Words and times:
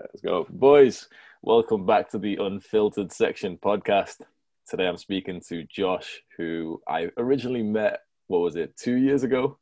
Let's 0.00 0.22
go. 0.22 0.46
Boys, 0.48 1.08
welcome 1.42 1.84
back 1.84 2.08
to 2.10 2.18
the 2.18 2.36
Unfiltered 2.36 3.12
Section 3.12 3.58
podcast. 3.58 4.22
Today 4.66 4.86
I'm 4.86 4.96
speaking 4.96 5.42
to 5.48 5.64
Josh, 5.64 6.22
who 6.38 6.80
I 6.88 7.10
originally 7.18 7.62
met, 7.62 8.00
what 8.26 8.38
was 8.38 8.56
it, 8.56 8.74
two 8.78 8.94
years 8.94 9.24
ago? 9.24 9.58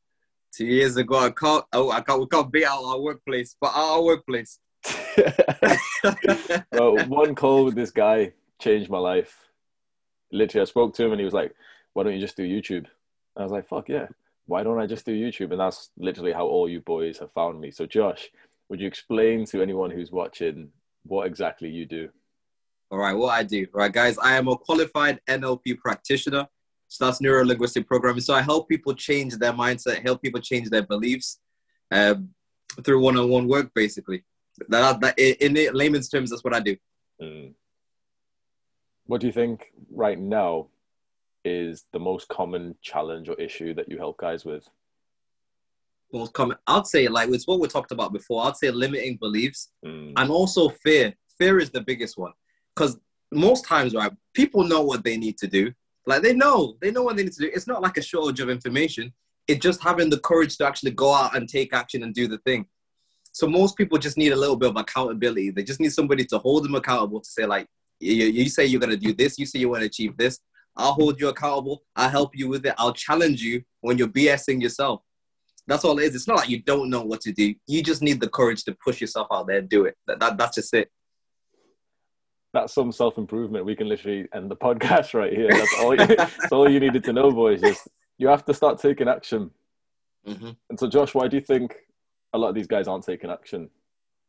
Two 0.54 0.66
years 0.66 0.96
ago, 0.96 1.18
I 1.18 1.30
can't, 1.30 1.64
oh, 1.72 1.90
I 1.90 2.02
can't, 2.02 2.20
we 2.20 2.26
can't 2.28 2.52
beat 2.52 2.66
out 2.66 2.84
our 2.84 3.00
workplace, 3.00 3.56
but 3.60 3.72
our 3.74 4.00
workplace. 4.00 4.60
well, 6.72 7.04
one 7.08 7.34
call 7.34 7.64
with 7.64 7.74
this 7.74 7.90
guy 7.90 8.32
changed 8.60 8.90
my 8.90 8.98
life. 8.98 9.36
Literally, 10.30 10.62
I 10.62 10.66
spoke 10.66 10.94
to 10.94 11.04
him 11.04 11.10
and 11.10 11.20
he 11.20 11.24
was 11.24 11.34
like, 11.34 11.52
why 11.94 12.04
don't 12.04 12.14
you 12.14 12.20
just 12.20 12.36
do 12.36 12.44
YouTube? 12.44 12.86
I 13.36 13.42
was 13.42 13.50
like, 13.50 13.66
fuck 13.66 13.88
yeah. 13.88 14.06
Why 14.46 14.62
don't 14.62 14.78
I 14.78 14.86
just 14.86 15.04
do 15.04 15.12
YouTube? 15.12 15.50
And 15.50 15.58
that's 15.58 15.90
literally 15.98 16.32
how 16.32 16.46
all 16.46 16.68
you 16.68 16.80
boys 16.80 17.18
have 17.18 17.32
found 17.32 17.60
me. 17.60 17.72
So, 17.72 17.86
Josh, 17.86 18.30
would 18.68 18.80
you 18.80 18.86
explain 18.86 19.44
to 19.46 19.62
anyone 19.62 19.90
who's 19.90 20.12
watching 20.12 20.70
what 21.04 21.26
exactly 21.26 21.68
you 21.68 21.86
do? 21.86 22.08
All 22.90 22.98
right, 22.98 23.14
what 23.14 23.34
I 23.34 23.42
do. 23.42 23.66
All 23.74 23.80
right, 23.80 23.92
guys, 23.92 24.18
I 24.18 24.36
am 24.36 24.48
a 24.48 24.56
qualified 24.56 25.20
NLP 25.28 25.78
practitioner. 25.78 26.46
So 26.88 27.04
that's 27.04 27.20
neuro 27.20 27.44
linguistic 27.44 27.86
programming. 27.86 28.22
So 28.22 28.34
I 28.34 28.40
help 28.40 28.68
people 28.68 28.94
change 28.94 29.36
their 29.36 29.52
mindset, 29.52 30.02
help 30.02 30.22
people 30.22 30.40
change 30.40 30.70
their 30.70 30.82
beliefs 30.82 31.38
um, 31.90 32.30
through 32.82 33.00
one 33.00 33.18
on 33.18 33.28
one 33.28 33.46
work, 33.46 33.72
basically. 33.74 34.24
That, 34.68 35.00
that, 35.00 35.18
in 35.18 35.54
layman's 35.74 36.08
terms, 36.08 36.30
that's 36.30 36.42
what 36.42 36.54
I 36.54 36.60
do. 36.60 36.76
Mm. 37.22 37.52
What 39.04 39.20
do 39.20 39.26
you 39.26 39.32
think 39.32 39.72
right 39.90 40.18
now 40.18 40.68
is 41.44 41.84
the 41.92 41.98
most 41.98 42.28
common 42.28 42.74
challenge 42.82 43.28
or 43.28 43.34
issue 43.34 43.74
that 43.74 43.90
you 43.90 43.98
help 43.98 44.18
guys 44.18 44.44
with? 44.44 44.68
Most 46.12 46.32
common 46.32 46.56
i'd 46.68 46.86
say 46.86 47.06
like 47.08 47.28
it's 47.28 47.46
what 47.46 47.60
we 47.60 47.68
talked 47.68 47.92
about 47.92 48.12
before. 48.12 48.44
I'd 48.44 48.56
say 48.56 48.70
limiting 48.70 49.16
beliefs 49.16 49.70
mm. 49.84 50.12
and 50.16 50.30
also 50.30 50.68
fear. 50.68 51.14
Fear 51.38 51.60
is 51.60 51.70
the 51.70 51.80
biggest 51.80 52.18
one. 52.18 52.32
Because 52.74 52.98
most 53.32 53.64
times 53.64 53.94
right 53.94 54.12
people 54.34 54.64
know 54.64 54.82
what 54.82 55.04
they 55.04 55.16
need 55.16 55.38
to 55.38 55.46
do. 55.46 55.72
Like 56.06 56.22
they 56.22 56.32
know 56.32 56.76
they 56.80 56.90
know 56.90 57.02
what 57.02 57.16
they 57.16 57.24
need 57.24 57.32
to 57.32 57.42
do. 57.42 57.50
It's 57.54 57.66
not 57.66 57.82
like 57.82 57.96
a 57.96 58.02
shortage 58.02 58.40
of 58.40 58.50
information. 58.50 59.12
It's 59.46 59.60
just 59.60 59.82
having 59.82 60.10
the 60.10 60.20
courage 60.20 60.56
to 60.58 60.66
actually 60.66 60.90
go 60.92 61.14
out 61.14 61.36
and 61.36 61.48
take 61.48 61.72
action 61.72 62.02
and 62.02 62.14
do 62.14 62.28
the 62.28 62.38
thing. 62.38 62.66
So 63.32 63.46
most 63.46 63.76
people 63.76 63.98
just 63.98 64.18
need 64.18 64.32
a 64.32 64.36
little 64.36 64.56
bit 64.56 64.70
of 64.70 64.76
accountability. 64.76 65.50
They 65.50 65.62
just 65.62 65.80
need 65.80 65.92
somebody 65.92 66.24
to 66.26 66.38
hold 66.38 66.64
them 66.64 66.74
accountable 66.74 67.20
to 67.20 67.28
say 67.28 67.46
like 67.46 67.66
you, 68.00 68.26
you 68.26 68.48
say 68.48 68.66
you're 68.66 68.80
going 68.80 68.90
to 68.90 68.96
do 68.96 69.12
this. 69.12 69.38
You 69.38 69.46
say 69.46 69.58
you 69.58 69.68
want 69.68 69.82
to 69.82 69.86
achieve 69.86 70.16
this. 70.16 70.40
I'll 70.76 70.92
hold 70.92 71.20
you 71.20 71.28
accountable. 71.28 71.82
I'll 71.96 72.08
help 72.08 72.36
you 72.36 72.48
with 72.48 72.64
it. 72.64 72.74
I'll 72.78 72.92
challenge 72.92 73.42
you 73.42 73.62
when 73.80 73.98
you're 73.98 74.08
bsing 74.08 74.62
yourself 74.62 75.02
that's 75.68 75.84
all 75.84 75.98
it 75.98 76.04
is. 76.04 76.14
It's 76.14 76.26
not 76.26 76.38
like 76.38 76.48
you 76.48 76.62
don't 76.62 76.88
know 76.88 77.02
what 77.02 77.20
to 77.20 77.32
do. 77.32 77.54
You 77.66 77.82
just 77.82 78.02
need 78.02 78.20
the 78.20 78.28
courage 78.28 78.64
to 78.64 78.76
push 78.82 79.00
yourself 79.00 79.28
out 79.30 79.46
there 79.46 79.58
and 79.58 79.68
do 79.68 79.84
it. 79.84 79.96
That, 80.06 80.18
that 80.18 80.38
that's 80.38 80.56
just 80.56 80.72
it. 80.72 80.90
That's 82.54 82.72
some 82.72 82.90
self 82.90 83.18
improvement. 83.18 83.66
We 83.66 83.76
can 83.76 83.88
literally 83.88 84.26
end 84.34 84.50
the 84.50 84.56
podcast 84.56 85.12
right 85.12 85.32
here. 85.32 85.50
That's 85.50 85.74
all. 85.80 85.94
You, 85.94 86.06
that's 86.16 86.52
all 86.52 86.70
you 86.70 86.80
needed 86.80 87.04
to 87.04 87.12
know, 87.12 87.30
boys. 87.30 87.60
Just 87.60 87.86
you 88.16 88.28
have 88.28 88.46
to 88.46 88.54
start 88.54 88.80
taking 88.80 89.08
action. 89.08 89.50
Mm-hmm. 90.26 90.50
And 90.70 90.80
so, 90.80 90.88
Josh, 90.88 91.14
why 91.14 91.28
do 91.28 91.36
you 91.36 91.42
think 91.42 91.76
a 92.32 92.38
lot 92.38 92.48
of 92.48 92.54
these 92.54 92.66
guys 92.66 92.88
aren't 92.88 93.04
taking 93.04 93.30
action? 93.30 93.68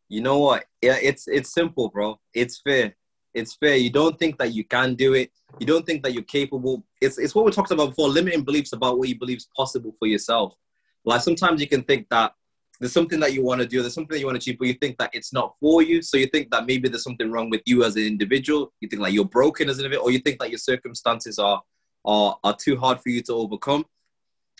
You 0.09 0.21
know 0.21 0.39
what? 0.39 0.65
Yeah, 0.81 0.97
it's 1.01 1.29
it's 1.29 1.53
simple, 1.53 1.89
bro. 1.89 2.19
It's 2.33 2.59
fair. 2.59 2.95
It's 3.33 3.55
fair. 3.55 3.77
You 3.77 3.91
don't 3.91 4.19
think 4.19 4.37
that 4.39 4.53
you 4.53 4.65
can 4.65 4.95
do 4.95 5.13
it. 5.13 5.31
You 5.59 5.65
don't 5.65 5.85
think 5.85 6.03
that 6.03 6.13
you're 6.13 6.23
capable. 6.23 6.83
It's 6.99 7.17
it's 7.17 7.33
what 7.33 7.45
we 7.45 7.51
talked 7.51 7.71
about 7.71 7.89
before. 7.91 8.09
Limiting 8.09 8.43
beliefs 8.43 8.73
about 8.73 8.97
what 8.97 9.07
you 9.07 9.17
believe 9.17 9.37
is 9.37 9.47
possible 9.55 9.93
for 9.97 10.07
yourself. 10.07 10.53
Like 11.09 11.21
sometimes 11.21 11.59
you 11.59 11.67
can 11.67 11.81
think 11.83 12.07
that 12.09 12.33
there's 12.79 12.93
something 12.93 13.19
that 13.19 13.33
you 13.33 13.43
want 13.43 13.61
to 13.61 13.67
do, 13.67 13.81
there's 13.81 13.95
something 13.95 14.13
that 14.13 14.19
you 14.19 14.27
want 14.27 14.35
to 14.35 14.39
achieve, 14.39 14.59
but 14.59 14.67
you 14.67 14.75
think 14.75 14.97
that 14.99 15.09
it's 15.11 15.33
not 15.33 15.55
for 15.59 15.81
you. 15.81 16.01
So 16.01 16.17
you 16.17 16.27
think 16.27 16.51
that 16.51 16.65
maybe 16.65 16.87
there's 16.87 17.03
something 17.03 17.31
wrong 17.31 17.49
with 17.49 17.61
you 17.65 17.83
as 17.83 17.95
an 17.95 18.03
individual. 18.03 18.71
You 18.79 18.87
think 18.87 19.01
like 19.01 19.13
you're 19.13 19.25
broken 19.25 19.69
as 19.69 19.79
an 19.79 19.85
individual, 19.85 20.07
or 20.07 20.11
you 20.11 20.19
think 20.19 20.39
that 20.39 20.51
your 20.51 20.59
circumstances 20.59 21.39
are 21.39 21.61
are 22.05 22.37
are 22.43 22.55
too 22.55 22.77
hard 22.77 23.01
for 23.01 23.09
you 23.09 23.21
to 23.23 23.33
overcome. 23.33 23.85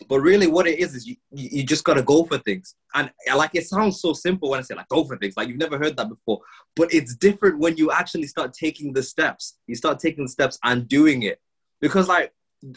But 0.08 0.22
really, 0.22 0.48
what 0.48 0.66
it 0.66 0.80
is 0.80 0.96
is 0.96 1.08
you 1.08 1.16
you 1.32 1.64
just 1.64 1.84
gotta 1.84 2.02
go 2.02 2.26
for 2.26 2.40
things. 2.40 2.76
And 2.96 3.12
like 3.36 3.54
it 3.54 3.68
sounds 3.68 4.02
so 4.02 4.14
simple 4.14 4.50
when 4.50 4.60
I 4.60 4.64
say 4.64 4.76
like 4.76 4.90
go 4.90 5.04
for 5.04 5.18
things, 5.18 5.38
like 5.38 5.48
you've 5.48 5.58
never 5.58 5.78
heard 5.78 5.96
that 5.98 6.10
before. 6.10 6.40
But 6.76 6.92
it's 6.94 7.16
different 7.16 7.60
when 7.60 7.78
you 7.78 7.92
actually 7.92 8.28
start 8.28 8.54
taking 8.54 8.92
the 8.92 9.04
steps. 9.04 9.60
You 9.68 9.76
start 9.76 10.00
taking 10.00 10.26
the 10.26 10.32
steps 10.32 10.58
and 10.64 10.88
doing 10.88 11.24
it, 11.24 11.40
because 11.80 12.08
like 12.08 12.34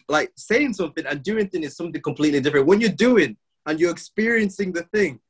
like 0.09 0.31
saying 0.37 0.75
something 0.75 1.07
and 1.07 1.23
doing 1.23 1.49
things 1.49 1.67
is 1.67 1.77
something 1.77 2.03
completely 2.03 2.41
different. 2.41 2.67
When 2.67 2.81
you're 2.81 2.91
doing, 3.09 3.37
and 3.67 3.79
you're 3.79 3.91
experiencing 3.91 4.73
the 4.73 4.83
thing, 4.85 5.21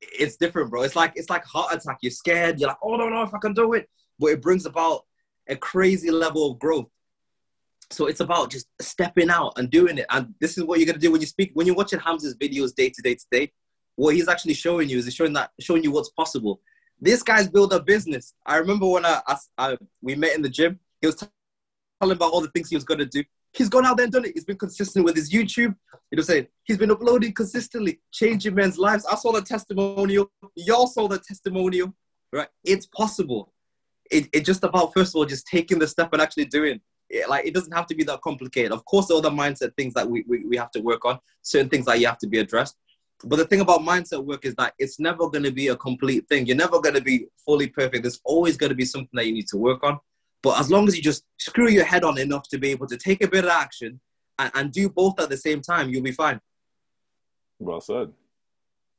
it's 0.00 0.36
different, 0.36 0.70
bro. 0.70 0.82
It's 0.82 0.96
like 0.96 1.12
it's 1.16 1.30
like 1.30 1.44
heart 1.44 1.74
attack. 1.74 1.98
You're 2.02 2.10
scared. 2.10 2.60
You're 2.60 2.68
like, 2.68 2.78
oh, 2.82 2.94
I 2.94 2.98
don't 2.98 3.12
know 3.12 3.22
if 3.22 3.34
I 3.34 3.38
can 3.38 3.54
do 3.54 3.72
it, 3.72 3.88
but 4.18 4.28
it 4.28 4.42
brings 4.42 4.66
about 4.66 5.04
a 5.48 5.56
crazy 5.56 6.10
level 6.10 6.52
of 6.52 6.58
growth. 6.58 6.86
So 7.90 8.06
it's 8.06 8.20
about 8.20 8.50
just 8.50 8.66
stepping 8.80 9.30
out 9.30 9.54
and 9.56 9.70
doing 9.70 9.98
it. 9.98 10.06
And 10.10 10.34
this 10.40 10.58
is 10.58 10.64
what 10.64 10.78
you're 10.78 10.86
gonna 10.86 10.98
do 10.98 11.12
when 11.12 11.20
you 11.20 11.26
speak. 11.26 11.52
When 11.54 11.66
you're 11.66 11.76
watching 11.76 12.00
Hamza's 12.00 12.36
videos 12.36 12.74
day 12.74 12.90
to 12.90 13.02
day 13.02 13.14
to 13.14 13.26
day, 13.30 13.52
what 13.94 14.14
he's 14.14 14.28
actually 14.28 14.54
showing 14.54 14.88
you 14.88 14.98
is 14.98 15.04
he's 15.04 15.14
showing 15.14 15.32
that 15.34 15.50
showing 15.60 15.84
you 15.84 15.92
what's 15.92 16.10
possible. 16.10 16.60
This 17.00 17.22
guy's 17.22 17.48
built 17.48 17.72
a 17.72 17.80
business. 17.80 18.34
I 18.44 18.56
remember 18.56 18.88
when 18.88 19.04
I, 19.04 19.20
I, 19.26 19.36
I 19.58 19.78
we 20.02 20.14
met 20.14 20.34
in 20.34 20.42
the 20.42 20.48
gym. 20.48 20.80
He 21.00 21.06
was 21.06 21.16
telling 22.00 22.16
about 22.16 22.32
all 22.32 22.40
the 22.40 22.48
things 22.48 22.70
he 22.70 22.76
was 22.76 22.84
gonna 22.84 23.06
do. 23.06 23.22
He's 23.56 23.68
gone 23.68 23.86
out 23.86 23.96
there 23.96 24.04
and 24.04 24.12
done 24.12 24.24
it. 24.24 24.32
He's 24.34 24.44
been 24.44 24.58
consistent 24.58 25.04
with 25.04 25.16
his 25.16 25.32
YouTube. 25.32 25.74
You 26.10 26.16
know, 26.16 26.22
saying 26.22 26.46
he's 26.64 26.78
been 26.78 26.90
uploading 26.90 27.32
consistently, 27.32 28.00
changing 28.12 28.54
men's 28.54 28.78
lives. 28.78 29.06
I 29.06 29.16
saw 29.16 29.32
the 29.32 29.42
testimonial. 29.42 30.30
Y'all 30.54 30.86
saw 30.86 31.08
the 31.08 31.18
testimonial, 31.18 31.94
right? 32.32 32.48
It's 32.64 32.86
possible. 32.86 33.52
It, 34.10 34.28
it's 34.32 34.46
just 34.46 34.62
about 34.62 34.92
first 34.94 35.12
of 35.12 35.16
all 35.16 35.24
just 35.24 35.46
taking 35.46 35.78
the 35.78 35.88
step 35.88 36.12
and 36.12 36.22
actually 36.22 36.44
doing. 36.44 36.80
It, 37.08 37.28
like 37.28 37.46
it 37.46 37.54
doesn't 37.54 37.72
have 37.72 37.86
to 37.86 37.94
be 37.94 38.04
that 38.04 38.20
complicated. 38.20 38.72
Of 38.72 38.84
course, 38.84 39.06
there 39.06 39.16
are 39.16 39.18
other 39.18 39.30
mindset 39.30 39.74
things 39.76 39.94
that 39.94 40.08
we, 40.08 40.24
we, 40.28 40.44
we 40.44 40.56
have 40.56 40.70
to 40.72 40.80
work 40.80 41.04
on. 41.04 41.18
Certain 41.42 41.68
things 41.68 41.86
that 41.86 41.98
you 41.98 42.06
have 42.06 42.18
to 42.18 42.26
be 42.26 42.38
addressed. 42.38 42.76
But 43.24 43.36
the 43.36 43.46
thing 43.46 43.60
about 43.60 43.80
mindset 43.80 44.24
work 44.24 44.44
is 44.44 44.54
that 44.56 44.74
it's 44.78 45.00
never 45.00 45.28
going 45.30 45.44
to 45.44 45.50
be 45.50 45.68
a 45.68 45.76
complete 45.76 46.28
thing. 46.28 46.46
You're 46.46 46.56
never 46.56 46.80
going 46.80 46.94
to 46.94 47.00
be 47.00 47.26
fully 47.44 47.68
perfect. 47.68 48.02
There's 48.02 48.20
always 48.24 48.56
going 48.56 48.70
to 48.70 48.76
be 48.76 48.84
something 48.84 49.08
that 49.14 49.26
you 49.26 49.32
need 49.32 49.48
to 49.48 49.56
work 49.56 49.82
on. 49.82 49.98
But 50.42 50.60
as 50.60 50.70
long 50.70 50.86
as 50.88 50.96
you 50.96 51.02
just 51.02 51.24
screw 51.38 51.68
your 51.68 51.84
head 51.84 52.04
on 52.04 52.18
enough 52.18 52.48
to 52.48 52.58
be 52.58 52.70
able 52.70 52.86
to 52.88 52.96
take 52.96 53.22
a 53.22 53.28
bit 53.28 53.44
of 53.44 53.50
action 53.50 54.00
and, 54.38 54.50
and 54.54 54.72
do 54.72 54.88
both 54.88 55.18
at 55.20 55.28
the 55.28 55.36
same 55.36 55.60
time, 55.60 55.90
you'll 55.90 56.02
be 56.02 56.12
fine. 56.12 56.40
Well 57.58 57.80
said. 57.80 58.12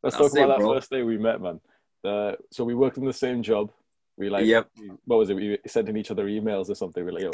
Let's 0.04 0.18
That's 0.18 0.18
talk 0.18 0.32
about 0.32 0.44
it, 0.44 0.48
that 0.48 0.60
bro. 0.60 0.74
first 0.74 0.90
day 0.90 1.04
we 1.04 1.18
met, 1.18 1.42
man. 1.42 1.60
The, 2.04 2.38
so 2.52 2.64
we 2.64 2.76
worked 2.76 2.98
in 2.98 3.06
the 3.06 3.14
same 3.14 3.42
job. 3.42 3.72
We 4.18 4.30
like, 4.30 4.46
yep. 4.46 4.70
what 5.06 5.18
was 5.18 5.30
it? 5.30 5.36
We 5.36 5.60
sent 5.68 5.90
in 5.90 5.98
each 5.98 6.10
other 6.10 6.26
emails 6.26 6.70
or 6.70 6.76
something. 6.76 7.06
We're 7.06 7.12
like, 7.12 7.24
yo, 7.24 7.32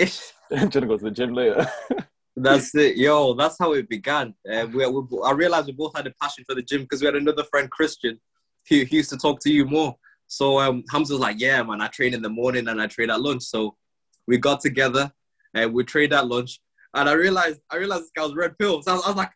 I'm 0.52 0.70
trying 0.70 0.82
to 0.82 0.88
go 0.88 0.98
to 0.98 1.04
the 1.04 1.12
gym 1.12 1.34
later. 1.34 1.66
that's 2.36 2.76
it, 2.76 2.98
yo. 2.98 3.34
That's 3.36 3.58
how 3.58 3.74
it 3.74 3.88
began. 3.88 4.34
Uh, 4.50 4.68
we, 4.74 4.86
we, 4.86 5.22
I 5.24 5.32
realized 5.32 5.68
we 5.68 5.74
both 5.74 5.96
had 5.96 6.08
a 6.08 6.14
passion 6.22 6.44
for 6.46 6.56
the 6.56 6.62
gym 6.62 6.82
because 6.82 7.02
we 7.02 7.06
had 7.06 7.16
another 7.16 7.44
friend, 7.46 7.72
Christian, 7.72 8.20
who, 8.70 8.84
who 8.84 8.98
used 8.98 9.10
to 9.12 9.18
talk 9.18 9.40
to 9.42 9.52
you 9.52 9.66
more. 9.66 9.96
So 10.28 10.60
um, 10.60 10.84
Hamza 10.90 11.14
was 11.14 11.22
like, 11.22 11.40
"Yeah, 11.40 11.62
man, 11.64 11.82
I 11.82 11.88
train 11.88 12.14
in 12.14 12.22
the 12.22 12.30
morning 12.30 12.68
and 12.68 12.82
I 12.82 12.88
train 12.88 13.10
at 13.10 13.22
lunch." 13.22 13.44
So 13.44 13.76
we 14.28 14.38
got 14.38 14.62
together 14.62 15.12
and 15.54 15.74
we 15.74 15.84
trained 15.84 16.14
at 16.14 16.28
lunch. 16.28 16.62
And 16.94 17.10
I 17.10 17.14
realized 17.14 17.60
I 17.70 17.78
realized 17.78 18.04
this 18.04 18.12
guy 18.16 18.24
was 18.24 18.36
red 18.36 18.58
pill. 18.58 18.82
So 18.82 18.92
I 18.92 18.96
was, 18.96 19.06
I 19.06 19.10
was 19.10 19.18
like, 19.18 19.32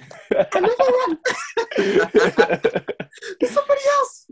somebody 3.48 3.80
else. 3.98 4.26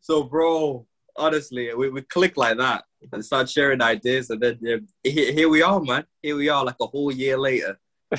So, 0.00 0.24
bro, 0.24 0.86
honestly, 1.16 1.72
we, 1.74 1.90
we 1.90 2.02
click 2.02 2.36
like 2.36 2.58
that 2.58 2.84
and 3.12 3.24
start 3.24 3.48
sharing 3.48 3.82
ideas. 3.82 4.30
And 4.30 4.40
then 4.40 4.58
yeah, 4.60 4.76
here, 5.02 5.32
here 5.32 5.48
we 5.48 5.62
are, 5.62 5.80
man. 5.80 6.04
Here 6.22 6.36
we 6.36 6.48
are, 6.48 6.64
like 6.64 6.76
a 6.80 6.86
whole 6.86 7.12
year 7.12 7.38
later. 7.38 7.78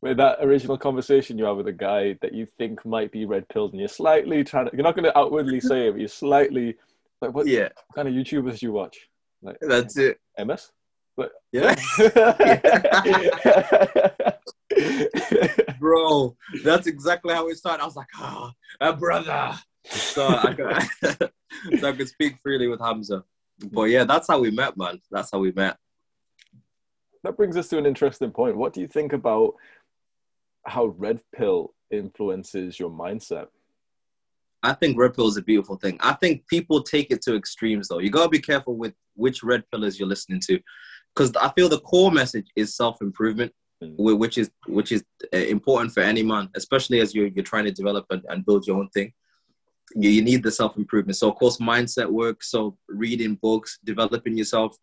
with 0.00 0.16
that 0.16 0.38
original 0.40 0.78
conversation 0.78 1.38
you 1.38 1.44
have 1.44 1.56
with 1.56 1.68
a 1.68 1.72
guy 1.72 2.16
that 2.22 2.32
you 2.32 2.46
think 2.58 2.84
might 2.84 3.10
be 3.10 3.24
red 3.24 3.48
pilled, 3.48 3.72
and 3.72 3.80
you're 3.80 3.88
slightly 3.88 4.44
trying 4.44 4.66
to, 4.66 4.76
you're 4.76 4.84
not 4.84 4.94
going 4.94 5.04
to 5.04 5.18
outwardly 5.18 5.60
say 5.60 5.88
it, 5.88 5.92
but 5.92 6.00
you're 6.00 6.08
slightly 6.08 6.76
like, 7.20 7.34
what, 7.34 7.46
yeah. 7.46 7.68
what 7.86 7.96
kind 7.96 8.08
of 8.08 8.14
YouTubers 8.14 8.58
do 8.58 8.66
you 8.66 8.72
watch? 8.72 9.08
Like, 9.42 9.58
That's 9.60 9.96
it. 9.96 10.18
MS? 10.38 10.70
But, 11.16 11.32
yeah. 11.52 11.74
Bro, 15.80 16.36
that's 16.64 16.86
exactly 16.86 17.34
how 17.34 17.48
it 17.48 17.56
started. 17.56 17.82
I 17.82 17.86
was 17.86 17.96
like, 17.96 18.06
ah, 18.16 18.52
oh, 18.80 18.92
brother. 18.92 19.58
So 19.84 20.28
I, 20.28 20.54
could, 20.54 21.20
so 21.80 21.88
I 21.88 21.92
could 21.92 22.08
speak 22.08 22.36
freely 22.42 22.68
with 22.68 22.80
Hamza. 22.80 23.24
But 23.72 23.84
yeah, 23.84 24.04
that's 24.04 24.28
how 24.28 24.40
we 24.40 24.50
met, 24.50 24.76
man. 24.76 25.00
That's 25.10 25.30
how 25.32 25.40
we 25.40 25.52
met. 25.52 25.76
That 27.24 27.36
brings 27.36 27.56
us 27.56 27.68
to 27.68 27.78
an 27.78 27.86
interesting 27.86 28.30
point. 28.30 28.56
What 28.56 28.72
do 28.72 28.80
you 28.80 28.86
think 28.86 29.12
about 29.12 29.54
how 30.64 30.86
red 30.86 31.20
pill 31.34 31.74
influences 31.90 32.78
your 32.78 32.90
mindset? 32.90 33.48
I 34.62 34.72
think 34.72 34.98
red 34.98 35.14
pill 35.14 35.28
is 35.28 35.36
a 35.36 35.42
beautiful 35.42 35.76
thing. 35.76 35.98
I 36.00 36.14
think 36.14 36.46
people 36.48 36.82
take 36.82 37.10
it 37.10 37.22
to 37.22 37.36
extremes 37.36 37.88
though. 37.88 38.00
You 38.00 38.10
gotta 38.10 38.28
be 38.28 38.40
careful 38.40 38.76
with 38.76 38.94
which 39.14 39.42
red 39.42 39.64
pillars 39.70 39.98
you're 39.98 40.08
listening 40.08 40.40
to, 40.48 40.60
because 41.14 41.34
I 41.36 41.50
feel 41.50 41.68
the 41.68 41.80
core 41.80 42.10
message 42.10 42.48
is 42.56 42.76
self 42.76 43.00
improvement, 43.00 43.52
mm. 43.82 44.18
which 44.18 44.36
is 44.38 44.50
which 44.66 44.92
is 44.92 45.04
uh, 45.34 45.38
important 45.38 45.92
for 45.94 46.00
any 46.00 46.22
man, 46.22 46.48
especially 46.56 47.00
as 47.00 47.14
you're 47.14 47.28
you're 47.28 47.44
trying 47.44 47.64
to 47.64 47.72
develop 47.72 48.06
and, 48.10 48.22
and 48.28 48.44
build 48.44 48.66
your 48.66 48.78
own 48.78 48.88
thing. 48.90 49.12
you, 49.94 50.10
you 50.10 50.22
need 50.22 50.42
the 50.42 50.50
self 50.50 50.76
improvement. 50.76 51.16
So, 51.16 51.30
of 51.30 51.36
course, 51.36 51.58
mindset 51.58 52.10
work. 52.10 52.42
So, 52.42 52.76
reading 52.88 53.36
books, 53.36 53.78
developing 53.84 54.36
yourself, 54.36 54.76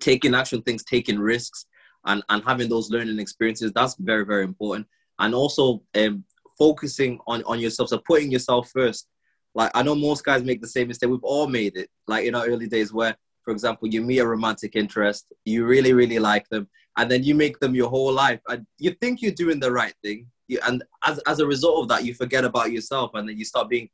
taking 0.00 0.34
action 0.34 0.62
things, 0.62 0.84
taking 0.84 1.18
risks, 1.18 1.66
and, 2.06 2.22
and 2.28 2.42
having 2.44 2.68
those 2.68 2.90
learning 2.90 3.18
experiences. 3.18 3.72
That's 3.72 3.96
very, 3.98 4.24
very 4.24 4.44
important. 4.44 4.86
And 5.18 5.34
also 5.34 5.82
um, 5.94 6.24
focusing 6.62 7.18
on, 7.26 7.42
on 7.44 7.58
yourself. 7.58 7.88
So, 7.88 7.98
putting 7.98 8.30
yourself 8.30 8.70
first. 8.70 9.08
Like, 9.54 9.70
I 9.74 9.82
know 9.82 9.94
most 9.94 10.24
guys 10.24 10.42
make 10.44 10.60
the 10.62 10.74
same 10.76 10.88
mistake. 10.88 11.10
We've 11.10 11.30
all 11.34 11.46
made 11.46 11.76
it. 11.76 11.88
Like 12.06 12.24
in 12.28 12.34
our 12.34 12.46
early 12.46 12.68
days, 12.68 12.92
where, 12.92 13.14
for 13.44 13.52
example, 13.52 13.88
you 13.88 14.00
meet 14.00 14.20
a 14.20 14.26
romantic 14.26 14.76
interest, 14.76 15.22
you 15.44 15.66
really, 15.66 15.92
really 15.92 16.20
like 16.30 16.48
them, 16.48 16.68
and 16.96 17.10
then 17.10 17.22
you 17.24 17.34
make 17.34 17.58
them 17.58 17.74
your 17.74 17.90
whole 17.90 18.12
life. 18.12 18.40
And 18.48 18.66
you 18.78 18.92
think 19.00 19.20
you're 19.20 19.40
doing 19.44 19.60
the 19.60 19.72
right 19.80 19.94
thing. 20.04 20.26
You, 20.48 20.58
and 20.66 20.82
as, 21.04 21.18
as 21.26 21.40
a 21.40 21.46
result 21.46 21.82
of 21.82 21.88
that, 21.88 22.04
you 22.06 22.14
forget 22.14 22.44
about 22.44 22.72
yourself 22.72 23.10
and 23.14 23.28
then 23.28 23.36
you 23.36 23.44
start 23.44 23.68
being 23.68 23.88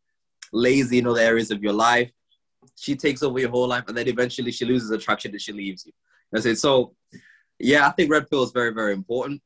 lazy 0.53 0.99
in 0.99 1.06
other 1.06 1.21
areas 1.21 1.50
of 1.50 1.62
your 1.62 1.73
life. 1.73 2.12
She 2.76 2.94
takes 2.94 3.23
over 3.23 3.38
your 3.38 3.50
whole 3.50 3.69
life, 3.75 3.85
and 3.88 3.97
then 3.97 4.09
eventually 4.09 4.53
she 4.53 4.64
loses 4.64 4.91
attraction 4.91 5.32
and 5.32 5.41
she 5.41 5.53
leaves 5.53 5.87
you. 5.87 5.93
I 6.35 6.41
say 6.41 6.55
so. 6.55 6.94
Yeah, 7.59 7.88
I 7.88 7.91
think 7.91 8.12
red 8.12 8.31
pill 8.31 8.44
is 8.44 8.53
very, 8.53 8.73
very 8.73 8.93
important. 8.93 9.41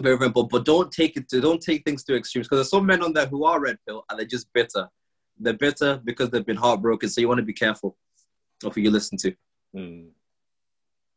Very, 0.00 0.16
very 0.16 0.28
important. 0.28 0.50
But 0.52 0.64
don't 0.64 0.90
take 0.90 1.16
it 1.16 1.28
to 1.30 1.40
don't 1.40 1.60
take 1.60 1.84
things 1.84 2.02
to 2.04 2.16
extremes 2.16 2.46
because 2.46 2.58
there's 2.58 2.70
some 2.70 2.86
men 2.86 3.02
on 3.02 3.12
there 3.12 3.26
who 3.26 3.44
are 3.44 3.60
red 3.60 3.78
pill 3.86 4.04
and 4.08 4.18
they're 4.18 4.26
just 4.26 4.52
bitter. 4.52 4.88
They're 5.38 5.52
bitter 5.52 6.00
because 6.04 6.30
they've 6.30 6.46
been 6.46 6.56
heartbroken. 6.56 7.08
So 7.08 7.20
you 7.20 7.28
want 7.28 7.38
to 7.38 7.44
be 7.44 7.52
careful 7.52 7.96
of 8.64 8.74
who 8.74 8.80
you 8.80 8.90
listen 8.90 9.18
to. 9.18 9.30
Mm. 9.76 10.08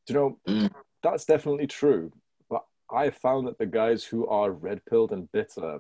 Do 0.07 0.13
you 0.13 0.16
know 0.16 0.39
mm. 0.48 0.72
that's 1.04 1.25
definitely 1.25 1.68
true. 1.68 2.12
But 2.50 2.63
I 2.92 3.10
found 3.10 3.48
that 3.48 3.57
the 3.57 3.66
guys 3.66 4.04
who 4.04 4.27
are 4.27 4.51
red 4.51 4.81
pilled 4.86 5.12
and 5.12 5.31
bitter 5.31 5.80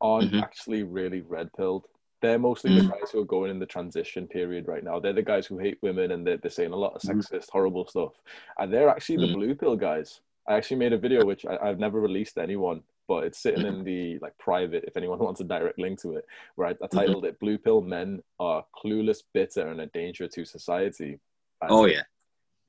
aren't 0.00 0.32
mm-hmm. 0.32 0.40
actually 0.40 0.82
really 0.82 1.22
red 1.22 1.50
pilled. 1.56 1.86
They're 2.22 2.38
mostly 2.38 2.70
mm. 2.70 2.82
the 2.82 2.88
guys 2.88 3.10
who 3.12 3.20
are 3.20 3.26
going 3.26 3.50
in 3.50 3.58
the 3.58 3.66
transition 3.66 4.26
period 4.26 4.66
right 4.66 4.82
now. 4.82 4.98
They're 4.98 5.12
the 5.12 5.22
guys 5.22 5.46
who 5.46 5.58
hate 5.58 5.78
women 5.82 6.12
and 6.12 6.26
they're, 6.26 6.38
they're 6.38 6.50
saying 6.50 6.72
a 6.72 6.76
lot 6.76 6.94
of 6.94 7.02
mm. 7.02 7.14
sexist, 7.14 7.50
horrible 7.50 7.86
stuff. 7.86 8.12
And 8.58 8.72
they're 8.72 8.88
actually 8.88 9.18
the 9.18 9.32
mm. 9.32 9.34
blue 9.34 9.54
pill 9.54 9.76
guys. 9.76 10.20
I 10.48 10.54
actually 10.54 10.78
made 10.78 10.92
a 10.92 10.98
video 10.98 11.24
which 11.24 11.44
I, 11.46 11.66
have 11.66 11.78
never 11.78 12.00
released 12.00 12.34
to 12.34 12.42
anyone, 12.42 12.82
but 13.08 13.24
it's 13.24 13.38
sitting 13.38 13.66
in 13.66 13.84
the 13.84 14.18
like 14.20 14.36
private 14.38 14.84
if 14.86 14.96
anyone 14.96 15.18
wants 15.20 15.40
a 15.40 15.44
direct 15.44 15.78
link 15.78 16.00
to 16.02 16.16
it, 16.16 16.26
where 16.54 16.68
I, 16.68 16.70
I 16.70 16.74
mm-hmm. 16.74 16.96
titled 16.96 17.24
mm-hmm. 17.24 17.26
it 17.26 17.40
"Blue 17.40 17.58
Pill 17.58 17.80
Men 17.80 18.22
Are 18.38 18.64
Clueless, 18.74 19.22
Bitter, 19.32 19.68
and 19.68 19.80
a 19.80 19.86
Danger 19.86 20.28
to 20.28 20.44
Society." 20.44 21.18
And 21.62 21.70
oh 21.70 21.86
yeah, 21.86 22.02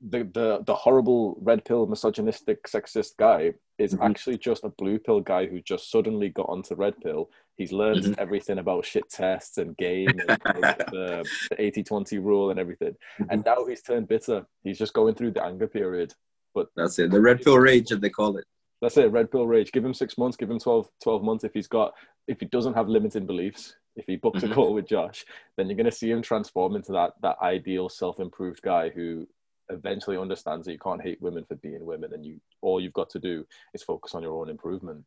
the 0.00 0.24
the 0.32 0.62
the 0.64 0.74
horrible 0.74 1.36
red 1.40 1.64
pill 1.64 1.86
misogynistic 1.86 2.64
sexist 2.64 3.16
guy 3.18 3.52
is 3.78 3.94
mm-hmm. 3.94 4.04
actually 4.04 4.38
just 4.38 4.64
a 4.64 4.68
blue 4.70 4.98
pill 4.98 5.20
guy 5.20 5.46
who 5.46 5.60
just 5.60 5.90
suddenly 5.90 6.28
got 6.28 6.48
onto 6.48 6.74
red 6.74 6.94
pill 7.00 7.30
he's 7.56 7.72
learned 7.72 8.04
mm-hmm. 8.04 8.20
everything 8.20 8.58
about 8.58 8.84
shit 8.84 9.08
tests 9.10 9.58
and 9.58 9.76
game 9.76 10.08
and 10.08 10.28
the, 10.44 11.24
the 11.50 11.56
80-20 11.56 12.22
rule 12.22 12.50
and 12.50 12.60
everything 12.60 12.94
mm-hmm. 13.18 13.24
and 13.30 13.44
now 13.44 13.64
he's 13.66 13.82
turned 13.82 14.06
bitter 14.06 14.46
he's 14.62 14.78
just 14.78 14.92
going 14.92 15.14
through 15.14 15.32
the 15.32 15.44
anger 15.44 15.66
period 15.66 16.14
but 16.54 16.68
that's 16.76 16.98
it. 16.98 17.10
The 17.10 17.20
red 17.20 17.42
pill 17.42 17.58
rage 17.58 17.92
as 17.92 18.00
they 18.00 18.10
call 18.10 18.36
it. 18.36 18.44
That's 18.80 18.96
it 18.96 19.10
red 19.10 19.30
pill 19.30 19.46
rage. 19.46 19.72
Give 19.72 19.84
him 19.84 19.94
six 19.94 20.18
months 20.18 20.36
give 20.36 20.50
him 20.50 20.58
12, 20.58 20.88
12 21.02 21.22
months. 21.22 21.44
If 21.44 21.54
he's 21.54 21.68
got 21.68 21.94
if 22.28 22.38
he 22.40 22.46
doesn't 22.46 22.74
have 22.74 22.88
limiting 22.88 23.26
beliefs 23.26 23.74
if 23.98 24.06
he 24.06 24.16
books 24.16 24.40
mm-hmm. 24.40 24.52
a 24.52 24.54
call 24.54 24.72
with 24.72 24.86
josh 24.86 25.24
then 25.56 25.66
you're 25.66 25.76
going 25.76 25.84
to 25.84 25.92
see 25.92 26.10
him 26.10 26.22
transform 26.22 26.76
into 26.76 26.92
that 26.92 27.14
that 27.20 27.36
ideal 27.42 27.88
self-improved 27.88 28.62
guy 28.62 28.88
who 28.90 29.26
eventually 29.70 30.16
understands 30.16 30.64
that 30.64 30.72
you 30.72 30.78
can't 30.78 31.02
hate 31.02 31.20
women 31.20 31.44
for 31.44 31.56
being 31.56 31.84
women 31.84 32.12
and 32.14 32.24
you 32.24 32.40
all 32.62 32.80
you've 32.80 32.92
got 32.92 33.10
to 33.10 33.18
do 33.18 33.44
is 33.74 33.82
focus 33.82 34.14
on 34.14 34.22
your 34.22 34.40
own 34.40 34.48
improvement. 34.48 35.04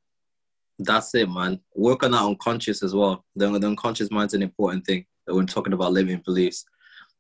That's 0.78 1.16
it 1.16 1.30
man. 1.30 1.60
Work 1.76 2.04
on 2.04 2.12
that 2.12 2.24
unconscious 2.24 2.84
as 2.84 2.94
well. 2.94 3.24
The, 3.36 3.48
the 3.58 3.68
unconscious 3.68 4.12
mind's 4.12 4.34
an 4.34 4.44
important 4.44 4.86
thing 4.86 5.06
when 5.26 5.48
talking 5.48 5.74
about 5.74 5.94
limiting 5.94 6.22
beliefs. 6.24 6.66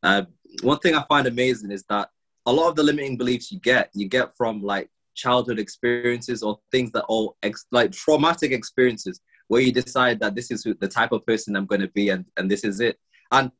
Uh, 0.03 0.23
one 0.63 0.79
thing 0.79 0.95
i 0.95 1.03
find 1.03 1.27
amazing 1.27 1.71
is 1.71 1.83
that 1.89 2.09
a 2.45 2.51
lot 2.51 2.69
of 2.69 2.75
the 2.75 2.83
limiting 2.83 3.17
beliefs 3.17 3.51
you 3.51 3.59
get 3.59 3.89
you 3.93 4.07
get 4.07 4.35
from 4.35 4.61
like 4.61 4.89
childhood 5.15 5.59
experiences 5.59 6.41
or 6.41 6.59
things 6.71 6.91
that 6.91 7.05
are 7.09 7.29
ex- 7.43 7.65
like 7.71 7.91
traumatic 7.91 8.51
experiences 8.51 9.21
where 9.47 9.61
you 9.61 9.71
decide 9.71 10.19
that 10.19 10.35
this 10.35 10.49
is 10.49 10.63
the 10.63 10.87
type 10.87 11.11
of 11.11 11.25
person 11.25 11.55
i'm 11.55 11.65
going 11.65 11.81
to 11.81 11.89
be 11.89 12.09
and, 12.09 12.25
and 12.37 12.49
this 12.49 12.63
is 12.63 12.79
it 12.79 12.97
and 13.31 13.51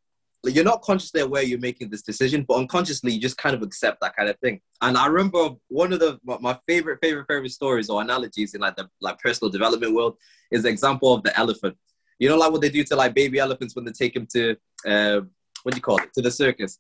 you're 0.50 0.66
not 0.66 0.82
consciously 0.82 1.22
aware 1.22 1.44
you're 1.44 1.60
making 1.60 1.90
this 1.90 2.02
decision, 2.02 2.44
but 2.48 2.56
unconsciously 2.56 3.12
you 3.12 3.22
just 3.22 3.38
kind 3.38 3.56
of 3.56 3.62
accept 3.62 4.02
that 4.02 4.16
kind 4.16 4.30
of 4.30 4.40
thing. 4.40 4.60
And 4.82 4.98
I 4.98 5.06
remember 5.06 5.56
one 5.68 5.94
of 5.94 6.00
the 6.00 6.20
my 6.24 6.58
favorite, 6.68 7.00
favorite, 7.02 7.28
favorite 7.28 7.52
stories 7.52 7.90
or 7.90 8.02
analogies 8.02 8.56
in 8.56 8.62
like 8.62 8.76
the 8.76 8.90
like 9.02 9.20
personal 9.20 9.52
development 9.52 9.94
world 9.94 10.18
is 10.52 10.64
the 10.64 10.70
example 10.70 11.14
of 11.14 11.24
the 11.24 11.38
elephant. 11.38 11.78
You 12.18 12.30
know, 12.30 12.38
like 12.38 12.52
what 12.52 12.62
they 12.62 12.70
do 12.70 12.84
to 12.84 12.96
like 12.96 13.14
baby 13.14 13.40
elephants 13.40 13.76
when 13.76 13.86
they 13.86 13.92
take 13.92 14.14
them 14.14 14.28
to 14.34 14.56
uh, 14.86 15.22
what 15.64 15.74
do 15.74 15.78
you 15.78 15.82
call 15.82 15.98
it 15.98 16.14
to 16.16 16.22
the 16.22 16.32
circus? 16.32 16.80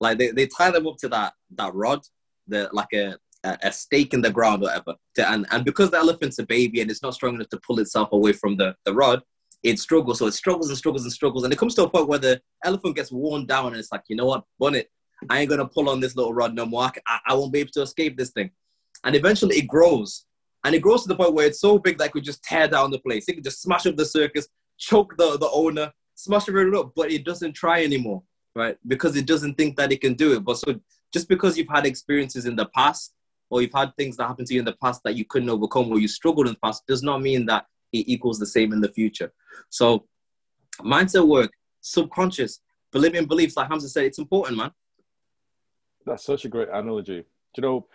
Like 0.00 0.18
they, 0.18 0.30
they 0.30 0.46
tie 0.46 0.70
them 0.70 0.86
up 0.86 0.96
to 0.98 1.08
that 1.08 1.34
that 1.56 1.74
rod, 1.74 2.00
the 2.46 2.68
like 2.72 2.92
a 2.92 3.16
a 3.44 3.70
stake 3.70 4.14
in 4.14 4.22
the 4.22 4.30
ground 4.30 4.62
or 4.62 4.66
whatever. 4.66 4.94
To, 5.16 5.30
and 5.30 5.46
and 5.50 5.64
because 5.64 5.90
the 5.90 5.98
elephant's 5.98 6.38
a 6.38 6.46
baby 6.46 6.80
and 6.80 6.90
it's 6.90 7.02
not 7.02 7.14
strong 7.14 7.34
enough 7.34 7.50
to 7.50 7.60
pull 7.66 7.78
itself 7.78 8.10
away 8.12 8.32
from 8.32 8.56
the 8.56 8.74
the 8.84 8.94
rod, 8.94 9.22
it 9.62 9.78
struggles. 9.78 10.18
So 10.18 10.26
it 10.26 10.32
struggles 10.34 10.68
and 10.68 10.78
struggles 10.78 11.04
and 11.04 11.12
struggles. 11.12 11.44
And 11.44 11.52
it 11.52 11.58
comes 11.58 11.74
to 11.76 11.84
a 11.84 11.90
point 11.90 12.08
where 12.08 12.18
the 12.18 12.40
elephant 12.64 12.96
gets 12.96 13.12
worn 13.12 13.46
down 13.46 13.68
and 13.68 13.76
it's 13.76 13.92
like, 13.92 14.02
you 14.08 14.16
know 14.16 14.26
what, 14.26 14.44
bonnet, 14.58 14.90
I 15.28 15.40
ain't 15.40 15.50
gonna 15.50 15.66
pull 15.66 15.88
on 15.88 16.00
this 16.00 16.16
little 16.16 16.34
rod 16.34 16.54
no 16.54 16.66
more. 16.66 16.90
I, 17.06 17.18
I 17.26 17.34
won't 17.34 17.52
be 17.52 17.60
able 17.60 17.72
to 17.72 17.82
escape 17.82 18.16
this 18.16 18.30
thing. 18.30 18.50
And 19.04 19.14
eventually 19.14 19.56
it 19.56 19.66
grows. 19.66 20.26
And 20.64 20.74
it 20.74 20.80
grows 20.80 21.02
to 21.02 21.08
the 21.08 21.16
point 21.16 21.34
where 21.34 21.46
it's 21.46 21.60
so 21.60 21.78
big 21.78 21.98
that 21.98 22.06
it 22.06 22.12
could 22.12 22.24
just 22.24 22.42
tear 22.42 22.68
down 22.68 22.90
the 22.90 22.98
place. 22.98 23.28
It 23.28 23.34
could 23.34 23.44
just 23.44 23.60
smash 23.60 23.86
up 23.86 23.96
the 23.96 24.06
circus, 24.06 24.48
choke 24.78 25.14
the, 25.18 25.36
the 25.38 25.50
owner, 25.50 25.92
smash 26.14 26.48
everything 26.48 26.74
up, 26.74 26.92
but 26.96 27.10
it 27.10 27.24
doesn't 27.24 27.52
try 27.52 27.84
anymore, 27.84 28.22
right? 28.54 28.76
Because 28.86 29.16
it 29.16 29.26
doesn't 29.26 29.56
think 29.56 29.76
that 29.76 29.92
it 29.92 30.00
can 30.00 30.14
do 30.14 30.34
it. 30.34 30.44
But 30.44 30.58
so 30.58 30.80
just 31.12 31.28
because 31.28 31.56
you've 31.56 31.68
had 31.68 31.86
experiences 31.86 32.46
in 32.46 32.56
the 32.56 32.66
past 32.66 33.14
or 33.50 33.62
you've 33.62 33.72
had 33.74 33.94
things 33.96 34.16
that 34.16 34.26
happened 34.26 34.48
to 34.48 34.54
you 34.54 34.60
in 34.60 34.66
the 34.66 34.76
past 34.82 35.02
that 35.04 35.16
you 35.16 35.24
couldn't 35.24 35.50
overcome 35.50 35.90
or 35.90 35.98
you 35.98 36.08
struggled 36.08 36.46
in 36.46 36.54
the 36.54 36.58
past 36.60 36.86
does 36.86 37.02
not 37.02 37.22
mean 37.22 37.46
that 37.46 37.66
it 37.92 38.04
equals 38.08 38.38
the 38.38 38.46
same 38.46 38.72
in 38.72 38.80
the 38.80 38.88
future. 38.88 39.32
So 39.70 40.06
mindset 40.80 41.26
work, 41.26 41.52
subconscious, 41.80 42.60
believing 42.90 43.26
beliefs, 43.26 43.56
like 43.56 43.68
Hamza 43.68 43.88
said, 43.88 44.04
it's 44.04 44.18
important, 44.18 44.58
man. 44.58 44.72
That's 46.06 46.24
such 46.24 46.44
a 46.44 46.48
great 46.48 46.68
analogy. 46.68 47.20
Do 47.20 47.26
you 47.56 47.62
know, 47.62 47.86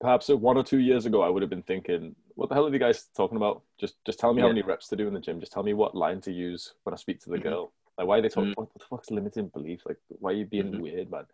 perhaps 0.00 0.28
one 0.28 0.56
or 0.56 0.62
two 0.62 0.78
years 0.78 1.06
ago, 1.06 1.22
I 1.22 1.28
would 1.28 1.42
have 1.42 1.50
been 1.50 1.62
thinking, 1.62 2.14
what 2.34 2.48
the 2.48 2.54
hell 2.54 2.66
are 2.66 2.72
you 2.72 2.78
guys 2.78 3.08
talking 3.16 3.36
about? 3.36 3.62
Just 3.78 3.94
just 4.04 4.18
tell 4.18 4.34
me 4.34 4.40
yeah. 4.40 4.48
how 4.48 4.48
many 4.48 4.62
reps 4.62 4.88
to 4.88 4.96
do 4.96 5.06
in 5.06 5.14
the 5.14 5.20
gym. 5.20 5.40
Just 5.40 5.52
tell 5.52 5.62
me 5.62 5.72
what 5.72 5.94
line 5.94 6.20
to 6.22 6.32
use 6.32 6.74
when 6.82 6.92
I 6.92 6.96
speak 6.96 7.20
to 7.20 7.30
the 7.30 7.36
mm-hmm. 7.36 7.48
girl. 7.48 7.72
Like, 7.98 8.06
why 8.06 8.18
are 8.18 8.22
they 8.22 8.28
talking? 8.28 8.50
Mm-hmm. 8.50 8.60
What 8.60 8.72
the 8.72 8.84
fuck's 8.84 9.10
limiting 9.10 9.48
beliefs? 9.48 9.84
Like, 9.86 9.98
why 10.08 10.30
are 10.30 10.34
you 10.34 10.46
being 10.46 10.72
mm-hmm. 10.72 10.82
weird, 10.82 11.10
man? 11.10 11.24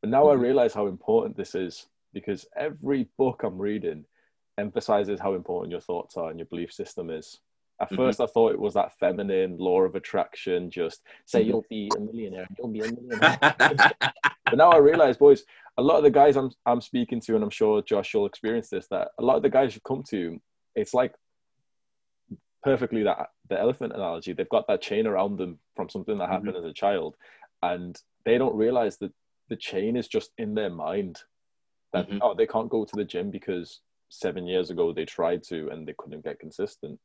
But 0.00 0.10
now 0.10 0.28
I 0.28 0.34
mm-hmm. 0.34 0.42
realize 0.42 0.74
how 0.74 0.86
important 0.86 1.36
this 1.36 1.54
is 1.54 1.86
because 2.12 2.46
every 2.56 3.08
book 3.18 3.42
I'm 3.42 3.58
reading 3.58 4.04
emphasizes 4.58 5.20
how 5.20 5.34
important 5.34 5.72
your 5.72 5.80
thoughts 5.80 6.16
are 6.16 6.30
and 6.30 6.38
your 6.38 6.46
belief 6.46 6.72
system 6.72 7.10
is. 7.10 7.40
At 7.80 7.88
mm-hmm. 7.88 7.96
first, 7.96 8.20
I 8.20 8.26
thought 8.26 8.52
it 8.52 8.60
was 8.60 8.74
that 8.74 8.98
feminine 8.98 9.58
law 9.58 9.82
of 9.82 9.94
attraction, 9.94 10.70
just 10.70 11.02
say 11.26 11.40
mm-hmm. 11.40 11.48
you'll 11.48 11.64
be 11.68 11.90
a 11.94 12.00
millionaire, 12.00 12.46
you'll 12.56 12.68
be 12.68 12.80
a 12.80 12.90
millionaire. 12.90 13.38
but 14.00 14.54
now 14.54 14.70
I 14.70 14.78
realize, 14.78 15.18
boys, 15.18 15.44
a 15.76 15.82
lot 15.82 15.98
of 15.98 16.04
the 16.04 16.10
guys 16.10 16.36
I'm 16.36 16.50
I'm 16.64 16.80
speaking 16.80 17.20
to, 17.20 17.34
and 17.34 17.44
I'm 17.44 17.50
sure 17.50 17.82
Josh 17.82 18.14
will 18.14 18.24
experience 18.24 18.70
this, 18.70 18.86
that 18.88 19.08
a 19.18 19.22
lot 19.22 19.36
of 19.36 19.42
the 19.42 19.50
guys 19.50 19.74
you 19.74 19.82
come 19.86 20.02
to, 20.04 20.40
it's 20.74 20.94
like 20.94 21.12
perfectly 22.66 23.02
that 23.04 23.30
the 23.48 23.58
elephant 23.58 23.92
analogy. 23.94 24.32
They've 24.32 24.48
got 24.48 24.66
that 24.68 24.82
chain 24.82 25.06
around 25.06 25.38
them 25.38 25.58
from 25.74 25.88
something 25.88 26.18
that 26.18 26.28
happened 26.28 26.54
mm-hmm. 26.54 26.64
as 26.64 26.70
a 26.70 26.74
child, 26.74 27.16
and 27.62 27.96
they 28.24 28.38
don't 28.38 28.56
realize 28.56 28.98
that 28.98 29.12
the 29.48 29.56
chain 29.56 29.96
is 29.96 30.08
just 30.08 30.32
in 30.38 30.54
their 30.54 30.70
mind. 30.70 31.20
That 31.92 32.08
mm-hmm. 32.08 32.18
oh, 32.22 32.34
they 32.34 32.46
can't 32.46 32.68
go 32.68 32.84
to 32.84 32.96
the 32.96 33.04
gym 33.04 33.30
because 33.30 33.80
seven 34.08 34.46
years 34.46 34.70
ago 34.70 34.92
they 34.92 35.04
tried 35.04 35.42
to 35.44 35.68
and 35.70 35.86
they 35.86 35.94
couldn't 35.98 36.24
get 36.24 36.38
consistent 36.38 36.98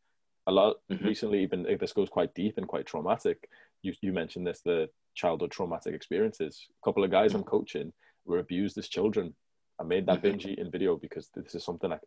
a 0.48 0.52
lot 0.52 0.78
mm-hmm. 0.92 1.06
recently 1.06 1.42
even 1.42 1.66
this 1.80 1.94
goes 1.94 2.10
quite 2.10 2.34
deep 2.34 2.58
and 2.58 2.68
quite 2.68 2.86
traumatic 2.86 3.50
you, 3.82 3.94
you 4.02 4.12
mentioned 4.12 4.46
this 4.46 4.62
the 4.62 4.90
childhood 5.16 5.52
traumatic 5.52 5.94
experiences 5.94 6.68
a 6.70 6.86
couple 6.86 7.04
of 7.04 7.12
guys 7.12 7.34
i'm 7.34 7.44
coaching 7.44 7.92
were 8.26 8.40
abused 8.40 8.78
as 8.78 8.88
children 8.88 9.34
i 9.80 9.84
made 9.84 10.06
that 10.06 10.18
mm-hmm. 10.18 10.30
binge 10.30 10.46
eating 10.46 10.72
video 10.72 10.96
because 10.96 11.30
this 11.36 11.56
is 11.56 11.64
something 11.64 11.92
i, 11.92 12.00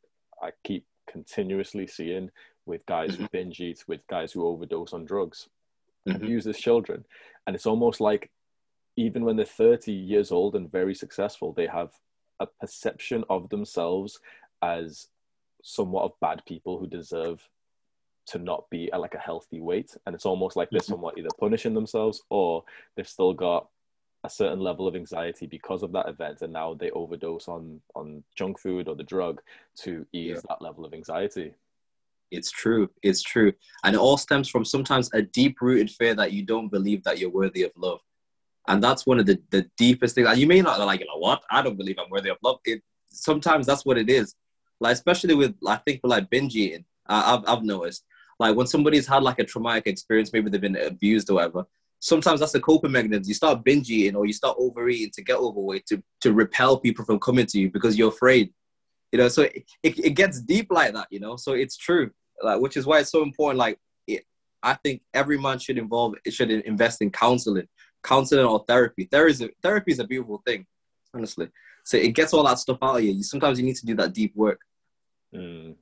I 0.42 0.50
keep 0.64 0.84
continuously 1.06 1.87
seeing 1.87 2.30
with 2.66 2.84
guys 2.87 3.12
mm-hmm. 3.12 3.23
who 3.23 3.28
binge 3.30 3.61
eat 3.61 3.84
with 3.87 4.06
guys 4.06 4.32
who 4.32 4.46
overdose 4.46 4.92
on 4.92 5.04
drugs 5.04 5.49
mm-hmm. 6.06 6.16
abused 6.16 6.46
as 6.46 6.58
children 6.58 7.04
and 7.46 7.54
it's 7.54 7.66
almost 7.66 8.00
like 8.00 8.30
even 8.96 9.25
when 9.25 9.37
they're 9.37 9.44
30 9.44 9.92
years 9.92 10.30
old 10.30 10.54
and 10.54 10.70
very 10.70 10.94
successful 10.94 11.52
they 11.52 11.66
have 11.66 11.90
a 12.40 12.46
perception 12.46 13.25
of 13.28 13.49
themselves 13.49 14.20
as 14.62 15.08
somewhat 15.62 16.04
of 16.04 16.20
bad 16.20 16.42
people 16.46 16.78
who 16.78 16.87
deserve 16.87 17.46
to 18.26 18.38
not 18.38 18.68
be 18.70 18.90
at 18.92 19.00
like 19.00 19.14
a 19.14 19.18
healthy 19.18 19.61
weight 19.61 19.94
and 20.06 20.14
it's 20.14 20.26
almost 20.26 20.56
like 20.56 20.70
they're 20.70 20.80
mm-hmm. 20.80 20.92
somewhat 20.92 21.18
either 21.18 21.28
punishing 21.38 21.75
themselves 21.75 22.23
or 22.30 22.64
they've 22.96 23.08
still 23.08 23.34
got 23.34 23.68
a 24.25 24.31
certain 24.31 24.61
level 24.61 24.88
of 24.88 24.97
anxiety 24.97 25.47
because 25.47 25.83
of 25.83 25.93
that 25.93 26.09
event 26.09 26.43
and 26.43 26.52
now 26.52 26.75
they 26.75 26.90
overdose 26.90 27.47
on 27.47 27.81
on 27.95 28.25
junk 28.35 28.59
food 28.59 28.88
or 28.88 28.97
the 28.97 29.02
drug 29.14 29.40
to 29.76 30.07
ease 30.12 30.37
yeah. 30.37 30.40
that 30.49 30.62
level 30.62 30.85
of 30.85 30.95
anxiety 30.95 31.54
It's 32.31 32.50
true. 32.50 32.90
It's 33.02 33.23
true. 33.23 33.52
And 33.85 33.95
it 33.95 34.00
all 34.00 34.16
stems 34.16 34.49
from 34.49 34.64
sometimes 34.64 35.11
a 35.12 35.23
deep 35.23 35.61
rooted 35.61 35.90
fear 35.90 36.14
that 36.16 36.33
you 36.33 36.43
don't 36.45 36.71
believe 36.71 37.04
that 37.04 37.19
you're 37.19 37.31
worthy 37.31 37.62
of 37.62 37.73
love. 37.76 38.00
And 38.66 38.83
that's 38.83 39.07
one 39.07 39.21
of 39.21 39.26
the, 39.26 39.38
the 39.50 39.71
deepest 39.76 40.14
things. 40.14 40.28
And 40.28 40.38
you 40.38 40.47
may 40.47 40.61
not 40.61 40.81
like, 40.81 41.00
you 41.00 41.07
know 41.07 41.19
what? 41.19 41.43
I 41.50 41.62
don't 41.62 41.76
believe 41.76 41.97
I'm 41.99 42.11
worthy 42.11 42.31
of 42.31 42.38
love. 42.43 42.59
It, 42.64 42.83
sometimes 43.09 43.66
that's 43.66 43.85
what 43.85 43.99
it 43.99 44.09
is. 44.11 44.35
Like, 44.81 44.95
especially 44.95 45.35
with, 45.35 45.54
I 45.66 45.76
think, 45.76 46.00
with 46.02 46.11
like 46.11 46.31
binge 46.31 46.57
eating, 46.57 46.85
uh, 47.09 47.23
I've, 47.38 47.45
I've 47.59 47.64
noticed. 47.64 48.04
Like, 48.40 48.57
when 48.57 48.66
somebody's 48.66 49.07
had 49.07 49.23
like 49.23 49.38
a 49.38 49.45
traumatic 49.45 49.87
experience, 49.87 50.33
maybe 50.33 50.50
they've 50.50 50.61
been 50.61 50.76
abused 50.76 51.31
or 51.31 51.35
whatever, 51.35 51.64
sometimes 52.00 52.40
that's 52.40 52.54
a 52.54 52.60
coping 52.60 52.92
mechanism. 52.92 53.24
You 53.26 53.34
start 53.34 53.64
binge 53.64 53.90
eating 53.90 54.16
or 54.16 54.26
you 54.26 54.32
start 54.32 54.56
overeating 54.58 55.12
to 55.14 55.22
get 55.22 55.36
overweight 55.36 55.86
to, 55.86 56.02
to 56.20 56.32
repel 56.32 56.78
people 56.78 57.04
from 57.04 57.18
coming 57.18 57.46
to 57.46 57.58
you 57.58 57.70
because 57.70 57.96
you're 57.96 58.08
afraid. 58.08 58.52
You 59.12 59.18
know, 59.18 59.28
so 59.28 59.42
it, 59.42 59.64
it, 59.82 59.98
it 59.98 60.10
gets 60.10 60.40
deep 60.40 60.68
like 60.70 60.92
that, 60.94 61.06
you 61.10 61.20
know? 61.20 61.36
So 61.36 61.52
it's 61.52 61.76
true 61.76 62.10
like 62.42 62.60
which 62.60 62.76
is 62.76 62.86
why 62.86 63.00
it's 63.00 63.10
so 63.10 63.22
important. 63.22 63.58
Like 63.58 63.78
it, 64.06 64.24
I 64.62 64.74
think 64.74 65.02
every 65.12 65.38
man 65.38 65.58
should 65.58 65.78
involve 65.78 66.14
it 66.24 66.32
should 66.32 66.50
invest 66.50 67.02
in 67.02 67.10
counseling, 67.10 67.68
counseling 68.02 68.46
or 68.46 68.64
therapy. 68.66 69.08
There 69.10 69.26
is 69.26 69.40
a, 69.42 69.50
therapy 69.62 69.92
is 69.92 69.98
a 69.98 70.06
beautiful 70.06 70.42
thing, 70.46 70.66
honestly. 71.14 71.48
So 71.84 71.96
it 71.96 72.14
gets 72.14 72.32
all 72.32 72.44
that 72.44 72.58
stuff 72.58 72.78
out 72.82 72.96
of 72.96 73.04
you. 73.04 73.22
Sometimes 73.22 73.58
you 73.58 73.66
need 73.66 73.76
to 73.76 73.86
do 73.86 73.94
that 73.96 74.14
deep 74.14 74.34
work. 74.34 74.60
Mm. 75.34 75.74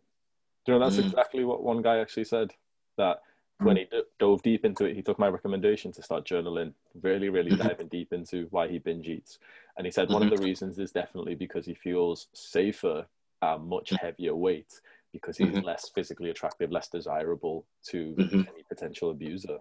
You 0.67 0.75
know 0.75 0.79
that's 0.79 0.97
mm. 0.97 1.05
exactly 1.05 1.45
what 1.45 1.63
one 1.63 1.83
guy 1.83 1.99
actually 1.99 2.25
said 2.25 2.53
that 2.97 3.21
when 3.65 3.77
he 3.77 3.85
d- 3.85 4.03
dove 4.19 4.43
deep 4.43 4.65
into 4.65 4.85
it, 4.85 4.97
he 4.97 5.03
took 5.03 5.19
my 5.19 5.29
recommendation 5.29 5.93
to 5.93 6.03
start 6.03 6.27
journaling, 6.27 6.73
really, 7.03 7.29
really 7.29 7.53
mm-hmm. 7.53 7.69
diving 7.69 7.89
deep 7.89 8.13
into 8.13 8.47
why 8.51 8.69
he 8.69 8.79
binge 8.79 9.09
eats. 9.09 9.39
And 9.77 9.87
he 9.87 9.91
said 9.91 10.09
one 10.09 10.23
mm-hmm. 10.23 10.33
of 10.33 10.39
the 10.39 10.45
reasons 10.45 10.79
is 10.79 10.93
definitely 10.93 11.35
because 11.35 11.67
he 11.67 11.75
feels 11.75 12.29
safer 12.33 13.07
at 13.43 13.61
much 13.61 13.91
mm. 13.91 13.99
heavier 14.01 14.35
weight 14.35 14.81
because 15.13 15.37
he's 15.37 15.49
mm-hmm. 15.49 15.67
less 15.67 15.91
physically 15.95 16.31
attractive, 16.31 16.71
less 16.71 16.89
desirable 16.89 17.67
to 17.87 18.15
mm-hmm. 18.19 18.41
any 18.53 18.63
potential 18.69 19.11
abuser. 19.11 19.59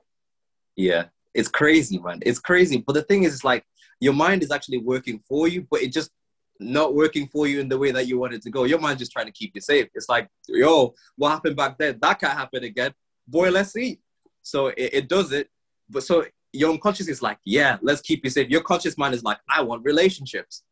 Yeah, 0.76 1.06
it's 1.34 1.50
crazy, 1.50 2.00
man. 2.00 2.20
It's 2.26 2.40
crazy. 2.40 2.84
But 2.86 2.94
the 2.94 3.04
thing 3.04 3.24
is, 3.24 3.34
it's 3.34 3.44
like 3.44 3.66
your 4.00 4.14
mind 4.14 4.44
is 4.44 4.52
actually 4.52 4.78
working 4.78 5.20
for 5.28 5.48
you, 5.48 5.68
but 5.70 5.82
it 5.82 5.92
just 5.92 6.12
not 6.60 6.94
working 6.94 7.28
for 7.28 7.48
you 7.48 7.60
in 7.60 7.68
the 7.68 7.78
way 7.78 7.92
that 7.92 8.08
you 8.08 8.20
wanted 8.20 8.42
to 8.44 8.50
go. 8.50 8.64
Your 8.64 8.80
mind 8.80 9.00
just 9.00 9.12
trying 9.12 9.26
to 9.26 9.32
keep 9.32 9.52
you 9.56 9.62
safe. 9.62 9.90
It's 9.94 10.08
like, 10.08 10.30
yo, 10.48 10.94
what 11.16 11.32
happened 11.32 11.56
back 11.56 11.78
then? 11.78 11.98
That 12.02 12.20
can't 12.20 12.38
happen 12.38 12.64
again. 12.64 12.94
Boy, 13.28 13.50
let's 13.50 13.76
eat. 13.76 14.02
So 14.42 14.68
it, 14.68 14.90
it 14.94 15.10
does 15.10 15.32
it. 15.32 15.50
But 15.90 16.04
so 16.04 16.26
your 16.54 16.72
unconscious 16.72 17.08
is 17.08 17.22
like, 17.22 17.38
yeah, 17.46 17.78
let's 17.82 18.02
keep 18.02 18.24
you 18.24 18.30
safe. 18.30 18.50
Your 18.50 18.62
conscious 18.62 18.98
mind 18.98 19.14
is 19.14 19.24
like, 19.24 19.40
I 19.50 19.62
want 19.62 19.84
relationships 19.84 20.64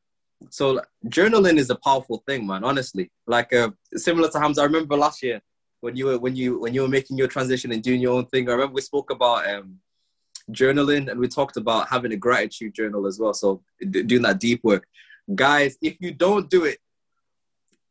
so 0.49 0.81
journaling 1.07 1.57
is 1.57 1.69
a 1.69 1.75
powerful 1.75 2.23
thing, 2.25 2.47
man. 2.47 2.63
Honestly, 2.63 3.11
like 3.27 3.51
uh, 3.53 3.71
similar 3.95 4.29
to 4.29 4.39
Hamza. 4.39 4.61
I 4.61 4.65
remember 4.65 4.95
last 4.95 5.21
year 5.21 5.41
when 5.81 5.95
you 5.95 6.05
were 6.05 6.19
when 6.19 6.35
you 6.35 6.59
when 6.59 6.73
you 6.73 6.81
were 6.81 6.87
making 6.87 7.17
your 7.17 7.27
transition 7.27 7.71
and 7.71 7.83
doing 7.83 8.01
your 8.01 8.13
own 8.13 8.25
thing. 8.27 8.47
I 8.47 8.53
remember 8.53 8.73
we 8.73 8.81
spoke 8.81 9.11
about 9.11 9.49
um, 9.49 9.79
journaling 10.51 11.09
and 11.09 11.19
we 11.19 11.27
talked 11.27 11.57
about 11.57 11.89
having 11.89 12.13
a 12.13 12.17
gratitude 12.17 12.73
journal 12.73 13.05
as 13.05 13.19
well. 13.19 13.33
So 13.33 13.61
d- 13.79 14.03
doing 14.03 14.21
that 14.21 14.39
deep 14.39 14.63
work, 14.63 14.87
guys. 15.35 15.77
If 15.81 15.97
you 15.99 16.11
don't 16.11 16.49
do 16.49 16.65
it, 16.65 16.79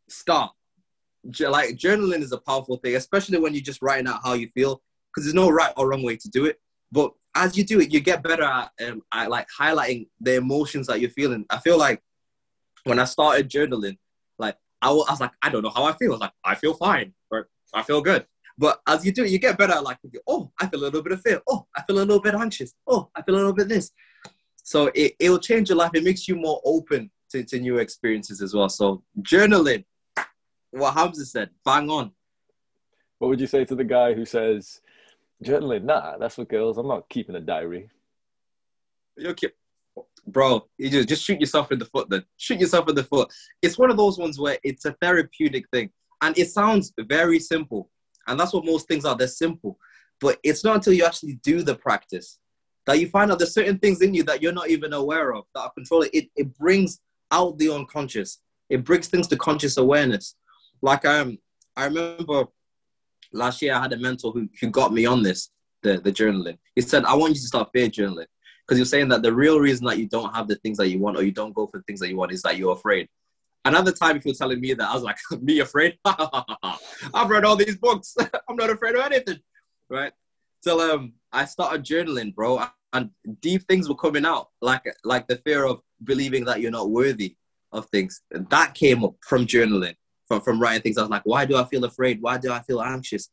stop. 0.09 0.55
Like 1.25 1.77
journaling 1.77 2.21
is 2.21 2.33
a 2.33 2.39
powerful 2.39 2.77
thing, 2.77 2.97
especially 2.97 3.39
when 3.39 3.55
you're 3.55 3.63
just 3.63 3.83
writing 3.83 4.07
out 4.07 4.21
how 4.25 4.35
you 4.35 4.49
feel, 4.49 4.83
because 5.11 5.25
there's 5.25 5.35
no 5.35 5.51
right 5.51 5.73
or 5.77 5.89
wrong 5.89 6.03
way 6.03 6.17
to 6.17 6.29
do 6.29 6.47
it. 6.47 6.61
But 6.91 7.13
as 7.35 7.57
you 7.57 7.65
do 7.65 7.81
it, 7.81 7.93
you 7.93 8.01
get 8.01 8.23
better 8.23 8.45
at, 8.45 8.71
um, 8.87 9.03
at 9.13 9.31
like 9.31 9.47
highlighting 9.57 10.09
the 10.21 10.37
emotions 10.37 10.87
that 10.87 11.01
you're 11.01 11.11
feeling. 11.11 11.45
I 11.51 11.59
feel 11.59 11.79
like 11.79 12.03
when 12.85 12.99
I 12.99 13.05
started 13.05 13.51
journaling, 13.51 13.99
like 14.39 14.57
I 14.81 14.91
was, 14.91 15.21
like, 15.21 15.33
I 15.43 15.51
don't 15.51 15.63
know 15.63 15.73
how 15.75 15.85
I 15.85 15.93
feel. 15.93 16.11
I 16.11 16.15
was 16.15 16.21
like, 16.21 16.33
I 16.45 16.55
feel 16.55 16.75
fine, 16.75 17.13
or 17.31 17.49
I 17.75 17.83
feel 17.83 18.01
good. 18.01 18.27
But 18.57 18.81
as 18.87 19.05
you 19.05 19.13
do 19.13 19.25
it, 19.25 19.31
you 19.31 19.39
get 19.39 19.59
better 19.59 19.75
at 19.75 19.85
like, 19.85 19.99
oh, 20.27 20.51
I 20.61 20.67
feel 20.67 20.81
a 20.81 20.83
little 20.83 21.03
bit 21.03 21.13
of 21.13 21.21
fear. 21.21 21.41
Oh, 21.49 21.67
I 21.77 21.83
feel 21.83 21.99
a 21.99 22.01
little 22.01 22.21
bit 22.21 22.35
anxious. 22.35 22.75
Oh, 22.87 23.11
I 23.15 23.23
feel 23.23 23.35
a 23.35 23.37
little 23.37 23.53
bit 23.53 23.69
this. 23.69 23.93
So 24.65 24.91
it, 24.95 25.15
it'll 25.21 25.39
change 25.39 25.69
your 25.69 25.79
life. 25.79 25.93
It 25.95 26.05
makes 26.05 26.27
you 26.27 26.37
more 26.37 26.61
open 26.65 27.11
to, 27.31 27.45
to 27.45 27.61
new 27.61 27.79
experiences 27.79 28.43
as 28.43 28.55
well. 28.55 28.69
So 28.69 29.05
journaling, 29.21 29.85
what 30.71 30.95
Hamza 30.95 31.25
said, 31.25 31.51
bang 31.65 31.91
on. 31.91 32.13
What 33.19 33.29
would 33.29 33.41
you 33.41 33.47
say 33.47 33.65
to 33.65 33.75
the 33.75 33.85
guy 33.85 34.15
who 34.15 34.25
says, 34.25 34.81
journaling, 35.45 35.85
nah, 35.85 36.17
that's 36.19 36.37
for 36.37 36.45
girls. 36.45 36.79
I'm 36.79 36.89
not 36.89 37.09
keeping 37.09 37.35
a 37.37 37.41
diary. 37.41 37.91
You're 39.17 39.35
keep, 39.35 39.55
bro, 40.27 40.67
you 40.79 40.91
just 40.91 41.09
just 41.09 41.25
shoot 41.25 41.41
yourself 41.41 41.73
in 41.73 41.79
the 41.79 41.85
foot. 41.85 42.09
Then 42.09 42.25
shoot 42.37 42.61
yourself 42.61 42.89
in 42.89 42.95
the 42.95 43.03
foot. 43.03 43.33
It's 43.63 43.79
one 43.79 43.91
of 43.91 43.97
those 43.97 44.19
ones 44.19 44.39
where 44.39 44.59
it's 44.63 44.85
a 44.85 44.93
therapeutic 44.93 45.69
thing, 45.71 45.91
and 46.23 46.39
it 46.39 46.51
sounds 46.51 46.93
very 46.97 47.41
simple, 47.41 47.91
and 48.29 48.39
that's 48.39 48.53
what 48.53 48.65
most 48.65 48.87
things 48.87 49.05
are. 49.05 49.17
They're 49.17 49.27
simple, 49.27 49.77
but 50.21 50.39
it's 50.45 50.63
not 50.63 50.77
until 50.77 50.93
you 50.93 51.05
actually 51.05 51.41
do 51.43 51.63
the 51.63 51.75
practice 51.75 52.39
that 52.87 52.99
you 52.99 53.07
find 53.09 53.31
out 53.31 53.39
there's 53.39 53.53
certain 53.53 53.79
things 53.79 54.01
in 54.01 54.15
you 54.15 54.23
that 54.23 54.41
you're 54.41 54.53
not 54.53 54.71
even 54.71 54.95
aware 54.95 55.35
of 55.35 55.45
that 55.55 55.61
are 55.61 55.73
controlling. 55.73 56.11
It 56.13 56.31
it 56.37 56.57
brings 56.57 57.01
out 57.31 57.59
the 57.59 57.75
unconscious. 57.75 58.41
It 58.71 58.85
brings 58.85 59.09
things 59.09 59.27
to 59.29 59.37
conscious 59.37 59.77
awareness. 59.77 60.37
Like 60.83 61.05
um, 61.05 61.39
I 61.77 61.87
remember 61.87 62.47
last 63.33 63.63
year 63.63 63.75
I 63.75 63.83
had 63.83 63.93
a 63.93 63.99
mentor 63.99 64.33
who 64.33 64.49
who 64.61 64.71
got 64.71 64.93
me 64.93 65.07
on 65.07 65.23
this 65.23 65.51
the 65.83 65.99
the 65.99 66.13
journaling. 66.13 66.59
He 66.75 66.83
said, 66.83 67.05
"I 67.05 67.15
want 67.15 67.35
you 67.35 67.41
to 67.41 67.47
start 67.47 67.71
fear 67.73 67.89
journaling." 67.89 68.27
because 68.69 68.79
you're 68.79 68.85
saying 68.85 69.09
that 69.09 69.23
the 69.23 69.33
real 69.33 69.59
reason 69.61 69.87
that 69.87 69.97
you 69.97 70.07
don't 70.07 70.35
have 70.35 70.47
the 70.47 70.57
things 70.57 70.77
that 70.77 70.91
you 70.91 70.99
want 70.99 71.17
or 71.17 71.23
you 71.23 71.33
don't 71.33 71.55
go 71.55 71.67
for 71.67 71.79
the 71.79 71.83
things 71.85 72.01
that 72.01 72.11
you 72.11 72.17
want 72.17 72.33
is 72.33 72.43
that 72.43 72.59
you're 72.59 72.75
afraid. 72.75 73.09
Another 73.65 73.93
time, 73.93 74.17
if 74.17 74.27
you're 74.27 74.35
telling 74.35 74.61
me 74.61 74.75
that, 74.75 74.89
I 74.89 74.95
was 74.95 75.03
like, 75.03 75.17
me 75.41 75.61
afraid? 75.61 75.99
I've 76.05 77.31
read 77.31 77.47
all 77.47 77.57
these 77.57 77.79
books. 77.79 78.15
I'm 78.49 78.57
not 78.57 78.71
afraid 78.71 78.95
of 78.95 79.05
anything, 79.07 79.39
right? 79.89 80.13
So 80.61 80.95
um, 80.95 81.15
I 81.33 81.47
started 81.47 81.83
journaling, 81.83 82.35
bro, 82.35 82.63
and 82.93 83.11
deep 83.41 83.63
things 83.69 83.89
were 83.89 83.95
coming 83.95 84.27
out, 84.27 84.49
like 84.61 84.83
like 85.05 85.29
the 85.29 85.37
fear 85.37 85.65
of 85.65 85.81
believing 86.05 86.45
that 86.47 86.61
you're 86.61 86.71
not 86.71 86.91
worthy 86.91 87.37
of 87.73 87.87
things. 87.87 88.23
That 88.31 88.75
came 88.75 89.05
up 89.05 89.15
from 89.27 89.47
journaling, 89.47 89.95
from 90.29 90.41
from 90.43 90.61
writing 90.61 90.83
things. 90.83 90.99
I 90.99 91.03
was 91.03 91.11
like, 91.11 91.25
why 91.25 91.45
do 91.45 91.57
I 91.57 91.65
feel 91.65 91.85
afraid? 91.85 92.21
Why 92.21 92.39
do 92.39 92.53
I 92.53 92.61
feel 92.61 92.81
anxious? 92.81 93.31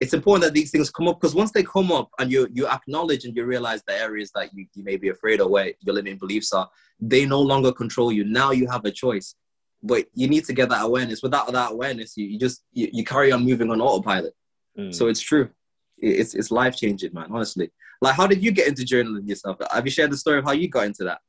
it's 0.00 0.14
important 0.14 0.44
that 0.44 0.54
these 0.54 0.70
things 0.70 0.90
come 0.90 1.08
up 1.08 1.20
because 1.20 1.34
once 1.34 1.50
they 1.50 1.62
come 1.62 1.90
up 1.90 2.10
and 2.18 2.30
you 2.30 2.48
you 2.52 2.66
acknowledge 2.68 3.24
and 3.24 3.36
you 3.36 3.44
realize 3.44 3.82
the 3.82 3.94
areas 3.94 4.30
that 4.34 4.52
you, 4.54 4.66
you 4.74 4.84
may 4.84 4.96
be 4.96 5.08
afraid 5.08 5.40
of 5.40 5.50
where 5.50 5.72
your 5.80 5.94
limiting 5.94 6.18
beliefs 6.18 6.52
are, 6.52 6.68
they 7.00 7.26
no 7.26 7.40
longer 7.40 7.72
control 7.72 8.12
you. 8.12 8.24
Now 8.24 8.50
you 8.52 8.68
have 8.68 8.84
a 8.84 8.90
choice. 8.90 9.34
But 9.82 10.06
you 10.12 10.26
need 10.26 10.44
to 10.46 10.52
get 10.52 10.70
that 10.70 10.84
awareness. 10.84 11.22
Without 11.22 11.52
that 11.52 11.70
awareness, 11.70 12.16
you, 12.16 12.26
you 12.26 12.38
just 12.38 12.64
you, 12.72 12.88
you 12.92 13.04
carry 13.04 13.30
on 13.32 13.44
moving 13.44 13.70
on 13.70 13.80
autopilot. 13.80 14.34
Mm. 14.78 14.94
So 14.94 15.08
it's 15.08 15.20
true. 15.20 15.50
It's 15.98 16.34
it's 16.34 16.50
life 16.50 16.76
changing, 16.76 17.12
man. 17.12 17.28
Honestly, 17.30 17.70
like 18.00 18.14
how 18.14 18.26
did 18.26 18.42
you 18.42 18.50
get 18.50 18.68
into 18.68 18.82
journaling 18.82 19.28
yourself? 19.28 19.58
Have 19.70 19.84
you 19.84 19.90
shared 19.90 20.12
the 20.12 20.16
story 20.16 20.38
of 20.38 20.44
how 20.44 20.52
you 20.52 20.68
got 20.68 20.86
into 20.86 21.04
that? 21.04 21.20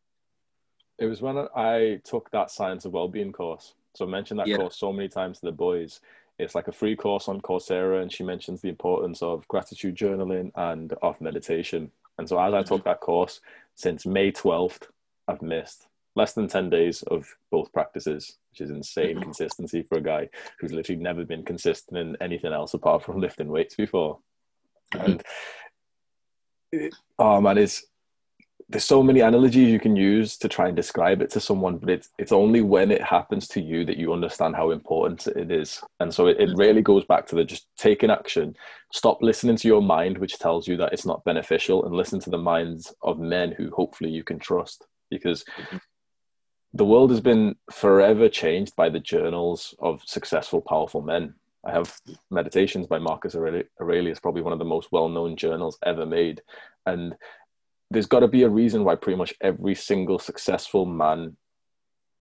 It 0.97 1.05
was 1.05 1.21
when 1.21 1.37
I 1.55 2.01
took 2.03 2.29
that 2.31 2.51
science 2.51 2.85
of 2.85 2.91
well-being 2.91 3.31
course. 3.31 3.73
So 3.99 4.05
I 4.05 4.09
mentioned 4.09 4.39
that 4.39 4.47
yeah. 4.47 4.55
course 4.55 4.77
so 4.77 4.93
many 4.93 5.09
times 5.09 5.39
to 5.39 5.47
the 5.47 5.51
boys, 5.51 5.99
it's 6.37 6.55
like 6.55 6.69
a 6.69 6.71
free 6.71 6.95
course 6.95 7.27
on 7.27 7.41
Coursera, 7.41 8.01
and 8.01 8.09
she 8.09 8.23
mentions 8.23 8.61
the 8.61 8.69
importance 8.69 9.21
of 9.21 9.45
gratitude 9.49 9.97
journaling 9.97 10.53
and 10.55 10.93
of 11.01 11.19
meditation. 11.19 11.91
And 12.17 12.27
so, 12.27 12.39
as 12.39 12.53
I 12.53 12.63
took 12.63 12.85
that 12.85 13.01
course 13.01 13.41
since 13.75 14.05
May 14.05 14.31
12th, 14.31 14.83
I've 15.27 15.41
missed 15.41 15.87
less 16.15 16.31
than 16.31 16.47
10 16.47 16.69
days 16.69 17.03
of 17.03 17.27
both 17.51 17.73
practices, 17.73 18.37
which 18.51 18.61
is 18.61 18.69
insane 18.69 19.15
mm-hmm. 19.15 19.23
consistency 19.23 19.83
for 19.83 19.97
a 19.97 20.01
guy 20.01 20.29
who's 20.59 20.71
literally 20.71 21.01
never 21.01 21.25
been 21.25 21.43
consistent 21.43 21.97
in 21.97 22.15
anything 22.21 22.53
else 22.53 22.73
apart 22.73 23.03
from 23.03 23.19
lifting 23.19 23.49
weights 23.49 23.75
before. 23.75 24.19
Mm-hmm. 24.93 25.11
And 25.11 25.23
it, 26.71 26.95
oh 27.19 27.41
man, 27.41 27.57
it's 27.57 27.85
there's 28.69 28.85
so 28.85 29.01
many 29.01 29.21
analogies 29.21 29.71
you 29.71 29.79
can 29.79 29.95
use 29.95 30.37
to 30.37 30.47
try 30.47 30.67
and 30.67 30.75
describe 30.75 31.23
it 31.23 31.31
to 31.31 31.39
someone, 31.39 31.77
but 31.77 31.89
it's 31.89 32.09
it's 32.19 32.31
only 32.31 32.61
when 32.61 32.91
it 32.91 33.01
happens 33.01 33.47
to 33.49 33.61
you 33.61 33.83
that 33.85 33.97
you 33.97 34.13
understand 34.13 34.55
how 34.55 34.69
important 34.69 35.25
it 35.25 35.51
is. 35.51 35.81
And 35.99 36.13
so 36.13 36.27
it, 36.27 36.37
it 36.39 36.49
mm-hmm. 36.49 36.59
really 36.59 36.81
goes 36.83 37.03
back 37.03 37.25
to 37.27 37.35
the 37.35 37.43
just 37.43 37.67
taking 37.77 38.11
action, 38.11 38.55
stop 38.93 39.23
listening 39.23 39.55
to 39.57 39.67
your 39.67 39.81
mind, 39.81 40.19
which 40.19 40.37
tells 40.37 40.67
you 40.67 40.77
that 40.77 40.93
it's 40.93 41.05
not 41.05 41.23
beneficial, 41.25 41.83
and 41.83 41.95
listen 41.95 42.19
to 42.19 42.29
the 42.29 42.37
minds 42.37 42.93
of 43.01 43.19
men 43.19 43.53
who 43.57 43.71
hopefully 43.71 44.11
you 44.11 44.23
can 44.23 44.37
trust. 44.37 44.85
Because 45.09 45.43
mm-hmm. 45.43 45.77
the 46.73 46.85
world 46.85 47.09
has 47.09 47.21
been 47.21 47.55
forever 47.71 48.29
changed 48.29 48.75
by 48.75 48.89
the 48.89 48.99
journals 48.99 49.73
of 49.79 50.03
successful, 50.05 50.61
powerful 50.61 51.01
men. 51.01 51.33
I 51.65 51.71
have 51.71 51.99
Meditations 52.29 52.85
by 52.85 52.99
Marcus 52.99 53.35
Aurelius, 53.35 54.19
probably 54.19 54.43
one 54.43 54.53
of 54.53 54.59
the 54.59 54.65
most 54.65 54.91
well 54.91 55.09
known 55.09 55.35
journals 55.35 55.79
ever 55.83 56.05
made. 56.05 56.41
And 56.85 57.15
there's 57.91 58.05
got 58.05 58.19
to 58.19 58.27
be 58.27 58.43
a 58.43 58.49
reason 58.49 58.83
why 58.83 58.95
pretty 58.95 59.17
much 59.17 59.33
every 59.41 59.75
single 59.75 60.19
successful 60.19 60.85
man 60.85 61.35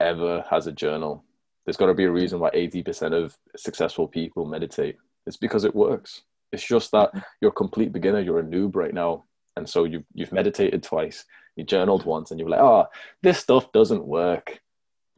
ever 0.01 0.45
has 0.51 0.67
a 0.67 0.73
journal. 0.73 1.25
There's 1.65 1.77
got 1.77 1.87
to 1.87 1.95
be 1.95 2.05
a 2.05 2.11
reason 2.11 2.41
why 2.41 2.51
80% 2.51 3.13
of 3.13 3.37
successful 3.57 4.09
people 4.09 4.47
meditate. 4.47 4.97
It's 5.27 5.37
because 5.37 5.65
it 5.65 5.75
works. 5.75 6.23
It's 6.53 6.67
just 6.67 6.93
that 6.93 7.11
mm-hmm. 7.11 7.19
you're 7.41 7.51
a 7.51 7.55
complete 7.55 7.93
beginner, 7.93 8.21
you're 8.21 8.39
a 8.39 8.45
noob 8.45 8.75
right 8.75 8.95
now. 8.95 9.25
And 9.57 9.69
so 9.69 9.85
you've, 9.85 10.05
you've 10.15 10.33
meditated 10.33 10.83
twice, 10.83 11.25
you 11.57 11.65
journaled 11.65 12.05
once, 12.05 12.31
and 12.31 12.41
you're 12.41 12.49
like, 12.49 12.61
oh, 12.61 12.87
this 13.23 13.39
stuff 13.39 13.71
doesn't 13.73 14.05
work. 14.07 14.61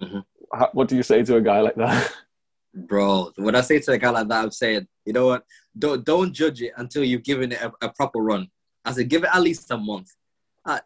Mm-hmm. 0.02 0.20
How, 0.52 0.70
what 0.72 0.88
do 0.88 0.96
you 0.96 1.02
say 1.02 1.22
to 1.22 1.36
a 1.36 1.40
guy 1.40 1.60
like 1.60 1.76
that? 1.76 2.12
Bro, 2.74 3.32
when 3.36 3.54
I 3.54 3.60
say 3.60 3.80
to 3.80 3.92
a 3.92 3.98
guy 3.98 4.10
like 4.10 4.28
that, 4.28 4.44
I'm 4.44 4.50
saying, 4.50 4.88
you 5.04 5.12
know 5.12 5.26
what? 5.26 5.44
Don't 5.76 6.04
don't 6.04 6.32
judge 6.32 6.62
it 6.62 6.72
until 6.76 7.04
you've 7.04 7.24
given 7.24 7.52
it 7.52 7.60
a, 7.60 7.72
a 7.82 7.88
proper 7.90 8.20
run. 8.20 8.48
I 8.84 8.92
said, 8.92 9.08
give 9.08 9.24
it 9.24 9.30
at 9.32 9.42
least 9.42 9.70
a 9.70 9.76
month. 9.76 10.10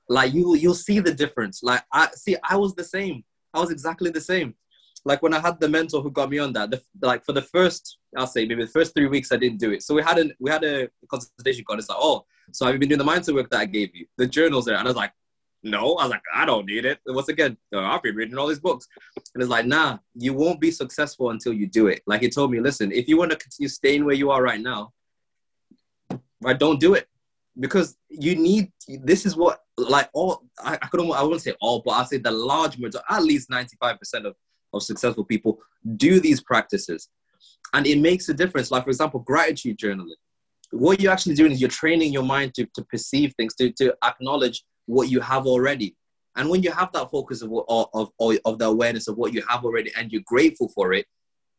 Like 0.08 0.32
you, 0.32 0.54
you'll 0.56 0.74
see 0.74 1.00
the 1.00 1.12
difference. 1.12 1.62
Like 1.62 1.82
I 1.92 2.08
see, 2.14 2.36
I 2.48 2.56
was 2.56 2.74
the 2.74 2.84
same. 2.84 3.24
I 3.52 3.60
was 3.60 3.70
exactly 3.70 4.10
the 4.10 4.20
same. 4.20 4.54
Like 5.04 5.22
when 5.22 5.34
I 5.34 5.40
had 5.40 5.60
the 5.60 5.68
mentor 5.68 6.00
who 6.00 6.10
got 6.10 6.30
me 6.30 6.38
on 6.38 6.52
that, 6.54 6.70
the, 6.70 6.82
like 7.02 7.24
for 7.24 7.32
the 7.32 7.42
first, 7.42 7.98
I'll 8.16 8.26
say 8.26 8.46
maybe 8.46 8.64
the 8.64 8.70
first 8.70 8.94
three 8.94 9.06
weeks, 9.06 9.32
I 9.32 9.36
didn't 9.36 9.58
do 9.58 9.72
it. 9.72 9.82
So 9.82 9.94
we 9.94 10.02
had 10.02 10.18
a 10.18 10.30
we 10.40 10.50
had 10.50 10.64
a 10.64 10.88
consultation 11.08 11.64
call. 11.64 11.78
It's 11.78 11.88
like, 11.88 11.98
oh, 12.00 12.24
so 12.52 12.64
have 12.64 12.74
you 12.74 12.78
been 12.78 12.88
doing 12.88 12.98
the 12.98 13.04
mindset 13.04 13.34
work 13.34 13.50
that 13.50 13.60
I 13.60 13.66
gave 13.66 13.94
you? 13.94 14.06
The 14.16 14.26
journals 14.26 14.64
there, 14.64 14.76
and 14.76 14.86
I 14.86 14.90
was 14.90 14.96
like, 14.96 15.12
no. 15.62 15.96
I 15.96 16.04
was 16.04 16.10
like, 16.10 16.22
I 16.34 16.46
don't 16.46 16.66
need 16.66 16.86
it. 16.86 17.00
once 17.06 17.28
again, 17.28 17.56
oh, 17.74 17.80
I've 17.80 18.02
been 18.02 18.16
reading 18.16 18.38
all 18.38 18.46
these 18.46 18.60
books, 18.60 18.86
and 19.34 19.42
it's 19.42 19.50
like, 19.50 19.66
nah, 19.66 19.98
you 20.14 20.32
won't 20.32 20.60
be 20.60 20.70
successful 20.70 21.30
until 21.30 21.52
you 21.52 21.66
do 21.66 21.88
it. 21.88 22.02
Like 22.06 22.22
he 22.22 22.30
told 22.30 22.50
me, 22.50 22.60
listen, 22.60 22.90
if 22.90 23.08
you 23.08 23.18
want 23.18 23.30
to 23.32 23.36
continue 23.36 23.68
staying 23.68 24.04
where 24.06 24.14
you 24.14 24.30
are 24.30 24.42
right 24.42 24.60
now, 24.60 24.92
right, 26.40 26.58
don't 26.58 26.80
do 26.80 26.94
it 26.94 27.08
because 27.58 27.96
you 28.08 28.36
need 28.36 28.72
this 28.88 29.26
is 29.26 29.36
what 29.36 29.60
like 29.76 30.08
all 30.12 30.42
I, 30.58 30.74
I 30.80 30.86
couldn't 30.88 31.10
I 31.12 31.22
wouldn't 31.22 31.42
say 31.42 31.54
all, 31.60 31.82
but 31.84 31.92
I 31.92 32.04
say 32.04 32.18
the 32.18 32.30
large 32.30 32.78
majority, 32.78 33.06
at 33.08 33.22
least 33.22 33.50
95% 33.50 33.98
of, 34.26 34.34
of 34.72 34.82
successful 34.82 35.24
people 35.24 35.58
do 35.96 36.20
these 36.20 36.40
practices. 36.40 37.08
And 37.72 37.86
it 37.86 37.98
makes 37.98 38.28
a 38.28 38.34
difference. 38.34 38.70
Like 38.70 38.84
for 38.84 38.90
example, 38.90 39.20
gratitude 39.20 39.78
journaling. 39.78 40.16
What 40.70 41.00
you're 41.00 41.12
actually 41.12 41.34
doing 41.34 41.52
is 41.52 41.60
you're 41.60 41.70
training 41.70 42.12
your 42.12 42.22
mind 42.24 42.54
to, 42.54 42.66
to 42.74 42.82
perceive 42.84 43.34
things, 43.36 43.54
to, 43.56 43.70
to 43.72 43.94
acknowledge 44.04 44.64
what 44.86 45.08
you 45.08 45.20
have 45.20 45.46
already. 45.46 45.96
And 46.36 46.48
when 46.48 46.62
you 46.64 46.72
have 46.72 46.90
that 46.92 47.10
focus 47.10 47.42
of, 47.42 47.52
of, 47.68 47.86
of, 47.94 48.38
of 48.44 48.58
the 48.58 48.66
awareness 48.66 49.06
of 49.06 49.16
what 49.16 49.32
you 49.32 49.44
have 49.48 49.64
already 49.64 49.92
and 49.96 50.10
you're 50.10 50.22
grateful 50.26 50.68
for 50.68 50.92
it, 50.92 51.06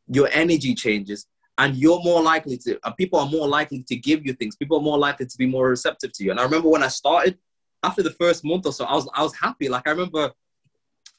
your 0.07 0.29
energy 0.33 0.75
changes 0.75 1.27
and 1.57 1.75
you're 1.75 2.01
more 2.03 2.21
likely 2.21 2.57
to 2.57 2.77
and 2.83 2.97
people 2.97 3.19
are 3.19 3.29
more 3.29 3.47
likely 3.47 3.83
to 3.83 3.95
give 3.95 4.25
you 4.25 4.33
things. 4.33 4.55
People 4.55 4.77
are 4.77 4.83
more 4.83 4.97
likely 4.97 5.25
to 5.25 5.38
be 5.38 5.45
more 5.45 5.69
receptive 5.69 6.12
to 6.13 6.24
you. 6.24 6.31
And 6.31 6.39
i 6.39 6.43
remember 6.43 6.69
when 6.69 6.83
i 6.83 6.88
started 6.88 7.38
after 7.83 8.03
the 8.03 8.12
first 8.12 8.43
month 8.43 8.65
or 8.65 8.74
so 8.74 8.85
i 8.85 8.93
was 8.93 9.09
i 9.13 9.24
was 9.24 9.35
happy. 9.35 9.69
Like 9.69 9.88
i 9.88 9.91
remember 9.91 10.31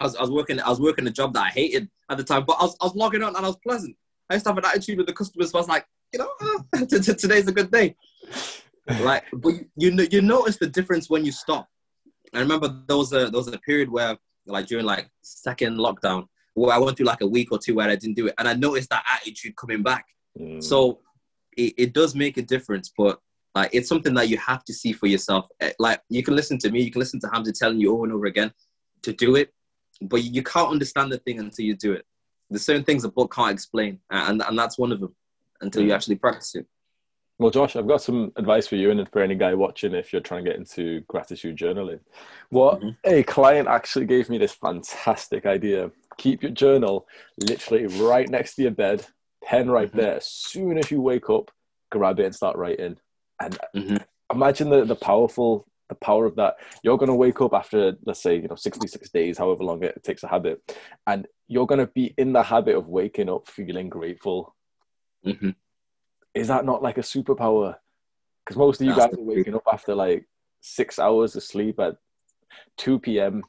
i 0.01 0.05
was, 0.05 0.17
I 0.17 0.23
was 0.23 0.31
working 0.31 0.61
i 0.61 0.69
was 0.69 0.81
working 0.81 1.07
a 1.07 1.11
job 1.11 1.33
that 1.35 1.45
i 1.45 1.49
hated 1.49 1.89
at 2.11 2.19
the 2.19 2.25
time 2.25 2.45
but 2.47 2.57
I 2.61 2.65
was, 2.65 2.77
I 2.81 2.85
was 2.85 2.95
logging 2.95 3.23
on 3.23 3.35
and 3.37 3.45
i 3.45 3.49
was 3.49 3.59
pleasant. 3.67 3.97
I 4.29 4.35
used 4.35 4.45
to 4.45 4.51
have 4.51 4.59
an 4.59 4.65
attitude 4.65 4.99
with 4.99 5.07
the 5.07 5.13
customers 5.13 5.51
so 5.51 5.59
i 5.59 5.61
was 5.61 5.69
like 5.69 5.87
you 6.13 6.19
know 6.19 6.87
today's 6.87 7.49
a 7.49 7.53
good 7.53 7.71
day. 7.71 7.97
Like 9.01 9.25
but 9.33 9.49
you, 9.49 9.67
you 9.77 10.09
you 10.11 10.23
notice 10.23 10.59
the 10.59 10.69
difference 10.69 11.11
when 11.11 11.25
you 11.25 11.33
stop. 11.33 11.69
I 12.33 12.41
remember 12.41 12.69
there 12.87 12.97
was 12.97 13.13
a 13.13 13.31
there 13.31 13.39
was 13.39 13.49
a 13.49 13.59
period 13.59 13.91
where 13.91 14.17
like 14.47 14.67
during 14.67 14.85
like 14.85 15.11
second 15.23 15.79
lockdown 15.79 16.27
where 16.55 16.75
i 16.75 16.79
went 16.79 16.97
through 16.97 17.07
like 17.07 17.21
a 17.21 17.27
week 17.27 17.49
or 17.53 17.59
two 17.59 17.75
where 17.75 17.89
i 17.89 17.97
didn't 17.97 18.17
do 18.17 18.27
it 18.27 18.35
and 18.39 18.49
i 18.49 18.55
noticed 18.55 18.89
that 18.91 19.05
attitude 19.13 19.55
coming 19.57 19.83
back 19.83 20.07
Mm. 20.39 20.63
So 20.63 21.01
it, 21.57 21.75
it 21.77 21.93
does 21.93 22.15
make 22.15 22.37
a 22.37 22.43
difference, 22.43 22.93
but 22.97 23.19
like 23.55 23.71
it's 23.73 23.89
something 23.89 24.15
that 24.15 24.29
you 24.29 24.37
have 24.39 24.65
to 24.65 24.75
see 24.75 24.93
for 24.93 25.07
yourself. 25.07 25.49
Eh, 25.61 25.73
like 25.79 26.01
you 26.09 26.23
can 26.23 26.37
listen 26.37 26.59
to 26.59 26.71
me, 26.71 26.83
you 26.83 26.91
can 26.91 27.01
listen 27.01 27.21
to 27.21 27.29
Hamza 27.33 27.53
telling 27.53 27.81
you 27.81 27.93
over 27.93 28.05
and 28.05 28.13
over 28.13 28.27
again 28.27 28.53
to 29.03 29.13
do 29.13 29.37
it, 29.37 29.53
but 30.03 30.23
you 30.23 30.43
can't 30.43 30.71
understand 30.71 31.11
the 31.11 31.19
thing 31.19 31.39
until 31.39 31.65
you 31.65 31.75
do 31.75 31.93
it. 31.93 32.05
There's 32.51 32.65
certain 32.65 32.85
things 32.85 33.05
a 33.05 33.09
book 33.09 33.35
can't 33.35 33.53
explain, 33.53 33.99
and 34.11 34.43
and 34.43 34.59
that's 34.59 34.79
one 34.79 34.93
of 34.93 35.01
them 35.01 35.15
until 35.61 35.83
you 35.83 35.91
mm. 35.91 35.95
actually 35.95 36.17
practice 36.17 36.55
it. 36.55 36.67
Well, 37.39 37.51
Josh, 37.51 37.77
I've 37.77 37.89
got 37.89 38.01
some 38.01 38.33
advice 38.37 38.67
for 38.67 38.77
you 38.77 38.91
and 38.91 39.07
for 39.11 39.21
any 39.21 39.35
guy 39.35 39.53
watching 39.53 39.95
if 39.95 40.11
you're 40.11 40.23
trying 40.23 40.45
to 40.45 40.51
get 40.51 40.59
into 40.59 41.01
gratitude 41.03 41.57
journaling. 41.57 42.01
What 42.49 42.81
mm-hmm. 42.81 42.91
a 43.05 43.23
client 43.25 43.69
actually 43.69 44.07
gave 44.07 44.31
me 44.31 44.39
this 44.39 44.55
fantastic 44.55 45.45
idea. 45.45 45.91
Keep 46.17 46.43
your 46.43 46.53
journal 46.53 47.07
literally 47.39 47.87
right 48.03 48.27
next 48.31 48.55
to 48.55 48.63
your 48.63 48.71
bed 48.71 49.07
pen 49.47 49.71
right 49.71 49.89
mm-hmm. 49.89 49.99
there. 49.99 50.17
As 50.17 50.27
soon 50.27 50.77
as 50.77 50.91
you 50.91 51.01
wake 51.01 51.31
up, 51.31 51.51
grab 51.91 52.21
it 52.21 52.27
and 52.27 52.35
start 52.35 52.57
writing. 52.57 52.97
And 53.41 53.59
mm-hmm. 53.75 53.97
imagine 54.31 54.69
the, 54.71 54.85
the 54.85 54.97
powerful 54.97 55.67
the 55.89 55.95
power 55.95 56.27
of 56.27 56.35
that. 56.35 56.57
You're 56.83 56.99
gonna 56.99 57.15
wake 57.15 57.41
up 57.41 57.55
after 57.55 57.95
let's 58.05 58.21
say, 58.21 58.37
you 58.37 58.49
know, 58.49 58.57
66 58.57 59.09
days, 59.11 59.39
however 59.39 59.63
long 59.63 59.85
it 59.85 60.03
takes 60.03 60.25
a 60.25 60.29
habit, 60.29 60.77
and 61.07 61.27
you're 61.47 61.67
gonna 61.67 61.87
be 61.87 62.13
in 62.19 62.33
the 62.33 62.43
habit 62.43 62.75
of 62.75 62.89
waking 62.89 63.31
up 63.31 63.47
feeling 63.47 63.89
grateful. 63.89 64.55
Mm-hmm. 65.25 65.51
Is 66.35 66.49
that 66.49 66.65
not 66.65 66.83
like 66.83 66.99
a 66.99 67.03
superpower? 67.03 67.77
Because 68.45 68.57
most 68.57 68.81
of 68.81 68.87
you 68.87 68.95
That's 68.95 69.15
guys 69.15 69.19
are 69.19 69.23
waking 69.23 69.55
up 69.55 69.63
after 69.73 69.95
like 69.95 70.27
six 70.61 70.99
hours 70.99 71.37
of 71.37 71.45
sleep 71.45 71.79
at 71.79 71.97
2 72.79 72.99
p.m 72.99 73.45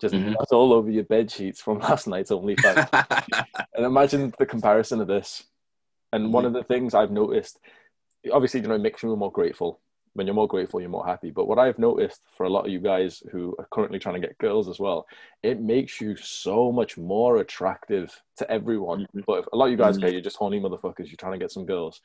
just 0.00 0.14
mm-hmm. 0.14 0.34
all 0.52 0.72
over 0.72 0.90
your 0.90 1.04
bed 1.04 1.30
sheets 1.30 1.60
from 1.60 1.78
last 1.80 2.06
night's 2.06 2.30
OnlyFans. 2.30 3.46
and 3.74 3.86
imagine 3.86 4.32
the 4.38 4.46
comparison 4.46 5.00
of 5.00 5.06
this. 5.06 5.44
And 6.12 6.24
mm-hmm. 6.24 6.32
one 6.32 6.44
of 6.44 6.52
the 6.52 6.64
things 6.64 6.94
I've 6.94 7.10
noticed, 7.10 7.58
obviously, 8.32 8.60
you 8.60 8.68
know, 8.68 8.74
it 8.74 8.80
makes 8.80 9.02
you 9.02 9.14
more 9.16 9.32
grateful. 9.32 9.80
When 10.14 10.26
you're 10.26 10.34
more 10.34 10.48
grateful, 10.48 10.80
you're 10.80 10.88
more 10.88 11.06
happy. 11.06 11.30
But 11.30 11.46
what 11.46 11.58
I've 11.58 11.78
noticed 11.78 12.22
for 12.36 12.44
a 12.44 12.48
lot 12.48 12.66
of 12.66 12.72
you 12.72 12.80
guys 12.80 13.22
who 13.30 13.54
are 13.58 13.68
currently 13.70 13.98
trying 13.98 14.20
to 14.20 14.26
get 14.26 14.38
girls 14.38 14.68
as 14.68 14.80
well, 14.80 15.06
it 15.42 15.60
makes 15.60 16.00
you 16.00 16.16
so 16.16 16.72
much 16.72 16.96
more 16.96 17.36
attractive 17.36 18.20
to 18.38 18.50
everyone. 18.50 19.02
Mm-hmm. 19.02 19.20
But 19.26 19.46
a 19.52 19.56
lot 19.56 19.66
of 19.66 19.70
you 19.70 19.76
guys, 19.76 19.96
mm-hmm. 19.96 20.06
okay, 20.06 20.12
you're 20.12 20.22
just 20.22 20.36
horny 20.36 20.60
motherfuckers, 20.60 21.06
you're 21.06 21.16
trying 21.18 21.34
to 21.34 21.38
get 21.38 21.52
some 21.52 21.66
girls. 21.66 22.00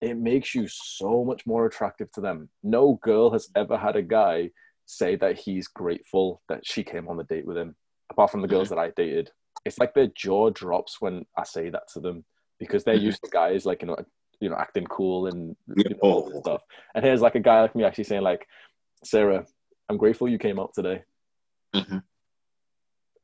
It 0.00 0.16
makes 0.16 0.54
you 0.54 0.68
so 0.68 1.24
much 1.24 1.44
more 1.46 1.66
attractive 1.66 2.10
to 2.12 2.20
them. 2.20 2.48
No 2.62 3.00
girl 3.02 3.30
has 3.32 3.48
ever 3.56 3.76
had 3.76 3.96
a 3.96 4.02
guy 4.02 4.50
say 4.88 5.16
that 5.16 5.38
he's 5.38 5.68
grateful 5.68 6.40
that 6.48 6.66
she 6.66 6.82
came 6.82 7.08
on 7.08 7.18
the 7.18 7.24
date 7.24 7.46
with 7.46 7.58
him. 7.58 7.76
Apart 8.10 8.30
from 8.30 8.40
the 8.40 8.48
girls 8.48 8.70
that 8.70 8.78
I 8.78 8.90
dated, 8.96 9.30
it's 9.64 9.78
like 9.78 9.92
their 9.92 10.06
jaw 10.08 10.48
drops 10.50 11.00
when 11.00 11.26
I 11.36 11.44
say 11.44 11.68
that 11.68 11.88
to 11.92 12.00
them 12.00 12.24
because 12.58 12.84
they're 12.84 12.96
mm-hmm. 12.96 13.04
used 13.04 13.22
to 13.22 13.30
guys 13.30 13.66
like 13.66 13.82
you 13.82 13.88
know, 13.88 13.96
you 14.40 14.48
know, 14.48 14.56
acting 14.56 14.86
cool 14.86 15.26
and 15.26 15.54
you 15.76 15.90
know, 15.90 15.98
oh. 16.02 16.40
stuff. 16.40 16.62
And 16.94 17.04
here's 17.04 17.20
like 17.20 17.34
a 17.34 17.40
guy 17.40 17.60
like 17.60 17.76
me 17.76 17.84
actually 17.84 18.04
saying 18.04 18.22
like, 18.22 18.48
Sarah, 19.04 19.46
I'm 19.90 19.98
grateful 19.98 20.28
you 20.28 20.38
came 20.38 20.58
out 20.58 20.72
today. 20.74 21.02
Mm-hmm. 21.74 21.98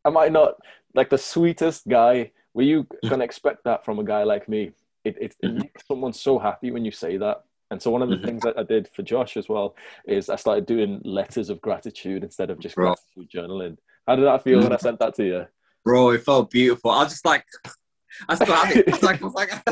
Am 0.05 0.17
I 0.19 0.29
not 0.29 0.57
like 0.95 1.09
the 1.09 1.19
sweetest 1.19 1.89
guy? 1.89 2.33
Were 2.53 2.63
you 2.63 2.87
gonna 3.09 3.25
expect 3.31 3.65
that 3.65 3.87
from 3.87 3.99
a 3.99 4.05
guy 4.05 4.25
like 4.25 4.51
me? 4.51 4.73
It, 5.03 5.17
it, 5.19 5.37
it 5.41 5.47
mm-hmm. 5.47 5.59
makes 5.61 5.87
someone 5.87 6.13
so 6.13 6.39
happy 6.39 6.71
when 6.71 6.85
you 6.85 6.91
say 6.91 7.17
that. 7.17 7.45
And 7.75 7.83
so 7.83 7.91
one 7.91 8.03
of 8.03 8.09
the 8.09 8.15
mm-hmm. 8.15 8.25
things 8.25 8.43
that 8.43 8.57
I 8.57 8.63
did 8.63 8.89
for 8.95 9.03
Josh 9.03 9.37
as 9.37 9.49
well 9.49 9.75
is 10.07 10.31
I 10.31 10.37
started 10.37 10.65
doing 10.65 11.01
letters 11.05 11.51
of 11.51 11.61
gratitude 11.61 12.23
instead 12.23 12.49
of 12.49 12.61
just 12.61 12.77
Bro. 12.77 12.95
gratitude 13.17 13.31
journaling. 13.35 13.77
How 14.07 14.15
did 14.15 14.27
that 14.27 14.45
feel 14.45 14.61
when 14.61 14.73
I 14.73 14.77
sent 14.77 15.01
that 15.01 15.17
to 15.17 15.25
you? 15.25 15.47
Bro, 15.85 16.11
it 16.11 16.25
felt 16.25 16.53
beautiful. 16.53 16.93
I 16.93 17.03
was 17.03 17.15
just 17.15 17.25
like, 17.25 17.45
I 18.29 18.37
still 18.37 18.55
have 18.55 18.77
it. 18.77 18.89
I 18.89 18.93
was 18.93 19.03
like, 19.03 19.21
I 19.21 19.25
was 19.25 19.35
like 19.35 19.53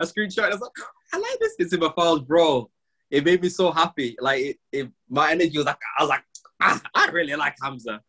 a 0.00 0.06
screenshot. 0.06 0.42
I 0.42 0.48
was 0.48 0.60
like, 0.60 0.72
I 1.12 1.18
like 1.18 1.38
this. 1.38 1.54
It's 1.60 1.72
in 1.72 1.78
my 1.78 1.92
files, 1.94 2.22
bro. 2.22 2.68
It 3.12 3.24
made 3.24 3.42
me 3.42 3.48
so 3.48 3.70
happy. 3.70 4.16
Like, 4.20 4.40
it, 4.40 4.56
it, 4.72 4.90
my 5.08 5.30
energy 5.30 5.56
was 5.56 5.66
like, 5.66 5.78
I 5.96 6.02
was 6.02 6.08
like, 6.08 6.24
ah, 6.60 6.82
I 6.96 7.10
really 7.10 7.36
like 7.36 7.54
Hamza. 7.62 8.00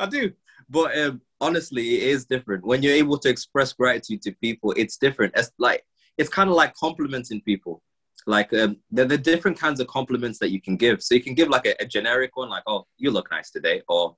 I 0.00 0.06
do. 0.06 0.32
But 0.68 0.98
um, 0.98 1.20
honestly, 1.40 1.94
it 1.94 2.08
is 2.08 2.26
different. 2.26 2.66
When 2.66 2.82
you're 2.82 2.94
able 2.94 3.18
to 3.18 3.28
express 3.28 3.72
gratitude 3.72 4.20
to 4.22 4.32
people, 4.42 4.74
it's 4.76 4.96
different. 4.96 5.34
It's 5.36 5.52
like, 5.60 5.84
it's 6.16 6.28
kind 6.28 6.50
of 6.50 6.56
like 6.56 6.74
complimenting 6.74 7.40
people 7.42 7.84
like 8.28 8.52
um, 8.52 8.76
there, 8.90 9.06
are 9.06 9.16
different 9.16 9.58
kinds 9.58 9.80
of 9.80 9.86
compliments 9.86 10.38
that 10.38 10.50
you 10.50 10.60
can 10.60 10.76
give. 10.76 11.02
So 11.02 11.14
you 11.14 11.22
can 11.22 11.34
give 11.34 11.48
like 11.48 11.66
a, 11.66 11.74
a 11.80 11.86
generic 11.86 12.36
one, 12.36 12.50
like 12.50 12.62
"Oh, 12.66 12.86
you 12.98 13.10
look 13.10 13.30
nice 13.30 13.50
today," 13.50 13.80
or 13.88 14.16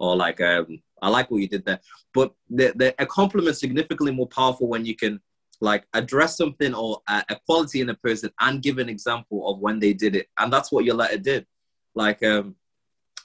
or 0.00 0.16
like 0.16 0.40
um, 0.40 0.66
"I 1.00 1.08
like 1.08 1.30
what 1.30 1.40
you 1.40 1.48
did 1.48 1.64
there." 1.64 1.78
But 2.12 2.32
the, 2.50 2.72
the, 2.74 2.94
a 3.00 3.06
compliment 3.06 3.56
significantly 3.56 4.12
more 4.12 4.26
powerful 4.26 4.68
when 4.68 4.84
you 4.84 4.96
can 4.96 5.20
like 5.60 5.86
address 5.94 6.36
something 6.36 6.74
or 6.74 7.02
a, 7.08 7.22
a, 7.28 7.36
quality 7.46 7.80
in 7.80 7.88
a 7.90 7.94
person 7.94 8.30
and 8.40 8.64
give 8.64 8.78
an 8.78 8.88
example 8.88 9.48
of 9.48 9.60
when 9.60 9.78
they 9.78 9.92
did 9.92 10.16
it, 10.16 10.26
and 10.40 10.52
that's 10.52 10.72
what 10.72 10.84
your 10.84 10.96
letter 10.96 11.18
did. 11.18 11.46
Like, 11.94 12.20
um, 12.24 12.56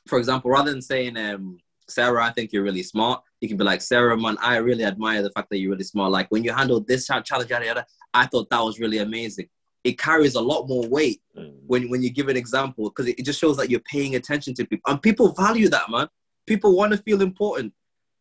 for 0.08 0.20
example, 0.20 0.52
rather 0.52 0.70
than 0.70 0.84
saying 0.84 1.18
um, 1.18 1.58
Sarah, 1.90 2.24
I 2.24 2.32
think 2.32 2.54
you're 2.54 2.62
really 2.62 2.84
smart. 2.84 3.24
You 3.42 3.48
can 3.48 3.58
be 3.58 3.64
like, 3.64 3.82
Sarah, 3.82 4.16
man, 4.16 4.38
I 4.40 4.58
really 4.58 4.84
admire 4.84 5.24
the 5.24 5.32
fact 5.32 5.50
that 5.50 5.58
you're 5.58 5.72
really 5.72 5.84
smart. 5.84 6.12
Like 6.12 6.28
when 6.30 6.44
you 6.44 6.54
handled 6.54 6.88
this 6.88 7.08
challenge, 7.08 7.50
yada, 7.50 7.66
yada, 7.66 7.86
I 8.14 8.28
thought 8.28 8.52
that 8.52 8.62
was 8.62 8.80
really 8.80 9.00
amazing 9.00 9.48
it 9.88 9.98
carries 9.98 10.36
a 10.36 10.42
lot 10.42 10.68
more 10.68 10.86
weight 10.88 11.22
mm. 11.38 11.54
when, 11.66 11.90
when 11.90 12.04
you 12.04 12.10
give 12.10 12.28
an 12.28 12.36
example 12.36 12.90
because 12.90 13.08
it, 13.08 13.18
it 13.18 13.24
just 13.24 13.40
shows 13.40 13.56
that 13.56 13.70
you're 13.70 13.80
paying 13.80 14.16
attention 14.16 14.54
to 14.56 14.66
people. 14.66 14.92
And 14.92 15.02
people 15.02 15.32
value 15.32 15.70
that 15.70 15.90
man. 15.90 16.10
People 16.46 16.76
want 16.76 16.92
to 16.92 16.98
feel 16.98 17.22
important. 17.22 17.74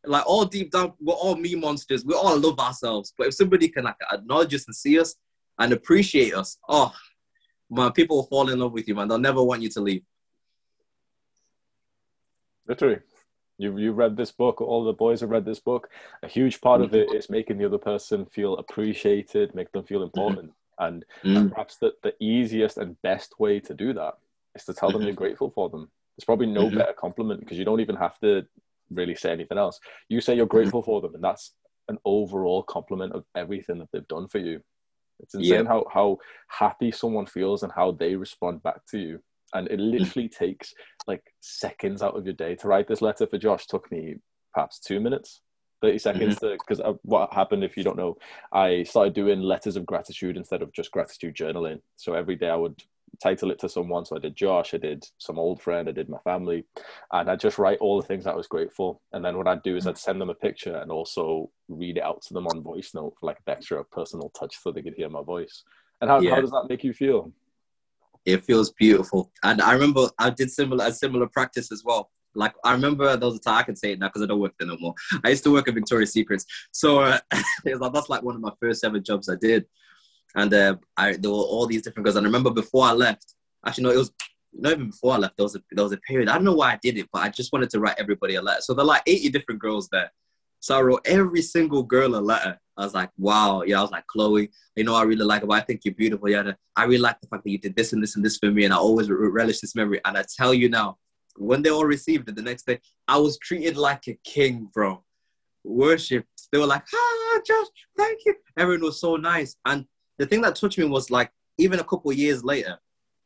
Like 0.04 0.24
all 0.24 0.44
deep 0.44 0.70
down 0.70 0.92
we're 1.00 1.14
all 1.14 1.34
me 1.34 1.56
monsters. 1.56 2.04
We 2.04 2.14
all 2.14 2.38
love 2.38 2.60
ourselves. 2.60 3.12
But 3.18 3.26
if 3.26 3.34
somebody 3.34 3.68
can 3.68 3.82
like 3.82 3.96
acknowledge 4.12 4.54
us 4.54 4.66
and 4.68 4.76
see 4.76 5.00
us 5.00 5.16
and 5.58 5.72
appreciate 5.72 6.34
us 6.34 6.58
oh 6.68 6.92
man 7.70 7.90
people 7.92 8.18
will 8.18 8.26
fall 8.26 8.48
in 8.50 8.60
love 8.60 8.72
with 8.72 8.86
you 8.86 8.94
man. 8.94 9.08
They'll 9.08 9.18
never 9.18 9.42
want 9.42 9.62
you 9.62 9.70
to 9.70 9.80
leave. 9.80 10.02
Literally. 12.68 13.00
You 13.58 13.76
you 13.76 13.90
read 13.92 14.16
this 14.16 14.30
book. 14.30 14.60
All 14.60 14.84
the 14.84 14.92
boys 14.92 15.20
have 15.22 15.30
read 15.30 15.44
this 15.44 15.60
book. 15.60 15.88
A 16.22 16.28
huge 16.28 16.60
part 16.60 16.80
mm-hmm. 16.80 16.94
of 16.94 17.00
it 17.00 17.12
is 17.12 17.28
making 17.28 17.58
the 17.58 17.64
other 17.64 17.78
person 17.78 18.24
feel 18.26 18.56
appreciated 18.58 19.52
make 19.56 19.72
them 19.72 19.82
feel 19.82 19.98
mm-hmm. 19.98 20.20
important. 20.20 20.48
mm-hmm. 20.50 20.65
And, 20.78 21.04
mm. 21.24 21.36
and 21.36 21.50
perhaps 21.50 21.76
the, 21.76 21.92
the 22.02 22.14
easiest 22.20 22.78
and 22.78 23.00
best 23.02 23.38
way 23.38 23.60
to 23.60 23.74
do 23.74 23.92
that 23.94 24.14
is 24.54 24.64
to 24.64 24.74
tell 24.74 24.90
them 24.90 25.02
you're 25.02 25.12
mm-hmm. 25.12 25.18
grateful 25.18 25.50
for 25.50 25.68
them. 25.68 25.90
There's 26.16 26.24
probably 26.24 26.46
no 26.46 26.66
mm-hmm. 26.66 26.78
better 26.78 26.92
compliment 26.92 27.40
because 27.40 27.58
you 27.58 27.64
don't 27.64 27.80
even 27.80 27.96
have 27.96 28.18
to 28.20 28.46
really 28.90 29.14
say 29.14 29.32
anything 29.32 29.58
else. 29.58 29.80
You 30.08 30.20
say 30.20 30.34
you're 30.34 30.46
mm-hmm. 30.46 30.56
grateful 30.56 30.82
for 30.82 31.00
them, 31.00 31.14
and 31.14 31.24
that's 31.24 31.52
an 31.88 31.98
overall 32.04 32.62
compliment 32.62 33.12
of 33.12 33.24
everything 33.34 33.78
that 33.78 33.88
they've 33.92 34.08
done 34.08 34.28
for 34.28 34.38
you. 34.38 34.60
It's 35.20 35.34
insane 35.34 35.64
yeah. 35.64 35.68
how 35.68 35.86
how 35.92 36.18
happy 36.48 36.90
someone 36.90 37.26
feels 37.26 37.62
and 37.62 37.72
how 37.72 37.92
they 37.92 38.16
respond 38.16 38.62
back 38.62 38.84
to 38.90 38.98
you. 38.98 39.20
And 39.54 39.68
it 39.68 39.78
literally 39.78 40.28
takes 40.28 40.74
like 41.06 41.22
seconds 41.40 42.02
out 42.02 42.16
of 42.16 42.26
your 42.26 42.34
day 42.34 42.54
to 42.56 42.68
write 42.68 42.88
this 42.88 43.00
letter 43.00 43.26
for 43.26 43.38
Josh. 43.38 43.66
Took 43.66 43.90
me 43.90 44.16
perhaps 44.52 44.78
two 44.78 45.00
minutes 45.00 45.40
30 45.82 45.98
seconds 45.98 46.36
mm-hmm. 46.36 46.52
because 46.52 46.80
uh, 46.80 46.94
what 47.02 47.32
happened 47.32 47.62
if 47.62 47.76
you 47.76 47.84
don't 47.84 47.96
know 47.96 48.16
i 48.52 48.82
started 48.82 49.14
doing 49.14 49.40
letters 49.40 49.76
of 49.76 49.86
gratitude 49.86 50.36
instead 50.36 50.62
of 50.62 50.72
just 50.72 50.90
gratitude 50.90 51.34
journaling 51.34 51.80
so 51.96 52.14
every 52.14 52.36
day 52.36 52.48
i 52.48 52.56
would 52.56 52.82
title 53.22 53.50
it 53.50 53.58
to 53.60 53.68
someone. 53.68 54.04
So 54.04 54.16
I 54.16 54.18
did 54.18 54.36
Josh, 54.36 54.74
I 54.74 54.78
did 54.78 55.04
some 55.18 55.38
old 55.38 55.60
friend, 55.62 55.88
I 55.88 55.92
did 55.92 56.08
my 56.08 56.18
family, 56.18 56.64
and 57.12 57.30
I 57.30 57.36
just 57.36 57.58
write 57.58 57.78
all 57.78 58.00
the 58.00 58.06
things 58.06 58.26
I 58.26 58.34
was 58.34 58.46
grateful. 58.46 59.02
And 59.12 59.24
then 59.24 59.36
what 59.36 59.48
I'd 59.48 59.62
do 59.62 59.76
is 59.76 59.86
I'd 59.86 59.98
send 59.98 60.20
them 60.20 60.30
a 60.30 60.34
picture 60.34 60.76
and 60.76 60.90
also 60.90 61.50
read 61.68 61.98
it 61.98 62.02
out 62.02 62.22
to 62.22 62.34
them 62.34 62.46
on 62.46 62.62
voice 62.62 62.92
note 62.94 63.14
for 63.18 63.26
like 63.26 63.38
an 63.46 63.52
extra 63.52 63.84
personal 63.84 64.30
touch 64.30 64.56
so 64.60 64.70
they 64.70 64.82
could 64.82 64.94
hear 64.94 65.08
my 65.08 65.22
voice. 65.22 65.64
And 66.00 66.10
how, 66.10 66.20
yeah. 66.20 66.34
how 66.34 66.40
does 66.40 66.50
that 66.50 66.66
make 66.68 66.84
you 66.84 66.92
feel? 66.92 67.32
It 68.24 68.44
feels 68.44 68.72
beautiful. 68.72 69.30
And 69.42 69.62
I 69.62 69.72
remember 69.72 70.08
I 70.18 70.30
did 70.30 70.50
similar 70.50 70.86
a 70.86 70.92
similar 70.92 71.26
practice 71.26 71.70
as 71.70 71.82
well. 71.84 72.10
Like 72.36 72.54
I 72.64 72.72
remember 72.72 73.16
there 73.16 73.28
was 73.28 73.38
a 73.38 73.40
time 73.40 73.58
I 73.58 73.62
can 73.62 73.76
say 73.76 73.92
it 73.92 73.98
now 73.98 74.08
because 74.08 74.22
I 74.22 74.26
don't 74.26 74.40
work 74.40 74.54
there 74.58 74.68
no 74.68 74.76
more. 74.78 74.94
I 75.24 75.30
used 75.30 75.44
to 75.44 75.52
work 75.52 75.68
at 75.68 75.74
Victoria's 75.74 76.12
Secrets, 76.12 76.46
so 76.70 77.00
uh, 77.00 77.18
that's 77.64 78.08
like 78.08 78.22
one 78.22 78.36
of 78.36 78.40
my 78.40 78.52
first 78.60 78.84
ever 78.84 78.98
jobs 78.98 79.28
I 79.28 79.36
did 79.36 79.66
and 80.36 80.52
uh, 80.52 80.76
I 80.96 81.12
there 81.16 81.30
were 81.30 81.36
all 81.36 81.66
these 81.66 81.82
different 81.82 82.04
girls. 82.04 82.16
And 82.16 82.26
I 82.26 82.28
remember 82.28 82.50
before 82.50 82.84
I 82.84 82.92
left, 82.92 83.34
actually 83.66 83.84
no, 83.84 83.90
it 83.90 83.96
was 83.96 84.12
not 84.52 84.72
even 84.72 84.90
before 84.90 85.14
I 85.14 85.18
left. 85.18 85.36
There 85.36 85.44
was 85.44 85.56
a 85.56 85.62
there 85.72 85.84
was 85.84 85.92
a 85.92 85.98
period. 85.98 86.28
I 86.28 86.34
don't 86.34 86.44
know 86.44 86.54
why 86.54 86.72
I 86.72 86.78
did 86.80 86.98
it, 86.98 87.08
but 87.12 87.22
I 87.22 87.30
just 87.30 87.52
wanted 87.52 87.70
to 87.70 87.80
write 87.80 87.96
everybody 87.98 88.36
a 88.36 88.42
letter. 88.42 88.60
So 88.60 88.74
there 88.74 88.84
are 88.84 88.86
like 88.86 89.02
eighty 89.06 89.30
different 89.30 89.60
girls 89.60 89.88
there. 89.88 90.12
So 90.60 90.76
I 90.76 90.82
wrote 90.82 91.02
every 91.06 91.42
single 91.42 91.82
girl 91.82 92.16
a 92.16 92.20
letter. 92.20 92.58
I 92.76 92.84
was 92.84 92.94
like, 92.94 93.10
wow. 93.16 93.62
Yeah, 93.62 93.78
I 93.78 93.82
was 93.82 93.90
like, 93.90 94.06
Chloe, 94.06 94.50
you 94.74 94.84
know, 94.84 94.94
I 94.94 95.02
really 95.02 95.24
like 95.24 95.42
it. 95.42 95.50
I 95.50 95.60
think 95.60 95.82
you're 95.84 95.94
beautiful. 95.94 96.28
Yeah, 96.28 96.52
I 96.74 96.84
really 96.84 96.98
like 96.98 97.20
the 97.20 97.28
fact 97.28 97.44
that 97.44 97.50
you 97.50 97.58
did 97.58 97.76
this 97.76 97.92
and 97.92 98.02
this 98.02 98.16
and 98.16 98.24
this 98.24 98.36
for 98.36 98.50
me. 98.50 98.64
And 98.64 98.74
I 98.74 98.76
always 98.76 99.08
relish 99.08 99.60
this 99.60 99.74
memory. 99.74 100.00
And 100.04 100.18
I 100.18 100.24
tell 100.36 100.52
you 100.52 100.68
now, 100.68 100.98
when 101.38 101.62
they 101.62 101.70
all 101.70 101.84
received 101.84 102.28
it 102.28 102.36
the 102.36 102.42
next 102.42 102.66
day, 102.66 102.80
I 103.08 103.18
was 103.18 103.38
treated 103.38 103.76
like 103.76 104.08
a 104.08 104.18
king, 104.24 104.68
bro. 104.72 105.02
Worship. 105.64 106.24
They 106.52 106.58
were 106.58 106.66
like, 106.66 106.84
ah, 106.94 107.40
Josh, 107.46 107.66
thank 107.96 108.20
you. 108.24 108.34
Everyone 108.56 108.84
was 108.84 109.00
so 109.00 109.16
nice. 109.16 109.56
And 109.64 109.84
the 110.18 110.26
thing 110.26 110.40
that 110.42 110.56
touched 110.56 110.78
me 110.78 110.84
was 110.84 111.10
like 111.10 111.30
even 111.58 111.80
a 111.80 111.84
couple 111.84 112.12
years 112.12 112.44
later, 112.44 112.78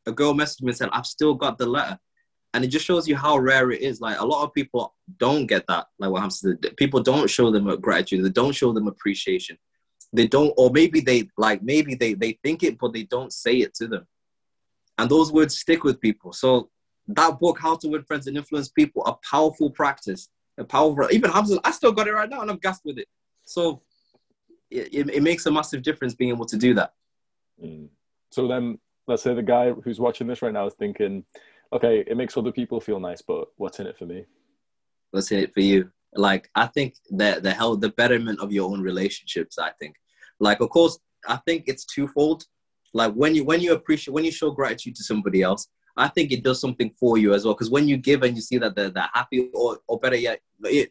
a 0.05 0.11
girl 0.11 0.33
messaged 0.33 0.61
me 0.61 0.69
and 0.69 0.77
said, 0.77 0.89
"I've 0.91 1.05
still 1.05 1.33
got 1.33 1.57
the 1.57 1.65
letter," 1.65 1.99
and 2.53 2.63
it 2.63 2.67
just 2.67 2.85
shows 2.85 3.07
you 3.07 3.15
how 3.15 3.37
rare 3.37 3.71
it 3.71 3.81
is. 3.81 4.01
Like 4.01 4.19
a 4.19 4.25
lot 4.25 4.43
of 4.43 4.53
people 4.53 4.95
don't 5.17 5.45
get 5.45 5.65
that. 5.67 5.87
Like 5.99 6.11
what 6.11 6.21
happens? 6.21 6.43
People 6.77 7.01
don't 7.01 7.29
show 7.29 7.51
them 7.51 7.79
gratitude. 7.79 8.25
They 8.25 8.29
don't 8.29 8.55
show 8.55 8.73
them 8.73 8.87
appreciation. 8.87 9.57
They 10.13 10.27
don't, 10.27 10.53
or 10.57 10.71
maybe 10.71 10.99
they 11.01 11.29
like 11.37 11.61
maybe 11.61 11.95
they 11.95 12.13
they 12.13 12.39
think 12.43 12.63
it, 12.63 12.77
but 12.79 12.93
they 12.93 13.03
don't 13.03 13.31
say 13.31 13.57
it 13.57 13.73
to 13.75 13.87
them. 13.87 14.07
And 14.97 15.09
those 15.09 15.31
words 15.31 15.57
stick 15.57 15.83
with 15.83 16.01
people. 16.01 16.33
So 16.33 16.69
that 17.07 17.39
book, 17.39 17.59
How 17.59 17.75
to 17.75 17.87
Win 17.87 18.03
Friends 18.03 18.27
and 18.27 18.37
Influence 18.37 18.69
People, 18.69 19.05
a 19.05 19.13
powerful 19.29 19.69
practice. 19.69 20.29
A 20.57 20.63
powerful. 20.63 21.07
Even 21.11 21.31
Hamza, 21.31 21.59
I 21.63 21.71
still 21.71 21.91
got 21.91 22.07
it 22.07 22.13
right 22.13 22.29
now, 22.29 22.41
and 22.41 22.51
I'm 22.51 22.57
gassed 22.57 22.83
with 22.85 22.97
it. 22.97 23.07
So 23.45 23.81
it, 24.69 25.09
it 25.09 25.23
makes 25.23 25.45
a 25.45 25.51
massive 25.51 25.81
difference 25.81 26.13
being 26.13 26.31
able 26.31 26.45
to 26.45 26.57
do 26.57 26.73
that. 26.75 26.93
Mm. 27.63 27.87
So 28.31 28.47
then, 28.47 28.79
let's 29.07 29.23
say 29.23 29.33
the 29.33 29.41
guy 29.41 29.71
who's 29.71 29.99
watching 29.99 30.27
this 30.27 30.41
right 30.41 30.53
now 30.53 30.67
is 30.67 30.73
thinking, 30.73 31.23
okay, 31.73 32.03
it 32.05 32.17
makes 32.17 32.37
other 32.37 32.51
people 32.51 32.79
feel 32.79 32.99
nice, 32.99 33.21
but 33.21 33.47
what's 33.57 33.79
in 33.79 33.87
it 33.87 33.97
for 33.97 34.05
me? 34.05 34.25
What's 35.11 35.31
in 35.31 35.39
it 35.39 35.53
for 35.53 35.61
you? 35.61 35.89
Like, 36.13 36.49
I 36.55 36.67
think 36.67 36.95
that 37.11 37.43
the 37.43 37.51
hell, 37.51 37.77
the 37.77 37.89
betterment 37.89 38.39
of 38.41 38.51
your 38.51 38.69
own 38.69 38.81
relationships. 38.81 39.57
I 39.57 39.71
think, 39.79 39.95
like, 40.39 40.59
of 40.59 40.69
course, 40.69 40.99
I 41.27 41.37
think 41.45 41.65
it's 41.67 41.85
twofold. 41.85 42.45
Like 42.93 43.13
when 43.13 43.35
you 43.35 43.45
when 43.45 43.61
you 43.61 43.73
appreciate 43.73 44.13
when 44.13 44.25
you 44.25 44.31
show 44.31 44.51
gratitude 44.51 44.95
to 44.95 45.03
somebody 45.03 45.41
else, 45.41 45.67
I 45.97 46.07
think 46.07 46.31
it 46.31 46.43
does 46.43 46.59
something 46.59 46.91
for 46.99 47.17
you 47.17 47.33
as 47.33 47.45
well. 47.45 47.53
Because 47.53 47.69
when 47.69 47.87
you 47.87 47.97
give 47.97 48.23
and 48.23 48.35
you 48.35 48.41
see 48.41 48.57
that 48.57 48.75
they're, 48.75 48.89
they're 48.89 49.09
happy, 49.13 49.49
or, 49.53 49.79
or 49.87 49.99
better 49.99 50.15
yet, 50.15 50.41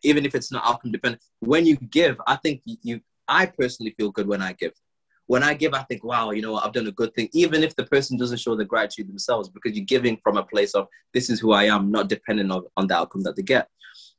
even 0.02 0.26
if 0.26 0.34
it's 0.34 0.52
not 0.52 0.64
outcome 0.66 0.92
dependent, 0.92 1.22
when 1.40 1.66
you 1.66 1.76
give, 1.76 2.20
I 2.26 2.36
think 2.36 2.62
you 2.64 3.00
I 3.28 3.46
personally 3.46 3.94
feel 3.96 4.10
good 4.10 4.26
when 4.26 4.42
I 4.42 4.52
give. 4.52 4.72
When 5.26 5.44
I 5.44 5.54
give, 5.54 5.72
I 5.74 5.84
think, 5.84 6.02
wow, 6.02 6.32
you 6.32 6.42
know 6.42 6.56
I've 6.56 6.72
done 6.72 6.88
a 6.88 6.92
good 6.92 7.14
thing, 7.14 7.28
even 7.32 7.62
if 7.62 7.76
the 7.76 7.84
person 7.84 8.18
doesn't 8.18 8.38
show 8.38 8.56
the 8.56 8.64
gratitude 8.64 9.08
themselves, 9.08 9.48
because 9.48 9.76
you're 9.76 9.84
giving 9.84 10.18
from 10.24 10.36
a 10.36 10.42
place 10.42 10.74
of 10.74 10.88
this 11.14 11.30
is 11.30 11.38
who 11.38 11.52
I 11.52 11.64
am, 11.64 11.92
not 11.92 12.08
dependent 12.08 12.50
on, 12.50 12.64
on 12.76 12.88
the 12.88 12.96
outcome 12.96 13.22
that 13.22 13.36
they 13.36 13.42
get. 13.42 13.68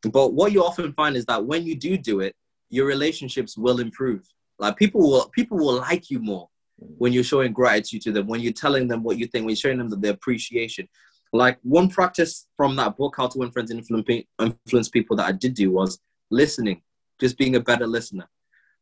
But 0.04 0.34
what 0.34 0.54
you 0.54 0.63
often 0.63 0.94
find 0.94 1.17
is 1.17 1.26
that 1.26 1.46
when 1.46 1.65
you 1.65 1.76
do 1.76 1.98
do 1.98 2.22
it, 2.22 2.34
your 2.70 2.86
relationships 2.86 3.58
will 3.58 3.82
improve. 3.82 4.26
Like 4.58 4.78
people 4.78 5.02
will 5.02 5.28
people 5.30 5.58
will 5.58 5.76
like 5.80 6.10
you 6.10 6.20
more 6.20 6.48
when 6.82 7.13
you're 7.13 7.24
showing 7.24 7.54
gratitude 7.54 8.02
to 8.04 8.12
them, 8.12 8.28
when 8.28 8.41
you're 8.41 8.54
telling 8.54 8.88
them 8.88 9.04
what 9.04 9.17
you 9.17 9.28
think, 9.28 9.46
when 9.46 9.50
you're 9.50 9.56
showing 9.56 9.78
them 9.78 9.89
the, 9.89 9.96
the 9.96 10.10
appreciation. 10.10 10.88
Like 11.34 11.60
one 11.63 11.89
practice 11.89 12.48
from 12.58 12.76
that 12.76 12.98
book, 12.98 13.15
How 13.15 13.28
to 13.28 13.38
Win 13.38 13.52
Friends 13.52 13.72
and 13.72 13.80
Influence 13.80 14.89
People, 14.89 15.15
that 15.15 15.28
I 15.28 15.32
did 15.32 15.54
do 15.54 15.72
was 15.72 16.00
listening, 16.30 16.82
just 17.22 17.38
being 17.38 17.56
a 17.56 17.60
better 17.60 17.88
listener. 17.88 18.28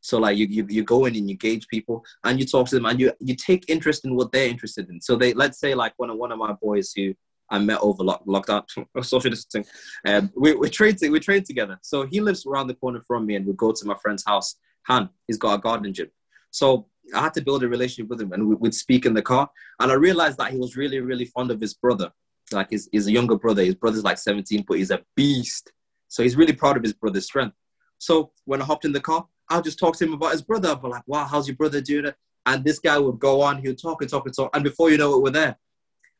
So 0.01 0.17
like 0.17 0.37
you, 0.37 0.47
you 0.47 0.65
you 0.69 0.83
go 0.83 1.05
in 1.05 1.15
and 1.15 1.29
you 1.29 1.35
gauge 1.35 1.67
people 1.67 2.05
and 2.23 2.39
you 2.39 2.45
talk 2.45 2.69
to 2.69 2.75
them 2.75 2.85
and 2.85 2.99
you 2.99 3.11
you 3.19 3.35
take 3.35 3.69
interest 3.69 4.05
in 4.05 4.15
what 4.15 4.31
they're 4.31 4.47
interested 4.47 4.89
in. 4.89 5.01
So 5.01 5.17
they 5.17 5.33
let's 5.33 5.59
say 5.59 5.75
like 5.75 5.93
one 5.97 6.09
of 6.09 6.17
one 6.17 6.31
of 6.31 6.37
my 6.37 6.53
boys 6.53 6.93
who 6.95 7.13
I 7.49 7.59
met 7.59 7.79
over 7.81 8.03
lock, 8.03 8.25
lockdown 8.25 8.63
social 9.03 9.29
distancing. 9.29 9.65
Um, 10.05 10.31
we 10.35 10.55
we 10.55 10.69
trained 10.69 10.99
we 11.01 11.19
trained 11.19 11.45
together. 11.45 11.77
So 11.81 12.05
he 12.05 12.21
lives 12.21 12.45
around 12.45 12.67
the 12.67 12.75
corner 12.75 13.01
from 13.05 13.25
me, 13.25 13.35
and 13.35 13.45
we 13.45 13.53
go 13.53 13.71
to 13.71 13.85
my 13.85 13.95
friend's 14.01 14.23
house. 14.25 14.55
Han, 14.87 15.09
he's 15.27 15.37
got 15.37 15.55
a 15.55 15.61
garden 15.61 15.93
gym. 15.93 16.09
So 16.51 16.87
I 17.13 17.21
had 17.21 17.33
to 17.35 17.41
build 17.41 17.63
a 17.63 17.67
relationship 17.67 18.09
with 18.09 18.21
him, 18.21 18.31
and 18.33 18.47
we, 18.47 18.55
would 18.55 18.75
speak 18.75 19.05
in 19.05 19.13
the 19.13 19.21
car. 19.21 19.49
And 19.79 19.91
I 19.91 19.95
realized 19.95 20.37
that 20.37 20.51
he 20.51 20.57
was 20.57 20.75
really 20.75 20.99
really 20.99 21.25
fond 21.25 21.51
of 21.51 21.61
his 21.61 21.73
brother. 21.73 22.11
Like 22.51 22.71
his 22.71 22.89
his 22.91 23.09
younger 23.09 23.37
brother. 23.37 23.63
His 23.63 23.75
brother's 23.75 24.03
like 24.03 24.17
17, 24.17 24.65
but 24.67 24.77
he's 24.77 24.91
a 24.91 25.01
beast. 25.15 25.71
So 26.07 26.23
he's 26.23 26.35
really 26.35 26.53
proud 26.53 26.77
of 26.77 26.83
his 26.83 26.93
brother's 26.93 27.25
strength. 27.25 27.55
So 27.99 28.31
when 28.45 28.61
I 28.61 28.65
hopped 28.65 28.85
in 28.85 28.91
the 28.93 29.01
car, 29.01 29.27
I'll 29.49 29.61
just 29.61 29.79
talk 29.79 29.97
to 29.97 30.05
him 30.05 30.13
about 30.13 30.31
his 30.31 30.41
brother. 30.41 30.69
I'll 30.69 30.75
be 30.75 30.87
like, 30.87 31.03
wow, 31.07 31.25
how's 31.25 31.47
your 31.47 31.57
brother 31.57 31.81
doing? 31.81 32.11
And 32.45 32.63
this 32.63 32.79
guy 32.79 32.97
would 32.97 33.19
go 33.19 33.41
on, 33.41 33.59
he 33.59 33.67
would 33.67 33.81
talk 33.81 34.01
and 34.01 34.09
talk 34.09 34.25
and 34.25 34.35
talk. 34.35 34.55
And 34.55 34.63
before 34.63 34.89
you 34.89 34.97
know 34.97 35.15
it, 35.15 35.21
we're 35.21 35.31
there. 35.31 35.57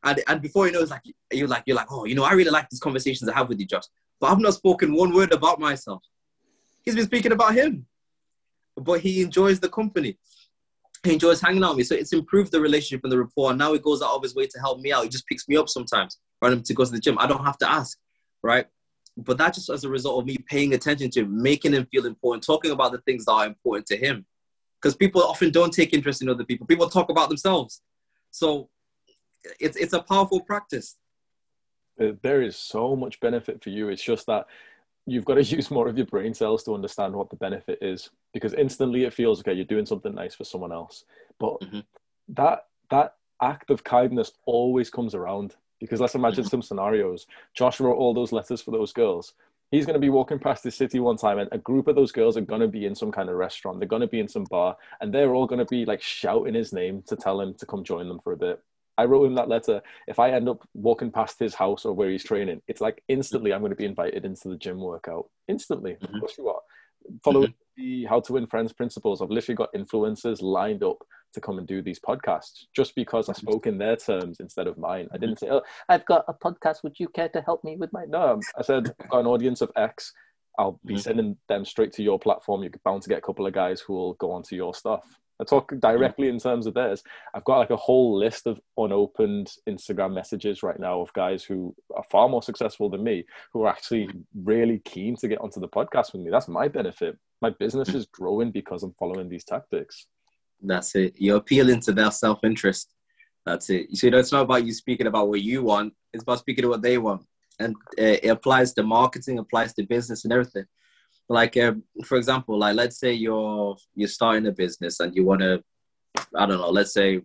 And, 0.02 0.20
and 0.28 0.40
before 0.40 0.66
you 0.66 0.72
know, 0.72 0.80
it's 0.80 0.90
like, 0.90 1.02
you're 1.32 1.48
like, 1.48 1.64
you're 1.66 1.76
like, 1.76 1.90
oh, 1.90 2.04
you 2.04 2.14
know, 2.14 2.24
I 2.24 2.32
really 2.32 2.50
like 2.50 2.68
these 2.70 2.80
conversations 2.80 3.28
I 3.28 3.36
have 3.36 3.48
with 3.48 3.60
you, 3.60 3.66
Josh. 3.66 3.84
But 4.20 4.30
I've 4.30 4.38
not 4.38 4.54
spoken 4.54 4.94
one 4.94 5.12
word 5.12 5.32
about 5.32 5.60
myself. 5.60 6.02
He's 6.82 6.94
been 6.94 7.06
speaking 7.06 7.32
about 7.32 7.54
him. 7.54 7.86
But 8.76 9.00
he 9.00 9.22
enjoys 9.22 9.60
the 9.60 9.68
company. 9.68 10.18
He 11.02 11.14
enjoys 11.14 11.40
hanging 11.40 11.64
out 11.64 11.70
with 11.70 11.78
me. 11.78 11.84
So 11.84 11.94
it's 11.94 12.12
improved 12.12 12.52
the 12.52 12.60
relationship 12.60 13.02
and 13.04 13.12
the 13.12 13.18
rapport. 13.18 13.50
And 13.50 13.58
now 13.58 13.72
he 13.72 13.78
goes 13.78 14.02
out 14.02 14.14
of 14.14 14.22
his 14.22 14.34
way 14.34 14.46
to 14.46 14.58
help 14.58 14.80
me 14.80 14.92
out. 14.92 15.04
He 15.04 15.08
just 15.08 15.26
picks 15.26 15.48
me 15.48 15.56
up 15.56 15.68
sometimes, 15.68 16.18
him 16.42 16.62
to 16.62 16.74
go 16.74 16.84
to 16.84 16.90
the 16.90 17.00
gym. 17.00 17.18
I 17.18 17.26
don't 17.26 17.44
have 17.44 17.58
to 17.58 17.70
ask, 17.70 17.98
right? 18.42 18.66
but 19.16 19.38
that's 19.38 19.58
just 19.58 19.70
as 19.70 19.84
a 19.84 19.88
result 19.88 20.20
of 20.20 20.26
me 20.26 20.38
paying 20.48 20.74
attention 20.74 21.10
to 21.10 21.20
him, 21.20 21.42
making 21.42 21.72
him 21.72 21.86
feel 21.90 22.06
important, 22.06 22.44
talking 22.44 22.70
about 22.70 22.92
the 22.92 22.98
things 22.98 23.24
that 23.24 23.32
are 23.32 23.46
important 23.46 23.86
to 23.86 23.96
him. 23.96 24.26
Because 24.80 24.96
people 24.96 25.22
often 25.22 25.50
don't 25.50 25.72
take 25.72 25.92
interest 25.92 26.22
in 26.22 26.28
other 26.28 26.44
people. 26.44 26.66
People 26.66 26.88
talk 26.88 27.10
about 27.10 27.28
themselves. 27.28 27.82
So 28.30 28.70
it's 29.58 29.76
it's 29.76 29.92
a 29.92 30.00
powerful 30.00 30.40
practice. 30.40 30.96
There 31.98 32.40
is 32.40 32.56
so 32.56 32.96
much 32.96 33.20
benefit 33.20 33.62
for 33.62 33.68
you. 33.68 33.90
It's 33.90 34.02
just 34.02 34.26
that 34.26 34.46
you've 35.10 35.24
got 35.24 35.34
to 35.34 35.42
use 35.56 35.70
more 35.70 35.88
of 35.88 35.96
your 35.96 36.06
brain 36.06 36.32
cells 36.32 36.62
to 36.64 36.74
understand 36.74 37.14
what 37.14 37.30
the 37.30 37.36
benefit 37.36 37.78
is. 37.82 38.10
Because 38.32 38.54
instantly 38.54 39.04
it 39.04 39.14
feels 39.14 39.40
okay, 39.40 39.52
you're 39.52 39.64
doing 39.64 39.86
something 39.86 40.14
nice 40.14 40.34
for 40.34 40.44
someone 40.44 40.72
else. 40.72 41.04
But 41.38 41.60
mm-hmm. 41.60 41.80
that 42.28 42.66
that 42.90 43.14
act 43.42 43.70
of 43.70 43.84
kindness 43.84 44.32
always 44.46 44.90
comes 44.90 45.14
around 45.14 45.56
because 45.80 46.00
let's 46.00 46.14
imagine 46.14 46.44
mm-hmm. 46.44 46.50
some 46.50 46.62
scenarios. 46.62 47.26
Josh 47.54 47.80
wrote 47.80 47.96
all 47.96 48.14
those 48.14 48.32
letters 48.32 48.60
for 48.60 48.70
those 48.70 48.92
girls. 48.92 49.32
He's 49.70 49.86
going 49.86 49.94
to 49.94 50.00
be 50.00 50.10
walking 50.10 50.40
past 50.40 50.64
the 50.64 50.70
city 50.70 50.98
one 50.98 51.16
time, 51.16 51.38
and 51.38 51.48
a 51.52 51.58
group 51.58 51.86
of 51.86 51.94
those 51.94 52.10
girls 52.10 52.36
are 52.36 52.40
going 52.40 52.60
to 52.60 52.68
be 52.68 52.86
in 52.86 52.94
some 52.94 53.12
kind 53.12 53.28
of 53.28 53.36
restaurant. 53.36 53.78
They're 53.78 53.86
going 53.86 54.02
to 54.02 54.08
be 54.08 54.18
in 54.18 54.26
some 54.26 54.44
bar, 54.50 54.76
and 55.00 55.14
they're 55.14 55.32
all 55.32 55.46
going 55.46 55.60
to 55.60 55.64
be 55.64 55.84
like 55.84 56.02
shouting 56.02 56.54
his 56.54 56.72
name 56.72 57.02
to 57.06 57.14
tell 57.14 57.40
him 57.40 57.54
to 57.54 57.66
come 57.66 57.84
join 57.84 58.08
them 58.08 58.18
for 58.18 58.32
a 58.32 58.36
bit. 58.36 58.60
I 59.00 59.06
wrote 59.06 59.24
him 59.24 59.34
that 59.36 59.48
letter. 59.48 59.80
If 60.06 60.18
I 60.18 60.30
end 60.30 60.46
up 60.46 60.68
walking 60.74 61.10
past 61.10 61.38
his 61.38 61.54
house 61.54 61.86
or 61.86 61.94
where 61.94 62.10
he's 62.10 62.22
training, 62.22 62.60
it's 62.68 62.82
like 62.82 63.02
instantly 63.08 63.54
I'm 63.54 63.60
going 63.60 63.70
to 63.70 63.76
be 63.76 63.86
invited 63.86 64.26
into 64.26 64.48
the 64.48 64.58
gym 64.58 64.78
workout. 64.78 65.30
Instantly, 65.48 65.92
mm-hmm. 65.92 66.14
of 66.14 66.20
course 66.20 66.34
you 66.36 66.48
are. 66.48 66.60
Following 67.24 67.48
mm-hmm. 67.48 67.82
the 67.82 68.04
How 68.04 68.20
to 68.20 68.34
Win 68.34 68.46
Friends 68.46 68.74
principles, 68.74 69.22
I've 69.22 69.30
literally 69.30 69.56
got 69.56 69.72
influencers 69.72 70.42
lined 70.42 70.84
up 70.84 70.98
to 71.32 71.40
come 71.40 71.56
and 71.56 71.66
do 71.66 71.80
these 71.80 71.98
podcasts 71.98 72.64
just 72.76 72.94
because 72.94 73.30
I 73.30 73.32
spoke 73.32 73.66
in 73.66 73.78
their 73.78 73.96
terms 73.96 74.38
instead 74.38 74.66
of 74.66 74.76
mine. 74.76 75.08
I 75.14 75.16
didn't 75.16 75.38
say, 75.38 75.48
"Oh, 75.50 75.62
I've 75.88 76.04
got 76.04 76.26
a 76.28 76.34
podcast. 76.34 76.82
Would 76.82 77.00
you 77.00 77.08
care 77.08 77.30
to 77.30 77.40
help 77.40 77.64
me 77.64 77.76
with 77.76 77.90
my?" 77.94 78.04
No, 78.06 78.38
I 78.58 78.62
said, 78.62 78.94
"I've 79.00 79.08
got 79.08 79.20
an 79.20 79.26
audience 79.28 79.62
of 79.62 79.72
X. 79.76 80.12
I'll 80.58 80.78
be 80.84 80.94
mm-hmm. 80.94 81.00
sending 81.00 81.36
them 81.48 81.64
straight 81.64 81.92
to 81.94 82.02
your 82.02 82.18
platform. 82.18 82.62
You're 82.62 82.72
bound 82.84 83.00
to 83.04 83.08
get 83.08 83.18
a 83.18 83.22
couple 83.22 83.46
of 83.46 83.54
guys 83.54 83.80
who 83.80 83.94
will 83.94 84.14
go 84.14 84.30
onto 84.30 84.56
your 84.56 84.74
stuff." 84.74 85.04
I 85.40 85.44
talk 85.44 85.72
directly 85.80 86.28
in 86.28 86.38
terms 86.38 86.66
of 86.66 86.74
theirs. 86.74 87.02
I've 87.34 87.44
got 87.44 87.58
like 87.58 87.70
a 87.70 87.76
whole 87.76 88.18
list 88.18 88.46
of 88.46 88.60
unopened 88.76 89.50
Instagram 89.68 90.12
messages 90.12 90.62
right 90.62 90.78
now 90.78 91.00
of 91.00 91.12
guys 91.14 91.42
who 91.42 91.74
are 91.96 92.04
far 92.10 92.28
more 92.28 92.42
successful 92.42 92.90
than 92.90 93.02
me, 93.02 93.24
who 93.52 93.62
are 93.62 93.70
actually 93.70 94.10
really 94.34 94.80
keen 94.84 95.16
to 95.16 95.28
get 95.28 95.40
onto 95.40 95.58
the 95.58 95.68
podcast 95.68 96.12
with 96.12 96.22
me. 96.22 96.30
That's 96.30 96.48
my 96.48 96.68
benefit. 96.68 97.16
My 97.40 97.50
business 97.50 97.88
is 97.90 98.06
growing 98.06 98.50
because 98.50 98.82
I'm 98.82 98.94
following 98.98 99.30
these 99.30 99.44
tactics. 99.44 100.06
That's 100.62 100.94
it. 100.94 101.14
You're 101.16 101.38
appealing 101.38 101.80
to 101.82 101.92
their 101.92 102.10
self 102.10 102.44
interest. 102.44 102.92
That's 103.46 103.70
it. 103.70 103.96
So 103.96 104.06
you 104.06 104.10
know, 104.10 104.18
it's 104.18 104.32
not 104.32 104.42
about 104.42 104.66
you 104.66 104.74
speaking 104.74 105.06
about 105.06 105.28
what 105.28 105.40
you 105.40 105.62
want. 105.62 105.94
It's 106.12 106.22
about 106.22 106.40
speaking 106.40 106.62
to 106.62 106.68
what 106.68 106.82
they 106.82 106.98
want, 106.98 107.22
and 107.58 107.74
uh, 107.98 108.18
it 108.22 108.28
applies 108.28 108.74
to 108.74 108.82
marketing, 108.82 109.38
applies 109.38 109.72
to 109.74 109.86
business, 109.86 110.24
and 110.24 110.32
everything. 110.34 110.66
Like, 111.30 111.56
uh, 111.56 111.74
for 112.04 112.18
example, 112.18 112.58
like 112.58 112.74
let's 112.74 112.98
say 112.98 113.12
you're 113.12 113.76
you're 113.94 114.08
starting 114.08 114.48
a 114.48 114.50
business 114.50 114.98
and 114.98 115.14
you 115.14 115.24
want 115.24 115.42
to, 115.42 115.62
I 116.34 116.44
don't 116.44 116.58
know. 116.58 116.70
Let's 116.70 116.92
say, 116.92 117.20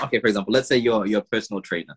okay, 0.00 0.20
for 0.20 0.28
example, 0.28 0.52
let's 0.52 0.68
say 0.68 0.78
you're 0.78 1.04
you're 1.06 1.22
a 1.22 1.24
personal 1.24 1.60
trainer. 1.60 1.96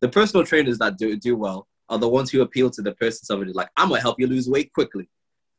The 0.00 0.08
personal 0.08 0.46
trainers 0.46 0.78
that 0.78 0.96
do 0.96 1.18
do 1.18 1.36
well 1.36 1.68
are 1.90 1.98
the 1.98 2.08
ones 2.08 2.30
who 2.30 2.40
appeal 2.40 2.70
to 2.70 2.80
the 2.80 2.92
person. 2.92 3.26
Somebody 3.26 3.52
like, 3.52 3.68
I'm 3.76 3.90
gonna 3.90 4.00
help 4.00 4.18
you 4.18 4.26
lose 4.26 4.48
weight 4.48 4.72
quickly. 4.72 5.10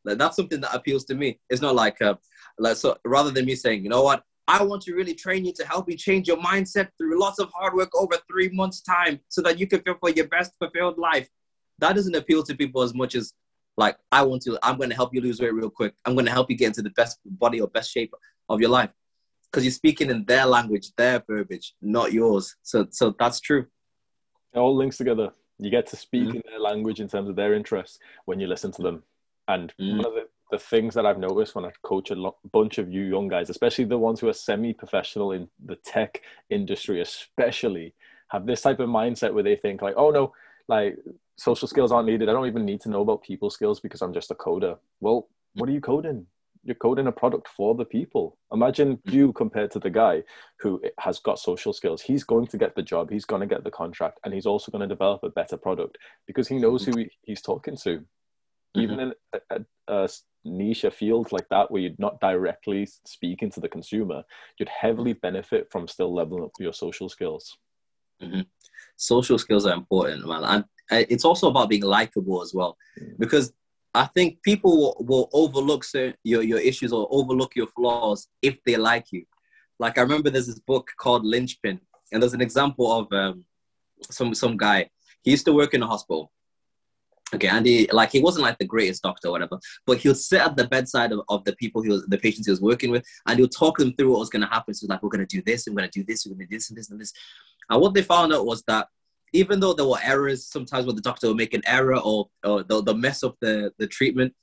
Like, 0.03 0.17
that's 0.17 0.35
something 0.35 0.59
that 0.61 0.73
appeals 0.73 1.05
to 1.05 1.13
me. 1.13 1.39
It's 1.51 1.61
not 1.61 1.75
like, 1.75 2.01
uh, 2.01 2.15
like 2.57 2.77
so 2.77 2.97
rather 3.05 3.29
than 3.29 3.45
me 3.45 3.53
saying, 3.53 3.83
you 3.83 3.89
know 3.89 4.01
what, 4.01 4.23
I 4.47 4.63
want 4.63 4.81
to 4.83 4.95
really 4.95 5.13
train 5.13 5.45
you 5.45 5.53
to 5.53 5.67
help 5.67 5.87
you 5.87 5.95
change 5.95 6.27
your 6.27 6.37
mindset 6.37 6.87
through 6.97 7.19
lots 7.19 7.37
of 7.37 7.51
hard 7.53 7.75
work 7.75 7.91
over 7.93 8.17
three 8.27 8.49
months' 8.49 8.81
time 8.81 9.19
so 9.27 9.43
that 9.43 9.59
you 9.59 9.67
can 9.67 9.81
feel 9.81 9.97
for 9.99 10.09
your 10.09 10.27
best 10.29 10.53
fulfilled 10.57 10.97
life. 10.97 11.29
That 11.77 11.95
doesn't 11.95 12.15
appeal 12.15 12.41
to 12.41 12.55
people 12.55 12.81
as 12.81 12.95
much 12.95 13.13
as 13.13 13.33
like 13.81 13.97
I 14.11 14.21
want 14.21 14.43
to, 14.43 14.57
I'm 14.63 14.77
gonna 14.77 14.95
help 14.95 15.13
you 15.13 15.21
lose 15.21 15.39
weight 15.41 15.53
real 15.53 15.69
quick. 15.69 15.93
I'm 16.05 16.15
gonna 16.15 16.31
help 16.31 16.49
you 16.49 16.55
get 16.55 16.67
into 16.67 16.83
the 16.83 16.91
best 16.91 17.19
body 17.25 17.59
or 17.59 17.67
best 17.67 17.91
shape 17.91 18.13
of 18.47 18.61
your 18.61 18.69
life. 18.69 18.91
Because 19.45 19.65
you're 19.65 19.71
speaking 19.71 20.09
in 20.09 20.23
their 20.25 20.45
language, 20.45 20.91
their 20.95 21.21
verbiage, 21.27 21.73
not 21.81 22.13
yours. 22.13 22.55
So 22.61 22.87
so 22.91 23.15
that's 23.19 23.39
true. 23.41 23.65
It 24.53 24.59
all 24.59 24.75
links 24.75 24.97
together. 24.97 25.31
You 25.57 25.69
get 25.69 25.87
to 25.87 25.95
speak 25.95 26.27
mm-hmm. 26.27 26.37
in 26.37 26.43
their 26.45 26.59
language 26.59 26.99
in 27.01 27.07
terms 27.07 27.29
of 27.29 27.35
their 27.35 27.53
interests 27.53 27.99
when 28.25 28.39
you 28.39 28.47
listen 28.47 28.71
to 28.73 28.81
them. 28.81 29.03
And 29.47 29.73
mm-hmm. 29.79 29.97
one 29.97 30.05
of 30.05 30.13
the, 30.13 30.27
the 30.51 30.59
things 30.59 30.93
that 30.95 31.05
I've 31.05 31.19
noticed 31.19 31.55
when 31.55 31.65
I 31.65 31.71
coach 31.81 32.11
a 32.11 32.15
lo- 32.15 32.37
bunch 32.51 32.77
of 32.77 32.91
you 32.91 33.03
young 33.03 33.27
guys, 33.27 33.49
especially 33.49 33.85
the 33.85 33.97
ones 33.97 34.19
who 34.19 34.29
are 34.29 34.33
semi-professional 34.33 35.31
in 35.31 35.49
the 35.65 35.75
tech 35.75 36.21
industry, 36.49 37.01
especially, 37.01 37.93
have 38.29 38.45
this 38.45 38.61
type 38.61 38.79
of 38.79 38.89
mindset 38.89 39.33
where 39.33 39.43
they 39.43 39.55
think 39.55 39.81
like, 39.81 39.95
oh 39.97 40.09
no, 40.09 40.33
like 40.67 40.97
social 41.37 41.67
skills 41.67 41.91
aren't 41.91 42.07
needed. 42.07 42.29
I 42.29 42.33
don't 42.33 42.47
even 42.47 42.65
need 42.65 42.81
to 42.81 42.89
know 42.89 43.01
about 43.01 43.23
people 43.23 43.49
skills 43.49 43.79
because 43.79 44.01
I'm 44.01 44.13
just 44.13 44.31
a 44.31 44.35
coder. 44.35 44.77
Well, 44.99 45.27
what 45.55 45.69
are 45.69 45.73
you 45.73 45.81
coding? 45.81 46.27
You're 46.63 46.75
coding 46.75 47.07
a 47.07 47.11
product 47.11 47.47
for 47.47 47.73
the 47.73 47.85
people. 47.85 48.37
Imagine 48.53 48.97
mm-hmm. 48.97 49.15
you 49.15 49.33
compared 49.33 49.71
to 49.71 49.79
the 49.79 49.89
guy 49.89 50.23
who 50.59 50.81
has 50.99 51.19
got 51.19 51.39
social 51.39 51.73
skills. 51.73 52.01
He's 52.03 52.23
going 52.23 52.47
to 52.47 52.57
get 52.57 52.75
the 52.75 52.83
job, 52.83 53.09
he's 53.09 53.25
going 53.25 53.41
to 53.41 53.47
get 53.47 53.63
the 53.63 53.71
contract, 53.71 54.19
and 54.23 54.33
he's 54.33 54.45
also 54.45 54.71
going 54.71 54.87
to 54.87 54.87
develop 54.87 55.23
a 55.23 55.29
better 55.29 55.57
product 55.57 55.97
because 56.27 56.47
he 56.47 56.59
knows 56.59 56.85
who 56.85 57.05
he's 57.23 57.41
talking 57.41 57.75
to 57.77 58.05
even 58.75 58.97
mm-hmm. 58.97 59.11
in 59.33 59.43
a, 59.49 59.55
a, 59.89 60.03
a, 60.03 60.09
niche 60.43 60.85
field 60.91 61.31
like 61.31 61.47
that 61.49 61.69
where 61.69 61.83
you're 61.83 61.91
not 61.99 62.19
directly 62.19 62.87
speaking 63.05 63.51
to 63.51 63.59
the 63.59 63.69
consumer 63.69 64.23
you'd 64.57 64.69
heavily 64.69 65.13
benefit 65.13 65.67
from 65.71 65.87
still 65.87 66.11
leveling 66.11 66.43
up 66.43 66.49
your 66.59 66.73
social 66.73 67.07
skills 67.07 67.57
mm-hmm. 68.19 68.41
Social 69.01 69.37
skills 69.37 69.65
are 69.65 69.73
important 69.73 70.27
man. 70.27 70.43
And 70.43 70.65
it's 71.09 71.25
also 71.25 71.49
about 71.49 71.69
being 71.69 71.83
likable 71.83 72.41
as 72.41 72.53
well. 72.53 72.77
Because 73.17 73.53
i 73.93 74.05
think 74.15 74.41
people 74.41 74.73
will, 74.77 74.95
will 75.09 75.29
overlook 75.33 75.83
certain, 75.83 76.15
your, 76.23 76.41
your 76.41 76.59
issues 76.59 76.93
or 76.93 77.09
overlook 77.11 77.57
your 77.57 77.67
flaws 77.67 78.27
if 78.41 78.55
they 78.65 78.77
like 78.77 79.07
you. 79.11 79.23
Like 79.79 79.97
i 79.97 80.01
remember 80.01 80.29
there's 80.29 80.47
this 80.47 80.59
book 80.59 80.91
called 80.97 81.25
linchpin 81.25 81.79
and 82.11 82.21
there's 82.21 82.33
an 82.33 82.41
example 82.41 82.87
of 82.99 83.11
um, 83.11 83.45
some 84.09 84.33
some 84.33 84.55
guy. 84.57 84.89
He 85.23 85.31
used 85.31 85.45
to 85.45 85.53
work 85.53 85.73
in 85.73 85.83
a 85.83 85.87
hospital 85.87 86.31
Okay, 87.33 87.47
and 87.47 87.65
he 87.65 87.87
like 87.91 88.11
he 88.11 88.21
wasn't 88.21 88.43
like 88.43 88.57
the 88.57 88.65
greatest 88.65 89.03
doctor 89.03 89.29
or 89.29 89.31
whatever, 89.31 89.57
but 89.85 89.97
he'll 89.99 90.13
sit 90.15 90.41
at 90.41 90.57
the 90.57 90.67
bedside 90.67 91.11
of, 91.13 91.21
of 91.29 91.43
the 91.45 91.55
people 91.55 91.81
he 91.81 91.89
was 91.89 92.05
the 92.07 92.17
patients 92.17 92.47
he 92.47 92.51
was 92.51 92.61
working 92.61 92.91
with, 92.91 93.05
and 93.27 93.39
he'll 93.39 93.47
talk 93.47 93.77
them 93.77 93.93
through 93.93 94.11
what 94.11 94.19
was 94.19 94.29
gonna 94.29 94.47
happen. 94.47 94.73
So 94.73 94.87
like, 94.87 95.01
we're 95.01 95.09
gonna 95.09 95.25
do 95.25 95.41
this, 95.41 95.65
we're 95.67 95.75
gonna 95.75 95.89
do 95.89 96.03
this, 96.03 96.25
we're 96.25 96.33
gonna 96.33 96.45
do 96.45 96.55
this 96.57 96.69
and 96.69 96.77
this 96.77 96.89
and 96.89 96.99
this. 96.99 97.13
And 97.69 97.81
what 97.81 97.93
they 97.93 98.01
found 98.01 98.33
out 98.33 98.45
was 98.45 98.63
that 98.63 98.87
even 99.33 99.59
though 99.59 99.73
there 99.73 99.85
were 99.85 99.99
errors, 100.03 100.45
sometimes 100.47 100.85
when 100.85 100.95
the 100.95 101.01
doctor 101.01 101.27
would 101.27 101.37
make 101.37 101.53
an 101.53 101.61
error 101.65 101.97
or, 101.97 102.29
or 102.43 102.63
they'll, 102.63 102.81
they'll 102.81 102.95
mess 102.95 103.23
up 103.23 103.35
the, 103.39 103.71
the 103.77 103.87
treatment, 103.87 104.33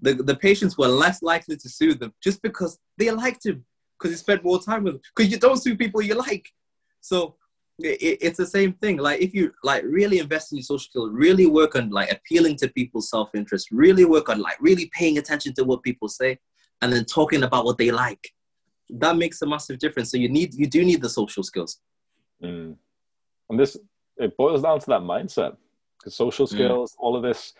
the, 0.00 0.14
the 0.14 0.34
patients 0.34 0.76
were 0.76 0.88
less 0.88 1.22
likely 1.22 1.56
to 1.56 1.68
sue 1.68 1.94
them 1.94 2.12
just 2.22 2.42
because 2.42 2.78
they 2.98 3.10
liked 3.10 3.46
him, 3.46 3.64
because 3.98 4.10
he 4.10 4.16
spent 4.16 4.42
more 4.42 4.60
time 4.60 4.82
with 4.82 4.94
them. 4.94 5.02
Because 5.14 5.30
you 5.30 5.38
don't 5.38 5.62
sue 5.62 5.76
people 5.76 6.02
you 6.02 6.14
like. 6.14 6.48
So 7.00 7.36
it, 7.78 8.18
it's 8.20 8.38
the 8.38 8.46
same 8.46 8.74
thing. 8.74 8.98
Like 8.98 9.20
if 9.20 9.34
you 9.34 9.52
like 9.62 9.82
really 9.84 10.18
invest 10.18 10.52
in 10.52 10.58
your 10.58 10.64
social 10.64 10.90
skills, 10.90 11.10
really 11.12 11.46
work 11.46 11.76
on 11.76 11.90
like 11.90 12.10
appealing 12.10 12.56
to 12.56 12.68
people's 12.68 13.10
self-interest, 13.10 13.68
really 13.70 14.04
work 14.04 14.28
on 14.28 14.40
like 14.40 14.60
really 14.60 14.90
paying 14.94 15.18
attention 15.18 15.54
to 15.54 15.64
what 15.64 15.82
people 15.82 16.08
say, 16.08 16.38
and 16.80 16.92
then 16.92 17.04
talking 17.04 17.42
about 17.42 17.64
what 17.64 17.78
they 17.78 17.90
like. 17.90 18.32
That 18.90 19.16
makes 19.16 19.40
a 19.42 19.46
massive 19.46 19.78
difference. 19.78 20.10
So 20.10 20.16
you 20.16 20.28
need 20.28 20.54
you 20.54 20.66
do 20.66 20.84
need 20.84 21.02
the 21.02 21.08
social 21.08 21.42
skills. 21.42 21.78
Mm. 22.42 22.76
And 23.50 23.60
this 23.60 23.76
it 24.18 24.36
boils 24.36 24.62
down 24.62 24.80
to 24.80 24.86
that 24.86 25.00
mindset 25.00 25.56
because 25.98 26.14
social 26.14 26.46
mm. 26.46 26.50
skills, 26.50 26.92
mm. 26.92 26.96
all 26.98 27.16
of 27.16 27.22
this, 27.22 27.54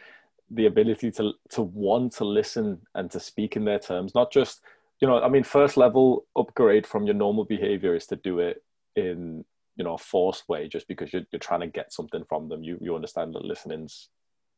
the 0.51 0.67
ability 0.67 1.11
to 1.13 1.33
to 1.51 1.63
want 1.63 2.13
to 2.15 2.25
listen 2.25 2.81
and 2.95 3.11
to 3.11 3.21
speak 3.21 3.57
in 3.57 3.65
their 3.65 3.79
terms, 3.79 4.15
not 4.15 4.31
just 4.31 4.63
you 5.01 5.09
know, 5.09 5.21
I 5.21 5.29
mean, 5.29 5.43
first 5.43 5.77
level 5.77 6.27
upgrade 6.37 6.87
from 6.87 7.07
your 7.07 7.17
normal 7.17 7.45
behavior 7.45 7.97
is 7.97 8.07
to 8.07 8.17
do 8.17 8.39
it 8.39 8.63
in 8.95 9.45
you 9.77 9.85
know 9.85 9.95
a 9.95 9.99
forced 9.99 10.49
way 10.49 10.69
just 10.69 10.89
because 10.89 11.13
you're, 11.13 11.23
you're 11.33 11.41
trying 11.41 11.61
to 11.61 11.67
get 11.67 11.93
something 11.93 12.25
from 12.29 12.49
them. 12.49 12.63
You 12.63 12.79
you 12.81 12.95
understand 12.95 13.35
that 13.35 13.45
listening's 13.45 14.09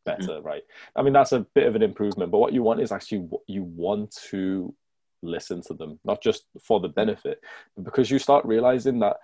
better 0.04 0.34
mm-hmm. 0.34 0.46
right? 0.46 0.62
I 0.96 1.02
mean 1.02 1.12
that's 1.12 1.32
a 1.32 1.46
bit 1.54 1.66
of 1.66 1.74
an 1.74 1.82
improvement 1.82 2.30
but 2.30 2.38
what 2.38 2.52
you 2.52 2.62
want 2.62 2.80
is 2.80 2.92
actually 2.92 3.28
you 3.46 3.64
want 3.64 4.16
to 4.30 4.74
listen 5.22 5.62
to 5.62 5.74
them 5.74 5.98
not 6.04 6.22
just 6.22 6.44
for 6.60 6.80
the 6.80 6.88
benefit 6.88 7.40
but 7.74 7.84
because 7.84 8.10
you 8.10 8.18
start 8.18 8.44
realizing 8.44 8.98
that 8.98 9.16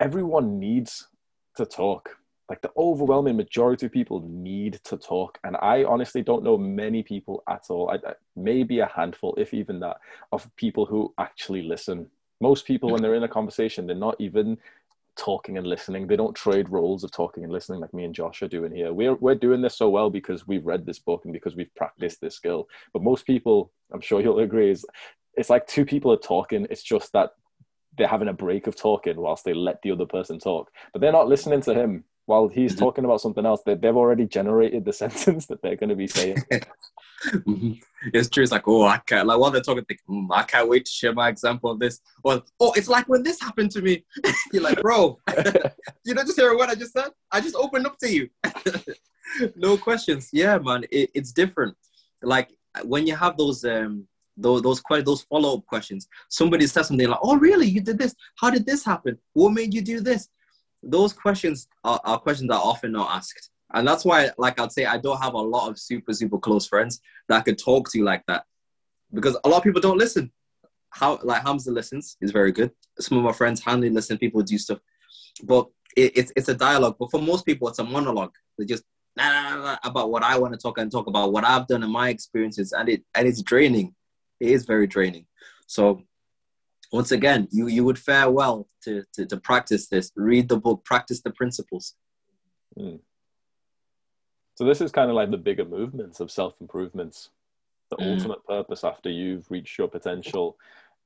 everyone 0.00 0.58
needs 0.58 1.08
to 1.56 1.66
talk. 1.66 2.10
Like 2.48 2.60
the 2.60 2.70
overwhelming 2.76 3.36
majority 3.36 3.86
of 3.86 3.92
people 3.92 4.20
need 4.20 4.78
to 4.84 4.96
talk 4.96 5.36
and 5.42 5.56
i 5.56 5.82
honestly 5.82 6.22
don't 6.22 6.44
know 6.44 6.56
many 6.56 7.02
people 7.02 7.42
at 7.48 7.64
all. 7.70 7.90
I, 7.90 7.98
maybe 8.36 8.78
a 8.78 8.86
handful 8.86 9.34
if 9.36 9.52
even 9.52 9.80
that 9.80 9.96
of 10.30 10.48
people 10.54 10.86
who 10.86 11.12
actually 11.18 11.62
listen 11.62 12.08
most 12.40 12.66
people, 12.66 12.90
when 12.90 13.02
they're 13.02 13.14
in 13.14 13.22
a 13.22 13.28
conversation, 13.28 13.86
they're 13.86 13.96
not 13.96 14.16
even 14.18 14.58
talking 15.16 15.56
and 15.56 15.66
listening. 15.66 16.06
They 16.06 16.16
don't 16.16 16.36
trade 16.36 16.68
roles 16.68 17.02
of 17.02 17.10
talking 17.10 17.42
and 17.42 17.52
listening 17.52 17.80
like 17.80 17.94
me 17.94 18.04
and 18.04 18.14
Josh 18.14 18.42
are 18.42 18.48
doing 18.48 18.72
here. 18.72 18.92
We're 18.92 19.14
we're 19.14 19.34
doing 19.34 19.62
this 19.62 19.76
so 19.76 19.88
well 19.88 20.10
because 20.10 20.46
we've 20.46 20.66
read 20.66 20.86
this 20.86 20.98
book 20.98 21.24
and 21.24 21.32
because 21.32 21.56
we've 21.56 21.74
practiced 21.74 22.20
this 22.20 22.36
skill. 22.36 22.68
But 22.92 23.02
most 23.02 23.26
people, 23.26 23.72
I'm 23.92 24.00
sure 24.00 24.20
you'll 24.20 24.40
agree, 24.40 24.70
is 24.70 24.84
it's 25.34 25.50
like 25.50 25.66
two 25.66 25.84
people 25.84 26.12
are 26.12 26.18
talking. 26.18 26.66
It's 26.70 26.82
just 26.82 27.12
that 27.12 27.30
they're 27.96 28.06
having 28.06 28.28
a 28.28 28.32
break 28.32 28.66
of 28.66 28.76
talking 28.76 29.16
whilst 29.16 29.44
they 29.44 29.54
let 29.54 29.80
the 29.82 29.90
other 29.90 30.06
person 30.06 30.38
talk, 30.38 30.70
but 30.92 31.00
they're 31.00 31.12
not 31.12 31.28
listening 31.28 31.62
to 31.62 31.74
him 31.74 32.04
while 32.26 32.48
he's 32.48 32.72
mm-hmm. 32.72 32.84
talking 32.84 33.04
about 33.04 33.20
something 33.20 33.46
else. 33.46 33.62
They, 33.64 33.74
they've 33.74 33.96
already 33.96 34.26
generated 34.26 34.84
the 34.84 34.92
sentence 35.04 35.46
that 35.46 35.62
they're 35.62 35.76
going 35.76 35.90
to 35.90 35.96
be 35.96 36.06
saying. 36.06 36.36
mm-hmm. 37.24 37.72
It's 38.12 38.28
true. 38.28 38.42
It's 38.42 38.52
like, 38.52 38.68
oh, 38.68 38.86
I 38.86 38.98
can't. 38.98 39.26
Like 39.26 39.38
while 39.38 39.50
they're 39.50 39.62
talking, 39.62 39.84
think, 39.84 40.00
mm, 40.08 40.26
I 40.30 40.42
can't 40.42 40.68
wait 40.68 40.84
to 40.84 40.90
share 40.90 41.12
my 41.12 41.28
example 41.28 41.70
of 41.70 41.78
this. 41.78 42.00
Or, 42.22 42.42
oh, 42.60 42.72
it's 42.76 42.88
like 42.88 43.08
when 43.08 43.22
this 43.22 43.40
happened 43.40 43.70
to 43.72 43.82
me. 43.82 44.04
You're 44.52 44.62
like, 44.62 44.80
bro, 44.80 45.18
you 46.04 46.14
don't 46.14 46.26
just 46.26 46.38
hear 46.38 46.54
what 46.56 46.68
I 46.68 46.74
just 46.74 46.92
said. 46.92 47.08
I 47.32 47.40
just 47.40 47.56
opened 47.56 47.86
up 47.86 47.98
to 47.98 48.10
you. 48.10 48.28
no 49.56 49.76
questions. 49.76 50.30
Yeah, 50.32 50.58
man, 50.58 50.84
it, 50.90 51.10
it's 51.14 51.32
different. 51.32 51.76
Like 52.22 52.50
when 52.84 53.06
you 53.06 53.16
have 53.16 53.36
those 53.36 53.64
um 53.64 54.06
those 54.36 54.62
those 54.62 54.82
those 55.04 55.22
follow 55.22 55.56
up 55.56 55.66
questions. 55.66 56.08
Somebody 56.28 56.66
says 56.66 56.88
something 56.88 57.08
like, 57.08 57.18
"Oh, 57.22 57.36
really? 57.36 57.66
You 57.66 57.80
did 57.80 57.98
this? 57.98 58.14
How 58.38 58.50
did 58.50 58.66
this 58.66 58.84
happen? 58.84 59.18
What 59.32 59.52
made 59.52 59.72
you 59.72 59.80
do 59.80 60.00
this?" 60.00 60.28
Those 60.82 61.12
questions 61.12 61.68
are, 61.84 62.00
are 62.04 62.18
questions 62.18 62.50
that 62.50 62.56
are 62.56 62.62
often 62.62 62.92
not 62.92 63.10
asked 63.10 63.50
and 63.74 63.86
that's 63.86 64.04
why, 64.04 64.30
like 64.38 64.60
I'd 64.60 64.72
say, 64.72 64.84
I 64.84 64.98
don't 64.98 65.20
have 65.20 65.34
a 65.34 65.38
lot 65.38 65.68
of 65.68 65.78
super, 65.78 66.12
super 66.12 66.38
close 66.38 66.66
friends 66.66 67.00
that 67.28 67.38
I 67.38 67.40
could 67.40 67.58
talk 67.58 67.90
to 67.92 68.02
like 68.02 68.22
that. 68.28 68.44
Because 69.12 69.36
a 69.44 69.48
lot 69.48 69.58
of 69.58 69.64
people 69.64 69.80
don't 69.80 69.98
listen. 69.98 70.32
How 70.90 71.18
like 71.22 71.42
Hamza 71.42 71.72
listens 71.72 72.16
is 72.20 72.30
very 72.30 72.52
good. 72.52 72.70
Some 72.98 73.18
of 73.18 73.24
my 73.24 73.32
friends 73.32 73.62
handling 73.62 73.94
listen, 73.94 74.18
people 74.18 74.42
do 74.42 74.56
stuff. 74.56 74.78
But 75.42 75.68
it, 75.96 76.16
it's 76.16 76.32
it's 76.36 76.48
a 76.48 76.54
dialogue. 76.54 76.96
But 76.98 77.10
for 77.10 77.20
most 77.20 77.44
people, 77.44 77.68
it's 77.68 77.78
a 77.78 77.84
monologue. 77.84 78.32
They 78.56 78.64
just 78.64 78.84
nah, 79.16 79.30
nah, 79.32 79.56
nah, 79.56 79.76
about 79.84 80.10
what 80.10 80.22
I 80.22 80.38
want 80.38 80.54
to 80.54 80.58
talk 80.58 80.78
and 80.78 80.90
talk 80.90 81.06
about 81.06 81.32
what 81.32 81.44
I've 81.44 81.66
done 81.66 81.82
and 81.82 81.92
my 81.92 82.08
experiences, 82.08 82.72
and 82.72 82.88
it 82.88 83.02
and 83.14 83.26
it's 83.26 83.42
draining. 83.42 83.94
It 84.40 84.50
is 84.50 84.64
very 84.64 84.86
draining. 84.86 85.26
So 85.66 86.02
once 86.92 87.10
again, 87.10 87.48
you 87.50 87.66
you 87.66 87.84
would 87.84 87.98
fare 87.98 88.30
well 88.30 88.68
to 88.84 89.04
to, 89.14 89.26
to 89.26 89.36
practice 89.38 89.88
this. 89.88 90.12
Read 90.16 90.48
the 90.48 90.56
book, 90.56 90.84
practice 90.84 91.20
the 91.20 91.30
principles. 91.32 91.94
Mm. 92.78 93.00
So 94.56 94.64
this 94.64 94.80
is 94.80 94.90
kind 94.90 95.10
of 95.10 95.16
like 95.16 95.30
the 95.30 95.36
bigger 95.36 95.64
movements 95.64 96.20
of 96.20 96.30
self 96.30 96.54
improvements. 96.60 97.30
The 97.90 97.96
mm. 97.96 98.14
ultimate 98.14 98.44
purpose 98.46 98.82
after 98.82 99.08
you've 99.08 99.48
reached 99.50 99.78
your 99.78 99.88
potential 99.88 100.56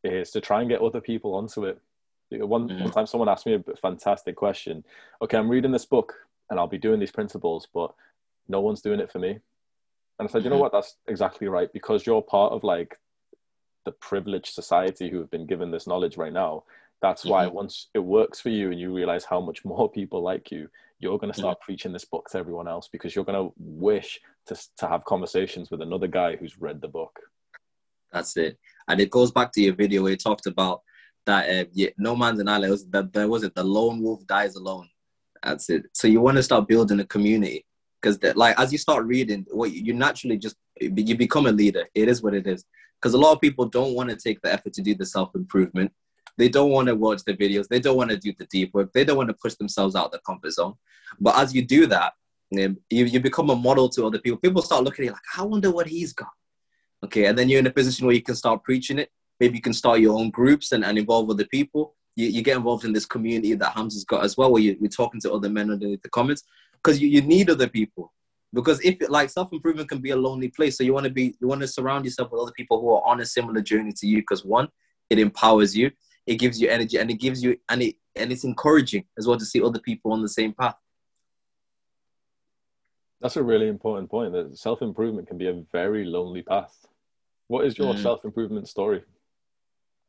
is 0.02 0.30
to 0.30 0.40
try 0.40 0.60
and 0.60 0.70
get 0.70 0.80
other 0.80 1.00
people 1.00 1.34
onto 1.34 1.64
it. 1.64 1.78
One, 2.30 2.68
mm. 2.68 2.80
one 2.80 2.92
time 2.92 3.06
someone 3.06 3.28
asked 3.28 3.46
me 3.46 3.54
a 3.54 3.76
fantastic 3.76 4.36
question. 4.36 4.84
Okay, 5.20 5.36
I'm 5.36 5.50
reading 5.50 5.72
this 5.72 5.84
book 5.84 6.14
and 6.48 6.58
I'll 6.58 6.68
be 6.68 6.78
doing 6.78 7.00
these 7.00 7.10
principles, 7.10 7.68
but 7.74 7.92
no 8.48 8.60
one's 8.60 8.80
doing 8.80 9.00
it 9.00 9.10
for 9.10 9.18
me. 9.18 9.30
And 9.30 9.40
I 10.20 10.26
said, 10.26 10.38
mm-hmm. 10.38 10.44
you 10.44 10.50
know 10.50 10.56
mm-hmm. 10.56 10.62
what? 10.62 10.72
That's 10.72 10.96
exactly 11.08 11.48
right 11.48 11.72
because 11.72 12.06
you're 12.06 12.22
part 12.22 12.52
of 12.52 12.62
like 12.62 12.98
the 13.84 13.92
privileged 13.92 14.54
society 14.54 15.10
who 15.10 15.18
have 15.18 15.30
been 15.30 15.46
given 15.46 15.70
this 15.70 15.86
knowledge 15.86 16.16
right 16.16 16.32
now. 16.32 16.64
That's 17.02 17.24
why 17.24 17.46
Mhm. 17.46 17.52
once 17.52 17.88
it 17.94 18.00
works 18.00 18.40
for 18.40 18.50
you 18.50 18.70
and 18.70 18.78
you 18.78 18.94
realize 18.94 19.24
how 19.24 19.40
much 19.40 19.64
more 19.64 19.90
people 19.90 20.22
like 20.22 20.52
you, 20.52 20.68
you're 21.00 21.18
going 21.18 21.32
to 21.32 21.38
start 21.38 21.60
preaching 21.60 21.92
this 21.92 22.04
book 22.04 22.28
to 22.30 22.38
everyone 22.38 22.68
else 22.68 22.88
because 22.92 23.14
you're 23.14 23.24
going 23.24 23.42
to 23.42 23.52
wish 23.58 24.20
to, 24.46 24.56
to 24.76 24.86
have 24.86 25.04
conversations 25.04 25.70
with 25.70 25.80
another 25.80 26.06
guy 26.06 26.36
who's 26.36 26.60
read 26.60 26.80
the 26.80 26.88
book. 26.88 27.18
That's 28.12 28.36
it. 28.36 28.58
And 28.86 29.00
it 29.00 29.10
goes 29.10 29.32
back 29.32 29.50
to 29.52 29.62
your 29.62 29.74
video 29.74 30.02
where 30.02 30.12
you 30.12 30.16
talked 30.16 30.46
about 30.46 30.82
that 31.26 31.48
uh, 31.48 31.64
yeah, 31.72 31.90
no 31.96 32.14
man's 32.14 32.40
an 32.40 32.48
island. 32.48 32.70
Was 32.70 32.86
that 32.88 33.12
there 33.12 33.28
was 33.28 33.44
it 33.44 33.54
the 33.54 33.64
lone 33.64 34.02
wolf 34.02 34.26
dies 34.26 34.56
alone. 34.56 34.88
That's 35.42 35.70
it. 35.70 35.84
So 35.94 36.06
you 36.06 36.20
want 36.20 36.36
to 36.36 36.42
start 36.42 36.68
building 36.68 37.00
a 37.00 37.06
community 37.06 37.64
because 38.00 38.18
like 38.36 38.58
as 38.58 38.72
you 38.72 38.78
start 38.78 39.04
reading, 39.04 39.46
what 39.50 39.72
you, 39.72 39.82
you 39.84 39.94
naturally 39.94 40.38
just 40.38 40.56
you 40.80 41.16
become 41.16 41.46
a 41.46 41.52
leader. 41.52 41.86
It 41.94 42.08
is 42.08 42.22
what 42.22 42.34
it 42.34 42.46
is. 42.46 42.64
Because 43.00 43.14
a 43.14 43.18
lot 43.18 43.32
of 43.32 43.40
people 43.40 43.64
don't 43.64 43.94
want 43.94 44.10
to 44.10 44.16
take 44.16 44.40
the 44.42 44.52
effort 44.52 44.74
to 44.74 44.82
do 44.82 44.94
the 44.94 45.06
self 45.06 45.34
improvement. 45.34 45.92
They 46.36 46.48
don't 46.48 46.70
want 46.70 46.88
to 46.88 46.94
watch 46.94 47.24
the 47.24 47.34
videos. 47.34 47.68
They 47.68 47.80
don't 47.80 47.96
want 47.96 48.10
to 48.10 48.16
do 48.16 48.32
the 48.38 48.46
deep 48.46 48.74
work. 48.74 48.92
They 48.92 49.04
don't 49.04 49.16
want 49.16 49.28
to 49.28 49.34
push 49.34 49.54
themselves 49.54 49.94
out 49.94 50.06
of 50.06 50.12
the 50.12 50.20
comfort 50.20 50.52
zone. 50.52 50.74
But 51.18 51.36
as 51.36 51.54
you 51.54 51.62
do 51.62 51.86
that, 51.86 52.14
um, 52.58 52.78
you, 52.88 53.04
you 53.04 53.20
become 53.20 53.50
a 53.50 53.56
model 53.56 53.88
to 53.90 54.06
other 54.06 54.18
people. 54.18 54.38
People 54.38 54.62
start 54.62 54.84
looking 54.84 55.04
at 55.04 55.06
you 55.06 55.12
like, 55.12 55.38
I 55.38 55.42
wonder 55.42 55.70
what 55.70 55.86
he's 55.86 56.12
got. 56.12 56.30
Okay, 57.04 57.26
and 57.26 57.38
then 57.38 57.48
you're 57.48 57.60
in 57.60 57.66
a 57.66 57.72
position 57.72 58.06
where 58.06 58.14
you 58.14 58.22
can 58.22 58.34
start 58.34 58.62
preaching 58.62 58.98
it. 58.98 59.10
Maybe 59.38 59.56
you 59.56 59.62
can 59.62 59.72
start 59.72 60.00
your 60.00 60.18
own 60.18 60.30
groups 60.30 60.72
and, 60.72 60.84
and 60.84 60.98
involve 60.98 61.30
other 61.30 61.46
people. 61.46 61.94
You, 62.16 62.26
you 62.26 62.42
get 62.42 62.56
involved 62.56 62.84
in 62.84 62.92
this 62.92 63.06
community 63.06 63.54
that 63.54 63.74
Hamza's 63.74 64.04
got 64.04 64.24
as 64.24 64.36
well, 64.36 64.52
where 64.52 64.60
you, 64.60 64.76
you're 64.80 64.90
talking 64.90 65.20
to 65.22 65.32
other 65.32 65.48
men 65.48 65.70
underneath 65.70 66.02
the 66.02 66.10
comments 66.10 66.42
because 66.74 67.00
you, 67.00 67.08
you 67.08 67.22
need 67.22 67.48
other 67.48 67.68
people. 67.68 68.12
Because 68.52 68.80
if 68.84 68.96
like 69.08 69.30
self 69.30 69.52
improvement 69.52 69.88
can 69.88 70.00
be 70.00 70.10
a 70.10 70.16
lonely 70.16 70.48
place, 70.48 70.76
so 70.76 70.84
you 70.84 70.92
want 70.92 71.04
to 71.04 71.10
be 71.10 71.36
you 71.40 71.46
want 71.46 71.60
to 71.60 71.68
surround 71.68 72.04
yourself 72.04 72.32
with 72.32 72.40
other 72.40 72.52
people 72.52 72.80
who 72.80 72.92
are 72.92 73.06
on 73.06 73.20
a 73.20 73.24
similar 73.24 73.60
journey 73.60 73.92
to 73.92 74.06
you. 74.06 74.18
Because 74.18 74.44
one, 74.44 74.68
it 75.08 75.18
empowers 75.18 75.76
you, 75.76 75.90
it 76.26 76.37
gives 76.37 76.61
you 76.61 76.68
energy, 76.68 76.98
and 76.98 77.11
it 77.11 77.14
gives 77.20 77.42
you 77.42 77.56
and 77.68 77.83
it 77.83 77.96
and 78.16 78.33
it's 78.33 78.44
encouraging 78.44 79.04
as 79.18 79.26
well 79.26 79.38
to 79.38 79.44
see 79.44 79.62
other 79.62 79.78
people 79.80 80.12
on 80.12 80.22
the 80.22 80.28
same 80.28 80.52
path. 80.52 80.76
That's 83.20 83.37
a 83.37 83.42
really 83.42 83.68
important 83.68 84.11
point 84.11 84.33
that 84.33 84.56
self 84.59 84.83
improvement 84.83 85.28
can 85.28 85.38
be 85.38 85.48
a 85.48 85.62
very 85.72 86.04
lonely 86.04 86.42
path. 86.42 86.74
What 87.48 87.66
is 87.66 87.76
your 87.78 87.94
Mm. 87.94 88.02
self 88.02 88.24
improvement 88.24 88.68
story? 88.68 89.02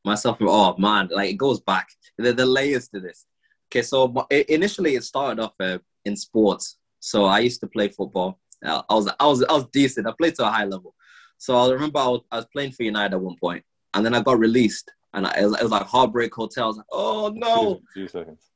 myself 0.04 0.38
oh 0.41 0.76
man 0.80 1.08
like 1.12 1.30
it 1.30 1.36
goes 1.38 1.60
back 1.60 1.88
the, 2.17 2.34
the 2.34 2.43
layers 2.45 2.88
to 2.89 3.00
this 3.00 3.28
okay 3.67 3.84
so 3.84 4.26
initially 4.47 4.95
it 4.95 5.04
started 5.04 5.39
off 5.39 5.54
uh, 5.60 5.78
in 6.06 6.15
sports 6.15 6.80
so 7.00 7.26
i 7.26 7.38
used 7.38 7.60
to 7.62 7.67
play 7.67 7.88
football 7.88 8.39
Uh, 8.65 8.82
i 8.89 8.95
was 8.95 9.08
i 9.19 9.26
was 9.28 9.43
i 9.43 9.54
was 9.54 9.67
decent 9.71 10.08
i 10.08 10.13
played 10.17 10.34
to 10.34 10.43
a 10.43 10.50
high 10.50 10.65
level 10.65 10.95
so 11.38 11.56
i 11.56 11.69
remember 11.71 12.00
i 12.00 12.08
was, 12.08 12.21
I 12.32 12.38
was 12.38 12.47
playing 12.52 12.71
for 12.71 12.82
united 12.82 13.13
at 13.13 13.21
one 13.21 13.38
point 13.39 13.63
and 13.93 14.04
then 14.04 14.15
i 14.15 14.21
got 14.21 14.39
released 14.39 14.91
and 15.13 15.28
I, 15.28 15.39
it, 15.39 15.43
was, 15.43 15.54
it 15.60 15.63
was 15.63 15.71
like 15.71 15.84
heartbreak 15.88 16.34
hotel 16.34 16.65
I 16.65 16.67
was 16.67 16.78
like 16.78 16.86
oh 16.91 17.32
no 17.36 17.76
Two, 17.76 17.82
two 17.93 18.08
seconds. 18.08 18.50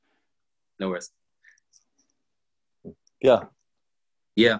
no 0.79 0.89
worries 0.89 1.11
Yeah. 3.21 3.43
yeah 4.35 4.59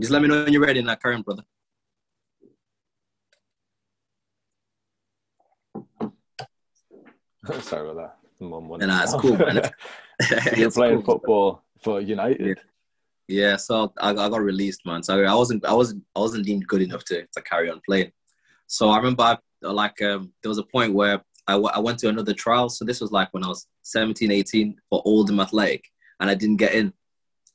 just 0.00 0.12
let 0.12 0.22
me 0.22 0.28
know 0.28 0.44
when 0.44 0.52
you're 0.52 0.62
ready 0.62 0.80
and 0.80 0.90
i 0.90 0.94
carry 0.96 1.14
on 1.14 1.22
brother 1.22 1.44
Sorry 7.60 7.88
about 7.90 7.96
that. 8.40 8.44
Mum 8.44 8.68
Nah, 8.68 8.76
to 8.98 9.02
it's 9.04 9.14
cool, 9.14 9.36
man. 9.36 9.62
You're 10.56 10.70
playing 10.70 11.02
cool. 11.02 11.14
football 11.14 11.62
for 11.82 12.00
United. 12.00 12.60
Yeah, 13.28 13.56
so 13.56 13.92
I, 13.98 14.10
I 14.10 14.28
got 14.28 14.42
released, 14.42 14.84
man. 14.86 15.02
So 15.02 15.22
I 15.24 15.34
wasn't, 15.34 15.64
I 15.64 15.72
wasn't, 15.72 16.04
I 16.14 16.20
wasn't 16.20 16.44
deemed 16.44 16.66
good 16.68 16.82
enough 16.82 17.04
to, 17.06 17.26
to 17.26 17.42
carry 17.42 17.70
on 17.70 17.80
playing. 17.84 18.12
So 18.66 18.90
I 18.90 18.96
remember, 18.98 19.22
I, 19.22 19.38
like, 19.62 20.00
um, 20.02 20.32
there 20.42 20.48
was 20.48 20.58
a 20.58 20.64
point 20.64 20.94
where 20.94 21.22
I, 21.46 21.52
w- 21.52 21.70
I 21.72 21.80
went 21.80 21.98
to 22.00 22.08
another 22.08 22.34
trial. 22.34 22.68
So 22.68 22.84
this 22.84 23.00
was 23.00 23.10
like 23.12 23.32
when 23.32 23.44
I 23.44 23.48
was 23.48 23.66
17, 23.82 24.30
18 24.30 24.76
for 24.88 25.02
Oldham 25.04 25.40
Athletic, 25.40 25.84
and 26.20 26.30
I 26.30 26.34
didn't 26.34 26.56
get 26.56 26.74
in. 26.74 26.92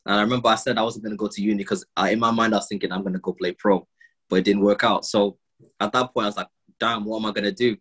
And 0.05 0.15
I 0.15 0.21
remember 0.21 0.49
I 0.49 0.55
said 0.55 0.77
I 0.77 0.83
wasn't 0.83 1.03
going 1.03 1.13
to 1.13 1.17
go 1.17 1.27
to 1.27 1.41
uni 1.41 1.57
because 1.57 1.85
in 2.09 2.19
my 2.19 2.31
mind 2.31 2.53
I 2.53 2.57
was 2.57 2.67
thinking 2.67 2.91
I'm 2.91 3.01
going 3.01 3.13
to 3.13 3.19
go 3.19 3.33
play 3.33 3.51
pro, 3.51 3.85
but 4.29 4.37
it 4.37 4.45
didn't 4.45 4.61
work 4.63 4.83
out. 4.83 5.05
So 5.05 5.37
at 5.79 5.91
that 5.91 6.13
point 6.13 6.25
I 6.25 6.27
was 6.27 6.37
like, 6.37 6.47
damn, 6.79 7.05
what 7.05 7.17
am 7.17 7.25
I 7.25 7.31
going 7.31 7.43
to 7.43 7.51
do? 7.51 7.75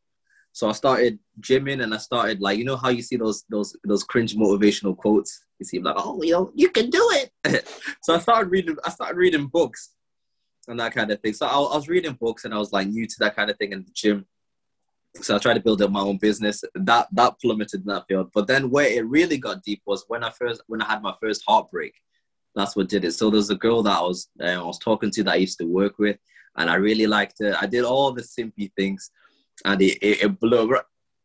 So 0.53 0.69
I 0.69 0.73
started 0.73 1.19
gymming 1.41 1.83
and 1.83 1.93
I 1.95 1.99
started 1.99 2.41
like, 2.41 2.59
you 2.59 2.65
know 2.65 2.77
how 2.77 2.89
you 2.89 3.03
see 3.03 3.17
those 3.17 3.45
those 3.51 3.77
those 3.85 4.03
cringe 4.03 4.35
motivational 4.35 4.97
quotes? 4.97 5.45
You 5.59 5.67
see 5.67 5.81
like, 5.81 5.97
oh, 5.99 6.21
you 6.23 6.33
know, 6.33 6.51
you 6.55 6.71
can 6.71 6.89
do 6.89 7.07
it. 7.45 7.69
so 8.03 8.15
I 8.15 8.19
started 8.19 8.51
reading 8.51 8.77
I 8.85 8.91
started 8.91 9.17
reading 9.17 9.47
books 9.47 9.93
and 10.69 10.81
that 10.81 10.95
kind 10.95 11.11
of 11.11 11.21
thing. 11.21 11.33
So 11.33 11.47
I, 11.47 11.57
I 11.57 11.77
was 11.77 11.89
reading 11.89 12.17
books 12.21 12.45
and 12.45 12.55
I 12.55 12.59
was 12.59 12.73
like 12.73 12.89
new 12.89 13.07
to 13.07 13.17
that 13.21 13.37
kind 13.37 13.51
of 13.51 13.57
thing 13.57 13.73
in 13.73 13.85
the 13.85 13.91
gym. 13.93 14.27
So 15.23 15.35
I 15.35 15.39
tried 15.39 15.55
to 15.55 15.61
build 15.61 15.81
up 15.83 15.91
my 15.91 16.01
own 16.01 16.19
business. 16.19 16.63
That 16.75 17.09
that 17.13 17.41
plummeted 17.41 17.81
in 17.81 17.87
that 17.87 18.05
field. 18.07 18.31
But 18.35 18.47
then 18.47 18.71
where 18.71 18.87
it 18.89 19.07
really 19.07 19.39
got 19.39 19.63
deep 19.63 19.83
was 19.87 20.05
when 20.09 20.23
I 20.23 20.31
first 20.31 20.63
when 20.67 20.83
I 20.83 20.87
had 20.87 21.03
my 21.03 21.15
first 21.21 21.43
heartbreak. 21.47 21.95
That's 22.55 22.75
what 22.75 22.89
did 22.89 23.05
it. 23.05 23.13
So 23.13 23.31
there's 23.31 23.51
a 23.51 23.55
girl 23.55 23.83
that 23.83 23.99
I 23.99 24.03
was 24.03 24.29
uh, 24.43 24.47
I 24.47 24.63
was 24.63 24.79
talking 24.79 25.11
to 25.13 25.23
that 25.25 25.33
I 25.33 25.37
used 25.37 25.59
to 25.59 25.65
work 25.65 25.99
with, 25.99 26.19
and 26.57 26.71
I 26.71 26.75
really 26.75 27.07
liked 27.07 27.37
her. 27.41 27.57
I 27.61 27.67
did 27.67 27.85
all 27.85 28.13
the 28.13 28.23
simpy 28.23 28.71
things, 28.77 29.11
and 29.65 29.81
it, 29.81 29.99
it, 30.03 30.23
it 30.25 30.41
blew. 30.41 30.77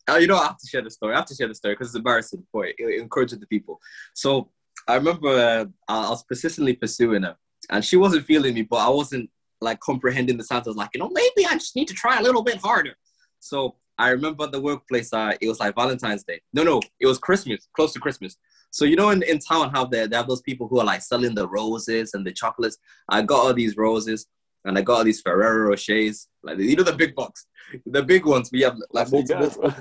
Oh, 0.08 0.18
you 0.18 0.28
know, 0.28 0.38
I 0.38 0.48
have 0.48 0.58
to 0.58 0.68
share 0.68 0.82
the 0.82 0.92
story. 0.92 1.14
I 1.14 1.18
have 1.18 1.26
to 1.28 1.36
share 1.36 1.48
the 1.48 1.56
story 1.56 1.76
because 1.76 1.88
it's 1.88 1.96
embarrassing. 1.96 2.46
Boy, 2.54 2.68
it, 2.70 2.76
it 2.80 3.02
encourages 3.02 3.40
the 3.40 3.48
people. 3.48 3.80
So 4.14 4.52
I 4.88 4.96
remember 4.96 5.30
uh, 5.30 5.66
I 5.88 6.10
was 6.10 6.24
persistently 6.24 6.74
pursuing 6.74 7.24
her, 7.24 7.38
and 7.72 7.84
she 7.84 7.98
wasn't 7.98 8.26
feeling 8.26 8.54
me, 8.54 8.62
but 8.64 8.78
I 8.78 8.90
wasn't 8.90 9.30
like 9.62 9.80
comprehending 9.80 10.38
the 10.38 10.44
sounds. 10.44 10.68
I 10.68 10.70
was 10.70 10.78
like, 10.78 10.90
you 10.94 11.00
know, 11.00 11.10
maybe 11.10 11.46
I 11.50 11.54
just 11.54 11.76
need 11.76 11.88
to 11.88 11.94
try 11.94 12.20
a 12.20 12.22
little 12.22 12.44
bit 12.44 12.58
harder. 12.58 12.96
So 13.40 13.76
I 13.98 14.10
remember 14.10 14.48
the 14.48 14.62
workplace, 14.62 15.14
uh, 15.14 15.34
it 15.40 15.48
was 15.48 15.60
like 15.60 15.76
Valentine's 15.76 16.24
Day. 16.24 16.42
No, 16.54 16.64
no, 16.64 16.82
it 17.00 17.08
was 17.08 17.18
Christmas, 17.18 17.68
close 17.76 17.94
to 17.94 18.00
Christmas. 18.00 18.36
So 18.72 18.86
you 18.86 18.96
know, 18.96 19.10
in, 19.10 19.22
in 19.24 19.40
town, 19.40 19.70
how 19.72 19.86
they, 19.86 20.08
they 20.08 20.16
have 20.16 20.28
those 20.28 20.42
people 20.42 20.68
who 20.68 20.80
are 20.80 20.86
like 20.86 21.02
selling 21.02 21.36
the 21.36 21.48
roses 21.48 22.14
and 22.14 22.26
the 22.26 22.32
chocolates. 22.32 22.78
I 23.10 23.22
got 23.22 23.46
all 23.46 23.54
these 23.54 23.76
roses, 23.78 24.28
and 24.66 24.78
I 24.78 24.82
got 24.82 24.98
all 25.00 25.04
these 25.04 25.22
Ferrero 25.22 25.70
Rochers, 25.72 26.28
like 26.42 26.58
you 26.58 26.78
know 26.78 26.84
the 26.84 26.94
big 26.94 27.14
box, 27.14 27.46
the 27.86 28.02
big 28.02 28.26
ones. 28.26 28.50
We 28.52 28.62
have 28.62 28.78
like 28.92 29.12
multiple. 29.12 29.74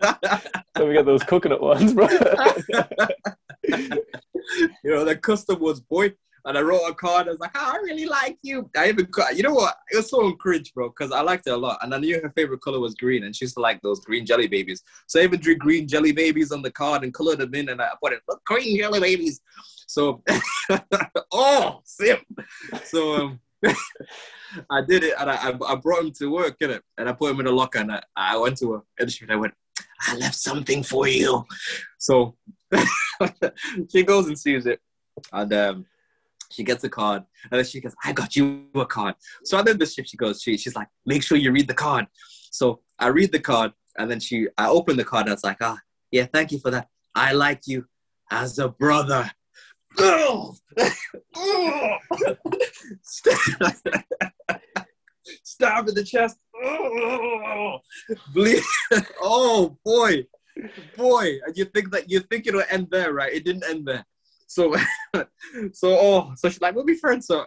Let 0.00 0.88
me 0.88 0.94
get 0.94 1.06
those 1.06 1.24
coconut 1.24 1.60
ones, 1.60 1.92
bro. 1.92 2.08
you 3.64 3.88
know, 4.84 5.04
the 5.04 5.18
custom 5.20 5.60
was 5.60 5.80
boy. 5.80 6.12
And 6.44 6.58
I 6.58 6.60
wrote 6.60 6.88
a 6.88 6.94
card. 6.94 7.28
I 7.28 7.30
was 7.30 7.40
like, 7.40 7.52
oh, 7.54 7.72
I 7.74 7.76
really 7.76 8.06
like 8.06 8.38
you. 8.42 8.68
I 8.76 8.88
even, 8.88 9.08
you 9.34 9.42
know 9.42 9.54
what? 9.54 9.76
It 9.92 9.96
was 9.96 10.10
so 10.10 10.32
cringe, 10.32 10.74
bro, 10.74 10.88
because 10.88 11.12
I 11.12 11.20
liked 11.20 11.46
her 11.46 11.54
a 11.54 11.56
lot. 11.56 11.78
And 11.82 11.94
I 11.94 11.98
knew 11.98 12.20
her 12.20 12.30
favorite 12.30 12.60
color 12.60 12.80
was 12.80 12.94
green. 12.96 13.24
And 13.24 13.34
she 13.34 13.44
used 13.44 13.54
to 13.54 13.60
like 13.60 13.80
those 13.80 14.00
green 14.00 14.26
jelly 14.26 14.48
babies. 14.48 14.82
So 15.06 15.20
I 15.20 15.24
even 15.24 15.40
drew 15.40 15.54
green 15.54 15.86
jelly 15.86 16.12
babies 16.12 16.50
on 16.50 16.62
the 16.62 16.70
card 16.70 17.04
and 17.04 17.14
colored 17.14 17.38
them 17.38 17.54
in. 17.54 17.68
And 17.68 17.80
I 17.80 17.90
put 18.02 18.12
it, 18.12 18.22
look, 18.28 18.44
green 18.44 18.76
jelly 18.76 18.98
babies. 18.98 19.40
So, 19.86 20.22
oh, 21.32 21.80
sim. 21.84 22.18
So 22.84 23.14
um, 23.14 23.40
I 24.70 24.82
did 24.86 25.04
it. 25.04 25.14
And 25.18 25.30
I, 25.30 25.50
I, 25.50 25.72
I 25.72 25.74
brought 25.76 26.02
him 26.02 26.12
to 26.12 26.26
work, 26.26 26.58
innit? 26.58 26.80
And 26.98 27.08
I 27.08 27.12
put 27.12 27.30
him 27.30 27.40
in 27.40 27.46
a 27.46 27.52
locker. 27.52 27.78
And 27.78 27.92
I, 27.92 28.02
I 28.16 28.36
went 28.36 28.58
to 28.58 28.72
her. 28.72 28.82
And 28.98 29.12
she, 29.12 29.26
I 29.28 29.36
went, 29.36 29.54
I 30.08 30.16
left 30.16 30.34
something 30.34 30.82
for 30.82 31.06
you. 31.06 31.46
So 31.98 32.34
she 33.92 34.02
goes 34.02 34.26
and 34.26 34.38
sees 34.38 34.66
it. 34.66 34.80
And 35.32 35.52
um, 35.52 35.86
she 36.52 36.62
gets 36.62 36.84
a 36.84 36.88
card, 36.88 37.22
and 37.50 37.58
then 37.58 37.64
she 37.64 37.80
goes, 37.80 37.94
"I 38.04 38.12
got 38.12 38.36
you 38.36 38.68
a 38.74 38.86
card." 38.86 39.14
So 39.44 39.58
at 39.58 39.64
the 39.64 39.72
end 39.72 39.80
the 39.80 39.86
shift, 39.86 40.08
she 40.08 40.16
goes, 40.16 40.42
she, 40.42 40.56
she's 40.56 40.76
like, 40.76 40.88
"Make 41.06 41.22
sure 41.22 41.38
you 41.38 41.52
read 41.52 41.68
the 41.68 41.74
card." 41.74 42.06
So 42.50 42.80
I 42.98 43.08
read 43.08 43.32
the 43.32 43.40
card, 43.40 43.72
and 43.98 44.10
then 44.10 44.20
she, 44.20 44.48
I 44.58 44.68
open 44.68 44.96
the 44.96 45.04
card, 45.04 45.22
and 45.22 45.30
I 45.30 45.34
was 45.34 45.44
like, 45.44 45.58
"Ah, 45.60 45.78
yeah, 46.10 46.26
thank 46.26 46.52
you 46.52 46.58
for 46.58 46.70
that. 46.70 46.88
I 47.14 47.32
like 47.32 47.62
you 47.66 47.86
as 48.30 48.58
a 48.58 48.68
brother." 48.68 49.30
Stab 55.44 55.88
in 55.88 55.94
the 55.94 56.04
chest. 56.04 56.38
Oh 59.22 59.78
boy, 59.84 60.26
boy! 60.96 61.38
And 61.46 61.56
you 61.56 61.64
think 61.66 61.90
that 61.92 62.10
you 62.10 62.20
think 62.20 62.46
it'll 62.46 62.62
end 62.68 62.88
there, 62.90 63.12
right? 63.12 63.32
It 63.32 63.44
didn't 63.44 63.64
end 63.64 63.86
there. 63.86 64.04
So, 64.52 64.76
so 65.72 65.98
oh, 65.98 66.32
so 66.36 66.50
she's 66.50 66.60
like, 66.60 66.74
we'll 66.74 66.84
be 66.84 66.94
friends. 66.94 67.26
So, 67.26 67.40
uh, 67.40 67.46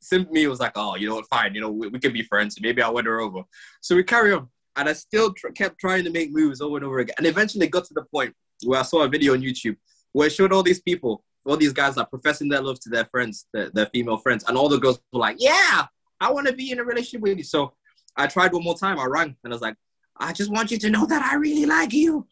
Sim 0.00 0.28
me 0.30 0.46
was 0.46 0.60
like, 0.60 0.72
oh, 0.76 0.94
you 0.94 1.08
know 1.08 1.16
what? 1.16 1.28
Fine, 1.28 1.56
you 1.56 1.60
know, 1.60 1.70
we, 1.70 1.88
we 1.88 1.98
can 1.98 2.12
be 2.12 2.22
friends. 2.22 2.56
Maybe 2.60 2.80
I'll 2.80 2.94
win 2.94 3.06
her 3.06 3.20
over. 3.20 3.42
So 3.80 3.96
we 3.96 4.04
carry 4.04 4.32
on, 4.32 4.48
and 4.76 4.88
I 4.88 4.92
still 4.92 5.34
tr- 5.34 5.48
kept 5.48 5.80
trying 5.80 6.04
to 6.04 6.10
make 6.10 6.32
moves 6.32 6.60
over 6.60 6.76
and 6.76 6.86
over 6.86 7.00
again, 7.00 7.16
and 7.18 7.26
eventually 7.26 7.66
got 7.66 7.84
to 7.86 7.94
the 7.94 8.04
point 8.04 8.32
where 8.64 8.78
I 8.78 8.82
saw 8.82 9.02
a 9.02 9.08
video 9.08 9.32
on 9.32 9.42
YouTube 9.42 9.76
where 10.12 10.28
it 10.28 10.32
showed 10.32 10.52
all 10.52 10.62
these 10.62 10.80
people, 10.80 11.24
all 11.44 11.56
these 11.56 11.72
guys 11.72 11.96
are 11.96 12.06
professing 12.06 12.48
their 12.48 12.60
love 12.60 12.78
to 12.80 12.90
their 12.90 13.06
friends, 13.06 13.46
their, 13.52 13.70
their 13.70 13.86
female 13.86 14.18
friends, 14.18 14.44
and 14.46 14.56
all 14.56 14.68
the 14.68 14.78
girls 14.78 15.00
were 15.12 15.20
like, 15.20 15.36
yeah, 15.40 15.86
I 16.20 16.30
want 16.30 16.46
to 16.46 16.52
be 16.52 16.70
in 16.70 16.78
a 16.78 16.84
relationship 16.84 17.22
with 17.22 17.38
you. 17.38 17.44
So 17.44 17.72
I 18.16 18.28
tried 18.28 18.52
one 18.52 18.62
more 18.62 18.76
time. 18.76 19.00
I 19.00 19.06
rang, 19.06 19.34
and 19.42 19.52
I 19.52 19.54
was 19.54 19.62
like, 19.62 19.74
I 20.16 20.32
just 20.32 20.50
want 20.50 20.70
you 20.70 20.78
to 20.78 20.90
know 20.90 21.06
that 21.06 21.22
I 21.22 21.34
really 21.34 21.66
like 21.66 21.92
you. 21.92 22.26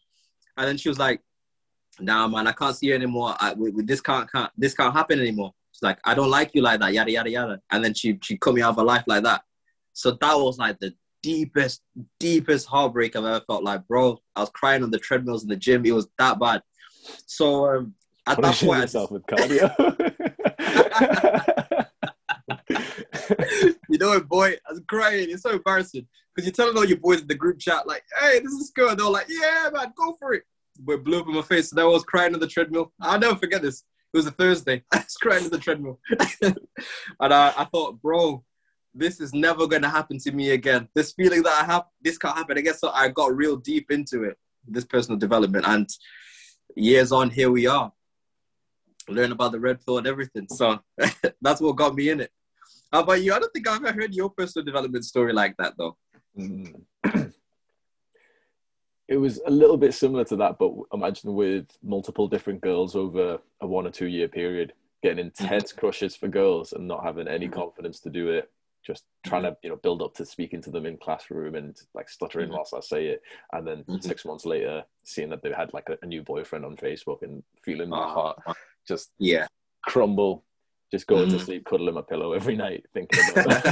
And 0.55 0.67
then 0.67 0.77
she 0.77 0.87
was 0.87 0.99
like, 0.99 1.21
Nah, 2.01 2.27
man, 2.27 2.47
I 2.47 2.51
can't 2.51 2.75
see 2.75 2.87
you 2.87 2.95
anymore. 2.95 3.35
I, 3.39 3.53
we, 3.53 3.71
we- 3.71 3.83
this 3.83 4.01
can't, 4.01 4.31
can't 4.31 4.51
this 4.57 4.73
can't 4.73 4.93
happen 4.93 5.19
anymore. 5.19 5.53
She's 5.71 5.83
like, 5.83 5.99
I 6.03 6.13
don't 6.13 6.29
like 6.29 6.51
you 6.53 6.61
like 6.61 6.79
that, 6.81 6.93
yada 6.93 7.11
yada 7.11 7.29
yada. 7.29 7.61
And 7.71 7.83
then 7.83 7.93
she 7.93 8.17
she 8.21 8.37
cut 8.37 8.53
me 8.53 8.61
out 8.61 8.71
of 8.71 8.75
her 8.77 8.83
life 8.83 9.03
like 9.07 9.23
that. 9.23 9.41
So 9.93 10.11
that 10.11 10.33
was 10.35 10.57
like 10.57 10.79
the 10.79 10.93
deepest, 11.21 11.81
deepest 12.19 12.67
heartbreak 12.67 13.15
I've 13.15 13.25
ever 13.25 13.41
felt. 13.45 13.63
Like, 13.63 13.87
bro, 13.87 14.17
I 14.35 14.41
was 14.41 14.49
crying 14.49 14.83
on 14.83 14.91
the 14.91 14.99
treadmills 14.99 15.43
in 15.43 15.49
the 15.49 15.55
gym. 15.55 15.85
It 15.85 15.91
was 15.91 16.07
that 16.17 16.39
bad. 16.39 16.61
So 17.25 17.65
um, 17.67 17.93
at 18.27 18.37
that 18.37 18.43
Punishing 18.43 18.67
point, 18.67 18.79
I 18.79 18.81
yourself 18.83 19.11
with 19.11 19.25
cardio. 19.25 19.75
you 23.89 23.97
know 23.97 24.09
what, 24.09 24.27
boy? 24.27 24.51
I 24.67 24.71
was 24.71 24.81
crying. 24.87 25.29
It's 25.29 25.43
so 25.43 25.51
embarrassing 25.51 26.07
because 26.35 26.45
you're 26.47 26.53
telling 26.53 26.77
all 26.77 26.85
your 26.85 26.97
boys 26.97 27.21
in 27.21 27.27
the 27.27 27.35
group 27.35 27.59
chat, 27.59 27.87
like, 27.87 28.03
"Hey, 28.19 28.39
this 28.39 28.51
is 28.53 28.71
good." 28.75 28.97
They're 28.99 29.07
like, 29.07 29.27
"Yeah, 29.29 29.69
man, 29.73 29.93
go 29.95 30.15
for 30.19 30.33
it." 30.33 30.43
But 30.79 31.03
blew 31.03 31.19
up 31.19 31.27
in 31.27 31.33
my 31.33 31.41
face, 31.41 31.71
and 31.71 31.79
I 31.79 31.85
was 31.85 32.03
crying 32.03 32.33
on 32.33 32.39
the 32.39 32.47
treadmill. 32.47 32.93
I'll 33.01 33.19
never 33.19 33.35
forget 33.35 33.61
this. 33.61 33.83
It 34.13 34.17
was 34.17 34.25
a 34.25 34.31
Thursday. 34.31 34.83
I 34.93 34.97
was 34.99 35.17
crying 35.17 35.43
on 35.43 35.49
the 35.49 35.57
treadmill, 35.57 35.99
and 36.41 36.57
I, 37.19 37.53
I 37.57 37.65
thought, 37.65 38.01
bro, 38.01 38.43
this 38.93 39.19
is 39.19 39.33
never 39.33 39.67
going 39.67 39.81
to 39.81 39.89
happen 39.89 40.17
to 40.19 40.31
me 40.31 40.51
again. 40.51 40.87
This 40.95 41.11
feeling 41.11 41.43
that 41.43 41.63
I 41.63 41.65
have, 41.65 41.83
this 42.01 42.17
can't 42.17 42.37
happen 42.37 42.57
again. 42.57 42.75
So 42.75 42.89
I 42.89 43.09
got 43.09 43.35
real 43.35 43.55
deep 43.57 43.91
into 43.91 44.23
it, 44.23 44.37
this 44.67 44.85
personal 44.85 45.19
development, 45.19 45.65
and 45.67 45.89
years 46.75 47.11
on, 47.11 47.29
here 47.29 47.51
we 47.51 47.67
are. 47.67 47.91
Learn 49.07 49.31
about 49.31 49.51
the 49.51 49.59
red 49.59 49.83
pill 49.85 49.97
and 49.97 50.07
everything. 50.07 50.47
So 50.49 50.79
that's 51.41 51.61
what 51.61 51.75
got 51.75 51.95
me 51.95 52.09
in 52.09 52.21
it. 52.21 52.31
How 52.91 53.01
about 53.01 53.21
you? 53.21 53.33
I 53.33 53.39
don't 53.39 53.51
think 53.53 53.67
I've 53.67 53.83
ever 53.83 54.01
heard 54.01 54.13
your 54.13 54.29
personal 54.29 54.65
development 54.65 55.05
story 55.05 55.33
like 55.33 55.55
that, 55.57 55.73
though. 55.77 55.97
Mm. 56.37 56.81
it 59.09 59.17
was 59.17 59.41
a 59.47 59.51
little 59.51 59.75
bit 59.77 59.93
similar 59.95 60.23
to 60.25 60.35
that, 60.37 60.59
but 60.59 60.71
imagine 60.93 61.33
with 61.33 61.65
multiple 61.81 62.27
different 62.27 62.61
girls 62.61 62.95
over 62.95 63.39
a 63.59 63.65
one 63.67 63.87
or 63.87 63.91
two 63.91 64.05
year 64.05 64.27
period, 64.27 64.73
getting 65.01 65.25
intense 65.25 65.73
crushes 65.73 66.15
for 66.15 66.27
girls 66.27 66.73
and 66.73 66.87
not 66.87 67.03
having 67.03 67.27
any 67.27 67.47
confidence 67.47 67.99
to 68.01 68.09
do 68.11 68.29
it. 68.29 68.51
Just 68.85 69.05
trying 69.25 69.41
to, 69.43 69.57
you 69.63 69.69
know, 69.71 69.77
build 69.77 70.03
up 70.03 70.13
to 70.15 70.25
speaking 70.25 70.61
to 70.61 70.69
them 70.69 70.85
in 70.85 70.95
classroom 70.97 71.55
and 71.55 71.75
like 71.95 72.07
stuttering 72.07 72.49
Mhm. 72.49 72.53
whilst 72.53 72.73
I 72.75 72.81
say 72.81 73.07
it, 73.07 73.23
and 73.51 73.65
then 73.67 73.83
Mhm. 73.85 74.03
six 74.03 74.25
months 74.25 74.45
later, 74.45 74.85
seeing 75.03 75.29
that 75.29 75.41
they 75.41 75.51
had 75.51 75.73
like 75.73 75.89
a, 75.89 75.97
a 76.03 76.05
new 76.05 76.21
boyfriend 76.21 76.63
on 76.63 76.77
Facebook 76.77 77.23
and 77.23 77.41
feeling 77.63 77.89
my 77.89 77.97
Ah. 77.97 78.13
heart 78.13 78.37
just 78.87 79.11
Yeah. 79.17 79.47
crumble, 79.87 80.43
just 80.91 81.07
going 81.07 81.29
to 81.29 81.37
Mhm. 81.37 81.45
sleep, 81.45 81.65
cuddling 81.65 81.95
my 81.95 82.01
pillow 82.01 82.33
every 82.33 82.55
night, 82.55 82.85
thinking 82.93 83.19
about 83.27 83.43
that. 83.43 83.63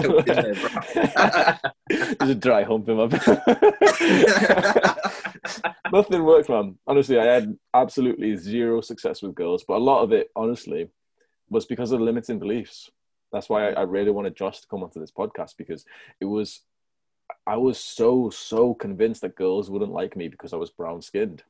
There's 2.19 2.31
a 2.31 2.35
dry 2.35 2.63
hump 2.63 2.89
in 2.89 2.97
my 2.97 3.07
Nothing 5.91 6.23
worked, 6.23 6.49
man. 6.49 6.77
Honestly, 6.85 7.19
I 7.19 7.25
had 7.25 7.57
absolutely 7.73 8.35
zero 8.35 8.81
success 8.81 9.21
with 9.21 9.35
girls, 9.35 9.63
but 9.67 9.77
a 9.77 9.83
lot 9.83 10.03
of 10.03 10.11
it, 10.11 10.29
honestly, 10.35 10.89
was 11.49 11.65
because 11.65 11.91
of 11.91 12.01
limiting 12.01 12.39
beliefs. 12.39 12.89
That's 13.31 13.49
why 13.49 13.69
I, 13.69 13.71
I 13.73 13.81
really 13.83 14.11
wanted 14.11 14.35
Josh 14.35 14.61
to 14.61 14.67
come 14.67 14.83
onto 14.83 14.99
this 14.99 15.11
podcast 15.11 15.55
because 15.57 15.85
it 16.19 16.25
was, 16.25 16.61
I 17.45 17.57
was 17.57 17.79
so, 17.79 18.29
so 18.29 18.73
convinced 18.73 19.21
that 19.21 19.35
girls 19.35 19.69
wouldn't 19.69 19.91
like 19.91 20.15
me 20.15 20.27
because 20.27 20.53
I 20.53 20.57
was 20.57 20.69
brown 20.69 21.01
skinned. 21.01 21.43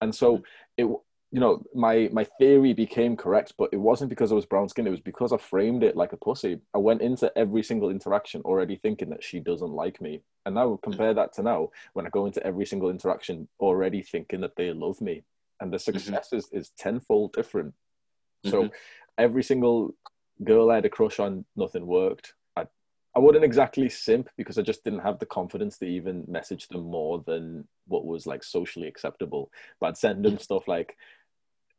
And 0.00 0.14
so 0.14 0.42
it, 0.76 0.88
you 1.30 1.40
know, 1.40 1.62
my 1.74 2.08
my 2.12 2.24
theory 2.24 2.72
became 2.72 3.16
correct, 3.16 3.52
but 3.58 3.68
it 3.72 3.76
wasn't 3.76 4.08
because 4.08 4.32
I 4.32 4.34
was 4.34 4.46
brown 4.46 4.68
skinned. 4.68 4.88
It 4.88 4.92
was 4.92 5.00
because 5.00 5.32
I 5.32 5.36
framed 5.36 5.82
it 5.82 5.96
like 5.96 6.12
a 6.14 6.16
pussy. 6.16 6.60
I 6.74 6.78
went 6.78 7.02
into 7.02 7.30
every 7.36 7.62
single 7.62 7.90
interaction 7.90 8.40
already 8.42 8.76
thinking 8.76 9.10
that 9.10 9.22
she 9.22 9.38
doesn't 9.40 9.72
like 9.72 10.00
me, 10.00 10.22
and 10.46 10.54
now 10.54 10.78
compare 10.82 11.12
that 11.14 11.34
to 11.34 11.42
now 11.42 11.70
when 11.92 12.06
I 12.06 12.10
go 12.10 12.24
into 12.26 12.44
every 12.46 12.64
single 12.64 12.88
interaction 12.90 13.46
already 13.60 14.02
thinking 14.02 14.40
that 14.40 14.56
they 14.56 14.72
love 14.72 15.00
me, 15.02 15.22
and 15.60 15.72
the 15.72 15.78
success 15.78 16.32
is, 16.32 16.48
is 16.52 16.70
tenfold 16.78 17.34
different. 17.34 17.74
So 18.46 18.64
Mhm. 18.64 18.72
every 19.18 19.42
single 19.42 19.94
girl 20.44 20.70
I 20.70 20.76
had 20.76 20.86
a 20.86 20.90
crush 20.90 21.18
on, 21.20 21.44
nothing 21.56 21.86
worked. 21.86 22.34
I 22.56 22.66
I 23.14 23.18
wouldn't 23.18 23.44
exactly 23.44 23.88
simp 23.88 24.30
because 24.36 24.58
I 24.58 24.62
just 24.62 24.84
didn't 24.84 25.00
have 25.00 25.18
the 25.18 25.26
confidence 25.26 25.76
to 25.78 25.86
even 25.86 26.24
message 26.28 26.68
them 26.68 26.84
more 26.84 27.22
than 27.26 27.68
what 27.86 28.06
was 28.06 28.26
like 28.26 28.44
socially 28.44 28.86
acceptable. 28.86 29.50
But 29.80 29.86
I'd 29.88 29.96
send 29.98 30.24
them 30.24 30.38
stuff 30.38 30.68
like, 30.68 30.96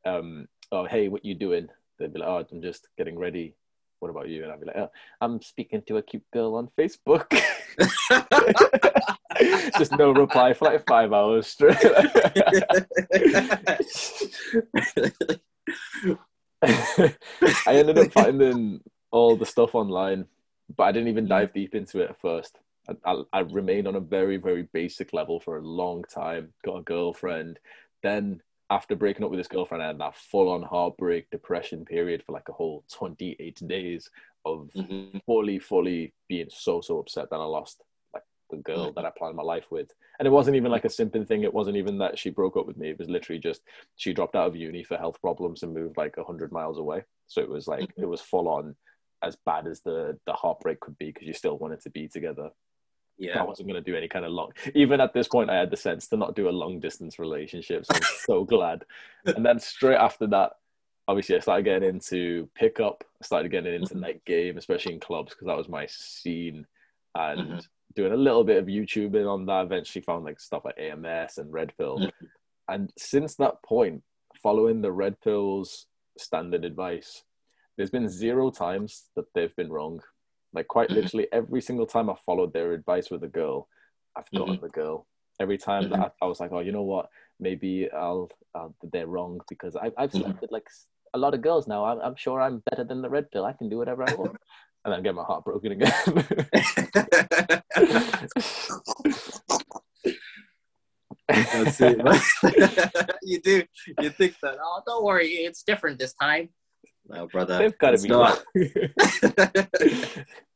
um, 0.06 0.48
"Oh, 0.72 0.86
hey, 0.86 1.08
what 1.08 1.26
you 1.26 1.36
doing?" 1.36 1.68
They'd 1.98 2.14
be 2.14 2.20
like, 2.20 2.30
"Oh, 2.30 2.46
I'm 2.52 2.62
just 2.62 2.88
getting 2.98 3.18
ready." 3.18 3.56
What 4.00 4.10
about 4.10 4.30
you? 4.30 4.44
And 4.44 4.52
I'd 4.52 4.62
be 4.62 4.68
like, 4.68 4.78
oh, 4.78 4.92
"I'm 5.20 5.42
speaking 5.42 5.82
to 5.88 5.98
a 5.98 6.02
cute 6.02 6.24
girl 6.32 6.56
on 6.56 6.70
Facebook." 6.78 7.30
just 9.78 9.98
no 9.98 10.12
reply 10.12 10.54
for 10.54 10.66
like 10.66 10.86
five 10.88 11.14
hours 11.14 11.48
straight. 11.48 11.78
I 16.62 17.16
ended 17.68 17.98
up 17.98 18.12
finding 18.12 18.82
all 19.12 19.36
the 19.36 19.46
stuff 19.46 19.76
online, 19.76 20.26
but 20.76 20.84
I 20.84 20.92
didn't 20.92 21.10
even 21.10 21.28
dive 21.28 21.54
deep 21.54 21.76
into 21.76 22.02
it 22.02 22.10
at 22.10 22.22
first. 22.22 22.58
I, 22.88 22.94
I, 23.06 23.24
I 23.34 23.40
remained 23.42 23.88
on 23.88 23.96
a 23.96 24.02
very, 24.02 24.38
very 24.38 24.64
basic 24.74 25.14
level 25.14 25.40
for 25.40 25.58
a 25.58 25.66
long 25.66 26.04
time. 26.04 26.54
Got 26.66 26.80
a 26.80 26.84
girlfriend. 26.84 27.60
Then, 28.04 28.42
after 28.70 28.96
breaking 28.96 29.24
up 29.24 29.32
with 29.32 29.40
this 29.40 29.48
girlfriend, 29.48 29.84
I 29.84 29.88
had 29.88 30.00
that 30.00 30.16
full 30.16 30.50
on 30.50 30.62
heartbreak, 30.62 31.30
depression 31.32 31.86
period 31.86 32.24
for 32.24 32.34
like 32.34 32.50
a 32.50 32.54
whole 32.54 32.84
28 32.92 33.62
days 33.68 34.10
of 34.46 34.70
Mhm. 34.76 35.22
fully, 35.26 35.60
fully 35.60 36.14
being 36.28 36.50
so, 36.50 36.80
so 36.82 37.00
upset 37.00 37.30
that 37.30 37.40
I 37.40 37.46
lost 37.46 37.82
like 38.14 38.24
the 38.50 38.58
girl 38.58 38.92
that 38.94 39.06
I 39.06 39.12
planned 39.12 39.36
my 39.36 39.44
life 39.44 39.72
with. 39.72 39.92
And 40.20 40.28
it 40.28 40.32
wasn't 40.32 40.56
even 40.56 40.72
like 40.72 40.86
a 40.86 40.90
simping 40.90 41.28
thing. 41.28 41.44
It 41.44 41.54
wasn't 41.54 41.78
even 41.78 41.98
that 41.98 42.18
she 42.20 42.30
broke 42.30 42.58
up 42.58 42.68
with 42.68 42.78
me. 42.78 42.90
It 42.90 43.00
was 43.00 43.10
literally 43.10 43.40
just 43.40 43.62
she 43.96 44.14
dropped 44.14 44.36
out 44.36 44.48
of 44.48 44.56
uni 44.56 44.84
for 44.84 44.98
health 44.98 45.20
problems 45.20 45.64
and 45.64 45.74
moved 45.74 45.98
like 45.98 46.18
100 46.18 46.52
miles 46.52 46.78
away. 46.78 47.04
So 47.28 47.42
it 47.42 47.50
was 47.50 47.68
like, 47.68 47.92
it 47.98 48.06
was 48.06 48.22
full 48.22 48.48
on 48.48 48.76
as 49.22 49.36
bad 49.46 49.68
as 49.68 49.82
the, 49.82 50.18
the 50.26 50.34
heartbreak 50.34 50.80
could 50.80 50.98
be 50.98 51.08
because 51.08 51.28
you 51.28 51.34
still 51.34 51.58
wanted 51.58 51.82
to 51.82 51.90
be 51.90 52.08
together. 52.08 52.52
I 53.36 53.44
wasn't 53.44 53.68
going 53.70 53.84
to 53.84 53.92
do 53.92 53.98
any 53.98 54.08
kind 54.08 54.26
of 54.26 54.32
long, 54.32 54.52
even 54.76 55.02
at 55.02 55.14
this 55.14 55.28
point, 55.28 55.50
I 55.50 55.58
had 55.58 55.72
the 55.72 55.78
sense 55.78 56.08
to 56.08 56.18
not 56.18 56.36
do 56.36 56.48
a 56.50 56.52
long 56.52 56.80
distance 56.80 57.20
relationship. 57.20 57.86
So 57.86 57.96
I'm 57.96 58.02
so 58.26 58.44
glad. 58.46 58.86
And 59.26 59.46
then 59.46 59.60
straight 59.60 59.98
after 59.98 60.26
that, 60.28 60.54
obviously, 61.08 61.36
I 61.36 61.40
started 61.40 61.64
getting 61.66 61.90
into 61.90 62.50
pickup. 62.56 63.04
I 63.22 63.26
started 63.26 63.50
getting 63.52 63.74
into 63.74 63.96
Mhm. 63.96 64.00
night 64.02 64.26
game, 64.26 64.58
especially 64.58 64.94
in 64.94 65.00
clubs, 65.00 65.34
because 65.34 65.48
that 65.48 65.58
was 65.58 65.68
my 65.68 65.86
scene. 65.88 66.66
And 67.16 67.54
Mhm. 67.54 67.68
doing 67.96 68.14
a 68.14 68.18
little 68.18 68.44
bit 68.44 68.58
of 68.58 68.68
YouTubing 68.68 69.28
on 69.30 69.46
that. 69.48 69.66
Eventually, 69.66 70.02
found 70.02 70.24
like 70.24 70.40
stuff 70.40 70.64
like 70.66 70.78
AMS 70.78 71.38
and 71.40 71.52
Red 71.52 71.74
Pill. 71.78 72.00
Mhm. 72.00 72.12
And 72.70 72.94
since 72.98 73.36
that 73.36 73.62
point, 73.64 74.04
following 74.42 74.82
the 74.82 74.92
Red 74.92 75.20
Pill's 75.22 75.88
standard 76.18 76.64
advice, 76.64 77.24
there's 77.76 77.90
been 77.90 78.08
zero 78.08 78.52
times 78.52 79.10
that 79.16 79.34
they've 79.34 79.56
been 79.56 79.72
wrong. 79.72 80.02
Like 80.54 80.68
quite 80.68 80.90
Mhm. 80.90 80.96
literally 80.96 81.28
every 81.32 81.62
single 81.62 81.86
time 81.86 82.10
I 82.10 82.16
followed 82.26 82.54
their 82.54 82.74
advice 82.74 83.10
with 83.10 83.24
a 83.24 83.28
girl, 83.28 83.68
I've 84.16 84.26
mm-hmm. 84.26 84.38
gotten 84.38 84.62
the 84.62 84.70
girl. 84.70 85.08
Every 85.40 85.58
time 85.58 85.84
mm-hmm. 85.84 85.94
that 85.94 86.16
I, 86.22 86.26
I 86.26 86.28
was 86.28 86.40
like, 86.40 86.52
oh, 86.52 86.60
you 86.60 86.72
know 86.72 86.84
what? 86.84 87.10
Maybe 87.40 87.90
I'll, 87.92 88.30
I'll 88.54 88.76
they're 88.92 89.08
wrong 89.08 89.40
because 89.48 89.76
I, 89.76 89.92
I've 89.98 90.12
mm-hmm. 90.12 90.20
slept 90.20 90.42
with 90.42 90.52
like 90.52 90.68
a 91.14 91.18
lot 91.18 91.34
of 91.34 91.42
girls 91.42 91.68
now. 91.68 91.86
I'm, 91.86 92.00
I'm 92.00 92.16
sure 92.16 92.42
I'm 92.42 92.62
better 92.70 92.84
than 92.84 93.02
the 93.02 93.10
red 93.10 93.32
pill. 93.32 93.46
I 93.46 93.54
can 93.54 93.70
do 93.70 93.78
whatever 93.78 94.04
I 94.08 94.14
want. 94.16 94.38
and 94.86 94.94
then 94.94 95.04
get 95.04 95.16
my 95.16 95.24
heart 95.24 95.44
broken 95.44 95.74
again. 95.74 95.92
That's 101.28 101.80
it, 101.82 103.12
you 103.24 103.42
do. 103.42 103.64
You 104.00 104.10
think 104.10 104.36
that? 104.42 104.58
Oh, 104.62 104.82
don't 104.86 105.04
worry, 105.04 105.28
it's 105.28 105.64
different 105.64 106.00
this 106.00 106.14
time. 106.14 106.50
No, 107.10 107.28
brother. 107.28 107.58
They've 107.58 107.78
got 107.78 107.92
to 107.92 108.02
be 108.02 108.10
not. 108.10 108.44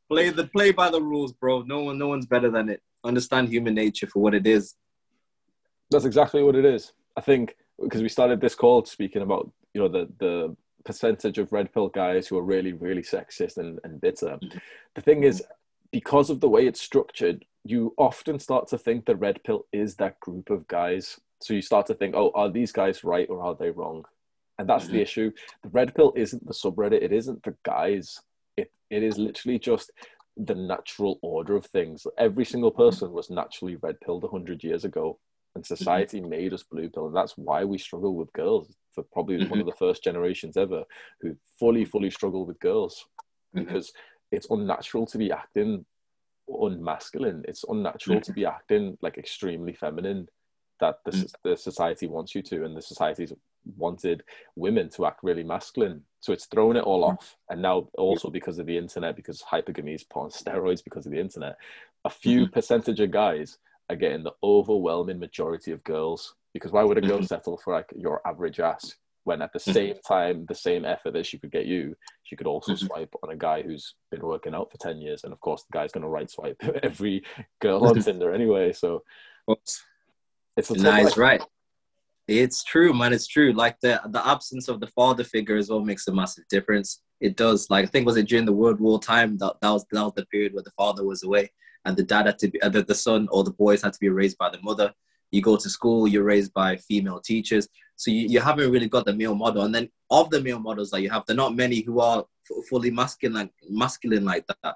play 0.10 0.30
the 0.30 0.50
play 0.54 0.72
by 0.72 0.90
the 0.90 1.02
rules, 1.02 1.34
bro. 1.34 1.64
No 1.64 1.82
one, 1.82 1.98
no 1.98 2.08
one's 2.08 2.28
better 2.28 2.52
than 2.52 2.70
it. 2.70 2.82
Understand 3.04 3.50
human 3.50 3.74
nature 3.74 4.08
for 4.08 4.22
what 4.22 4.36
it 4.36 4.46
is. 4.46 4.76
That's 5.90 6.06
exactly 6.06 6.44
what 6.44 6.56
it 6.56 6.66
is. 6.66 6.94
I 7.18 7.22
think 7.22 7.56
because 7.82 8.02
we 8.02 8.10
started 8.10 8.40
this 8.40 8.56
call 8.56 8.86
speaking 8.86 9.24
about 9.24 9.52
you 9.74 9.82
know 9.82 9.88
the 9.88 10.08
the 10.20 10.56
percentage 10.86 11.38
of 11.38 11.52
red 11.52 11.74
pill 11.74 11.88
guys 11.88 12.28
who 12.28 12.38
are 12.38 12.44
really 12.44 12.74
really 12.74 13.02
sexist 13.02 13.58
and, 13.58 13.80
and 13.84 14.00
bitter. 14.00 14.38
Mm-hmm. 14.38 14.58
The 14.96 15.02
thing 15.02 15.24
is, 15.24 15.44
because 15.92 16.30
of 16.30 16.40
the 16.40 16.50
way 16.50 16.68
it's 16.68 16.82
structured, 16.82 17.46
you 17.64 17.94
often 17.98 18.40
start 18.40 18.68
to 18.68 18.78
think 18.78 19.06
the 19.06 19.16
red 19.16 19.44
pill 19.44 19.66
is 19.72 19.96
that 19.96 20.20
group 20.20 20.50
of 20.50 20.68
guys. 20.68 21.20
So 21.42 21.54
you 21.54 21.62
start 21.62 21.88
to 21.88 21.94
think, 21.94 22.16
oh, 22.16 22.32
are 22.36 22.50
these 22.50 22.72
guys 22.72 23.04
right 23.04 23.30
or 23.30 23.42
are 23.42 23.56
they 23.56 23.70
wrong? 23.70 24.06
And 24.64 24.70
that's 24.70 24.88
the 24.88 25.00
Mhm. 25.00 25.02
issue. 25.02 25.32
The 25.64 25.70
red 25.70 25.94
pill 25.94 26.14
isn't 26.16 26.46
the 26.46 26.54
subreddit. 26.54 27.02
It 27.04 27.12
isn't 27.12 27.44
the 27.44 27.56
guys. 27.64 28.22
It 28.56 28.72
it 28.90 29.04
is 29.04 29.18
literally 29.18 29.60
just 29.60 29.92
the 30.38 30.56
natural 30.56 31.20
order 31.22 31.56
of 31.56 31.66
things. 31.66 32.08
Every 32.18 32.46
single 32.46 32.72
mm-hmm. 32.72 32.82
person 32.82 33.12
was 33.12 33.30
naturally 33.30 33.76
red 33.76 34.00
pilled 34.00 34.24
hundred 34.24 34.64
years 34.64 34.86
ago, 34.86 35.20
and 35.54 35.64
mm-hmm. 35.64 35.76
society 35.76 36.22
made 36.22 36.54
us 36.54 36.64
blue 36.64 36.90
pill, 36.90 37.08
and 37.08 37.16
that's 37.16 37.38
why 37.38 37.66
we 37.66 37.78
struggle 37.78 38.16
with 38.16 38.32
girls. 38.34 38.74
For 38.96 39.04
probably 39.04 39.38
one 39.38 39.44
of 39.46 39.50
mm-hmm. 39.52 39.66
the 39.66 39.76
first 39.76 40.04
generations 40.04 40.56
ever 40.56 40.86
who 41.20 41.36
fully, 41.60 41.84
fully 41.84 42.12
struggle 42.12 42.46
with 42.46 42.60
girls 42.60 43.06
because 43.54 43.92
it's 44.32 44.50
unnatural 44.50 45.06
to 45.08 45.18
be 45.18 45.32
acting 45.32 45.86
unmasculine. 46.50 47.44
It's 47.48 47.66
unnatural 47.68 48.22
to 48.22 48.34
be 48.34 48.46
acting 48.46 48.98
like 49.02 49.18
extremely 49.18 49.74
feminine 49.74 50.28
that 50.80 50.98
the, 51.06 51.12
Mm. 51.12 51.34
the 51.44 51.58
society 51.58 52.08
wants 52.08 52.36
you 52.36 52.42
to, 52.44 52.66
and 52.66 52.76
the 52.76 52.82
society's 52.82 53.34
wanted 53.78 54.24
women 54.56 54.90
to 54.90 55.06
act 55.06 55.20
really 55.24 55.44
masculine. 55.44 56.04
So 56.20 56.34
it's 56.34 56.46
thrown 56.46 56.78
it 56.78 56.84
all 56.84 57.04
off. 57.04 57.36
And 57.50 57.62
now 57.62 57.90
also 57.98 58.30
because 58.30 58.60
of 58.60 58.66
the 58.66 58.78
internet, 58.78 59.16
because 59.16 59.42
hypergamy 59.42 59.96
is 59.96 60.04
put 60.04 60.22
on 60.22 60.30
steroids 60.32 60.84
because 60.84 61.06
of 61.06 61.12
the 61.12 61.20
internet, 61.20 61.58
a 62.06 62.10
few 62.10 62.44
mm-hmm. 62.44 62.54
percentage 62.54 63.00
of 63.00 63.12
guys 63.12 63.58
are 63.90 63.96
getting 63.96 64.24
the 64.24 64.34
overwhelming 64.44 65.20
majority 65.20 65.72
of 65.72 65.84
girls. 65.84 66.36
Because 66.54 66.72
why 66.72 66.84
would 66.84 66.98
a 66.98 67.02
girl 67.02 67.18
mm-hmm. 67.18 67.26
settle 67.26 67.58
for 67.58 67.74
like 67.74 67.92
your 67.96 68.22
average 68.26 68.60
ass 68.60 68.96
when 69.24 69.42
at 69.42 69.54
the 69.54 69.60
mm-hmm. 69.60 69.72
same 69.72 69.96
time, 70.06 70.46
the 70.48 70.56
same 70.56 70.86
effort 70.86 71.12
that 71.14 71.26
she 71.26 71.38
could 71.38 71.52
get 71.52 71.66
you, 71.66 71.96
she 72.24 72.36
could 72.36 72.48
also 72.48 72.76
swipe 72.76 73.14
on 73.24 73.32
a 73.32 73.36
guy 73.36 73.62
who's 73.62 73.96
been 74.12 74.22
working 74.22 74.54
out 74.54 74.72
for 74.72 74.78
10 74.78 75.00
years. 75.00 75.24
And 75.24 75.34
of 75.34 75.40
course, 75.40 75.64
the 75.64 75.78
guy's 75.78 75.92
going 75.92 76.04
to 76.04 76.10
right 76.10 76.30
swipe 76.30 76.62
every 76.84 77.24
girl 77.62 77.86
on 77.86 78.00
Tinder 78.02 78.34
anyway. 78.34 78.74
So 78.74 79.04
it's 80.58 80.70
a 80.70 80.78
nice, 80.78 81.18
right. 81.18 81.42
It's 82.28 82.64
true, 82.64 82.94
man. 82.94 83.14
It's 83.14 83.28
true. 83.28 83.52
Like 83.52 83.78
the 83.82 84.02
the 84.10 84.26
absence 84.26 84.68
of 84.70 84.80
the 84.80 84.88
father 84.88 85.24
figure 85.24 85.58
as 85.58 85.70
well 85.70 85.82
makes 85.82 86.08
a 86.08 86.14
massive 86.14 86.46
difference. 86.50 87.02
It 87.20 87.36
does. 87.36 87.70
Like 87.70 87.84
I 87.86 87.88
think 87.88 88.06
was 88.06 88.18
it 88.18 88.28
during 88.28 88.46
the 88.46 88.54
World 88.54 88.80
War 88.80 89.00
time 89.00 89.38
that 89.40 89.56
that 89.62 89.70
was 89.70 89.86
that 89.92 90.04
was 90.04 90.14
the 90.16 90.26
period 90.28 90.54
where 90.54 90.64
the 90.64 90.72
father 90.72 91.04
was 91.06 91.24
away 91.24 91.52
and 91.86 91.98
the 91.98 92.04
dad 92.04 92.26
had 92.26 92.40
to 92.40 92.48
be 92.48 92.62
uh, 92.62 92.70
the, 92.70 92.84
the 92.84 92.96
son 92.96 93.28
or 93.32 93.44
the 93.44 93.52
boys 93.52 93.82
had 93.82 93.94
to 93.94 94.00
be 94.00 94.10
raised 94.10 94.38
by 94.38 94.50
the 94.50 94.62
mother. 94.62 94.94
You 95.32 95.42
go 95.42 95.58
to 95.58 95.70
school, 95.70 96.08
you're 96.08 96.24
raised 96.24 96.54
by 96.54 96.78
female 96.78 97.20
teachers, 97.20 97.68
so 97.96 98.12
you, 98.12 98.28
you 98.28 98.40
haven't 98.40 98.72
really 98.72 98.88
got 98.88 99.06
the 99.06 99.14
male 99.14 99.36
model. 99.36 99.64
And 99.64 99.74
then 99.74 99.90
of 100.10 100.30
the 100.30 100.42
male 100.42 100.60
models 100.60 100.92
that 100.92 101.02
you 101.02 101.10
have, 101.10 101.26
there 101.26 101.34
are 101.34 101.38
not 101.38 101.56
many 101.56 101.82
who 101.82 102.00
are 102.00 102.20
f- 102.20 102.66
fully 102.70 102.92
masculine, 102.92 103.50
masculine 103.70 104.26
like 104.26 104.46
that. 104.48 104.76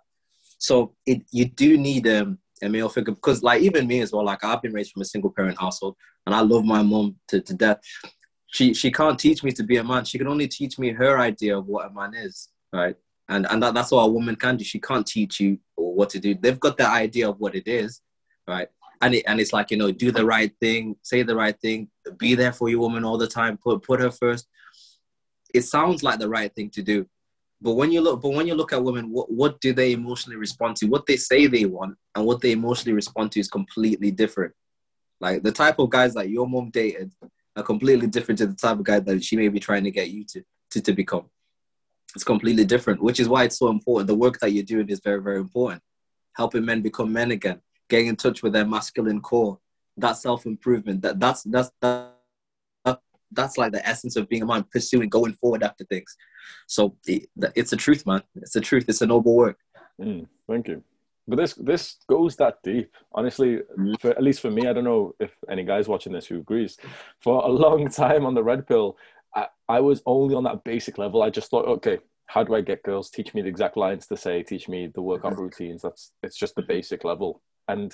So 0.58 0.96
it 1.06 1.22
you 1.32 1.46
do 1.46 1.78
need 1.78 2.08
um, 2.08 2.40
a 2.64 2.70
male 2.70 2.90
figure 2.90 3.14
because 3.14 3.44
like 3.44 3.62
even 3.62 3.88
me 3.88 4.02
as 4.02 4.12
well 4.12 4.26
like 4.26 4.44
i've 4.44 4.62
been 4.62 4.74
raised 4.74 4.92
from 4.92 5.02
a 5.02 5.06
single 5.06 5.30
parent 5.30 5.60
household 5.60 5.96
and 6.26 6.34
i 6.34 6.42
love 6.42 6.66
my 6.66 6.82
mom 6.82 7.16
to, 7.28 7.40
to 7.42 7.54
death. 7.54 7.80
She 8.48 8.74
she 8.74 8.92
can't 8.92 9.20
teach 9.20 9.44
me 9.44 9.52
to 9.52 9.64
be 9.64 9.78
a 9.78 9.84
man. 9.84 10.06
She 10.06 10.18
can 10.18 10.28
only 10.28 10.48
teach 10.48 10.80
me 10.80 10.92
her 10.92 11.20
idea 11.20 11.58
of 11.58 11.68
what 11.68 11.86
a 11.86 11.94
man 11.94 12.14
is 12.14 12.50
right? 12.74 12.96
And 13.30 13.46
and 13.50 13.62
that, 13.62 13.74
that's 13.74 13.92
what 13.92 14.04
a 14.04 14.08
woman 14.08 14.36
can 14.36 14.58
do. 14.58 14.64
She 14.64 14.80
can't 14.80 15.06
teach 15.06 15.40
you 15.40 15.60
what 15.76 16.10
to 16.12 16.20
do. 16.20 16.34
They've 16.34 16.60
got 16.60 16.78
the 16.78 16.88
idea 16.88 17.30
of 17.30 17.40
what 17.40 17.56
it 17.56 17.68
is 17.68 18.02
right? 18.48 18.70
And 19.02 19.14
it, 19.16 19.26
and 19.28 19.40
it's 19.40 19.54
like 19.54 19.70
you 19.72 19.78
know 19.78 19.92
do 19.92 20.12
the 20.12 20.26
right 20.26 20.52
thing 20.60 20.96
say 21.04 21.22
the 21.24 21.36
right 21.36 21.60
thing 21.60 21.90
be 22.18 22.36
there 22.36 22.54
for 22.54 22.70
your 22.70 22.80
woman 22.80 23.04
all 23.04 23.18
the 23.18 23.28
time 23.28 23.58
put 23.58 23.84
put 23.84 24.00
her 24.00 24.12
first. 24.12 24.48
It 25.54 25.62
sounds 25.62 26.04
like 26.04 26.20
the 26.20 26.30
right 26.30 26.54
thing 26.54 26.70
to 26.72 26.82
do 26.82 27.06
but 27.60 27.74
when 27.74 27.92
you 27.92 28.02
look, 28.02 28.22
but 28.22 28.30
when 28.30 28.48
you 28.48 28.54
look 28.54 28.72
at 28.72 28.84
women, 28.84 29.10
what, 29.12 29.32
what 29.32 29.60
do 29.60 29.74
they 29.74 29.92
emotionally 29.92 30.38
respond 30.38 30.76
to? 30.78 30.88
What 30.88 31.06
they 31.06 31.18
say 31.18 31.48
they 31.48 31.66
want 31.66 31.98
and 32.16 32.26
what 32.26 32.42
they 32.42 32.52
emotionally 32.52 32.94
respond 32.94 33.32
to 33.32 33.40
is 33.40 33.48
completely 33.48 34.12
different. 34.12 34.54
Like 35.20 35.42
the 35.42 35.52
type 35.52 35.80
of 35.80 35.90
guys 35.90 36.14
that 36.14 36.30
your 36.30 36.48
mom 36.48 36.70
dated 36.70 37.12
are 37.56 37.64
completely 37.64 38.08
different 38.08 38.38
to 38.40 38.48
the 38.48 38.56
type 38.56 38.78
of 38.78 38.84
guy 38.84 39.00
that 39.00 39.24
she 39.24 39.36
may 39.36 39.48
be 39.48 39.60
trying 39.60 39.84
to 39.84 39.92
get 39.92 40.12
you 40.12 40.24
to, 40.26 40.44
to, 40.72 40.82
to 40.82 40.94
become. 40.94 41.26
It's 42.14 42.24
completely 42.24 42.66
different, 42.66 43.02
which 43.02 43.20
is 43.20 43.28
why 43.28 43.44
it's 43.44 43.58
so 43.58 43.70
important. 43.70 44.08
The 44.08 44.16
work 44.16 44.40
that 44.40 44.52
you're 44.52 44.64
doing 44.64 44.90
is 44.90 45.02
very, 45.04 45.22
very 45.22 45.38
important. 45.38 45.82
Helping 46.34 46.66
men 46.66 46.82
become 46.82 47.12
men 47.12 47.32
again, 47.32 47.62
getting 47.90 48.08
in 48.08 48.16
touch 48.16 48.44
with 48.44 48.54
their 48.54 48.66
masculine 48.66 49.22
core, 49.22 49.60
that 49.98 50.14
self 50.14 50.46
improvement. 50.46 51.02
That 51.02 51.20
that's 51.20 51.44
that's 51.44 51.72
that 51.82 52.17
that's 53.32 53.58
like 53.58 53.72
the 53.72 53.86
essence 53.88 54.16
of 54.16 54.30
being 54.30 54.44
a 54.44 54.46
man, 54.46 54.66
pursuing, 54.72 55.10
going 55.10 55.34
forward 55.34 55.64
after 55.64 55.84
things. 55.86 56.16
So 56.68 56.96
it, 57.06 57.30
it's 57.56 57.74
a 57.74 57.78
truth, 57.78 58.06
man. 58.06 58.24
It's 58.36 58.56
a 58.56 58.62
truth. 58.62 58.86
It's 58.88 59.02
a 59.02 59.08
noble 59.08 59.36
work. 59.36 59.58
Mm, 60.02 60.28
thank 60.48 60.68
you. 60.68 60.84
But 61.28 61.38
this 61.38 61.54
this 61.56 61.98
goes 62.08 62.38
that 62.38 62.64
deep. 62.64 62.92
Honestly, 63.12 63.60
mm. 63.78 64.00
for, 64.00 64.12
at 64.12 64.24
least 64.24 64.40
for 64.40 64.50
me, 64.50 64.68
I 64.68 64.74
don't 64.74 64.86
know 64.86 65.14
if 65.20 65.32
any 65.50 65.64
guys 65.64 65.88
watching 65.88 66.14
this 66.14 66.26
who 66.26 66.38
agrees. 66.38 66.78
For 67.20 67.44
a 67.44 67.50
long 67.50 67.90
time 67.92 68.26
on 68.26 68.34
the 68.34 68.44
red 68.44 68.66
pill, 68.66 68.98
I, 69.36 69.48
I 69.68 69.80
was 69.82 70.02
only 70.06 70.36
on 70.36 70.44
that 70.46 70.64
basic 70.64 70.98
level. 70.98 71.22
I 71.22 71.30
just 71.30 71.50
thought, 71.50 71.68
okay, 71.68 72.00
how 72.28 72.44
do 72.44 72.56
I 72.56 72.62
get 72.62 72.84
girls? 72.84 73.10
Teach 73.10 73.34
me 73.34 73.42
the 73.42 73.50
exact 73.50 73.76
lines 73.76 74.08
to 74.08 74.18
say. 74.18 74.42
Teach 74.42 74.70
me 74.70 74.88
the 74.88 75.02
workout 75.02 75.38
routines. 75.40 75.82
That's 75.82 76.12
it's 76.24 76.38
just 76.38 76.56
the 76.56 76.62
basic 76.62 77.04
level. 77.04 77.42
And 77.68 77.94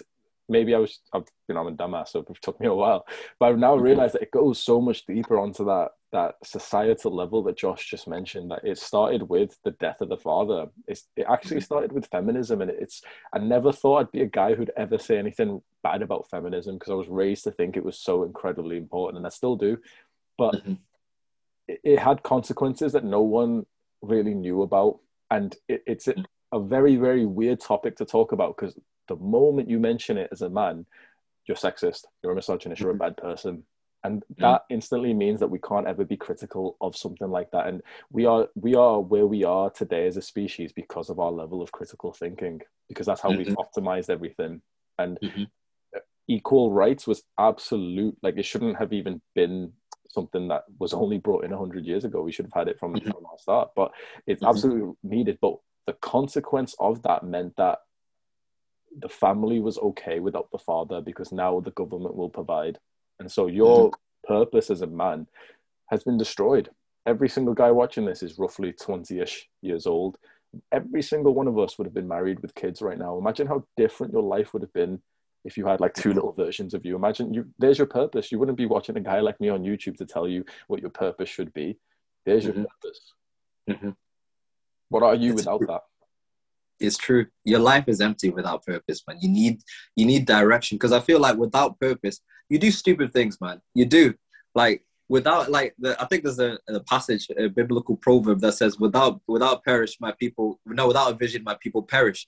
maybe 0.49 0.75
I 0.75 0.79
was, 0.79 0.99
I've, 1.13 1.23
you 1.47 1.55
know, 1.55 1.61
I'm 1.61 1.67
a 1.67 1.71
dumbass, 1.71 2.09
so 2.09 2.19
it 2.19 2.41
took 2.41 2.59
me 2.59 2.67
a 2.67 2.73
while. 2.73 3.05
But 3.39 3.47
I've 3.47 3.57
now 3.57 3.75
mm-hmm. 3.75 3.83
realized 3.83 4.15
that 4.15 4.21
it 4.21 4.31
goes 4.31 4.61
so 4.61 4.81
much 4.81 5.05
deeper 5.05 5.39
onto 5.39 5.65
that 5.65 5.91
that 6.11 6.35
societal 6.43 7.13
level 7.13 7.41
that 7.41 7.57
Josh 7.57 7.89
just 7.89 8.07
mentioned. 8.07 8.51
That 8.51 8.63
it 8.63 8.77
started 8.77 9.23
with 9.23 9.57
the 9.63 9.71
death 9.71 9.99
of 9.99 10.09
the 10.09 10.17
father. 10.17 10.67
It's, 10.87 11.07
it 11.15 11.25
actually 11.29 11.57
mm-hmm. 11.57 11.65
started 11.65 11.91
with 11.91 12.07
feminism, 12.07 12.61
and 12.61 12.69
it's. 12.69 13.01
I 13.33 13.39
never 13.39 13.71
thought 13.71 13.99
I'd 13.99 14.11
be 14.11 14.21
a 14.21 14.27
guy 14.27 14.53
who'd 14.53 14.71
ever 14.77 14.97
say 14.97 15.17
anything 15.17 15.61
bad 15.81 16.01
about 16.01 16.29
feminism 16.29 16.77
because 16.77 16.91
I 16.91 16.95
was 16.95 17.07
raised 17.07 17.43
to 17.45 17.51
think 17.51 17.75
it 17.75 17.85
was 17.85 17.97
so 17.97 18.23
incredibly 18.23 18.77
important, 18.77 19.17
and 19.17 19.25
I 19.25 19.29
still 19.29 19.55
do. 19.55 19.77
But 20.37 20.55
mm-hmm. 20.55 20.73
it, 21.67 21.79
it, 21.83 21.99
had 21.99 22.23
consequences 22.23 22.93
that 22.93 23.03
no 23.03 23.21
one 23.21 23.65
really 24.01 24.33
knew 24.33 24.61
about, 24.61 24.99
and 25.31 25.55
it, 25.67 25.83
it's. 25.85 26.07
A, 26.07 26.15
a 26.53 26.59
very 26.59 26.97
very 26.97 27.25
weird 27.25 27.59
topic 27.59 27.95
to 27.95 28.05
talk 28.05 28.31
about 28.31 28.55
because 28.55 28.77
the 29.07 29.15
moment 29.15 29.69
you 29.69 29.79
mention 29.79 30.17
it 30.17 30.29
as 30.31 30.41
a 30.41 30.49
man, 30.49 30.85
you're 31.47 31.57
sexist, 31.57 32.05
you're 32.21 32.31
a 32.31 32.35
misogynist, 32.35 32.81
you're 32.81 32.91
a 32.91 32.95
bad 32.95 33.17
person. 33.17 33.63
And 34.03 34.21
mm-hmm. 34.21 34.41
that 34.41 34.65
instantly 34.69 35.13
means 35.13 35.39
that 35.39 35.49
we 35.49 35.59
can't 35.59 35.87
ever 35.87 36.03
be 36.03 36.17
critical 36.17 36.77
of 36.81 36.95
something 36.95 37.29
like 37.29 37.51
that. 37.51 37.67
And 37.67 37.81
we 38.11 38.25
are 38.25 38.47
we 38.55 38.75
are 38.75 38.99
where 38.99 39.25
we 39.25 39.43
are 39.43 39.69
today 39.69 40.07
as 40.07 40.17
a 40.17 40.21
species 40.21 40.73
because 40.73 41.09
of 41.09 41.19
our 41.19 41.31
level 41.31 41.61
of 41.61 41.71
critical 41.71 42.11
thinking, 42.11 42.61
because 42.89 43.05
that's 43.05 43.21
how 43.21 43.29
mm-hmm. 43.29 43.49
we've 43.49 43.57
optimized 43.57 44.09
everything. 44.09 44.61
And 44.99 45.17
mm-hmm. 45.23 45.43
equal 46.27 46.71
rights 46.71 47.07
was 47.07 47.23
absolute 47.39 48.17
like 48.21 48.37
it 48.37 48.45
shouldn't 48.45 48.77
have 48.77 48.93
even 48.93 49.21
been 49.35 49.71
something 50.09 50.47
that 50.47 50.63
was 50.79 50.93
only 50.93 51.17
brought 51.17 51.43
in 51.43 51.49
100 51.49 51.85
years 51.85 52.05
ago 52.05 52.21
we 52.21 52.31
should 52.31 52.45
have 52.45 52.53
had 52.53 52.67
it 52.67 52.79
from, 52.79 52.93
mm-hmm. 52.93 53.09
from 53.09 53.25
our 53.25 53.37
start 53.39 53.69
but 53.75 53.91
it's 54.27 54.43
mm-hmm. 54.43 54.49
absolutely 54.49 54.93
needed 55.03 55.39
but 55.41 55.55
the 55.87 55.93
consequence 55.93 56.75
of 56.79 57.01
that 57.01 57.23
meant 57.23 57.55
that 57.57 57.79
the 58.99 59.09
family 59.09 59.59
was 59.59 59.77
okay 59.77 60.19
without 60.19 60.49
the 60.51 60.57
father 60.57 61.01
because 61.01 61.31
now 61.31 61.59
the 61.59 61.71
government 61.71 62.15
will 62.15 62.29
provide. 62.29 62.79
And 63.19 63.31
so 63.31 63.47
your 63.47 63.89
mm-hmm. 63.89 64.33
purpose 64.33 64.69
as 64.69 64.81
a 64.81 64.87
man 64.87 65.27
has 65.89 66.03
been 66.03 66.17
destroyed. 66.17 66.69
Every 67.05 67.29
single 67.29 67.53
guy 67.53 67.71
watching 67.71 68.05
this 68.05 68.23
is 68.23 68.39
roughly 68.39 68.73
20 68.73 69.19
ish 69.19 69.49
years 69.61 69.85
old. 69.85 70.17
Every 70.71 71.01
single 71.01 71.33
one 71.33 71.47
of 71.47 71.57
us 71.57 71.77
would 71.77 71.85
have 71.85 71.93
been 71.93 72.07
married 72.07 72.39
with 72.41 72.55
kids 72.55 72.81
right 72.81 72.97
now. 72.97 73.17
Imagine 73.17 73.47
how 73.47 73.65
different 73.75 74.13
your 74.13 74.21
life 74.23 74.53
would 74.53 74.61
have 74.61 74.73
been 74.73 75.01
if 75.45 75.57
you 75.57 75.65
had 75.65 75.81
like 75.81 75.93
two 75.93 76.13
little 76.13 76.31
versions 76.31 76.73
of 76.73 76.85
you. 76.85 76.95
Imagine 76.95 77.33
you 77.33 77.47
there's 77.59 77.77
your 77.77 77.87
purpose. 77.87 78.31
You 78.31 78.39
wouldn't 78.39 78.57
be 78.57 78.65
watching 78.65 78.95
a 78.97 79.01
guy 79.01 79.19
like 79.19 79.39
me 79.41 79.49
on 79.49 79.63
YouTube 79.63 79.97
to 79.97 80.05
tell 80.05 80.27
you 80.27 80.45
what 80.67 80.79
your 80.79 80.91
purpose 80.91 81.29
should 81.29 81.53
be. 81.53 81.77
There's 82.25 82.45
your 82.45 82.53
mm-hmm. 82.53 82.63
purpose. 82.63 83.13
Mm-hmm. 83.69 83.89
What 84.89 85.03
are 85.03 85.15
you 85.15 85.33
it's 85.33 85.41
without 85.41 85.61
that? 85.67 85.81
It's 86.79 86.97
true. 86.97 87.27
Your 87.43 87.59
life 87.59 87.85
is 87.87 88.01
empty 88.01 88.29
without 88.29 88.65
purpose, 88.65 89.03
man. 89.07 89.17
You 89.21 89.29
need 89.29 89.61
you 89.95 90.05
need 90.05 90.25
direction 90.25 90.77
because 90.77 90.91
I 90.91 90.99
feel 90.99 91.19
like 91.19 91.37
without 91.37 91.79
purpose, 91.79 92.19
you 92.49 92.59
do 92.59 92.71
stupid 92.71 93.13
things, 93.13 93.39
man. 93.39 93.61
You 93.73 93.85
do 93.85 94.13
like 94.55 94.83
without 95.09 95.51
like 95.51 95.75
the, 95.77 96.01
I 96.01 96.05
think 96.05 96.23
there's 96.23 96.39
a, 96.39 96.57
a, 96.67 96.79
passage, 96.81 97.27
a 97.37 97.47
biblical 97.47 97.97
proverb 97.97 98.39
that 98.41 98.53
says, 98.53 98.79
"Without 98.79 99.21
without 99.27 99.63
perish, 99.63 99.97
my 99.99 100.11
people 100.13 100.59
no, 100.65 100.87
without 100.87 101.11
a 101.11 101.15
vision, 101.15 101.43
my 101.43 101.57
people 101.61 101.83
perish." 101.83 102.27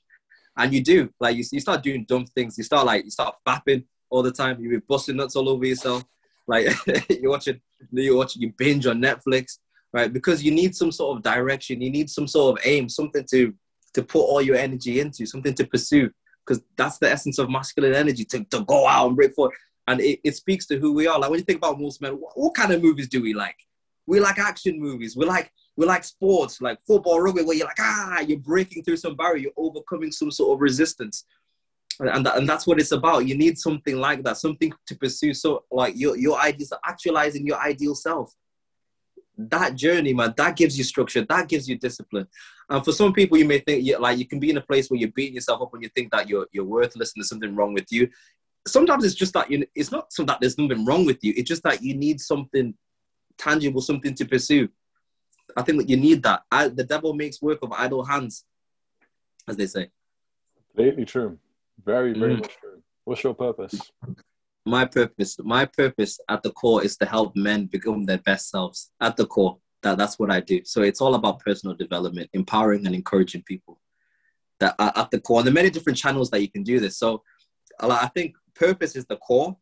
And 0.58 0.74
you 0.74 0.82
do 0.82 1.10
like 1.20 1.36
you, 1.36 1.44
you 1.52 1.60
start 1.60 1.84
doing 1.84 2.06
dumb 2.08 2.26
things. 2.26 2.58
You 2.58 2.64
start 2.64 2.86
like 2.86 3.04
you 3.04 3.12
start 3.12 3.36
fapping 3.48 3.86
all 4.10 4.24
the 4.24 4.32
time. 4.32 4.62
You 4.62 4.70
be 4.70 4.78
busting 4.78 5.18
nuts 5.18 5.36
all 5.36 5.50
over 5.50 5.66
yourself. 5.66 6.04
Like 6.48 6.68
you're 7.10 7.32
watching, 7.32 7.60
you're 7.92 8.16
watching, 8.16 8.42
you 8.42 8.54
binge 8.58 8.86
on 8.86 9.02
Netflix, 9.02 9.58
right? 9.92 10.12
Because 10.12 10.44
you 10.44 10.52
need 10.52 10.76
some 10.76 10.92
sort 10.92 11.18
of 11.18 11.24
direction. 11.24 11.82
You 11.82 11.90
need 11.90 12.10
some 12.10 12.28
sort 12.28 12.58
of 12.58 12.66
aim, 12.66 12.88
something 12.88 13.26
to 13.32 13.54
to 13.96 14.04
put 14.04 14.22
all 14.22 14.42
your 14.42 14.56
energy 14.56 15.00
into, 15.00 15.26
something 15.26 15.54
to 15.56 15.66
pursue, 15.66 16.12
because 16.46 16.64
that's 16.78 17.00
the 17.00 17.12
essence 17.12 17.40
of 17.40 17.50
masculine 17.50 17.96
energy 17.96 18.24
to, 18.26 18.44
to 18.46 18.64
go 18.66 18.88
out 18.88 19.08
and 19.08 19.16
break 19.16 19.34
forward. 19.34 19.56
And 19.88 20.00
it, 20.00 20.20
it 20.24 20.36
speaks 20.36 20.66
to 20.68 20.80
who 20.80 20.94
we 20.94 21.08
are. 21.08 21.20
Like 21.20 21.30
when 21.30 21.40
you 21.40 21.46
think 21.46 21.58
about 21.58 21.80
most 21.80 22.02
men, 22.02 22.14
what, 22.14 22.34
what 22.36 22.54
kind 22.54 22.72
of 22.72 22.82
movies 22.82 23.10
do 23.10 23.22
we 23.22 23.34
like? 23.34 23.58
We 24.06 24.20
like 24.20 24.38
action 24.38 24.80
movies. 24.80 25.18
We 25.18 25.26
like 25.26 25.52
we 25.76 25.86
like 25.86 26.04
sports, 26.04 26.62
like 26.62 26.80
football, 26.88 27.20
rugby, 27.20 27.44
where 27.44 27.58
you're 27.58 27.68
like, 27.68 27.80
ah, 27.80 28.22
you're 28.22 28.40
breaking 28.40 28.84
through 28.84 28.98
some 28.98 29.16
barrier, 29.16 29.44
you're 29.44 29.52
overcoming 29.58 30.12
some 30.12 30.32
sort 30.32 30.56
of 30.56 30.62
resistance. 30.62 31.26
And, 32.00 32.26
that, 32.26 32.38
and 32.38 32.48
that's 32.48 32.66
what 32.66 32.80
it's 32.80 32.94
about. 32.94 33.26
You 33.28 33.36
need 33.36 33.58
something 33.58 33.98
like 33.98 34.24
that, 34.24 34.38
something 34.38 34.72
to 34.88 34.96
pursue. 34.96 35.34
So, 35.34 35.66
like, 35.72 35.94
your, 35.98 36.16
your 36.18 36.40
ideas 36.40 36.72
are 36.72 36.80
actualizing 36.86 37.46
your 37.46 37.60
ideal 37.60 37.96
self 37.96 38.34
that 39.38 39.76
journey, 39.76 40.14
man, 40.14 40.34
that 40.38 40.56
gives 40.56 40.78
you 40.78 40.84
structure, 40.84 41.26
that 41.28 41.48
gives 41.48 41.68
you 41.68 41.78
discipline. 41.78 42.28
And 42.70 42.84
for 42.84 42.92
some 42.92 43.14
people, 43.14 43.38
you 43.38 43.46
may 43.46 43.60
think, 43.60 43.86
yeah, 43.86 43.98
like 43.98 44.18
you 44.18 44.28
can 44.28 44.40
be 44.40 44.50
in 44.50 44.58
a 44.58 44.62
place 44.62 44.90
where 44.90 45.00
you're 45.00 45.12
beating 45.12 45.36
yourself 45.36 45.62
up 45.62 45.74
and 45.74 45.84
you 45.84 45.90
think 45.90 46.12
that 46.12 46.28
you're 46.28 46.48
you're 46.52 46.66
worthless 46.66 47.14
and 47.14 47.22
there's 47.22 47.30
something 47.30 47.56
wrong 47.56 47.74
with 47.74 47.92
you. 47.92 48.10
Sometimes 48.68 49.04
it's 49.04 49.16
just 49.16 49.34
that 49.34 49.52
you. 49.52 49.66
It's 49.76 49.92
not 49.92 50.12
so 50.12 50.24
that 50.24 50.40
there's 50.42 50.58
nothing 50.58 50.86
wrong 50.86 51.06
with 51.06 51.24
you. 51.24 51.34
It's 51.38 51.48
just 51.48 51.64
that 51.64 51.84
you 51.84 51.96
need 51.96 52.20
something 52.20 52.74
tangible, 53.38 53.82
something 53.82 54.16
to 54.16 54.26
pursue. 54.26 54.70
I 55.56 55.62
think 55.62 55.80
that 55.80 55.90
you 55.90 55.98
need 55.98 56.24
that. 56.24 56.42
I, 56.52 56.70
the 56.70 56.84
devil 56.84 57.14
makes 57.14 57.42
work 57.42 57.60
of 57.62 57.72
idle 57.72 58.04
hands, 58.04 58.46
as 59.48 59.58
they 59.58 59.68
say. 59.68 59.90
Completely 60.68 61.06
true. 61.06 61.38
Very, 61.84 62.18
very 62.18 62.36
mm. 62.36 62.42
much 62.42 62.58
true. 62.58 62.82
What's 63.04 63.24
your 63.24 63.36
purpose? 63.36 63.80
my 64.66 64.86
purpose, 64.86 65.38
my 65.44 65.66
purpose 65.66 66.20
at 66.28 66.42
the 66.42 66.52
core 66.52 66.84
is 66.84 66.98
to 66.98 67.06
help 67.06 67.36
men 67.36 67.66
become 67.66 68.06
their 68.06 68.18
best 68.18 68.50
selves. 68.50 68.92
At 69.00 69.16
the 69.16 69.28
core, 69.28 69.60
that 69.86 70.00
that's 70.00 70.18
what 70.18 70.32
I 70.32 70.40
do. 70.42 70.62
So 70.66 70.82
it's 70.82 71.00
all 71.00 71.14
about 71.14 71.40
personal 71.40 71.76
development, 71.76 72.30
empowering 72.34 72.86
and 72.88 72.96
encouraging 72.96 73.44
people. 73.44 73.80
That 74.60 74.76
at 74.80 75.12
the 75.12 75.20
core, 75.20 75.40
and 75.40 75.48
there 75.48 75.52
are 75.52 75.62
many 75.62 75.70
different 75.70 75.98
channels 75.98 76.30
that 76.32 76.42
you 76.42 76.50
can 76.50 76.64
do 76.64 76.80
this. 76.80 76.98
So 76.98 77.24
I 77.80 78.08
think 78.08 78.36
purpose 78.56 78.96
is 78.96 79.06
the 79.06 79.18
core, 79.18 79.56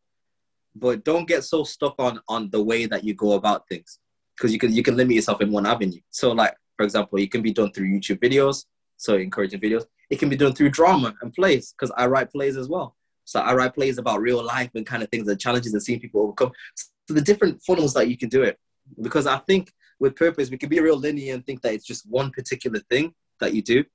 but 0.76 1.04
don't 1.04 1.28
get 1.28 1.44
so 1.44 1.64
stuck 1.64 1.96
on 2.00 2.20
on 2.30 2.50
the 2.52 2.64
way 2.64 2.86
that 2.86 3.04
you 3.04 3.14
go 3.14 3.34
about 3.34 3.68
things 3.68 4.00
because 4.38 4.54
you 4.54 4.60
can 4.60 4.72
you 4.72 4.84
can 4.84 4.96
limit 4.96 5.16
yourself 5.16 5.42
in 5.42 5.52
one 5.52 5.66
avenue. 5.66 6.00
So 6.10 6.32
like 6.32 6.56
for 6.78 6.84
example, 6.84 7.20
it 7.20 7.32
can 7.32 7.42
be 7.42 7.52
done 7.52 7.72
through 7.72 7.88
YouTube 7.88 8.20
videos, 8.20 8.66
so 8.98 9.16
encouraging 9.16 9.60
videos. 9.60 9.86
It 10.10 10.20
can 10.20 10.30
be 10.30 10.38
done 10.38 10.54
through 10.54 10.70
drama 10.70 11.14
and 11.22 11.34
plays 11.34 11.74
because 11.74 11.92
I 11.98 12.06
write 12.06 12.32
plays 12.32 12.56
as 12.56 12.70
well. 12.70 12.96
So 13.26 13.40
I 13.40 13.54
write 13.56 13.74
plays 13.74 13.98
about 13.98 14.22
real 14.22 14.44
life 14.44 14.72
and 14.76 14.86
kind 14.86 15.02
of 15.02 15.10
things 15.10 15.28
and 15.28 15.40
challenges 15.40 15.74
and 15.74 15.82
seeing 15.82 16.00
people 16.00 16.22
overcome. 16.22 16.52
So 16.76 17.14
the 17.14 17.22
different 17.22 17.62
funnels 17.64 17.94
that 17.96 18.10
you 18.10 18.18
can 18.18 18.30
do 18.30 18.44
it. 18.44 18.60
Because 19.02 19.28
I 19.28 19.38
think 19.40 19.72
with 20.04 20.18
purpose, 20.18 20.52
we 20.52 20.58
can 20.58 20.70
be 20.70 20.82
real 20.82 20.98
linear 20.98 21.34
and 21.34 21.46
think 21.46 21.62
that 21.62 21.74
it's 21.74 21.86
just 21.86 22.08
one 22.10 22.30
particular 22.30 22.80
thing 22.90 23.14
that 23.40 23.54
you 23.54 23.62
do. 23.62 23.86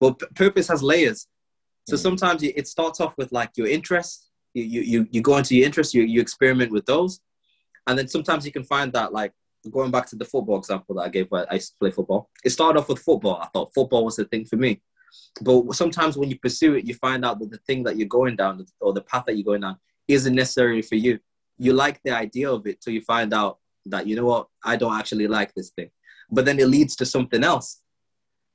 But 0.00 0.18
p- 0.18 0.26
purpose 0.34 0.66
has 0.68 0.82
layers. 0.82 1.28
So 1.88 1.96
mm. 1.96 2.00
sometimes 2.00 2.42
it 2.42 2.66
starts 2.66 3.00
off 3.00 3.16
with 3.16 3.30
like 3.32 3.50
your 3.56 3.68
interests. 3.68 4.28
You, 4.54 4.64
you, 4.64 4.80
you, 4.82 5.08
you 5.12 5.22
go 5.22 5.36
into 5.38 5.54
your 5.54 5.64
interests, 5.64 5.94
you, 5.94 6.02
you 6.02 6.20
experiment 6.20 6.72
with 6.72 6.84
those. 6.84 7.20
And 7.86 7.96
then 7.96 8.08
sometimes 8.08 8.44
you 8.44 8.52
can 8.52 8.64
find 8.64 8.92
that 8.92 9.12
like 9.12 9.32
going 9.70 9.92
back 9.92 10.06
to 10.08 10.16
the 10.16 10.24
football 10.24 10.58
example 10.58 10.96
that 10.96 11.02
I 11.02 11.08
gave 11.08 11.28
where 11.28 11.46
I 11.48 11.54
used 11.54 11.70
to 11.70 11.78
play 11.78 11.92
football. 11.92 12.28
It 12.44 12.50
started 12.50 12.80
off 12.80 12.88
with 12.88 12.98
football. 12.98 13.36
I 13.40 13.46
thought 13.46 13.72
football 13.72 14.04
was 14.04 14.16
the 14.16 14.24
thing 14.24 14.44
for 14.44 14.56
me. 14.56 14.82
But 15.40 15.72
sometimes 15.74 16.16
when 16.16 16.28
you 16.28 16.38
pursue 16.38 16.74
it, 16.74 16.84
you 16.84 16.94
find 16.94 17.24
out 17.24 17.38
that 17.38 17.50
the 17.50 17.58
thing 17.68 17.84
that 17.84 17.96
you're 17.96 18.08
going 18.08 18.34
down 18.34 18.66
or 18.80 18.92
the 18.92 19.02
path 19.02 19.24
that 19.26 19.36
you're 19.36 19.44
going 19.44 19.60
down 19.60 19.76
isn't 20.08 20.34
necessarily 20.34 20.82
for 20.82 20.96
you. 20.96 21.20
You 21.56 21.72
like 21.72 22.00
the 22.02 22.10
idea 22.10 22.50
of 22.50 22.66
it 22.66 22.80
till 22.80 22.92
you 22.92 23.02
find 23.02 23.32
out 23.32 23.58
that, 23.86 24.06
you 24.06 24.16
know 24.16 24.24
what, 24.24 24.46
I 24.64 24.76
don't 24.76 24.98
actually 24.98 25.28
like 25.28 25.52
this 25.54 25.70
thing. 25.70 25.90
But 26.30 26.44
then 26.44 26.58
it 26.58 26.68
leads 26.68 26.96
to 26.96 27.06
something 27.06 27.44
else. 27.44 27.80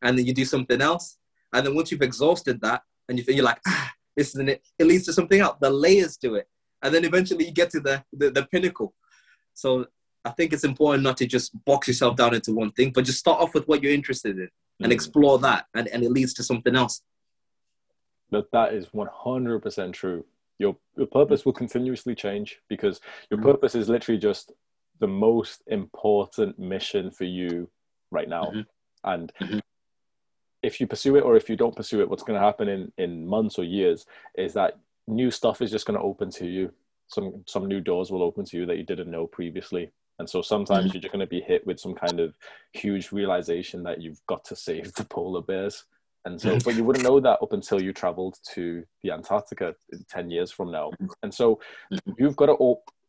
And 0.01 0.17
then 0.17 0.25
you 0.25 0.33
do 0.33 0.45
something 0.45 0.81
else. 0.81 1.17
And 1.53 1.65
then 1.65 1.75
once 1.75 1.91
you've 1.91 2.01
exhausted 2.01 2.61
that 2.61 2.81
and 3.07 3.19
you're 3.19 3.43
like, 3.43 3.59
ah, 3.67 3.93
this 4.15 4.29
isn't 4.29 4.49
it, 4.49 4.61
it 4.77 4.85
leads 4.85 5.05
to 5.05 5.13
something 5.13 5.39
else, 5.39 5.57
the 5.61 5.69
layers 5.69 6.17
to 6.17 6.35
it. 6.35 6.47
And 6.81 6.93
then 6.93 7.05
eventually 7.05 7.45
you 7.45 7.51
get 7.51 7.69
to 7.71 7.79
the, 7.79 8.03
the, 8.13 8.29
the 8.29 8.45
pinnacle. 8.45 8.93
So 9.53 9.87
I 10.23 10.31
think 10.31 10.53
it's 10.53 10.63
important 10.63 11.03
not 11.03 11.17
to 11.17 11.25
just 11.25 11.53
box 11.65 11.87
yourself 11.87 12.15
down 12.15 12.35
into 12.35 12.53
one 12.53 12.71
thing, 12.71 12.91
but 12.91 13.05
just 13.05 13.19
start 13.19 13.41
off 13.41 13.53
with 13.53 13.67
what 13.67 13.81
you're 13.81 13.93
interested 13.93 14.37
in 14.37 14.49
and 14.81 14.91
mm. 14.91 14.95
explore 14.95 15.39
that, 15.39 15.65
and, 15.73 15.87
and 15.87 16.03
it 16.03 16.11
leads 16.11 16.33
to 16.35 16.43
something 16.43 16.75
else. 16.75 17.01
But 18.29 18.51
that 18.51 18.73
is 18.73 18.87
100% 18.87 19.93
true. 19.93 20.25
Your, 20.59 20.75
your 20.95 21.07
purpose 21.07 21.45
will 21.45 21.53
continuously 21.53 22.13
change 22.13 22.59
because 22.67 22.99
your 23.29 23.39
mm. 23.39 23.43
purpose 23.43 23.73
is 23.73 23.89
literally 23.89 24.19
just 24.19 24.51
the 24.99 25.07
most 25.07 25.63
important 25.67 26.57
mission 26.59 27.11
for 27.11 27.23
you 27.23 27.69
right 28.11 28.29
now. 28.29 28.45
Mm-hmm. 28.45 28.61
And 29.03 29.31
mm-hmm. 29.41 29.59
if 30.63 30.79
you 30.79 30.87
pursue 30.87 31.15
it 31.15 31.21
or 31.21 31.35
if 31.35 31.49
you 31.49 31.55
don't 31.55 31.75
pursue 31.75 32.01
it, 32.01 32.09
what's 32.09 32.23
going 32.23 32.39
to 32.39 32.45
happen 32.45 32.67
in, 32.67 32.91
in 32.97 33.27
months 33.27 33.57
or 33.57 33.63
years 33.63 34.05
is 34.37 34.53
that 34.53 34.77
new 35.07 35.31
stuff 35.31 35.61
is 35.61 35.71
just 35.71 35.85
going 35.85 35.99
to 35.99 36.05
open 36.05 36.29
to 36.31 36.45
you. 36.45 36.71
Some 37.09 37.43
some 37.47 37.67
new 37.67 37.79
doors 37.79 38.11
will 38.11 38.21
open 38.21 38.43
to 38.45 38.57
you 38.57 38.65
that 38.65 38.77
you 38.77 38.83
didn't 38.83 39.09
know 39.09 39.27
previously. 39.27 39.91
And 40.19 40.29
so 40.29 40.41
sometimes 40.41 40.87
mm-hmm. 40.87 40.95
you're 40.95 41.01
just 41.01 41.13
going 41.13 41.25
to 41.25 41.27
be 41.27 41.41
hit 41.41 41.65
with 41.65 41.79
some 41.79 41.93
kind 41.93 42.19
of 42.19 42.35
huge 42.73 43.11
realization 43.11 43.83
that 43.83 44.01
you've 44.01 44.19
got 44.27 44.43
to 44.45 44.55
save 44.55 44.93
the 44.93 45.05
polar 45.05 45.41
bears. 45.41 45.85
And 46.25 46.41
so, 46.41 46.57
but 46.65 46.75
you 46.75 46.83
wouldn't 46.83 47.05
know 47.05 47.21
that 47.21 47.39
up 47.41 47.53
until 47.53 47.81
you 47.81 47.93
traveled 47.93 48.37
to 48.53 48.83
the 49.01 49.11
Antarctica 49.11 49.75
10 50.09 50.29
years 50.29 50.51
from 50.51 50.71
now. 50.71 50.89
Mm-hmm. 50.89 51.05
And 51.23 51.33
so 51.33 51.61
mm-hmm. 51.93 52.11
you've 52.17 52.35
got 52.35 52.47
to 52.47 52.53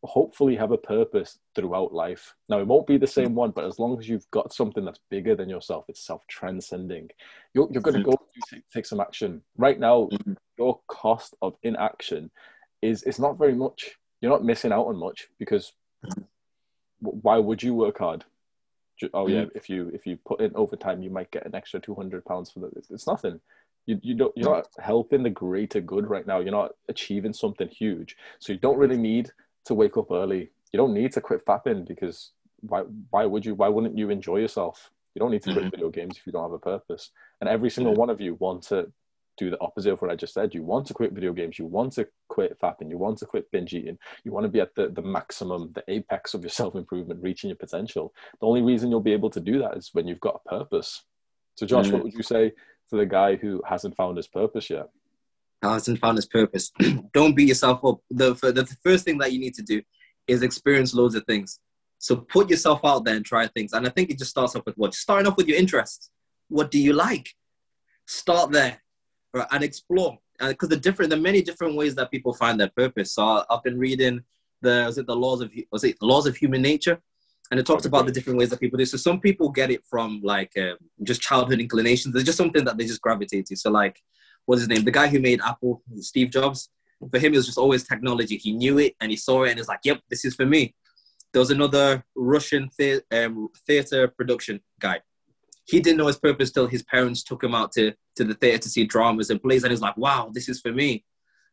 hopefully 0.03 0.55
have 0.55 0.71
a 0.71 0.77
purpose 0.77 1.39
throughout 1.55 1.93
life. 1.93 2.35
Now, 2.47 2.59
it 2.59 2.67
won't 2.67 2.87
be 2.87 2.97
the 2.97 3.05
mm-hmm. 3.05 3.25
same 3.25 3.35
one, 3.35 3.51
but 3.51 3.65
as 3.65 3.79
long 3.79 3.99
as 3.99 4.07
you've 4.07 4.29
got 4.31 4.53
something 4.53 4.85
that's 4.85 4.99
bigger 5.09 5.35
than 5.35 5.49
yourself, 5.49 5.85
it's 5.89 6.05
self 6.05 6.25
transcending, 6.27 7.09
you're, 7.53 7.67
you're 7.71 7.81
going 7.81 7.97
to 7.97 8.03
go 8.03 8.17
take, 8.49 8.63
take 8.73 8.85
some 8.85 9.01
action. 9.01 9.41
Right 9.57 9.79
now, 9.79 10.09
your 10.57 10.79
cost 10.87 11.35
of 11.41 11.55
inaction 11.63 12.31
is 12.81 13.03
it's 13.03 13.19
not 13.19 13.37
very 13.37 13.55
much. 13.55 13.97
You're 14.21 14.31
not 14.31 14.43
missing 14.43 14.71
out 14.71 14.87
on 14.87 14.97
much 14.97 15.27
because 15.37 15.73
why 16.99 17.37
would 17.37 17.63
you 17.63 17.73
work 17.73 17.99
hard? 17.99 18.25
Oh 19.13 19.27
yeah, 19.27 19.43
mm. 19.43 19.51
if 19.55 19.69
you 19.69 19.89
if 19.93 20.05
you 20.05 20.17
put 20.25 20.41
in 20.41 20.51
overtime, 20.55 21.01
you 21.01 21.09
might 21.09 21.31
get 21.31 21.45
an 21.45 21.55
extra 21.55 21.79
two 21.79 21.95
hundred 21.95 22.25
pounds 22.25 22.51
for 22.51 22.59
that. 22.59 22.71
It's 22.89 23.07
nothing. 23.07 23.39
You 23.85 23.99
you 24.01 24.15
don't 24.15 24.35
you're 24.35 24.53
not 24.53 24.67
helping 24.77 25.23
the 25.23 25.29
greater 25.29 25.79
good 25.79 26.09
right 26.09 26.27
now. 26.27 26.39
You're 26.39 26.51
not 26.51 26.73
achieving 26.89 27.33
something 27.33 27.69
huge, 27.69 28.17
so 28.39 28.51
you 28.51 28.59
don't 28.59 28.77
really 28.77 28.97
need 28.97 29.31
to 29.65 29.73
wake 29.73 29.97
up 29.97 30.11
early. 30.11 30.51
You 30.71 30.77
don't 30.77 30.93
need 30.93 31.13
to 31.13 31.21
quit 31.21 31.45
fapping 31.45 31.87
because 31.87 32.31
why 32.61 32.81
why 33.09 33.25
would 33.25 33.45
you? 33.45 33.55
Why 33.55 33.67
wouldn't 33.69 33.97
you 33.97 34.09
enjoy 34.09 34.37
yourself? 34.37 34.91
You 35.15 35.19
don't 35.19 35.31
need 35.31 35.43
to 35.43 35.51
quit 35.53 35.65
mm-hmm. 35.65 35.71
video 35.71 35.89
games 35.89 36.17
if 36.17 36.25
you 36.25 36.31
don't 36.31 36.43
have 36.43 36.51
a 36.51 36.59
purpose. 36.59 37.11
And 37.41 37.49
every 37.49 37.69
single 37.69 37.95
one 37.95 38.09
of 38.09 38.21
you 38.21 38.35
want 38.35 38.63
to 38.63 38.91
do 39.39 39.49
the 39.49 39.61
opposite 39.61 39.93
of 39.93 40.01
what 40.01 40.11
I 40.11 40.15
just 40.15 40.33
said. 40.33 40.53
You 40.53 40.63
want 40.63 40.85
to 40.87 40.93
quit 40.93 41.13
video 41.13 41.33
games, 41.33 41.57
you 41.57 41.65
want 41.65 41.93
to 41.93 42.07
quit 42.27 42.59
fapping, 42.59 42.89
you 42.89 42.97
want 42.97 43.17
to 43.19 43.25
quit 43.25 43.49
binge 43.51 43.73
eating, 43.73 43.97
you 44.23 44.31
want 44.31 44.43
to 44.43 44.49
be 44.49 44.59
at 44.59 44.75
the, 44.75 44.89
the 44.89 45.01
maximum, 45.01 45.71
the 45.73 45.83
apex 45.87 46.33
of 46.33 46.41
your 46.41 46.49
self 46.61 46.75
improvement, 46.75 47.23
reaching 47.23 47.49
your 47.49 47.57
potential. 47.57 48.13
The 48.39 48.47
only 48.47 48.61
reason 48.61 48.91
you'll 48.91 48.99
be 48.99 49.13
able 49.13 49.31
to 49.31 49.39
do 49.39 49.59
that 49.59 49.77
is 49.77 49.89
when 49.93 50.07
you've 50.07 50.19
got 50.19 50.41
a 50.45 50.49
purpose. 50.49 51.03
So, 51.55 51.65
Josh, 51.65 51.87
mm. 51.87 51.93
what 51.93 52.03
would 52.03 52.13
you 52.13 52.23
say 52.23 52.51
to 52.89 52.97
the 52.97 53.05
guy 53.05 53.35
who 53.35 53.61
hasn't 53.67 53.95
found 53.95 54.17
his 54.17 54.27
purpose 54.27 54.69
yet? 54.69 54.89
Hasn't 55.61 55.99
found 55.99 56.17
his 56.17 56.25
purpose. 56.25 56.71
Don't 57.13 57.35
beat 57.35 57.49
yourself 57.49 57.83
up. 57.83 57.99
The, 58.09 58.33
the 58.33 58.77
first 58.83 59.05
thing 59.05 59.17
that 59.17 59.33
you 59.33 59.39
need 59.39 59.55
to 59.55 59.61
do 59.61 59.81
is 60.27 60.41
experience 60.41 60.93
loads 60.93 61.15
of 61.15 61.25
things. 61.25 61.59
So 61.97 62.15
put 62.15 62.49
yourself 62.49 62.79
out 62.85 63.03
there 63.03 63.15
and 63.15 63.25
try 63.25 63.47
things. 63.47 63.73
And 63.73 63.85
I 63.85 63.89
think 63.89 64.09
it 64.09 64.17
just 64.17 64.31
starts 64.31 64.55
off 64.55 64.65
with 64.65 64.77
what? 64.77 64.93
Starting 64.93 65.27
off 65.27 65.35
with 65.35 65.47
your 65.47 65.57
interests. 65.57 66.09
What 66.47 66.71
do 66.71 66.79
you 66.79 66.93
like? 66.93 67.29
Start 68.05 68.51
there 68.51 68.81
and 69.51 69.63
explore 69.63 70.17
because 70.39 70.69
the 70.69 70.77
different 70.77 71.09
there 71.09 71.19
are 71.19 71.21
many 71.21 71.41
different 71.41 71.75
ways 71.75 71.95
that 71.95 72.11
people 72.11 72.33
find 72.33 72.59
their 72.59 72.71
purpose 72.75 73.13
so 73.13 73.43
i've 73.49 73.63
been 73.63 73.77
reading 73.77 74.21
the 74.61 74.83
was 74.85 74.97
it 74.97 75.05
the 75.05 75.15
laws 75.15 75.41
of 75.41 75.51
was 75.71 75.83
it 75.83 75.95
laws 76.01 76.25
of 76.25 76.35
human 76.35 76.61
nature 76.61 76.99
and 77.51 77.59
it 77.59 77.65
talks 77.65 77.85
about 77.85 78.05
the 78.05 78.11
different 78.11 78.39
ways 78.39 78.49
that 78.49 78.59
people 78.59 78.77
do 78.77 78.85
so 78.85 78.97
some 78.97 79.19
people 79.19 79.49
get 79.49 79.69
it 79.69 79.83
from 79.85 80.19
like 80.23 80.51
um, 80.57 80.77
just 81.03 81.21
childhood 81.21 81.59
inclinations 81.59 82.13
there's 82.13 82.25
just 82.25 82.37
something 82.37 82.63
that 82.63 82.77
they 82.77 82.85
just 82.85 83.01
gravitate 83.01 83.45
to 83.45 83.55
so 83.55 83.69
like 83.69 84.01
what's 84.45 84.61
his 84.61 84.69
name 84.69 84.83
the 84.83 84.91
guy 84.91 85.07
who 85.07 85.19
made 85.19 85.41
apple 85.41 85.81
steve 85.97 86.29
jobs 86.29 86.69
for 87.11 87.19
him 87.19 87.33
it 87.33 87.37
was 87.37 87.45
just 87.45 87.57
always 87.57 87.83
technology 87.83 88.37
he 88.37 88.51
knew 88.51 88.77
it 88.77 88.95
and 88.99 89.11
he 89.11 89.17
saw 89.17 89.43
it 89.43 89.49
and 89.49 89.59
he's 89.59 89.67
like 89.67 89.79
yep 89.83 89.99
this 90.09 90.25
is 90.25 90.35
for 90.35 90.45
me 90.45 90.73
there 91.31 91.39
was 91.39 91.51
another 91.51 92.03
russian 92.15 92.69
the- 92.77 93.03
um, 93.11 93.49
theater 93.67 94.07
production 94.07 94.59
guy 94.79 94.99
he 95.69 95.79
didn't 95.79 95.97
know 95.97 96.07
his 96.07 96.17
purpose 96.17 96.51
till 96.51 96.67
his 96.67 96.81
parents 96.83 97.23
took 97.23 97.43
him 97.43 97.53
out 97.53 97.71
to, 97.73 97.93
to 98.15 98.23
the 98.23 98.33
theater 98.33 98.57
to 98.57 98.69
see 98.69 98.85
dramas 98.85 99.29
and 99.29 99.41
plays. 99.41 99.63
And 99.63 99.71
he's 99.71 99.81
like, 99.81 99.95
wow, 99.97 100.31
this 100.33 100.49
is 100.49 100.59
for 100.59 100.71
me. 100.71 101.05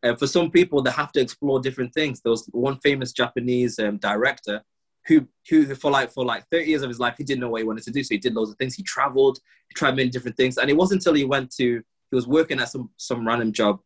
And 0.02 0.18
for 0.18 0.26
some 0.26 0.50
people, 0.50 0.82
they 0.82 0.90
have 0.90 1.12
to 1.12 1.20
explore 1.20 1.60
different 1.60 1.92
things. 1.92 2.20
There 2.20 2.30
was 2.30 2.48
one 2.52 2.78
famous 2.78 3.12
Japanese 3.12 3.78
um, 3.78 3.98
director 3.98 4.62
who, 5.06 5.26
who, 5.50 5.74
for 5.74 5.90
like 5.90 6.10
for 6.10 6.24
like 6.24 6.44
30 6.50 6.64
years 6.64 6.82
of 6.82 6.88
his 6.88 6.98
life, 6.98 7.16
he 7.18 7.24
didn't 7.24 7.40
know 7.40 7.50
what 7.50 7.60
he 7.60 7.66
wanted 7.66 7.84
to 7.84 7.90
do. 7.90 8.02
So 8.02 8.14
he 8.14 8.18
did 8.18 8.34
loads 8.34 8.50
of 8.50 8.56
things. 8.56 8.74
He 8.74 8.82
traveled, 8.82 9.38
he 9.68 9.74
tried 9.74 9.96
many 9.96 10.08
different 10.08 10.36
things. 10.36 10.56
And 10.56 10.70
it 10.70 10.76
wasn't 10.76 11.02
until 11.02 11.14
he 11.14 11.24
went 11.24 11.54
to, 11.56 11.82
he 12.10 12.14
was 12.14 12.26
working 12.26 12.60
at 12.60 12.68
some, 12.68 12.90
some 12.96 13.26
random 13.26 13.52
job, 13.52 13.80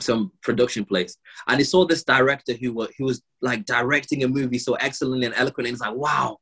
some 0.00 0.32
production 0.42 0.84
place. 0.84 1.16
And 1.48 1.58
he 1.58 1.64
saw 1.64 1.86
this 1.86 2.04
director 2.04 2.54
who, 2.54 2.72
were, 2.72 2.88
who 2.98 3.04
was 3.04 3.22
like 3.40 3.64
directing 3.64 4.24
a 4.24 4.28
movie 4.28 4.58
so 4.58 4.74
excellently 4.74 5.26
and 5.26 5.34
eloquently. 5.34 5.70
And 5.70 5.76
he's 5.76 5.80
like, 5.80 5.94
wow, 5.94 6.38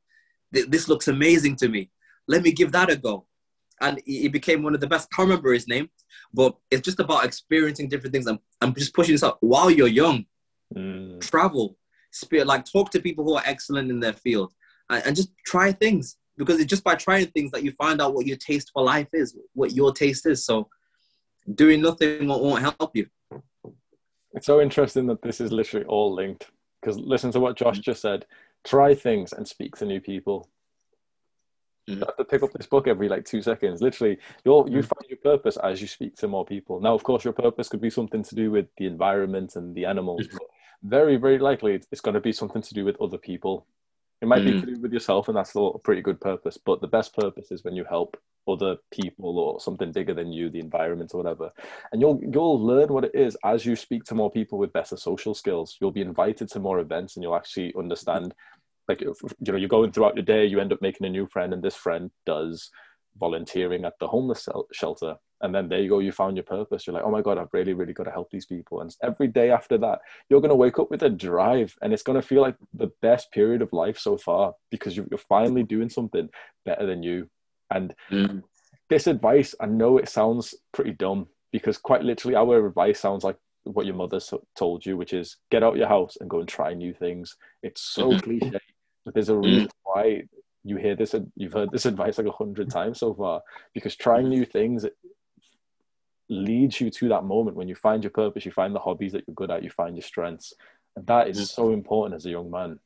th- 0.53 0.67
this 0.67 0.87
looks 0.87 1.07
amazing 1.07 1.55
to 1.57 1.69
me 1.69 1.89
let 2.27 2.43
me 2.43 2.51
give 2.51 2.71
that 2.71 2.89
a 2.89 2.95
go. 2.95 3.25
And 3.79 4.01
he 4.05 4.27
became 4.27 4.61
one 4.63 4.75
of 4.75 4.79
the 4.79 4.87
best. 4.87 5.09
I 5.11 5.15
can't 5.15 5.29
remember 5.29 5.53
his 5.53 5.67
name, 5.67 5.89
but 6.33 6.55
it's 6.69 6.83
just 6.83 6.99
about 6.99 7.25
experiencing 7.25 7.89
different 7.89 8.13
things 8.13 8.27
and, 8.27 8.39
and 8.61 8.75
just 8.75 8.93
pushing 8.93 9.13
this 9.13 9.23
up 9.23 9.37
while 9.41 9.71
you're 9.71 9.87
young. 9.87 10.25
Mm. 10.75 11.19
Travel, 11.19 11.77
spirit, 12.11 12.47
like 12.47 12.63
talk 12.65 12.91
to 12.91 13.01
people 13.01 13.25
who 13.25 13.35
are 13.35 13.43
excellent 13.45 13.89
in 13.89 13.99
their 13.99 14.13
field 14.13 14.53
and, 14.89 15.05
and 15.05 15.15
just 15.15 15.31
try 15.45 15.71
things 15.71 16.17
because 16.41 16.59
it's 16.59 16.71
just 16.71 16.83
by 16.83 16.95
trying 16.95 17.27
things 17.27 17.51
that 17.51 17.63
you 17.63 17.71
find 17.73 18.01
out 18.01 18.15
what 18.15 18.25
your 18.25 18.35
taste 18.35 18.71
for 18.73 18.81
life 18.81 19.09
is, 19.13 19.37
what 19.53 19.73
your 19.73 19.93
taste 19.93 20.25
is. 20.25 20.43
So 20.43 20.67
doing 21.53 21.83
nothing 21.83 22.27
won't, 22.27 22.63
help 22.63 22.95
you. 22.95 23.05
It's 24.33 24.47
so 24.47 24.59
interesting 24.59 25.05
that 25.05 25.21
this 25.21 25.39
is 25.39 25.51
literally 25.51 25.85
all 25.85 26.11
linked 26.15 26.49
because 26.81 26.97
listen 26.97 27.31
to 27.33 27.39
what 27.39 27.57
Josh 27.57 27.77
mm. 27.77 27.83
just 27.83 28.01
said. 28.01 28.25
Try 28.63 28.95
things 28.95 29.33
and 29.33 29.47
speak 29.47 29.75
to 29.75 29.85
new 29.85 30.01
people. 30.01 30.49
You 31.85 31.99
have 31.99 32.17
to 32.17 32.25
pick 32.25 32.41
up 32.41 32.53
this 32.53 32.65
book 32.65 32.87
every 32.87 33.07
like 33.07 33.25
two 33.25 33.43
seconds. 33.43 33.79
Literally, 33.79 34.17
you 34.43 34.65
you 34.67 34.81
mm. 34.81 34.85
find 34.85 35.09
your 35.09 35.19
purpose 35.19 35.57
as 35.57 35.79
you 35.79 35.87
speak 35.87 36.15
to 36.17 36.27
more 36.27 36.45
people. 36.45 36.81
Now, 36.81 36.95
of 36.95 37.03
course, 37.03 37.23
your 37.23 37.33
purpose 37.33 37.69
could 37.69 37.81
be 37.81 37.91
something 37.91 38.23
to 38.23 38.33
do 38.33 38.49
with 38.49 38.65
the 38.77 38.87
environment 38.87 39.55
and 39.57 39.75
the 39.75 39.85
animals. 39.85 40.27
But 40.31 40.41
very, 40.81 41.17
very 41.17 41.37
likely, 41.37 41.79
it's 41.91 42.01
going 42.01 42.15
to 42.15 42.19
be 42.19 42.33
something 42.33 42.63
to 42.63 42.73
do 42.73 42.83
with 42.83 42.99
other 42.99 43.19
people. 43.19 43.67
It 44.21 44.27
might 44.27 44.45
be 44.45 44.51
Mm. 44.53 44.59
to 44.61 44.75
do 44.75 44.81
with 44.81 44.93
yourself, 44.93 45.27
and 45.27 45.35
that's 45.37 45.55
a 45.55 45.71
pretty 45.83 46.01
good 46.01 46.21
purpose. 46.21 46.57
But 46.57 46.79
the 46.79 46.87
best 46.87 47.15
purpose 47.15 47.51
is 47.51 47.63
when 47.63 47.75
you 47.75 47.83
help 47.85 48.17
other 48.47 48.77
people 48.91 49.39
or 49.39 49.59
something 49.59 49.91
bigger 49.91 50.13
than 50.13 50.31
you, 50.31 50.49
the 50.49 50.59
environment 50.59 51.13
or 51.13 51.17
whatever. 51.17 51.51
And 51.91 52.01
you'll 52.01 52.19
you'll 52.23 52.59
learn 52.59 52.89
what 52.93 53.05
it 53.05 53.15
is 53.15 53.35
as 53.43 53.65
you 53.65 53.75
speak 53.75 54.03
to 54.05 54.15
more 54.15 54.31
people 54.31 54.57
with 54.59 54.73
better 54.73 54.95
social 54.97 55.33
skills. 55.33 55.77
You'll 55.79 55.91
be 55.91 56.01
invited 56.01 56.49
to 56.49 56.59
more 56.59 56.79
events, 56.79 57.15
and 57.15 57.23
you'll 57.23 57.35
actually 57.35 57.73
understand. 57.75 58.33
Like 58.87 59.01
if- 59.01 59.21
you 59.23 59.51
know, 59.53 59.57
you're 59.57 59.69
going 59.69 59.91
throughout 59.91 60.15
your 60.15 60.25
day, 60.25 60.45
you 60.45 60.59
end 60.59 60.73
up 60.73 60.81
making 60.81 61.07
a 61.07 61.09
new 61.09 61.25
friend, 61.27 61.53
and 61.53 61.63
this 61.63 61.75
friend 61.75 62.11
does 62.25 62.69
volunteering 63.17 63.85
at 63.85 63.97
the 63.99 64.07
homeless 64.07 64.47
shelter. 64.71 65.17
And 65.41 65.53
then 65.53 65.67
there 65.67 65.79
you 65.81 65.89
go, 65.89 65.99
you 65.99 66.11
found 66.11 66.37
your 66.37 66.43
purpose. 66.43 66.85
You're 66.85 66.93
like, 66.93 67.03
oh 67.03 67.11
my 67.11 67.21
God, 67.21 67.37
I've 67.37 67.53
really, 67.53 67.73
really 67.73 67.93
got 67.93 68.03
to 68.03 68.11
help 68.11 68.29
these 68.31 68.45
people. 68.45 68.81
And 68.81 68.95
every 69.01 69.27
day 69.27 69.49
after 69.51 69.77
that, 69.79 69.99
you're 70.29 70.41
going 70.41 70.49
to 70.49 70.55
wake 70.55 70.79
up 70.79 70.91
with 70.91 71.03
a 71.03 71.09
drive 71.09 71.75
and 71.81 71.91
it's 71.93 72.03
going 72.03 72.19
to 72.21 72.27
feel 72.27 72.41
like 72.41 72.55
the 72.73 72.91
best 73.01 73.31
period 73.31 73.61
of 73.61 73.73
life 73.73 73.97
so 73.97 74.17
far 74.17 74.53
because 74.69 74.95
you- 74.95 75.07
you're 75.09 75.17
finally 75.17 75.63
doing 75.63 75.89
something 75.89 76.29
better 76.65 76.85
than 76.85 77.03
you. 77.03 77.29
And 77.69 77.95
Mm. 78.11 78.43
this 78.89 79.07
advice, 79.07 79.55
I 79.59 79.65
know 79.65 79.97
it 79.97 80.09
sounds 80.09 80.53
pretty 80.73 80.91
dumb 80.91 81.27
because 81.51 81.77
quite 81.77 82.03
literally, 82.03 82.35
our 82.35 82.67
advice 82.67 82.99
sounds 82.99 83.23
like 83.23 83.37
what 83.63 83.85
your 83.85 83.95
mother 83.95 84.19
told 84.55 84.85
you, 84.85 84.97
which 84.97 85.13
is 85.13 85.37
get 85.49 85.63
out 85.63 85.77
your 85.77 85.87
house 85.87 86.17
and 86.19 86.29
go 86.29 86.39
and 86.39 86.49
try 86.49 86.73
new 86.73 86.93
things. 86.93 87.35
It's 87.63 87.81
so 87.81 88.13
Mhm. 88.13 88.23
cliche, 88.23 88.59
but 89.05 89.13
there's 89.13 89.29
a 89.29 89.37
reason 89.37 89.69
why 89.83 90.23
you 90.63 90.77
hear 90.77 90.95
this. 90.95 91.15
You've 91.35 91.53
heard 91.53 91.71
this 91.71 91.85
advice 91.85 92.17
like 92.17 92.27
a 92.27 92.31
hundred 92.31 92.69
times 92.69 92.99
so 92.99 93.13
far 93.13 93.41
because 93.73 93.95
trying 93.95 94.29
new 94.29 94.45
things 94.45 94.85
leads 96.31 96.79
you 96.79 96.89
to 96.89 97.09
that 97.09 97.23
moment 97.25 97.57
when 97.57 97.67
you 97.67 97.75
find 97.75 98.03
your 98.03 98.11
purpose, 98.11 98.45
you 98.45 98.51
find 98.51 98.73
the 98.73 98.79
hobbies 98.79 99.11
that 99.11 99.23
you're 99.27 99.35
good 99.35 99.51
at, 99.51 99.63
you 99.63 99.69
find 99.69 99.95
your 99.95 100.03
strengths, 100.03 100.53
and 100.95 101.05
that 101.07 101.27
is 101.27 101.37
Mhm. 101.37 101.47
so 101.53 101.71
important 101.71 102.15
as 102.15 102.25
a 102.25 102.29
young 102.31 102.49
man. 102.49 102.79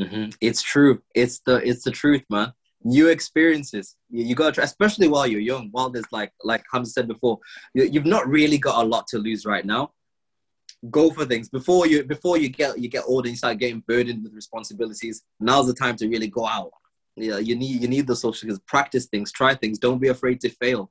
Mhm. 0.00 0.34
It's 0.40 0.62
true. 0.62 1.02
It's 1.14 1.40
the 1.40 1.56
it's 1.68 1.84
the 1.84 1.90
truth, 1.90 2.22
man. 2.30 2.52
New 2.82 3.08
experiences. 3.08 3.96
You, 4.08 4.24
you 4.24 4.34
gotta 4.34 4.52
try, 4.52 4.64
especially 4.64 5.08
while 5.08 5.26
you're 5.26 5.40
young. 5.40 5.68
While 5.72 5.90
there's 5.90 6.10
like 6.12 6.32
like 6.42 6.64
Hamza 6.72 6.92
said 6.92 7.08
before, 7.08 7.38
you, 7.74 7.84
you've 7.84 8.06
not 8.06 8.26
really 8.26 8.56
got 8.56 8.82
a 8.82 8.88
lot 8.88 9.06
to 9.08 9.18
lose 9.18 9.44
right 9.44 9.66
now. 9.66 9.92
Go 10.90 11.10
for 11.10 11.26
things 11.26 11.48
before 11.50 11.86
you 11.86 12.04
before 12.04 12.38
you 12.38 12.48
get 12.48 12.78
you 12.78 12.88
get 12.88 13.04
older 13.06 13.26
and 13.26 13.34
you 13.34 13.36
start 13.36 13.58
getting 13.58 13.80
burdened 13.80 14.22
with 14.22 14.32
responsibilities. 14.32 15.22
Now's 15.38 15.66
the 15.66 15.74
time 15.74 15.96
to 15.96 16.08
really 16.08 16.28
go 16.28 16.46
out. 16.46 16.70
Yeah, 17.16 17.38
you 17.38 17.54
need 17.56 17.82
you 17.82 17.88
need 17.88 18.06
the 18.06 18.16
social 18.16 18.32
skills. 18.46 18.60
Practice 18.60 19.06
things, 19.06 19.30
try 19.30 19.54
things. 19.54 19.78
Don't 19.78 19.98
be 19.98 20.08
afraid 20.08 20.40
to 20.40 20.48
fail. 20.48 20.90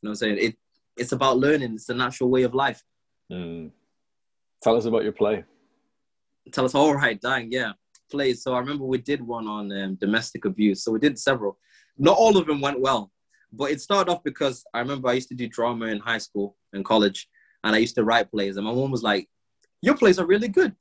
You 0.00 0.08
know 0.08 0.10
what 0.10 0.10
I'm 0.10 0.14
saying? 0.16 0.38
It 0.40 0.56
it's 0.98 1.12
about 1.12 1.38
learning. 1.38 1.74
It's 1.74 1.86
the 1.86 1.94
natural 1.94 2.30
way 2.30 2.42
of 2.42 2.54
life. 2.54 2.82
Mm. 3.32 3.70
Tell 4.62 4.76
us 4.76 4.84
about 4.84 5.04
your 5.04 5.12
play. 5.12 5.44
tell 6.52 6.64
us, 6.64 6.74
all 6.74 6.94
right, 6.94 7.20
dang, 7.20 7.52
yeah, 7.52 7.72
plays. 8.10 8.42
So 8.42 8.54
I 8.54 8.58
remember 8.58 8.84
we 8.84 8.98
did 8.98 9.22
one 9.22 9.46
on 9.46 9.70
um, 9.72 9.94
domestic 9.96 10.44
abuse. 10.44 10.82
So 10.82 10.92
we 10.92 10.98
did 10.98 11.18
several. 11.18 11.58
Not 11.96 12.16
all 12.16 12.36
of 12.36 12.46
them 12.46 12.60
went 12.60 12.80
well, 12.80 13.12
but 13.52 13.70
it 13.70 13.80
started 13.80 14.10
off 14.10 14.22
because 14.24 14.64
I 14.74 14.80
remember 14.80 15.08
I 15.08 15.14
used 15.14 15.28
to 15.28 15.34
do 15.34 15.48
drama 15.48 15.86
in 15.86 15.98
high 15.98 16.18
school 16.18 16.56
and 16.72 16.84
college, 16.84 17.28
and 17.64 17.74
I 17.74 17.78
used 17.78 17.96
to 17.96 18.04
write 18.04 18.30
plays. 18.30 18.56
And 18.56 18.66
my 18.66 18.72
mom 18.72 18.90
was 18.90 19.02
like, 19.02 19.28
"Your 19.82 19.96
plays 19.96 20.18
are 20.18 20.26
really 20.26 20.48
good." 20.48 20.74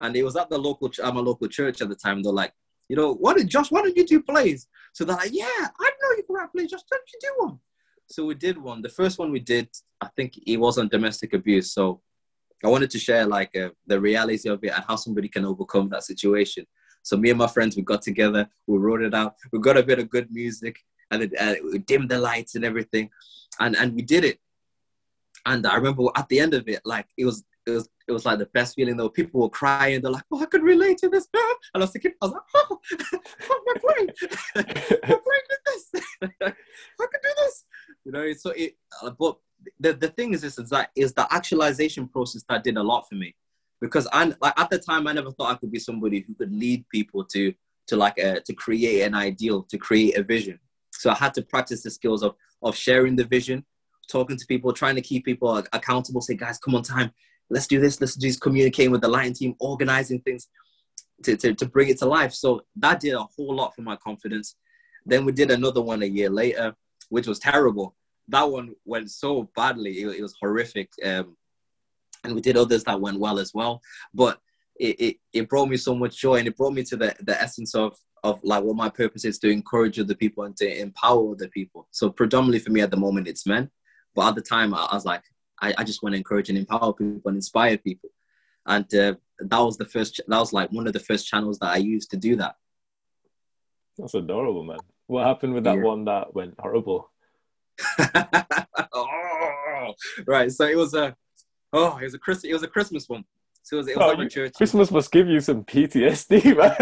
And 0.00 0.14
it 0.16 0.24
was 0.24 0.36
at 0.36 0.50
the 0.50 0.58
local, 0.58 0.90
ch- 0.90 1.00
at 1.00 1.14
my 1.14 1.20
local 1.20 1.48
church 1.48 1.80
at 1.80 1.88
the 1.88 1.94
time. 1.94 2.22
They're 2.22 2.32
like, 2.32 2.52
you 2.88 2.96
know, 2.96 3.14
why 3.14 3.34
did 3.34 3.48
Josh? 3.48 3.70
Why 3.70 3.80
don't 3.82 3.96
you 3.96 4.04
do 4.04 4.20
plays? 4.20 4.68
So 4.92 5.04
they're 5.04 5.16
like, 5.16 5.32
yeah, 5.32 5.46
I 5.46 5.90
know 6.02 6.16
you 6.16 6.24
can 6.26 6.36
write 6.36 6.52
plays. 6.52 6.70
Just 6.70 6.88
don't 6.90 7.02
you 7.12 7.18
do 7.20 7.34
one? 7.38 7.58
So 8.06 8.24
we 8.24 8.34
did 8.34 8.58
one. 8.58 8.82
The 8.82 8.88
first 8.88 9.18
one 9.18 9.32
we 9.32 9.40
did, 9.40 9.68
I 10.00 10.08
think 10.16 10.38
it 10.46 10.56
was 10.56 10.78
on 10.78 10.88
domestic 10.88 11.32
abuse. 11.32 11.72
So 11.72 12.00
I 12.64 12.68
wanted 12.68 12.90
to 12.90 12.98
share 12.98 13.26
like 13.26 13.56
uh, 13.56 13.70
the 13.86 14.00
reality 14.00 14.48
of 14.48 14.62
it 14.62 14.72
and 14.74 14.84
how 14.86 14.96
somebody 14.96 15.28
can 15.28 15.44
overcome 15.44 15.88
that 15.90 16.04
situation. 16.04 16.66
So 17.02 17.16
me 17.16 17.30
and 17.30 17.38
my 17.38 17.46
friends, 17.46 17.76
we 17.76 17.82
got 17.82 18.02
together, 18.02 18.48
we 18.66 18.78
wrote 18.78 19.02
it 19.02 19.14
out, 19.14 19.34
we 19.52 19.58
got 19.58 19.76
a 19.76 19.82
bit 19.82 19.98
of 19.98 20.08
good 20.08 20.30
music, 20.30 20.78
and 21.10 21.22
it, 21.24 21.32
uh, 21.38 21.54
we 21.70 21.78
dimmed 21.78 22.08
the 22.08 22.18
lights 22.18 22.54
and 22.54 22.64
everything, 22.64 23.10
and 23.60 23.76
and 23.76 23.94
we 23.94 24.00
did 24.00 24.24
it. 24.24 24.38
And 25.44 25.66
I 25.66 25.76
remember 25.76 26.04
at 26.16 26.28
the 26.30 26.40
end 26.40 26.54
of 26.54 26.66
it, 26.66 26.80
like 26.86 27.06
it 27.18 27.26
was 27.26 27.44
it 27.66 27.72
was 27.72 27.88
it 28.08 28.12
was 28.12 28.24
like 28.24 28.38
the 28.38 28.46
best 28.46 28.74
feeling. 28.74 28.96
Though 28.96 29.10
people 29.10 29.42
were 29.42 29.50
crying, 29.50 30.00
they're 30.00 30.10
like, 30.10 30.24
"Oh, 30.32 30.40
I 30.40 30.46
could 30.46 30.62
relate 30.62 30.96
to 30.98 31.10
this," 31.10 31.28
and 31.34 31.42
I 31.74 31.78
was 31.80 31.90
thinking, 31.90 32.12
I 32.22 32.26
was 32.26 32.32
like, 32.32 32.42
"Oh, 32.54 32.80
my 33.66 33.74
brain, 33.82 34.08
my 34.56 34.62
brain 34.62 35.44
did 35.50 35.58
this. 35.66 35.90
I 36.22 37.06
could 37.06 37.22
do 37.22 37.34
this." 37.36 37.64
You 38.04 38.12
know, 38.12 38.32
so 38.34 38.50
it. 38.50 38.76
uh, 39.02 39.10
But 39.10 39.38
the 39.80 39.94
the 39.94 40.08
thing 40.08 40.34
is, 40.34 40.42
this 40.42 40.58
is 40.58 40.70
that 40.70 40.90
is 40.94 41.14
the 41.14 41.26
actualization 41.32 42.08
process 42.08 42.44
that 42.48 42.64
did 42.64 42.76
a 42.76 42.82
lot 42.82 43.08
for 43.08 43.14
me, 43.14 43.34
because 43.80 44.06
I 44.12 44.32
like 44.40 44.58
at 44.58 44.70
the 44.70 44.78
time 44.78 45.06
I 45.06 45.12
never 45.12 45.32
thought 45.32 45.52
I 45.52 45.56
could 45.56 45.72
be 45.72 45.78
somebody 45.78 46.20
who 46.20 46.34
could 46.34 46.52
lead 46.52 46.84
people 46.88 47.24
to 47.26 47.54
to 47.88 47.96
like 47.96 48.18
uh, 48.18 48.40
to 48.44 48.52
create 48.54 49.02
an 49.02 49.14
ideal, 49.14 49.62
to 49.64 49.78
create 49.78 50.16
a 50.16 50.22
vision. 50.22 50.58
So 50.92 51.10
I 51.10 51.14
had 51.14 51.34
to 51.34 51.42
practice 51.42 51.82
the 51.82 51.90
skills 51.90 52.22
of 52.22 52.34
of 52.62 52.76
sharing 52.76 53.16
the 53.16 53.24
vision, 53.24 53.64
talking 54.10 54.36
to 54.36 54.46
people, 54.46 54.72
trying 54.72 54.96
to 54.96 55.02
keep 55.02 55.24
people 55.24 55.56
accountable. 55.72 56.20
Say, 56.20 56.34
guys, 56.34 56.58
come 56.58 56.74
on 56.74 56.82
time, 56.82 57.10
let's 57.48 57.66
do 57.66 57.80
this. 57.80 58.00
Let's 58.00 58.16
do 58.16 58.26
this. 58.28 58.38
Communicating 58.38 58.92
with 58.92 59.00
the 59.00 59.08
lion 59.08 59.32
team, 59.32 59.54
organizing 59.60 60.20
things 60.20 60.48
to, 61.24 61.36
to, 61.36 61.54
to 61.54 61.66
bring 61.66 61.88
it 61.88 61.98
to 61.98 62.06
life. 62.06 62.32
So 62.32 62.64
that 62.76 63.00
did 63.00 63.14
a 63.14 63.22
whole 63.22 63.54
lot 63.54 63.74
for 63.74 63.82
my 63.82 63.96
confidence. 63.96 64.56
Then 65.06 65.24
we 65.24 65.32
did 65.32 65.50
another 65.50 65.82
one 65.82 66.02
a 66.02 66.06
year 66.06 66.30
later, 66.30 66.74
which 67.14 67.26
was 67.26 67.38
terrible. 67.38 67.94
That 68.28 68.50
one 68.50 68.74
went 68.84 69.10
so 69.10 69.50
badly; 69.56 69.92
it, 70.02 70.18
it 70.18 70.22
was 70.22 70.34
horrific. 70.40 70.90
Um, 71.04 71.36
and 72.24 72.34
we 72.34 72.40
did 72.40 72.56
others 72.56 72.84
that 72.84 73.00
went 73.00 73.20
well 73.20 73.38
as 73.38 73.52
well. 73.54 73.80
But 74.12 74.40
it, 74.80 75.00
it, 75.00 75.16
it 75.32 75.48
brought 75.48 75.68
me 75.68 75.76
so 75.76 75.94
much 75.94 76.16
joy 76.16 76.36
and 76.36 76.48
it 76.48 76.56
brought 76.56 76.72
me 76.72 76.82
to 76.84 76.96
the, 76.96 77.14
the 77.20 77.40
essence 77.40 77.74
of, 77.74 77.96
of 78.24 78.40
like 78.42 78.64
what 78.64 78.76
my 78.76 78.88
purpose 78.88 79.24
is 79.24 79.38
to 79.40 79.50
encourage 79.50 80.00
other 80.00 80.14
people 80.14 80.44
and 80.44 80.56
to 80.56 80.80
empower 80.80 81.32
other 81.32 81.48
people. 81.48 81.86
So 81.90 82.10
predominantly 82.10 82.60
for 82.60 82.70
me 82.70 82.80
at 82.80 82.90
the 82.90 82.96
moment, 82.96 83.28
it's 83.28 83.46
men. 83.46 83.70
But 84.14 84.28
at 84.28 84.34
the 84.36 84.42
time, 84.42 84.74
I, 84.74 84.88
I 84.90 84.94
was 84.94 85.04
like, 85.04 85.22
I, 85.60 85.74
I 85.78 85.84
just 85.84 86.02
want 86.02 86.14
to 86.14 86.18
encourage 86.18 86.48
and 86.48 86.58
empower 86.58 86.92
people 86.92 87.22
and 87.26 87.36
inspire 87.36 87.78
people. 87.78 88.10
And 88.66 88.92
uh, 88.94 89.14
that 89.38 89.58
was 89.60 89.76
the 89.76 89.84
first, 89.84 90.20
that 90.26 90.38
was 90.38 90.52
like 90.52 90.72
one 90.72 90.86
of 90.86 90.94
the 90.94 91.00
first 91.00 91.28
channels 91.28 91.58
that 91.58 91.68
I 91.68 91.76
used 91.76 92.10
to 92.12 92.16
do 92.16 92.36
that. 92.36 92.56
That's 93.98 94.14
adorable, 94.14 94.64
man. 94.64 94.78
What 95.06 95.26
happened 95.26 95.54
with 95.54 95.64
that 95.64 95.76
Yeah. 95.76 95.82
one 95.82 96.04
that 96.06 96.34
went 96.34 96.54
horrible? 96.58 97.10
oh, 98.92 99.94
right. 100.26 100.50
So 100.50 100.66
it 100.66 100.76
was 100.76 100.94
a, 100.94 101.14
oh, 101.72 101.98
it 101.98 102.04
was 102.04 102.14
a 102.14 102.18
Christmas, 102.18 102.44
it 102.50 102.52
was 102.52 102.62
a 102.62 102.68
Christmas 102.68 103.08
one. 103.08 103.24
So 103.62 103.76
it 103.76 103.78
was, 103.78 103.88
it 103.88 103.96
was 103.96 104.04
Oh, 104.06 104.10
at 104.12 104.16
my 104.18 104.24
you- 104.24 104.30
church. 104.30 104.54
Christmas 104.54 104.90
must 104.90 105.10
give 105.12 105.28
you 105.28 105.40
some 105.40 105.64
PTSD, 105.64 106.56
man. 106.56 106.76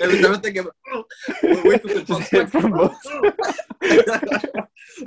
Every 0.00 0.22
time 0.22 0.34
I 0.34 0.38
think 0.38 0.56
of, 0.58 0.68
oh, 0.92 1.04
wait 1.42 1.82
for 1.82 1.88
the 1.88 2.02
Just 2.06 2.30
hit 2.30 2.50
from 2.50 2.70
both. 2.72 2.96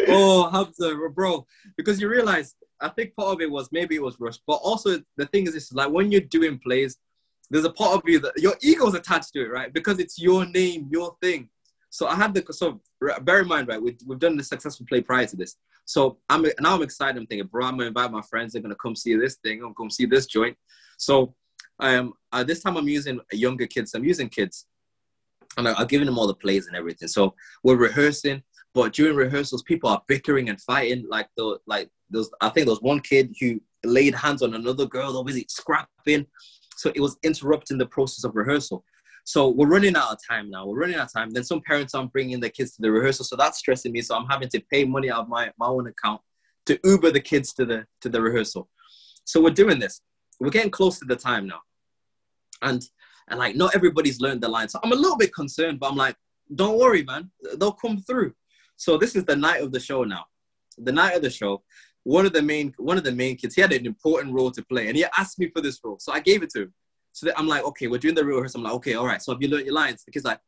oh, 0.08 0.50
Hamza, 0.50 0.96
bro, 1.14 1.46
because 1.78 2.00
you 2.02 2.10
realize, 2.10 2.56
I 2.80 2.90
think 2.90 3.16
part 3.16 3.30
of 3.34 3.42
it 3.42 3.50
was 3.50 3.70
maybe 3.72 3.96
it 3.96 4.02
was 4.04 4.20
rushed, 4.20 4.42
but 4.48 4.56
also 4.56 5.00
the 5.18 5.26
thing 5.28 5.48
is, 5.48 5.54
this 5.54 5.72
like 5.72 5.90
when 5.92 6.12
you're 6.12 6.22
doing 6.22 6.60
plays, 6.60 6.98
there's 7.52 7.66
a 7.66 7.72
part 7.72 7.96
of 7.96 8.02
you 8.06 8.20
that 8.20 8.34
your 8.38 8.56
ego's 8.62 8.96
attached 8.96 9.34
to 9.34 9.42
it, 9.44 9.52
right? 9.52 9.72
Because 9.74 10.00
it's 10.00 10.18
your 10.18 10.46
name, 10.46 10.88
your 10.90 11.16
thing. 11.22 11.50
So 11.90 12.08
I 12.08 12.16
had 12.16 12.34
the 12.34 12.44
so 12.54 12.82
bear 13.24 13.42
in 13.42 13.48
mind, 13.48 13.68
right? 13.68 13.82
We, 13.82 13.98
we've 14.08 14.18
done 14.18 14.38
the 14.38 14.44
successful 14.44 14.86
play 14.88 15.02
prior 15.02 15.26
to 15.26 15.36
this. 15.36 15.58
So 15.84 16.18
I'm 16.30 16.44
now 16.62 16.76
I'm 16.76 16.82
excited. 16.82 17.20
I'm 17.20 17.28
thinking, 17.28 17.48
bro, 17.48 17.66
I'm 17.66 17.78
gonna 17.78 17.88
invite 17.88 18.12
my 18.12 18.22
friends. 18.22 18.54
They're 18.54 18.62
gonna 18.62 18.76
come 18.76 18.96
see 18.96 19.16
this 19.16 19.36
thing. 19.36 19.58
I'm 19.58 19.64
gonna 19.64 19.74
come 19.76 19.90
see 19.90 20.06
this 20.06 20.26
joint. 20.26 20.56
So 20.98 21.36
um, 21.80 22.14
uh, 22.32 22.46
this 22.46 22.62
time 22.62 22.78
I'm 22.78 22.88
using 22.88 23.20
younger 23.34 23.68
kids. 23.68 23.94
I'm 23.94 24.06
using 24.06 24.30
kids, 24.30 24.68
and 25.58 25.68
I, 25.68 25.74
I'm 25.74 25.88
giving 25.88 26.06
them 26.06 26.18
all 26.18 26.28
the 26.28 26.36
plays 26.36 26.68
and 26.68 26.76
everything. 26.78 27.10
So 27.10 27.36
we're 27.64 27.76
rehearsing, 27.76 28.42
but 28.74 28.94
during 28.94 29.18
rehearsals, 29.18 29.64
people 29.64 29.90
are 29.90 30.02
bickering 30.08 30.48
and 30.48 30.62
fighting. 30.62 31.06
Like 31.10 31.28
the 31.36 31.58
like 31.68 31.90
those, 32.10 32.32
I 32.40 32.48
think 32.50 32.68
there 32.68 32.74
was 32.74 32.82
one 32.82 33.02
kid 33.02 33.36
who 33.42 33.60
laid 33.84 34.16
hands 34.16 34.42
on 34.42 34.54
another 34.54 34.86
girl. 34.86 35.22
Busy 35.26 35.46
scrapping, 35.50 36.26
so 36.82 36.92
it 36.96 37.00
was 37.00 37.18
interrupting 37.22 37.78
the 37.78 37.86
process 37.86 38.24
of 38.24 38.36
rehearsal. 38.36 38.84
So 39.24 39.50
we're 39.50 39.68
running 39.68 39.96
out 39.96 40.12
of 40.14 40.18
time 40.28 40.50
now. 40.50 40.66
We're 40.66 40.80
running 40.80 40.96
out 40.96 41.06
of 41.06 41.14
time. 41.14 41.30
Then 41.30 41.44
some 41.44 41.62
parents 41.62 41.94
aren't 41.94 42.12
bringing 42.12 42.40
their 42.40 42.50
kids 42.50 42.72
to 42.72 42.82
the 42.82 42.92
rehearsal, 42.92 43.24
so 43.24 43.36
that's 43.36 43.60
stressing 43.60 43.92
me. 43.92 44.02
So 44.02 44.16
I'm 44.16 44.26
having 44.26 44.50
to 44.50 44.60
pay 44.72 44.84
money 44.84 45.12
out 45.12 45.22
of 45.22 45.30
my, 45.30 45.52
my 45.60 45.68
own 45.68 45.86
account 45.86 46.22
to 46.66 46.80
Uber 46.84 47.12
the 47.12 47.22
kids 47.22 47.54
to 47.54 47.66
the 47.66 47.86
to 48.02 48.10
the 48.10 48.20
rehearsal. 48.20 48.68
So 49.26 49.40
we're 49.40 49.52
doing 49.52 49.78
this. 49.78 50.02
We're 50.40 50.50
getting 50.50 50.72
close 50.72 50.98
to 51.00 51.06
the 51.06 51.16
time 51.16 51.46
now, 51.46 51.60
and 52.64 52.82
and 53.30 53.40
like 53.40 53.56
not 53.56 53.76
everybody's 53.76 54.20
learned 54.20 54.42
the 54.42 54.50
line. 54.50 54.70
So 54.70 54.80
I'm 54.84 54.92
a 54.92 54.96
little 55.04 55.18
bit 55.18 55.36
concerned, 55.36 55.80
but 55.80 55.92
I'm 55.92 55.96
like, 55.96 56.16
don't 56.56 56.80
worry, 56.80 57.04
man. 57.04 57.30
They'll 57.60 57.74
come 57.74 58.02
through. 58.02 58.34
So 58.78 58.98
this 58.98 59.16
is 59.16 59.24
the 59.26 59.36
night 59.36 59.62
of 59.62 59.72
the 59.72 59.80
show 59.80 60.04
now. 60.04 60.26
The 60.80 60.92
night 60.92 61.16
of 61.16 61.22
the 61.22 61.30
show. 61.30 61.62
One 62.04 62.26
of 62.26 62.34
the 62.34 62.42
main 62.42 62.74
one 62.78 62.98
of 62.98 63.04
the 63.04 63.12
main 63.12 63.38
kids, 63.38 63.56
he 63.56 63.62
had 63.62 63.74
an 63.74 63.86
important 63.86 64.34
role 64.34 64.52
to 64.52 64.64
play, 64.64 64.88
and 64.88 64.98
he 64.98 65.06
asked 65.18 65.38
me 65.40 65.50
for 65.50 65.62
this 65.62 65.80
role, 65.84 65.98
so 66.00 66.12
I 66.12 66.20
gave 66.20 66.42
it 66.44 66.50
to 66.52 66.64
him. 66.64 66.74
So 67.14 67.26
that 67.26 67.38
I'm 67.38 67.48
like, 67.48 67.64
okay, 67.66 67.88
we're 67.88 68.00
doing 68.00 68.16
the 68.16 68.24
rehearsal. 68.24 68.60
I'm 68.60 68.64
like, 68.64 68.74
okay, 68.76 68.94
all 68.94 69.06
right. 69.06 69.22
So 69.22 69.34
have 69.34 69.42
you 69.42 69.50
learned 69.50 69.66
your 69.66 69.76
lines? 69.76 70.04
The 70.06 70.12
kid's 70.12 70.24
like, 70.26 70.40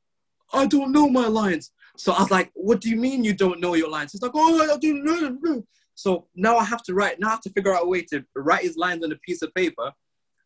I 0.54 0.66
don't 0.66 0.92
know 0.92 1.10
my 1.10 1.28
lines. 1.28 1.72
So 1.98 2.14
I 2.14 2.22
was 2.22 2.32
like, 2.32 2.52
what 2.54 2.80
do 2.80 2.90
you 2.90 2.96
mean 2.96 3.24
you 3.24 3.34
don't 3.34 3.60
know 3.60 3.74
your 3.74 3.90
lines? 3.90 4.14
He's 4.14 4.22
like, 4.22 4.32
oh, 4.34 4.64
I 4.64 4.78
don't 4.78 5.04
know. 5.44 5.64
So 5.96 6.28
now 6.36 6.58
I 6.58 6.64
have 6.64 6.82
to 6.84 6.94
write, 6.94 7.20
now 7.20 7.28
I 7.28 7.32
have 7.32 7.42
to 7.42 7.50
figure 7.52 7.76
out 7.76 7.84
a 7.84 7.88
way 7.88 8.02
to 8.04 8.24
write 8.36 8.64
his 8.64 8.78
lines 8.78 9.04
on 9.04 9.12
a 9.12 9.16
piece 9.18 9.42
of 9.42 9.54
paper, 9.54 9.92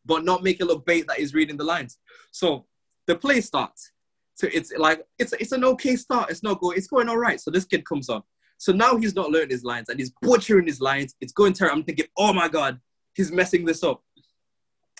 but 0.05 0.25
not 0.25 0.43
make 0.43 0.59
it 0.59 0.65
look 0.65 0.85
bait 0.85 1.07
that 1.07 1.19
he's 1.19 1.33
reading 1.33 1.55
the 1.57 1.63
lines. 1.63 1.99
So 2.31 2.65
the 3.05 3.15
play 3.15 3.41
starts. 3.41 3.91
So 4.35 4.47
it's 4.53 4.71
like 4.77 5.03
it's 5.17 5.33
it's 5.33 5.51
an 5.51 5.63
okay 5.63 5.95
start. 5.95 6.29
It's 6.29 6.43
not 6.43 6.59
good 6.59 6.77
It's 6.77 6.87
going 6.87 7.09
all 7.09 7.17
right. 7.17 7.39
So 7.41 7.49
this 7.49 7.65
kid 7.65 7.85
comes 7.85 8.07
on. 8.07 8.21
So 8.57 8.71
now 8.71 8.97
he's 8.97 9.15
not 9.15 9.29
learning 9.29 9.51
his 9.51 9.63
lines 9.63 9.89
and 9.89 9.99
he's 9.99 10.11
butchering 10.21 10.65
his 10.65 10.81
lines. 10.81 11.15
It's 11.21 11.33
going 11.33 11.53
terrible. 11.53 11.77
I'm 11.77 11.83
thinking, 11.83 12.07
oh 12.17 12.33
my 12.33 12.47
god, 12.47 12.79
he's 13.13 13.31
messing 13.31 13.65
this 13.65 13.83
up. 13.83 14.03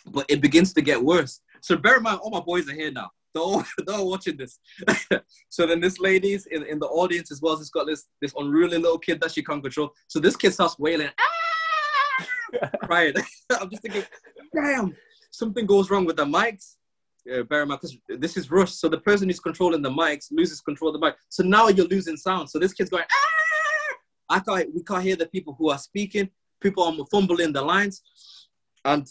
But 0.05 0.25
it 0.29 0.41
begins 0.41 0.73
to 0.73 0.81
get 0.81 1.03
worse. 1.03 1.41
So 1.61 1.75
bear 1.75 1.97
in 1.97 2.03
mind, 2.03 2.19
all 2.21 2.29
my 2.29 2.39
boys 2.39 2.69
are 2.69 2.73
here 2.73 2.91
now. 2.91 3.09
They're 3.33 3.43
all, 3.43 3.63
they're 3.85 3.95
all 3.95 4.09
watching 4.09 4.37
this. 4.37 4.59
so 5.49 5.65
then 5.67 5.81
this 5.81 5.99
lady's 5.99 6.45
in, 6.45 6.63
in 6.63 6.79
the 6.79 6.87
audience 6.87 7.31
as 7.31 7.41
well. 7.41 7.57
She's 7.57 7.69
got 7.69 7.87
this 7.87 8.05
this 8.21 8.33
unruly 8.37 8.77
little 8.77 8.99
kid 8.99 9.19
that 9.21 9.31
she 9.31 9.43
can't 9.43 9.61
control. 9.61 9.91
So 10.07 10.19
this 10.19 10.35
kid 10.35 10.53
starts 10.53 10.79
wailing, 10.79 11.09
ah! 11.19 12.27
crying. 12.83 13.13
I'm 13.59 13.69
just 13.69 13.81
thinking, 13.81 14.03
damn, 14.55 14.95
something 15.31 15.65
goes 15.65 15.89
wrong 15.89 16.05
with 16.05 16.15
the 16.15 16.25
mics 16.25 16.76
uh, 17.31 17.39
in 17.39 17.67
because 17.67 17.97
this 18.07 18.37
is 18.37 18.51
rush. 18.51 18.71
So 18.73 18.89
the 18.89 18.99
person 18.99 19.27
who's 19.27 19.39
controlling 19.39 19.81
the 19.81 19.89
mics 19.89 20.27
loses 20.31 20.61
control 20.61 20.93
of 20.93 20.99
the 20.99 21.05
mic. 21.05 21.15
So 21.29 21.43
now 21.43 21.67
you're 21.67 21.87
losing 21.87 22.17
sound. 22.17 22.49
So 22.49 22.59
this 22.59 22.73
kid's 22.73 22.89
going, 22.89 23.03
ah! 23.11 23.95
I 24.29 24.39
can't, 24.39 24.73
we 24.73 24.83
can't 24.83 25.03
hear 25.03 25.15
the 25.15 25.27
people 25.27 25.55
who 25.57 25.69
are 25.69 25.77
speaking. 25.77 26.29
People 26.61 26.83
are 26.83 27.05
fumbling 27.11 27.53
the 27.53 27.61
lines. 27.61 28.01
And 28.83 29.07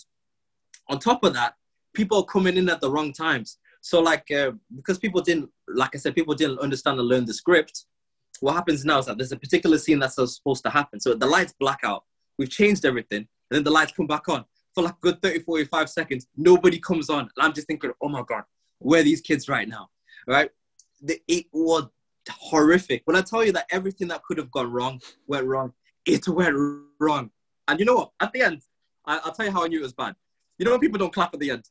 on 0.88 0.98
top 0.98 1.24
of 1.24 1.34
that, 1.34 1.54
people 1.94 2.18
are 2.18 2.24
coming 2.24 2.56
in 2.56 2.68
at 2.68 2.80
the 2.80 2.90
wrong 2.90 3.12
times. 3.12 3.58
So 3.80 4.00
like, 4.00 4.30
uh, 4.30 4.52
because 4.74 4.98
people 4.98 5.20
didn't, 5.22 5.50
like 5.68 5.94
I 5.94 5.98
said, 5.98 6.14
people 6.14 6.34
didn't 6.34 6.58
understand 6.58 6.98
and 6.98 7.08
learn 7.08 7.24
the 7.24 7.34
script. 7.34 7.86
What 8.40 8.54
happens 8.54 8.84
now 8.84 8.98
is 8.98 9.06
that 9.06 9.16
there's 9.16 9.32
a 9.32 9.38
particular 9.38 9.78
scene 9.78 9.98
that's 9.98 10.16
supposed 10.16 10.64
to 10.64 10.70
happen. 10.70 11.00
So 11.00 11.14
the 11.14 11.26
lights 11.26 11.54
black 11.58 11.80
out. 11.84 12.04
We've 12.38 12.50
changed 12.50 12.84
everything. 12.84 13.26
And 13.50 13.56
then 13.56 13.64
the 13.64 13.70
lights 13.70 13.92
come 13.92 14.06
back 14.06 14.28
on 14.28 14.44
for 14.76 14.82
like 14.82 14.92
a 14.92 15.00
good 15.00 15.20
30, 15.22 15.40
45 15.40 15.90
seconds. 15.90 16.28
Nobody 16.36 16.78
comes 16.78 17.10
on. 17.10 17.20
And 17.20 17.30
I'm 17.38 17.54
just 17.54 17.66
thinking, 17.66 17.90
oh 18.00 18.08
my 18.08 18.22
God, 18.28 18.44
where 18.78 19.00
are 19.00 19.04
these 19.04 19.22
kids 19.22 19.48
right 19.48 19.66
now? 19.66 19.88
Right? 20.28 20.50
The, 21.00 21.18
it 21.26 21.46
was 21.50 21.86
horrific. 22.30 23.00
When 23.06 23.16
I 23.16 23.22
tell 23.22 23.42
you 23.42 23.52
that 23.52 23.64
everything 23.70 24.08
that 24.08 24.22
could 24.22 24.36
have 24.36 24.50
gone 24.50 24.70
wrong 24.70 25.00
went 25.26 25.46
wrong, 25.46 25.72
it 26.04 26.28
went 26.28 26.54
wrong. 27.00 27.30
And 27.66 27.80
you 27.80 27.86
know 27.86 27.94
what? 27.94 28.10
At 28.20 28.34
the 28.34 28.42
end, 28.42 28.62
I, 29.06 29.18
will 29.24 29.32
tell 29.32 29.46
you 29.46 29.52
how 29.52 29.64
I 29.64 29.68
knew 29.68 29.80
it 29.80 29.82
was 29.82 29.94
bad. 29.94 30.14
You 30.58 30.66
know 30.66 30.72
when 30.72 30.80
people 30.80 30.98
don't 30.98 31.12
clap 31.12 31.32
at 31.32 31.40
the 31.40 31.50
end? 31.50 31.64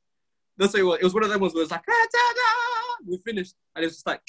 That's 0.57 0.73
say 0.73 0.81
what? 0.81 0.99
it 0.99 1.03
was 1.03 1.13
one 1.13 1.23
of 1.23 1.29
them 1.29 1.41
ones 1.41 1.53
where 1.53 1.61
it's 1.63 1.71
like, 1.71 1.83
ah, 1.87 2.95
we 3.07 3.17
finished. 3.17 3.53
And 3.75 3.83
it 3.83 3.87
was 3.87 3.95
just 3.95 4.07
like, 4.07 4.21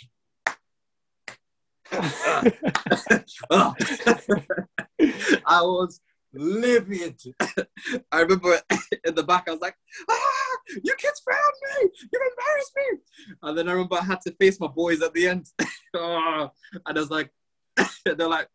I 5.47 5.63
was 5.63 6.01
livid. 6.37 7.21
I 8.13 8.21
remember 8.21 8.61
in 9.05 9.15
the 9.15 9.23
back, 9.23 9.45
I 9.49 9.53
was 9.53 9.61
like, 9.61 9.77
ah, 10.09 10.57
you 10.83 10.95
kids 10.97 11.23
found 11.29 11.83
me. 11.83 11.91
You 12.13 12.31
embarrassed 12.31 12.73
me. 12.77 13.37
And 13.43 13.59
then 13.59 13.69
I 13.69 13.73
remember 13.73 13.97
I 13.97 14.05
had 14.05 14.21
to 14.23 14.33
face 14.33 14.61
my 14.61 14.69
boys 14.69 15.03
at 15.03 15.15
the 15.15 15.29
end. 15.29 15.47
oh, 15.95 16.51
and 16.87 16.99
I 16.99 17.01
was 17.01 17.11
like, 17.11 17.31
they're 18.05 18.29
like, 18.29 18.49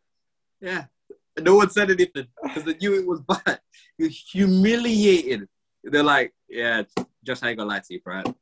yeah. 0.60 0.84
No 1.40 1.56
one 1.56 1.70
said 1.70 1.90
anything 1.90 2.26
because 2.42 2.64
they 2.64 2.74
knew 2.74 2.94
it 2.94 3.06
was 3.06 3.20
bad. 3.22 3.60
You're 3.96 4.10
humiliated. 4.10 5.48
They're 5.82 6.02
like, 6.02 6.32
yeah, 6.48 6.82
just 7.24 7.42
ain't 7.42 7.56
gonna 7.56 7.70
lie 7.70 7.80
to 7.80 7.94
you, 7.94 8.00
Brad. 8.00 8.34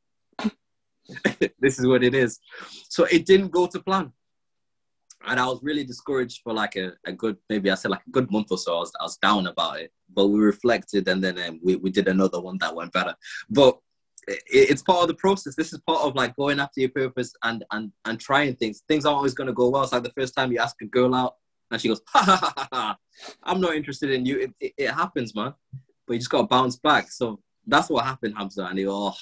this 1.59 1.79
is 1.79 1.87
what 1.87 2.03
it 2.03 2.13
is. 2.13 2.39
So 2.89 3.05
it 3.05 3.25
didn't 3.25 3.49
go 3.49 3.67
to 3.67 3.79
plan 3.79 4.11
and 5.27 5.39
I 5.39 5.45
was 5.45 5.59
really 5.61 5.83
discouraged 5.83 6.41
for 6.43 6.53
like 6.53 6.75
a, 6.75 6.93
a 7.05 7.11
good 7.11 7.37
maybe 7.49 7.69
I 7.69 7.75
said 7.75 7.91
like 7.91 8.05
a 8.07 8.11
good 8.11 8.31
month 8.31 8.47
or 8.51 8.57
so. 8.57 8.75
I 8.75 8.79
was, 8.79 8.91
I 8.99 9.03
was 9.03 9.17
down 9.17 9.47
about 9.47 9.79
it, 9.79 9.91
but 10.13 10.27
we 10.27 10.39
reflected 10.39 11.07
and 11.07 11.23
then 11.23 11.39
um, 11.41 11.59
we, 11.63 11.75
we 11.75 11.91
did 11.91 12.07
another 12.07 12.41
one 12.41 12.57
that 12.59 12.75
went 12.75 12.93
better. 12.93 13.15
But 13.49 13.77
it, 14.27 14.41
it's 14.47 14.81
part 14.81 15.01
of 15.01 15.07
the 15.07 15.13
process. 15.15 15.55
This 15.55 15.73
is 15.73 15.79
part 15.79 16.01
of 16.01 16.15
like 16.15 16.35
going 16.35 16.59
after 16.59 16.79
your 16.81 16.89
purpose 16.89 17.33
and 17.43 17.63
and 17.71 17.91
and 18.05 18.19
trying 18.19 18.55
things. 18.55 18.83
Things 18.87 19.05
aren't 19.05 19.17
always 19.17 19.33
gonna 19.33 19.53
go 19.53 19.69
well. 19.69 19.83
It's 19.83 19.91
like 19.91 20.03
the 20.03 20.13
first 20.17 20.35
time 20.35 20.51
you 20.51 20.59
ask 20.59 20.75
a 20.81 20.85
girl 20.85 21.13
out 21.15 21.35
and 21.69 21.79
she 21.79 21.87
goes, 21.87 22.01
ha 22.07 22.23
ha 22.23 22.53
ha 22.55 22.67
ha. 22.71 22.97
I'm 23.43 23.61
not 23.61 23.75
interested 23.75 24.11
in 24.11 24.25
you. 24.25 24.39
It, 24.39 24.53
it, 24.59 24.73
it, 24.77 24.91
happens, 24.91 25.35
man. 25.35 25.53
But 26.05 26.13
you 26.13 26.19
just 26.19 26.29
gotta 26.29 26.47
bounce 26.47 26.75
back. 26.77 27.11
So 27.11 27.39
that's 27.65 27.89
what 27.89 28.05
happened, 28.05 28.35
Hamza. 28.37 28.65
And 28.65 28.77
he, 28.77 28.87
oh, 28.87 29.13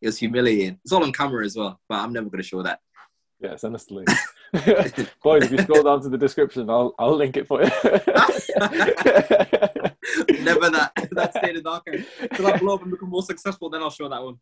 it 0.00 0.06
was 0.06 0.18
humiliating. 0.18 0.78
It's 0.84 0.92
all 0.92 1.04
on 1.04 1.12
camera 1.12 1.44
as 1.44 1.56
well, 1.56 1.80
but 1.88 1.98
I'm 1.98 2.12
never 2.12 2.30
gonna 2.30 2.42
show 2.42 2.62
that. 2.62 2.80
Yeah, 3.42 3.56
send 3.56 3.74
us 3.74 3.86
the 3.86 3.94
link. 3.94 4.08
Boys, 5.22 5.44
if 5.44 5.50
you 5.50 5.58
scroll 5.58 5.82
down 5.82 6.02
to 6.02 6.08
the 6.08 6.18
description, 6.18 6.70
I'll 6.70 6.94
I'll 6.98 7.16
link 7.16 7.36
it 7.36 7.46
for 7.48 7.62
you. 7.62 7.68
Never 10.44 10.70
that 10.70 10.92
That's 11.12 11.36
in 11.48 11.62
the 11.62 11.68
archive. 11.68 12.08
Till 12.34 12.46
I 12.46 12.56
blow 12.58 12.74
up 12.74 12.82
and 12.82 12.90
become 12.90 13.10
more 13.10 13.22
successful, 13.22 13.70
then 13.70 13.82
I'll 13.82 13.90
show 13.90 14.08
that 14.08 14.22
one. 14.22 14.38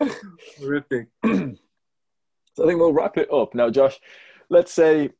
Horrific. 0.58 1.08
so 1.24 2.64
I 2.64 2.66
think 2.66 2.80
we'll 2.80 2.92
wrap 2.92 3.16
it 3.18 3.32
up 3.32 3.54
now, 3.54 3.70
Josh. 3.70 3.98
Let's 4.48 4.72
say 4.72 5.10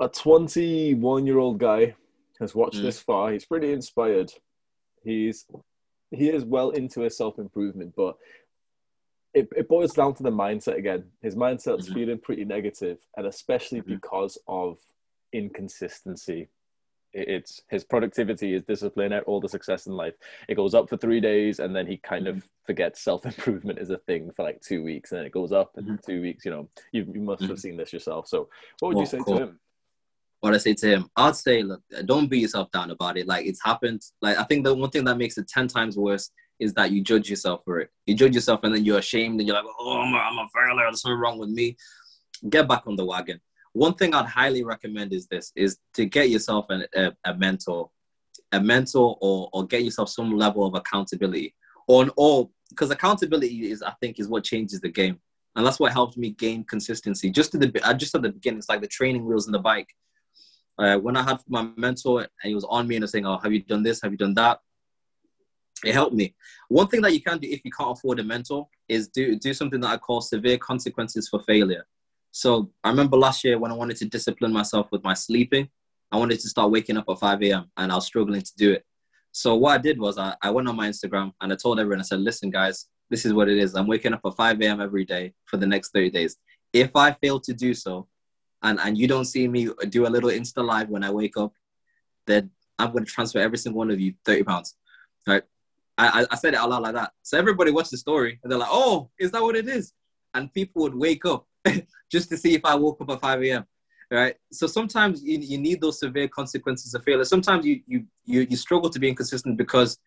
a 0.00 0.08
21 0.08 1.26
year 1.26 1.38
old 1.38 1.58
guy 1.58 1.94
has 2.40 2.54
watched 2.54 2.78
mm. 2.78 2.82
this 2.82 3.00
far. 3.00 3.32
He's 3.32 3.46
pretty 3.46 3.72
inspired. 3.72 4.32
He's 5.02 5.46
he 6.10 6.28
is 6.28 6.44
well 6.44 6.70
into 6.70 7.00
his 7.00 7.16
self 7.16 7.38
improvement, 7.38 7.94
but 7.96 8.16
it, 9.34 9.48
it 9.56 9.68
boils 9.68 9.92
down 9.92 10.14
to 10.14 10.22
the 10.22 10.30
mindset 10.30 10.76
again. 10.76 11.04
His 11.22 11.34
mindset's 11.34 11.86
mm-hmm. 11.86 11.94
feeling 11.94 12.18
pretty 12.18 12.44
negative, 12.44 12.98
and 13.16 13.26
especially 13.26 13.80
mm-hmm. 13.80 13.94
because 13.94 14.38
of 14.46 14.78
inconsistency. 15.32 16.48
It, 17.12 17.28
it's 17.28 17.62
his 17.70 17.84
productivity, 17.84 18.52
his 18.52 18.62
discipline, 18.64 19.12
all 19.26 19.40
the 19.40 19.48
success 19.48 19.86
in 19.86 19.94
life. 19.94 20.14
It 20.48 20.56
goes 20.56 20.74
up 20.74 20.88
for 20.88 20.96
three 20.96 21.20
days, 21.20 21.60
and 21.60 21.74
then 21.74 21.86
he 21.86 21.96
kind 21.96 22.26
mm-hmm. 22.26 22.38
of 22.38 22.48
forgets 22.66 23.00
self 23.00 23.24
improvement 23.26 23.78
is 23.78 23.90
a 23.90 23.98
thing 23.98 24.30
for 24.36 24.42
like 24.42 24.60
two 24.60 24.82
weeks, 24.82 25.12
and 25.12 25.18
then 25.18 25.26
it 25.26 25.32
goes 25.32 25.52
up 25.52 25.72
in 25.78 25.84
mm-hmm. 25.84 25.96
two 26.06 26.20
weeks. 26.20 26.44
You 26.44 26.50
know, 26.50 26.68
you, 26.92 27.10
you 27.14 27.20
must 27.20 27.42
have 27.42 27.50
mm-hmm. 27.50 27.58
seen 27.58 27.76
this 27.76 27.92
yourself. 27.92 28.28
So, 28.28 28.48
what 28.80 28.94
would 28.94 29.00
you 29.00 29.06
say 29.06 29.18
cool. 29.18 29.38
to 29.38 29.42
him? 29.44 29.58
What 30.40 30.54
I 30.54 30.58
say 30.58 30.74
to 30.74 30.88
him, 30.88 31.08
I'd 31.14 31.36
say, 31.36 31.62
look, 31.62 31.82
don't 32.04 32.26
beat 32.26 32.42
yourself 32.42 32.68
down 32.72 32.90
about 32.90 33.16
it. 33.16 33.28
Like 33.28 33.46
it's 33.46 33.62
happened. 33.64 34.02
Like 34.20 34.36
I 34.36 34.42
think 34.42 34.64
the 34.64 34.74
one 34.74 34.90
thing 34.90 35.04
that 35.04 35.16
makes 35.16 35.38
it 35.38 35.46
ten 35.48 35.68
times 35.68 35.96
worse 35.96 36.30
is 36.62 36.72
that 36.74 36.92
you 36.92 37.02
judge 37.02 37.28
yourself 37.28 37.62
for 37.64 37.80
it. 37.80 37.90
You 38.06 38.14
judge 38.14 38.34
yourself 38.34 38.60
and 38.62 38.74
then 38.74 38.84
you're 38.84 38.98
ashamed 38.98 39.40
and 39.40 39.48
you're 39.48 39.56
like, 39.56 39.66
oh, 39.78 40.00
I'm 40.00 40.14
a, 40.14 40.18
I'm 40.18 40.38
a 40.38 40.48
failure. 40.54 40.84
There's 40.84 41.02
something 41.02 41.18
wrong 41.18 41.38
with 41.38 41.50
me. 41.50 41.76
Get 42.48 42.68
back 42.68 42.86
on 42.86 42.96
the 42.96 43.04
wagon. 43.04 43.40
One 43.72 43.94
thing 43.94 44.14
I'd 44.14 44.26
highly 44.26 44.64
recommend 44.64 45.12
is 45.12 45.26
this: 45.26 45.50
is 45.56 45.78
to 45.94 46.04
get 46.04 46.28
yourself 46.28 46.66
an, 46.68 46.84
a, 46.94 47.12
a 47.24 47.34
mentor, 47.34 47.90
a 48.52 48.60
mentor, 48.60 49.16
or 49.20 49.48
or 49.52 49.66
get 49.66 49.82
yourself 49.82 50.10
some 50.10 50.36
level 50.36 50.66
of 50.66 50.74
accountability. 50.74 51.54
On 51.88 52.10
all, 52.10 52.52
because 52.68 52.90
accountability 52.90 53.70
is, 53.70 53.82
I 53.82 53.92
think, 54.00 54.20
is 54.20 54.28
what 54.28 54.44
changes 54.44 54.80
the 54.80 54.90
game, 54.90 55.18
and 55.56 55.64
that's 55.64 55.80
what 55.80 55.92
helped 55.92 56.18
me 56.18 56.30
gain 56.30 56.64
consistency. 56.64 57.30
Just 57.30 57.54
at 57.54 57.62
the 57.62 57.80
uh, 57.82 57.94
just 57.94 58.14
at 58.14 58.22
the 58.22 58.30
beginning, 58.30 58.58
it's 58.58 58.68
like 58.68 58.82
the 58.82 58.88
training 58.88 59.24
wheels 59.24 59.46
in 59.46 59.52
the 59.52 59.58
bike. 59.58 59.88
Uh, 60.78 60.98
when 60.98 61.16
I 61.16 61.22
had 61.22 61.38
my 61.48 61.68
mentor 61.76 62.20
and 62.20 62.28
he 62.42 62.54
was 62.54 62.64
on 62.64 62.86
me 62.86 62.96
and 62.96 63.02
was 63.02 63.12
saying, 63.12 63.26
"Oh, 63.26 63.38
have 63.38 63.52
you 63.52 63.62
done 63.62 63.82
this? 63.82 64.02
Have 64.02 64.12
you 64.12 64.18
done 64.18 64.34
that?" 64.34 64.58
It 65.84 65.92
helped 65.92 66.14
me. 66.14 66.34
One 66.68 66.88
thing 66.88 67.00
that 67.02 67.12
you 67.12 67.20
can 67.20 67.38
do 67.38 67.48
if 67.48 67.64
you 67.64 67.70
can't 67.70 67.96
afford 67.98 68.20
a 68.20 68.24
mentor 68.24 68.68
is 68.88 69.08
do 69.08 69.36
do 69.36 69.52
something 69.52 69.80
that 69.80 69.90
I 69.90 69.96
call 69.96 70.20
severe 70.20 70.58
consequences 70.58 71.28
for 71.28 71.42
failure. 71.42 71.86
So 72.30 72.70
I 72.82 72.88
remember 72.88 73.16
last 73.16 73.44
year 73.44 73.58
when 73.58 73.70
I 73.70 73.74
wanted 73.74 73.96
to 73.98 74.06
discipline 74.06 74.52
myself 74.52 74.88
with 74.90 75.04
my 75.04 75.14
sleeping, 75.14 75.68
I 76.10 76.16
wanted 76.16 76.40
to 76.40 76.48
start 76.48 76.70
waking 76.70 76.96
up 76.96 77.04
at 77.08 77.18
5 77.18 77.42
a.m. 77.42 77.70
and 77.76 77.92
I 77.92 77.94
was 77.94 78.06
struggling 78.06 78.40
to 78.40 78.52
do 78.56 78.72
it. 78.72 78.84
So 79.32 79.54
what 79.56 79.72
I 79.72 79.78
did 79.78 79.98
was 79.98 80.18
I, 80.18 80.34
I 80.42 80.50
went 80.50 80.68
on 80.68 80.76
my 80.76 80.88
Instagram 80.88 81.32
and 81.40 81.52
I 81.52 81.56
told 81.56 81.78
everyone, 81.78 82.00
I 82.00 82.04
said, 82.04 82.20
listen, 82.20 82.50
guys, 82.50 82.86
this 83.10 83.26
is 83.26 83.34
what 83.34 83.48
it 83.48 83.58
is. 83.58 83.74
I'm 83.74 83.86
waking 83.86 84.14
up 84.14 84.20
at 84.24 84.34
5 84.34 84.60
a.m. 84.62 84.80
every 84.80 85.04
day 85.04 85.34
for 85.46 85.58
the 85.58 85.66
next 85.66 85.92
30 85.92 86.10
days. 86.10 86.36
If 86.72 86.96
I 86.96 87.12
fail 87.12 87.38
to 87.40 87.52
do 87.52 87.74
so, 87.74 88.08
and, 88.62 88.78
and 88.80 88.96
you 88.96 89.08
don't 89.08 89.24
see 89.24 89.48
me 89.48 89.68
do 89.88 90.06
a 90.06 90.08
little 90.08 90.30
Insta 90.30 90.64
live 90.64 90.88
when 90.88 91.04
I 91.04 91.10
wake 91.10 91.36
up, 91.36 91.52
then 92.26 92.50
I'm 92.78 92.92
going 92.92 93.04
to 93.04 93.10
transfer 93.10 93.38
every 93.38 93.58
single 93.58 93.78
one 93.78 93.90
of 93.90 94.00
you 94.00 94.14
30 94.24 94.44
pounds. 94.44 94.76
Right? 95.26 95.42
I, 95.98 96.26
I 96.30 96.36
said 96.36 96.54
it 96.54 96.60
out 96.60 96.70
loud 96.70 96.82
like 96.82 96.94
that. 96.94 97.12
So 97.22 97.38
everybody 97.38 97.70
watched 97.70 97.90
the 97.90 97.96
story 97.96 98.38
and 98.42 98.50
they're 98.50 98.58
like, 98.58 98.70
oh, 98.70 99.10
is 99.18 99.30
that 99.32 99.42
what 99.42 99.56
it 99.56 99.68
is? 99.68 99.92
And 100.34 100.52
people 100.52 100.82
would 100.82 100.94
wake 100.94 101.24
up 101.26 101.46
just 102.10 102.30
to 102.30 102.36
see 102.36 102.54
if 102.54 102.64
I 102.64 102.74
woke 102.74 103.00
up 103.00 103.10
at 103.10 103.20
5 103.20 103.42
a.m. 103.44 103.66
Right. 104.10 104.36
So 104.50 104.66
sometimes 104.66 105.22
you, 105.22 105.38
you 105.38 105.58
need 105.58 105.80
those 105.80 105.98
severe 105.98 106.28
consequences 106.28 106.92
of 106.94 107.02
failure. 107.02 107.24
Sometimes 107.24 107.64
you, 107.64 107.80
you 107.86 108.04
you 108.26 108.46
you 108.50 108.56
struggle 108.56 108.90
to 108.90 108.98
be 108.98 109.08
inconsistent 109.08 109.56
because 109.56 109.98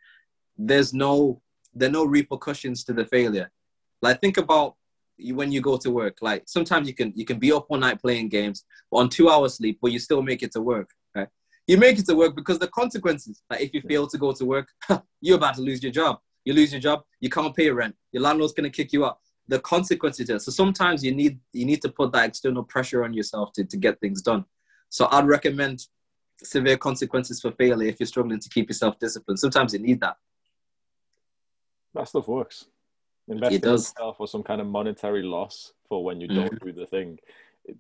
there's 0.57 0.93
no 0.93 1.41
there 1.73 1.89
are 1.89 1.91
no 1.91 2.05
repercussions 2.05 2.83
to 2.83 2.93
the 2.93 3.05
failure. 3.05 3.49
Like 4.03 4.21
think 4.21 4.38
about 4.38 4.75
when 5.17 5.51
you 5.51 5.59
go 5.59 5.77
to 5.77 5.89
work. 5.89 6.19
Like 6.21 6.43
sometimes 6.45 6.88
you 6.88 6.93
can 6.93 7.13
you 7.15 7.25
can 7.25 7.39
be 7.39 7.51
up 7.51 7.65
all 7.69 7.77
night 7.77 7.99
playing 7.99 8.29
games 8.29 8.63
on 8.91 9.09
two 9.09 9.27
hours 9.27 9.55
sleep, 9.55 9.79
but 9.81 9.91
you 9.91 9.97
still 9.97 10.21
make 10.21 10.43
it 10.43 10.51
to 10.51 10.61
work. 10.61 10.91
You 11.68 11.78
make 11.78 11.97
it 11.97 12.05
to 12.07 12.16
work 12.16 12.36
because 12.36 12.59
the 12.59 12.68
consequences. 12.68 13.41
Like 13.49 13.61
if 13.61 13.74
you 13.74 13.82
fail 13.82 14.07
to 14.07 14.18
go 14.18 14.32
to 14.34 14.45
work, 14.45 14.68
you're 15.22 15.38
about 15.38 15.55
to 15.55 15.61
lose 15.61 15.82
your 15.82 15.91
job. 15.91 16.20
You 16.43 16.53
lose 16.53 16.72
your 16.72 16.82
job, 16.82 17.03
you 17.20 17.30
can't 17.30 17.55
pay 17.55 17.66
your 17.66 17.74
rent. 17.76 17.95
Your 18.11 18.22
landlord's 18.22 18.53
gonna 18.53 18.70
kick 18.70 18.93
you 18.93 19.03
out. 19.05 19.18
The 19.47 19.59
consequences. 19.59 20.28
So 20.43 20.51
sometimes 20.51 21.03
you 21.03 21.13
need 21.13 21.39
you 21.53 21.66
need 21.66 21.82
to 21.82 21.89
put 21.89 22.11
that 22.13 22.26
external 22.30 22.63
pressure 22.63 23.03
on 23.03 23.13
yourself 23.13 23.51
to, 23.53 23.63
to 23.66 23.78
get 23.78 23.99
things 23.99 24.22
done. 24.22 24.45
So 24.89 25.07
I'd 25.11 25.26
recommend 25.26 25.88
severe 26.43 26.78
consequences 26.78 27.41
for 27.41 27.51
failure 27.51 27.88
if 27.88 27.99
you're 27.99 28.07
struggling 28.07 28.39
to 28.39 28.49
keep 28.49 28.70
yourself 28.70 28.99
disciplined. 28.99 29.39
Sometimes 29.39 29.74
you 29.74 29.80
need 29.80 30.01
that. 30.01 30.18
That 31.95 32.07
stuff 32.07 32.28
works. 32.28 32.66
Invest 33.28 33.53
It 33.53 33.55
in 33.55 33.61
does. 33.61 33.89
yourself 33.89 34.18
for 34.18 34.28
some 34.28 34.43
kind 34.43 34.61
of 34.61 34.68
monetary 34.68 35.24
loss 35.24 35.74
for 35.89 36.03
when 36.03 36.22
you 36.22 36.28
don't 36.28 36.59
do 36.63 36.72
the 36.72 36.86
thing. 36.86 37.18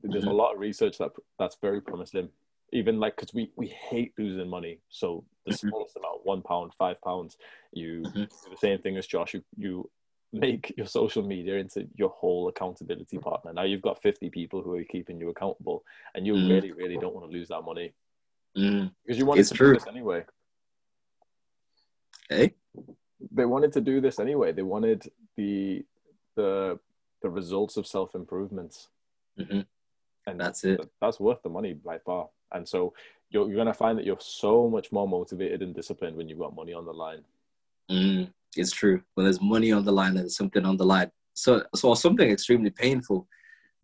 There's 0.01 0.23
a 0.23 0.27
Mhm. 0.27 0.33
lot 0.37 0.53
of 0.53 0.59
research 0.59 0.97
that 0.97 1.11
that's 1.37 1.57
very 1.61 1.81
promising. 1.81 2.29
Even 2.73 2.99
like 2.99 3.15
because 3.15 3.33
we 3.33 3.51
we 3.55 3.67
hate 3.67 4.13
losing 4.17 4.49
money, 4.49 4.79
so 4.89 5.23
the 5.45 5.51
Mhm. 5.53 5.59
smallest 5.69 5.95
amount, 5.97 6.25
one 6.25 6.41
pound, 6.41 6.73
five 6.73 6.99
pounds, 7.01 7.37
you 7.71 8.01
Mhm. 8.03 8.27
do 8.29 8.49
the 8.49 8.57
same 8.57 8.79
thing 8.81 8.97
as 8.97 9.07
Josh. 9.07 9.33
You 9.35 9.43
you 9.55 9.89
make 10.33 10.73
your 10.75 10.87
social 10.87 11.23
media 11.23 11.55
into 11.57 11.87
your 11.95 12.09
whole 12.09 12.47
accountability 12.49 13.17
partner. 13.19 13.53
Now 13.53 13.63
you've 13.63 13.83
got 13.83 14.01
50 14.01 14.29
people 14.29 14.61
who 14.61 14.73
are 14.75 14.83
keeping 14.83 15.19
you 15.19 15.29
accountable, 15.29 15.85
and 16.15 16.25
you 16.25 16.33
Mm. 16.33 16.49
really 16.49 16.71
really 16.71 16.97
don't 16.97 17.13
want 17.13 17.29
to 17.29 17.31
lose 17.37 17.47
that 17.49 17.61
money 17.61 17.93
Mm. 18.57 18.93
because 19.03 19.17
you 19.19 19.25
wanted 19.25 19.41
It's 19.41 19.49
to 19.49 19.55
true. 19.55 19.73
do 19.73 19.79
this 19.79 19.87
anyway. 19.87 20.25
Hey, 22.29 22.55
they 23.31 23.45
wanted 23.45 23.71
to 23.73 23.81
do 23.81 24.01
this 24.01 24.19
anyway. 24.19 24.51
They 24.51 24.63
wanted 24.63 25.11
the 25.37 25.85
the 26.35 26.79
the 27.21 27.29
results 27.29 27.77
of 27.77 27.85
self 27.87 28.15
improvements, 28.15 28.89
Mhm. 29.37 29.65
and 30.25 30.39
that's 30.39 30.63
it. 30.63 30.81
that's 30.99 31.19
worth 31.19 31.41
the 31.43 31.49
money 31.49 31.73
by 31.73 31.99
far. 31.99 32.29
And 32.55 32.67
so 32.67 32.93
you're 33.29 33.47
you're 33.47 33.57
gonna 33.57 33.73
find 33.73 33.97
that 33.97 34.05
you're 34.05 34.17
so 34.19 34.69
much 34.69 34.91
more 34.91 35.07
motivated 35.07 35.61
and 35.61 35.75
disciplined 35.75 36.15
when 36.15 36.29
you've 36.29 36.39
got 36.39 36.55
money 36.55 36.73
on 36.73 36.85
the 36.85 36.93
line. 36.93 37.21
Mm, 37.91 38.31
it's 38.55 38.71
true. 38.71 39.01
When 39.13 39.25
there's 39.25 39.41
money 39.41 39.71
on 39.71 39.85
the 39.85 39.91
line 39.91 40.17
and 40.17 40.31
something 40.31 40.65
on 40.65 40.77
the 40.77 40.85
line. 40.85 41.11
So, 41.33 41.63
so 41.75 41.93
something 41.93 42.29
extremely 42.29 42.69
painful. 42.69 43.27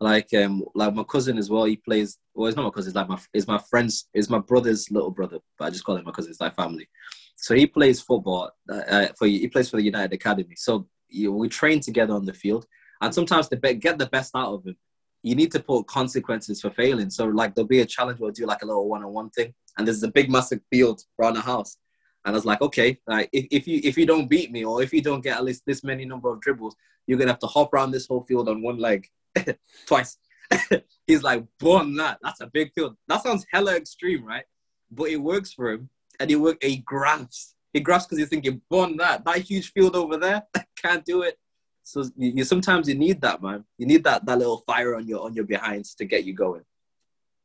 Like, 0.00 0.34
um, 0.34 0.64
like 0.74 0.94
my 0.94 1.04
cousin 1.04 1.38
as 1.38 1.48
well. 1.48 1.64
He 1.64 1.76
plays. 1.76 2.18
Well, 2.34 2.48
it's 2.48 2.56
not 2.56 2.64
my 2.64 2.70
cousin. 2.70 2.90
It's 2.90 2.96
like 2.96 3.08
my, 3.08 3.18
it's 3.32 3.46
my 3.46 3.60
friend's. 3.70 4.08
It's 4.14 4.30
my 4.30 4.38
brother's 4.38 4.90
little 4.90 5.10
brother. 5.10 5.38
But 5.58 5.66
I 5.66 5.70
just 5.70 5.84
call 5.84 5.96
him 5.96 6.04
my 6.04 6.10
cousin. 6.10 6.30
It's 6.32 6.40
like 6.40 6.56
family. 6.56 6.88
So 7.36 7.54
he 7.54 7.66
plays 7.66 8.00
football. 8.00 8.50
Uh, 8.68 8.74
uh, 8.74 9.08
for 9.16 9.26
he 9.26 9.46
plays 9.48 9.70
for 9.70 9.76
the 9.76 9.84
United 9.84 10.12
Academy. 10.12 10.54
So 10.56 10.88
we 11.10 11.48
train 11.48 11.80
together 11.80 12.14
on 12.14 12.24
the 12.24 12.34
field. 12.34 12.66
And 13.00 13.14
sometimes 13.14 13.48
to 13.48 13.56
be, 13.56 13.74
get 13.74 13.98
the 13.98 14.06
best 14.06 14.34
out 14.34 14.54
of 14.54 14.64
him, 14.64 14.76
you 15.22 15.34
need 15.34 15.52
to 15.52 15.60
put 15.60 15.86
consequences 15.86 16.60
for 16.60 16.70
failing. 16.70 17.10
So 17.10 17.26
like 17.26 17.54
there'll 17.54 17.68
be 17.68 17.80
a 17.80 17.86
challenge 17.86 18.18
we'll 18.18 18.32
do 18.32 18.46
like 18.46 18.62
a 18.62 18.66
little 18.66 18.88
one-on-one 18.88 19.30
thing, 19.30 19.54
and 19.76 19.86
there's 19.86 20.02
a 20.02 20.08
big 20.08 20.30
massive 20.30 20.60
field 20.70 21.02
around 21.20 21.34
the 21.34 21.40
house. 21.40 21.76
And 22.24 22.34
I 22.34 22.36
was 22.36 22.44
like, 22.44 22.60
okay, 22.60 22.98
like 23.06 23.28
if, 23.32 23.46
if 23.50 23.66
you 23.66 23.80
if 23.82 23.96
you 23.96 24.06
don't 24.06 24.28
beat 24.28 24.52
me 24.52 24.64
or 24.64 24.82
if 24.82 24.92
you 24.92 25.02
don't 25.02 25.22
get 25.22 25.36
at 25.36 25.44
least 25.44 25.62
this 25.66 25.82
many 25.82 26.04
number 26.04 26.30
of 26.30 26.40
dribbles, 26.40 26.76
you're 27.06 27.18
gonna 27.18 27.30
have 27.30 27.40
to 27.40 27.46
hop 27.46 27.72
around 27.72 27.90
this 27.90 28.06
whole 28.06 28.24
field 28.24 28.48
on 28.48 28.62
one 28.62 28.78
leg 28.78 29.08
twice. 29.86 30.18
He's 31.06 31.22
like, 31.22 31.44
bun 31.58 31.96
that. 31.96 32.18
That's 32.22 32.40
a 32.40 32.46
big 32.46 32.72
field. 32.74 32.96
That 33.08 33.22
sounds 33.22 33.46
hella 33.52 33.74
extreme, 33.74 34.24
right? 34.24 34.44
But 34.90 35.08
it 35.08 35.16
works 35.16 35.52
for 35.52 35.70
him, 35.70 35.88
and 36.20 36.30
he 36.30 36.36
work. 36.36 36.62
He 36.62 36.78
grabs. 36.78 37.54
He 37.72 37.80
grabs 37.80 38.04
because 38.04 38.18
he's 38.18 38.28
thinking, 38.28 38.60
bun 38.68 38.98
that. 38.98 39.24
That 39.24 39.38
huge 39.38 39.72
field 39.72 39.96
over 39.96 40.18
there, 40.18 40.42
can't 40.76 41.04
do 41.04 41.22
it. 41.22 41.38
So 41.82 42.04
you, 42.16 42.32
you 42.36 42.44
sometimes 42.44 42.88
you 42.88 42.94
need 42.94 43.20
that, 43.22 43.42
man. 43.42 43.64
You 43.78 43.86
need 43.86 44.04
that 44.04 44.24
that 44.26 44.38
little 44.38 44.58
fire 44.58 44.94
on 44.94 45.06
your 45.06 45.24
on 45.24 45.34
your 45.34 45.44
behinds 45.44 45.94
to 45.96 46.04
get 46.04 46.24
you 46.24 46.34
going. 46.34 46.62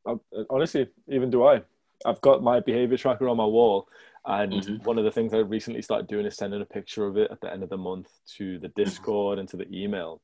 I, 0.06 0.14
honestly, 0.50 0.88
even 1.08 1.30
do 1.30 1.44
I. 1.44 1.62
I've 2.06 2.20
got 2.20 2.42
my 2.42 2.60
behavior 2.60 2.96
tracker 2.96 3.28
on 3.28 3.36
my 3.36 3.44
wall, 3.44 3.88
and 4.24 4.62
Mhm. 4.62 4.84
one 4.84 4.98
of 4.98 5.04
the 5.04 5.10
things 5.10 5.34
I 5.34 5.38
recently 5.38 5.82
started 5.82 6.06
doing 6.06 6.26
is 6.26 6.36
sending 6.36 6.62
a 6.62 6.64
picture 6.64 7.06
of 7.06 7.16
it 7.16 7.30
at 7.30 7.40
the 7.40 7.52
end 7.52 7.62
of 7.62 7.70
the 7.70 7.76
month 7.76 8.08
to 8.36 8.58
the 8.60 8.68
Discord 8.68 9.38
and 9.38 9.48
to 9.48 9.56
the 9.56 9.68
email. 9.74 10.22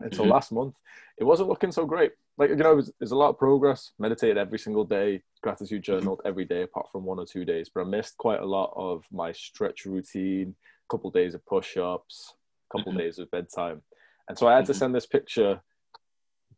And 0.00 0.14
so 0.14 0.24
Mhm. 0.24 0.30
last 0.30 0.50
month, 0.50 0.76
it 1.18 1.24
wasn't 1.24 1.50
looking 1.50 1.72
so 1.72 1.84
great. 1.84 2.12
Like 2.38 2.48
you 2.48 2.56
know, 2.56 2.72
it 2.72 2.76
was, 2.76 2.92
there's 2.98 3.12
a 3.12 3.16
lot 3.16 3.28
of 3.28 3.38
progress. 3.38 3.92
Meditated 3.98 4.38
every 4.38 4.58
single 4.58 4.84
day, 4.84 5.22
gratitude 5.42 5.82
journaled 5.82 6.22
every 6.24 6.46
day, 6.46 6.62
apart 6.62 6.90
from 6.90 7.04
one 7.04 7.18
or 7.18 7.26
two 7.26 7.44
days. 7.44 7.68
But 7.68 7.82
I 7.82 7.84
missed 7.84 8.16
quite 8.16 8.40
a 8.40 8.46
lot 8.46 8.72
of 8.74 9.04
my 9.12 9.30
stretch 9.32 9.84
routine, 9.84 10.54
a 10.58 10.88
couple 10.90 11.10
days 11.10 11.34
of 11.34 11.44
push-ups, 11.44 12.34
couple 12.70 12.92
days 12.92 13.18
of 13.18 13.30
bedtime, 13.30 13.82
and 14.28 14.38
so 14.38 14.46
I 14.48 14.56
had 14.56 14.66
to 14.66 14.72
Mhm. 14.72 14.76
send 14.76 14.94
this 14.94 15.06
picture 15.06 15.60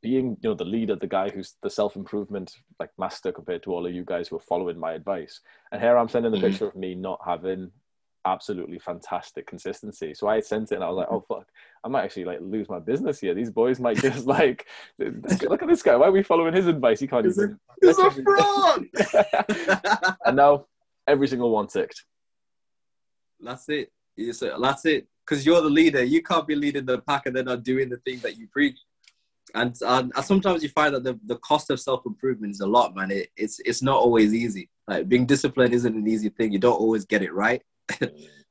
being 0.00 0.36
you 0.40 0.48
know 0.48 0.54
the 0.54 0.64
leader 0.64 0.96
the 0.96 1.06
guy 1.06 1.28
who's 1.30 1.54
the 1.62 1.70
self-improvement 1.70 2.56
like 2.80 2.90
master 2.98 3.30
compared 3.30 3.62
to 3.62 3.72
all 3.72 3.86
of 3.86 3.94
you 3.94 4.04
guys 4.04 4.26
who 4.26 4.34
are 4.36 4.40
following 4.40 4.76
my 4.76 4.94
advice 4.94 5.40
and 5.70 5.80
here 5.80 5.96
i'm 5.96 6.08
sending 6.08 6.32
the 6.32 6.38
Mhm. 6.38 6.40
picture 6.50 6.66
of 6.66 6.74
me 6.74 6.92
not 6.96 7.20
having 7.24 7.70
absolutely 8.24 8.80
fantastic 8.80 9.46
consistency 9.46 10.12
so 10.12 10.26
i 10.26 10.40
sent 10.40 10.72
it 10.72 10.76
and 10.76 10.82
i 10.82 10.88
was 10.88 10.96
like 10.96 11.06
oh 11.08 11.20
fuck 11.28 11.46
i 11.84 11.88
might 11.88 12.02
actually 12.02 12.24
like 12.24 12.40
lose 12.40 12.68
my 12.68 12.80
business 12.80 13.20
here 13.20 13.32
these 13.32 13.50
boys 13.50 13.78
might 13.78 14.00
just 14.00 14.26
like 14.36 14.66
look 14.98 15.62
at 15.62 15.68
this 15.68 15.82
guy 15.84 15.94
why 15.94 16.08
are 16.08 16.12
we 16.12 16.22
following 16.24 16.52
his 16.54 16.66
advice 16.66 16.98
he 16.98 17.06
can't 17.06 17.24
Is 17.26 17.38
even 17.38 17.56
He's 17.80 17.98
a 17.98 18.10
fraud. 18.24 18.84
and 20.26 20.36
now 20.36 20.66
every 21.06 21.28
single 21.28 21.50
one 21.50 21.68
ticked 21.68 22.04
That's 23.40 23.68
it. 23.68 23.92
You 24.16 24.32
say, 24.32 24.50
that's 24.60 24.84
it. 24.84 25.06
Because 25.24 25.46
you're 25.46 25.60
the 25.62 25.70
leader. 25.70 26.02
You 26.02 26.22
can't 26.22 26.46
be 26.46 26.54
leading 26.54 26.84
the 26.86 26.98
pack 26.98 27.26
and 27.26 27.36
then 27.36 27.44
not 27.46 27.62
doing 27.62 27.88
the 27.88 27.96
thing 27.98 28.18
that 28.20 28.36
you 28.36 28.48
preach. 28.48 28.78
And, 29.54 29.76
and 29.82 30.12
sometimes 30.22 30.62
you 30.62 30.68
find 30.70 30.94
that 30.94 31.04
the, 31.04 31.18
the 31.26 31.36
cost 31.36 31.70
of 31.70 31.78
self 31.80 32.04
improvement 32.06 32.52
is 32.52 32.60
a 32.60 32.66
lot, 32.66 32.94
man. 32.94 33.10
It, 33.10 33.30
it's 33.36 33.60
it's 33.64 33.82
not 33.82 33.96
always 33.96 34.32
easy. 34.32 34.70
Like 34.88 35.08
being 35.08 35.26
disciplined 35.26 35.74
isn't 35.74 35.94
an 35.94 36.06
easy 36.08 36.30
thing. 36.30 36.52
You 36.52 36.58
don't 36.58 36.80
always 36.80 37.04
get 37.04 37.22
it 37.22 37.32
right, 37.34 37.62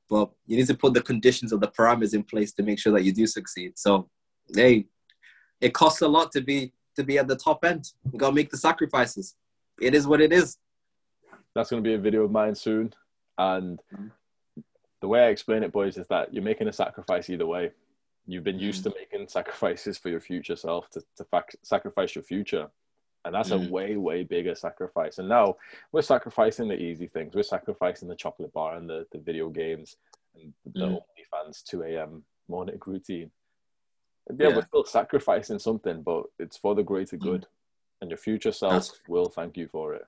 but 0.10 0.30
you 0.46 0.58
need 0.58 0.68
to 0.68 0.76
put 0.76 0.94
the 0.94 1.02
conditions 1.02 1.52
or 1.54 1.58
the 1.60 1.70
parameters 1.70 2.14
in 2.14 2.24
place 2.24 2.52
to 2.54 2.64
make 2.64 2.78
sure 2.80 2.94
that 2.94 3.04
you 3.04 3.12
do 3.14 3.26
succeed. 3.26 3.80
So, 3.80 4.10
hey, 4.54 4.86
it 5.60 5.74
costs 5.74 6.02
a 6.02 6.08
lot 6.08 6.32
to 6.34 6.42
be 6.42 6.72
to 6.96 7.04
be 7.04 7.18
at 7.18 7.28
the 7.28 7.36
top 7.36 7.66
end. 7.66 7.86
You 8.12 8.20
gotta 8.20 8.36
make 8.36 8.52
the 8.52 8.58
sacrifices. 8.58 9.36
It 9.82 9.96
is 9.96 10.06
what 10.06 10.22
it 10.22 10.32
is. 10.32 10.58
that's 11.56 11.72
going 11.72 11.84
to 11.84 11.88
be 11.90 11.96
a 11.96 12.00
video 12.00 12.24
of 12.24 12.32
mine 12.32 12.54
soon 12.56 12.94
and 13.38 13.80
Mhm. 13.94 14.12
The 15.02 15.08
way 15.08 15.22
i 15.26 15.28
explain 15.28 15.64
it 15.64 15.72
boys 15.72 15.98
is 15.98 16.08
that 16.08 16.34
you're 16.34 16.44
making 16.44 16.68
a 16.68 16.74
sacrifice 16.74 17.30
either 17.30 17.46
way 17.46 17.72
you've 18.28 18.44
been 18.44 18.60
used 18.60 18.82
Mm. 18.86 18.92
to 18.94 18.98
making 19.00 19.28
sacrifices 19.28 19.98
for 19.98 20.10
your 20.10 20.20
future 20.20 20.56
self 20.56 20.90
to, 20.92 21.02
to 21.18 21.24
fac- 21.26 21.56
sacrifice 21.64 22.16
your 22.16 22.24
future 22.24 22.70
and 23.26 23.36
that's 23.36 23.50
Mm. 23.50 23.68
a 23.68 23.72
way 23.72 23.98
way 23.98 24.24
bigger 24.24 24.56
sacrifice 24.56 25.18
and 25.20 25.28
now 25.28 25.56
we're 25.92 26.02
sacrificing 26.02 26.68
the 26.68 26.80
easy 26.80 27.08
things 27.08 27.34
we're 27.36 27.44
sacrificing 27.44 28.08
the 28.08 28.16
chocolate 28.16 28.54
bar 28.54 28.76
and 28.76 28.90
the, 28.90 29.06
the 29.12 29.18
video 29.20 29.50
games 29.50 29.98
and 30.36 30.54
the 30.66 30.86
Mm. 30.88 31.02
onlyfans 31.02 31.64
2 31.66 31.84
a.m 31.84 32.24
morning 32.48 32.80
routine 32.86 33.32
And 34.28 34.40
yeah, 34.40 34.50
Yeah. 34.50 34.56
we're 34.58 34.66
still 34.68 34.86
sacrificing 34.86 35.58
something 35.60 36.04
but 36.04 36.26
it's 36.40 36.58
for 36.58 36.76
the 36.76 36.84
greater 36.84 37.18
Mm. 37.18 37.22
good 37.22 37.48
and 38.02 38.10
your 38.12 38.18
future 38.18 38.52
self 38.52 38.74
That's- 38.74 39.02
will 39.08 39.30
thank 39.30 39.58
you 39.58 39.68
for 39.68 39.96
it 39.96 40.06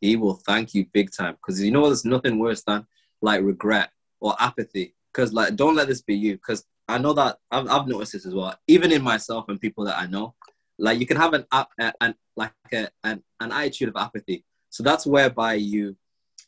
he 0.00 0.16
will 0.16 0.34
thank 0.34 0.74
you 0.74 0.86
big 0.92 1.10
time 1.10 1.34
because 1.34 1.60
you 1.62 1.70
know 1.70 1.84
there's 1.86 2.04
nothing 2.06 2.38
worse 2.38 2.62
than 2.62 2.86
like 3.20 3.42
regret 3.42 3.90
or 4.20 4.34
apathy. 4.38 4.94
Because 5.12 5.32
like 5.32 5.56
don't 5.56 5.76
let 5.76 5.88
this 5.88 6.02
be 6.02 6.16
you. 6.16 6.34
Because 6.34 6.64
i 6.88 6.96
know 6.98 7.12
that 7.12 7.38
I've, 7.50 7.68
I've 7.68 7.86
noticed 7.86 8.12
this 8.12 8.24
as 8.24 8.34
well 8.34 8.54
even 8.66 8.92
in 8.92 9.02
myself 9.02 9.44
and 9.48 9.60
people 9.60 9.84
that 9.84 9.98
i 9.98 10.06
know. 10.06 10.34
Like 10.78 11.00
you 11.00 11.06
can 11.06 11.16
have 11.16 11.34
an 11.34 11.44
ap- 11.52 11.72
a- 11.80 11.92
an 12.00 12.14
like 12.36 12.52
a, 12.72 12.88
an, 13.02 13.22
an 13.40 13.52
attitude 13.52 13.88
of 13.88 13.96
apathy. 13.96 14.44
So 14.70 14.82
that's 14.82 15.06
whereby 15.06 15.54
you 15.54 15.96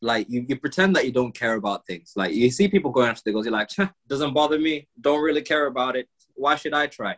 like 0.03 0.31
you, 0.31 0.47
you 0.49 0.57
pretend 0.57 0.97
that 0.97 1.05
you 1.05 1.13
don't 1.13 1.35
care 1.35 1.55
about 1.55 1.87
things. 1.87 2.13
Like 2.17 2.33
you 2.33 2.51
see 2.51 2.69
people 2.69 2.91
going 2.91 3.09
after 3.09 3.23
the 3.25 3.33
goals 3.33 3.47
you're 3.47 3.53
like 3.53 3.71
doesn't 4.09 4.33
bother 4.33 4.59
me. 4.59 4.89
Don't 5.01 5.23
really 5.23 5.43
care 5.43 5.67
about 5.67 5.97
it. 5.97 6.09
Why 6.35 6.55
should 6.57 6.75
i 6.75 6.87
try? 6.87 7.17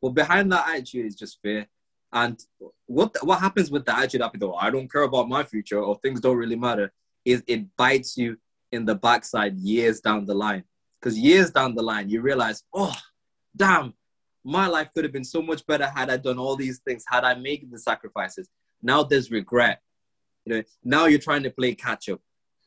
Well 0.00 0.12
behind 0.12 0.52
that 0.52 0.68
attitude 0.68 1.06
is 1.06 1.16
just 1.16 1.40
fear. 1.42 1.66
And 2.12 2.38
what 2.86 3.16
what 3.22 3.40
happens 3.40 3.70
with 3.70 3.84
the 3.86 3.96
attitude 3.96 4.22
up 4.22 4.36
though 4.38 4.54
I 4.54 4.70
don't 4.70 4.90
care 4.90 5.02
about 5.02 5.28
my 5.28 5.42
future 5.42 5.80
or 5.80 5.96
things 5.96 6.20
don't 6.20 6.36
really 6.36 6.56
matter 6.56 6.92
is 7.24 7.42
it 7.46 7.74
bites 7.76 8.16
you 8.16 8.36
in 8.72 8.84
the 8.84 8.94
backside 8.94 9.56
years 9.56 10.00
down 10.00 10.26
the 10.26 10.34
line. 10.34 10.64
Because 11.00 11.18
years 11.18 11.50
down 11.50 11.74
the 11.74 11.82
line 11.82 12.08
you 12.08 12.20
realize 12.20 12.62
oh 12.74 12.96
damn 13.56 13.94
my 14.44 14.66
life 14.66 14.90
could 14.94 15.04
have 15.04 15.12
been 15.12 15.24
so 15.24 15.42
much 15.42 15.66
better 15.66 15.86
had 15.86 16.10
I 16.10 16.16
done 16.16 16.38
all 16.38 16.56
these 16.56 16.78
things 16.78 17.04
had 17.08 17.24
I 17.24 17.34
made 17.34 17.70
the 17.70 17.78
sacrifices. 17.78 18.48
Now 18.82 19.02
there's 19.02 19.30
regret. 19.30 19.82
You 20.44 20.54
know 20.54 20.62
now 20.84 21.06
you're 21.06 21.18
trying 21.18 21.42
to 21.44 21.50
play 21.50 21.74
catch 21.74 22.08
up 22.08 22.20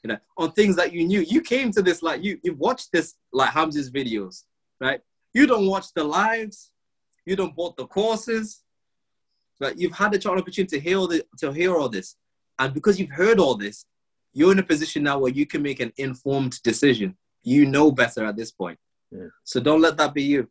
you 0.04 0.10
know 0.10 0.18
on 0.38 0.51
things 0.51 0.76
that 0.78 0.93
you 0.93 1.06
knew. 1.06 1.22
You 1.22 1.41
came 1.41 1.72
to 1.72 1.82
this 1.82 2.01
like 2.01 2.24
you 2.24 2.39
you 2.43 2.54
watched 2.56 2.91
this 2.91 3.16
like 3.32 3.51
Hamza's 3.51 3.91
videos 3.91 4.43
right? 4.84 5.01
You 5.34 5.47
don't 5.47 5.68
watch 5.68 5.93
the 5.95 6.04
lives. 6.04 6.72
You 7.26 7.36
don't 7.36 7.56
bought 7.56 7.78
the 7.78 7.88
courses. 7.88 8.64
But 9.60 9.80
you've 9.80 9.93
had 9.93 10.12
the 10.12 10.20
chance 10.20 10.39
opportunity 10.39 10.78
to 10.78 10.84
hear 10.84 10.97
all 10.97 11.08
the, 11.08 11.26
to 11.39 11.51
hear 11.51 11.76
all 11.76 11.88
this, 11.88 12.18
and 12.60 12.74
because 12.74 12.99
you've 12.99 13.12
heard 13.12 13.39
all 13.39 13.56
this, 13.56 13.86
you're 14.34 14.52
in 14.52 14.60
a 14.60 14.64
position 14.64 15.04
now 15.04 15.20
where 15.20 15.32
you 15.32 15.46
can 15.46 15.62
make 15.62 15.80
an 15.80 15.94
informed 15.98 16.62
decision. 16.64 17.16
You 17.44 17.66
know 17.66 17.92
better 17.92 18.26
at 18.26 18.36
this 18.36 18.52
point, 18.52 18.80
Yeah. 19.12 19.28
so 19.44 19.60
don't 19.60 19.82
let 19.82 19.98
that 19.98 20.14
be 20.14 20.24
you. 20.24 20.48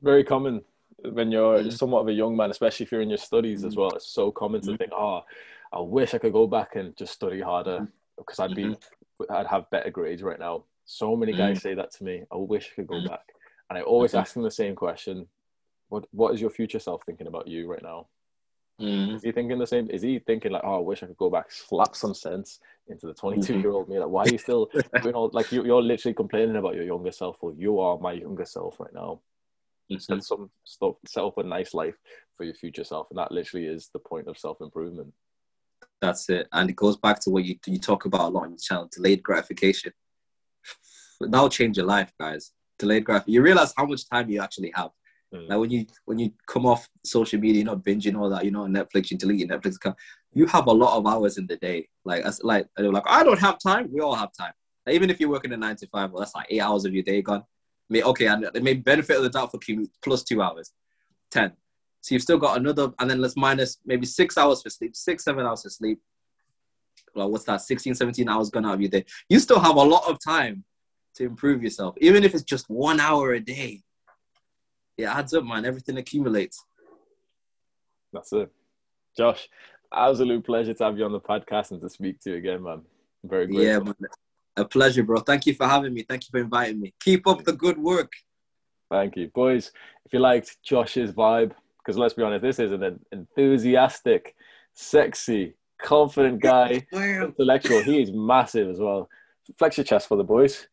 very 0.00 0.24
common 0.24 0.64
when 1.12 1.30
you're 1.30 1.58
Mhm. 1.62 1.72
somewhat 1.72 2.00
of 2.00 2.08
a 2.08 2.12
young 2.12 2.36
man, 2.36 2.50
especially 2.50 2.84
if 2.84 2.90
you're 2.92 3.02
in 3.02 3.10
your 3.10 3.18
studies 3.18 3.64
as 3.64 3.74
Mhm. 3.74 3.78
well. 3.78 3.94
It's 3.94 4.06
so 4.06 4.32
common 4.32 4.60
to 4.62 4.72
Mhm. 4.72 4.78
think, 4.78 4.92
oh, 4.92 5.22
I 5.72 5.80
wish 5.80 6.14
I 6.14 6.18
could 6.18 6.32
go 6.32 6.46
back 6.46 6.76
and 6.76 6.96
just 6.96 7.12
study 7.12 7.40
harder 7.40 7.86
because 8.16 8.38
I'd 8.40 8.54
be, 8.54 8.74
I'd 9.30 9.46
have 9.46 9.70
better 9.70 9.90
grades 9.90 10.22
right 10.22 10.38
now. 10.38 10.64
So 10.84 11.14
many 11.14 11.32
guys 11.32 11.62
say 11.62 11.74
that 11.74 11.90
to 11.92 12.04
me. 12.04 12.24
I 12.32 12.36
wish 12.36 12.70
I 12.72 12.74
could 12.76 12.86
go 12.88 13.00
back, 13.00 13.34
and 13.68 13.78
I 13.78 13.82
always 13.82 14.12
Mhm. 14.12 14.20
ask 14.20 14.34
them 14.34 14.42
the 14.42 14.50
same 14.50 14.74
question: 14.74 15.28
What 15.88 16.08
What 16.12 16.34
is 16.34 16.40
your 16.40 16.50
future 16.50 16.80
self 16.80 17.04
thinking 17.04 17.26
about 17.28 17.46
you 17.46 17.70
right 17.70 17.82
now? 17.82 18.08
Mm. 18.82 19.14
Is 19.14 19.22
he 19.22 19.30
thinking 19.30 19.58
the 19.58 19.66
same? 19.66 19.88
Is 19.90 20.02
he 20.02 20.18
thinking 20.18 20.50
like, 20.50 20.62
oh, 20.64 20.78
I 20.78 20.80
wish 20.80 21.02
I 21.02 21.06
could 21.06 21.16
go 21.16 21.30
back, 21.30 21.52
slap 21.52 21.94
some 21.94 22.14
sense 22.14 22.58
into 22.88 23.06
the 23.06 23.14
22 23.14 23.60
year 23.60 23.70
old 23.70 23.88
me? 23.88 23.98
Like, 23.98 24.08
why 24.08 24.24
are 24.24 24.28
you 24.28 24.38
still 24.38 24.68
doing 25.02 25.14
all 25.14 25.30
like 25.32 25.52
you, 25.52 25.64
you're 25.64 25.80
literally 25.80 26.14
complaining 26.14 26.56
about 26.56 26.74
your 26.74 26.84
younger 26.84 27.12
self, 27.12 27.38
or 27.42 27.52
you 27.52 27.78
are 27.78 27.98
my 27.98 28.12
younger 28.12 28.44
self 28.44 28.80
right 28.80 28.92
now. 28.92 29.20
Mhm. 29.90 30.02
Set 30.02 30.24
some 30.24 30.50
stuff, 30.64 30.96
set 31.06 31.22
up 31.22 31.38
a 31.38 31.44
nice 31.44 31.74
life 31.74 31.94
for 32.36 32.44
your 32.44 32.54
future 32.54 32.82
self, 32.82 33.06
and 33.10 33.18
that 33.18 33.30
literally 33.30 33.66
is 33.66 33.88
the 33.92 34.00
point 34.00 34.26
of 34.26 34.36
self 34.36 34.60
improvement. 34.60 35.12
That's 36.00 36.28
it. 36.28 36.48
And 36.52 36.68
it 36.68 36.76
goes 36.76 36.96
back 36.96 37.20
to 37.20 37.30
what 37.30 37.44
you 37.44 37.56
you 37.66 37.78
talk 37.78 38.04
about 38.04 38.22
a 38.22 38.28
lot 38.28 38.44
on 38.44 38.50
your 38.50 38.58
channel, 38.58 38.90
delayed 38.92 39.22
gratification. 39.22 39.92
That'll 41.20 41.48
change 41.48 41.76
your 41.76 41.86
life, 41.86 42.12
guys. 42.18 42.50
Delayed 42.80 43.04
gratification. 43.04 43.34
You 43.34 43.42
realize 43.42 43.72
how 43.76 43.86
much 43.86 44.08
time 44.08 44.28
you 44.28 44.42
actually 44.42 44.72
have. 44.74 44.90
Mm. 45.32 45.58
When 45.58 45.70
you 45.70 45.86
when 46.04 46.18
you 46.18 46.32
come 46.46 46.66
off 46.66 46.88
social 47.04 47.40
media, 47.40 47.62
you're 47.62 47.74
not 47.74 47.84
binging 47.84 48.18
all 48.18 48.28
that, 48.30 48.44
you 48.44 48.50
know, 48.50 48.64
Netflix, 48.64 49.10
you 49.10 49.16
delete 49.16 49.40
your 49.40 49.48
Netflix 49.48 49.76
account. 49.76 49.96
You 50.32 50.46
have 50.46 50.66
a 50.66 50.72
lot 50.72 50.96
of 50.96 51.06
hours 51.06 51.38
in 51.38 51.46
the 51.46 51.56
day. 51.56 51.88
Like 52.04 52.24
as 52.24 52.40
like 52.42 52.66
they're 52.76 52.92
like, 52.92 53.04
I 53.06 53.22
don't 53.22 53.40
have 53.40 53.58
time. 53.58 53.88
We 53.92 54.00
all 54.00 54.14
have 54.14 54.30
time. 54.38 54.52
Like, 54.86 54.94
even 54.94 55.10
if 55.10 55.20
you're 55.20 55.30
working 55.30 55.52
a 55.52 55.56
nine 55.56 55.76
to 55.76 55.86
five, 55.86 56.10
well, 56.10 56.20
that's 56.20 56.34
like 56.34 56.46
eight 56.50 56.60
hours 56.60 56.84
of 56.84 56.92
your 56.92 57.02
day 57.02 57.22
gone. 57.22 57.44
May 57.88 58.02
okay, 58.02 58.26
and 58.26 58.44
it 58.44 58.62
may 58.62 58.74
benefit 58.74 59.16
of 59.16 59.22
the 59.22 59.30
doubt 59.30 59.50
for 59.50 59.58
commute 59.58 59.90
plus 60.02 60.22
two 60.22 60.42
hours, 60.42 60.72
ten. 61.30 61.52
So 62.00 62.14
you've 62.14 62.22
still 62.22 62.38
got 62.38 62.56
another, 62.56 62.92
and 62.98 63.08
then 63.08 63.20
let's 63.20 63.36
minus 63.36 63.78
maybe 63.86 64.06
six 64.06 64.36
hours 64.36 64.62
for 64.62 64.70
sleep, 64.70 64.96
six 64.96 65.24
seven 65.24 65.46
hours 65.46 65.62
for 65.62 65.70
sleep. 65.70 66.00
Well, 67.14 67.30
what's 67.30 67.44
that? 67.44 67.60
16, 67.60 67.94
17 67.94 68.28
hours 68.28 68.48
gone 68.48 68.64
out 68.64 68.74
of 68.74 68.80
your 68.80 68.88
day. 68.88 69.04
You 69.28 69.38
still 69.38 69.60
have 69.60 69.76
a 69.76 69.82
lot 69.82 70.08
of 70.08 70.18
time 70.24 70.64
to 71.14 71.24
improve 71.24 71.62
yourself, 71.62 71.94
even 72.00 72.24
if 72.24 72.34
it's 72.34 72.42
just 72.42 72.68
one 72.70 73.00
hour 73.00 73.34
a 73.34 73.40
day. 73.40 73.82
It 74.96 75.04
adds 75.04 75.34
up, 75.34 75.44
man. 75.44 75.64
Everything 75.64 75.96
accumulates. 75.96 76.64
That's 78.12 78.32
it. 78.32 78.50
Josh, 79.16 79.48
absolute 79.92 80.44
pleasure 80.44 80.74
to 80.74 80.84
have 80.84 80.98
you 80.98 81.04
on 81.04 81.12
the 81.12 81.20
podcast 81.20 81.70
and 81.70 81.80
to 81.80 81.88
speak 81.88 82.20
to 82.20 82.30
you 82.30 82.36
again, 82.36 82.62
man. 82.62 82.82
I'm 83.22 83.30
very 83.30 83.46
grateful. 83.46 83.64
Yeah, 83.64 83.78
man. 83.78 83.94
A 84.56 84.64
pleasure, 84.64 85.02
bro. 85.02 85.20
Thank 85.20 85.46
you 85.46 85.54
for 85.54 85.66
having 85.66 85.94
me. 85.94 86.04
Thank 86.06 86.24
you 86.24 86.28
for 86.30 86.38
inviting 86.38 86.80
me. 86.80 86.92
Keep 87.00 87.26
up 87.26 87.44
the 87.44 87.54
good 87.54 87.78
work. 87.78 88.12
Thank 88.90 89.16
you. 89.16 89.28
Boys, 89.28 89.72
if 90.04 90.12
you 90.12 90.18
liked 90.18 90.58
Josh's 90.62 91.12
vibe, 91.12 91.52
because 91.78 91.96
let's 91.96 92.12
be 92.14 92.22
honest, 92.22 92.42
this 92.42 92.58
is 92.58 92.72
an 92.72 93.00
enthusiastic, 93.10 94.34
sexy, 94.74 95.54
confident 95.82 96.42
guy, 96.42 96.86
intellectual. 96.92 97.82
He 97.82 98.02
is 98.02 98.12
massive 98.12 98.68
as 98.68 98.78
well. 98.78 99.08
Flex 99.58 99.78
your 99.78 99.84
chest 99.84 100.08
for 100.08 100.16
the 100.16 100.24
boys. 100.24 100.68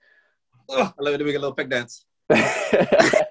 Oh, 0.68 0.94
I 1.00 1.02
love 1.02 1.14
it. 1.14 1.18
Doing 1.20 1.36
a 1.36 1.40
little 1.40 1.56
pec 1.56 1.70
dance. 1.70 2.06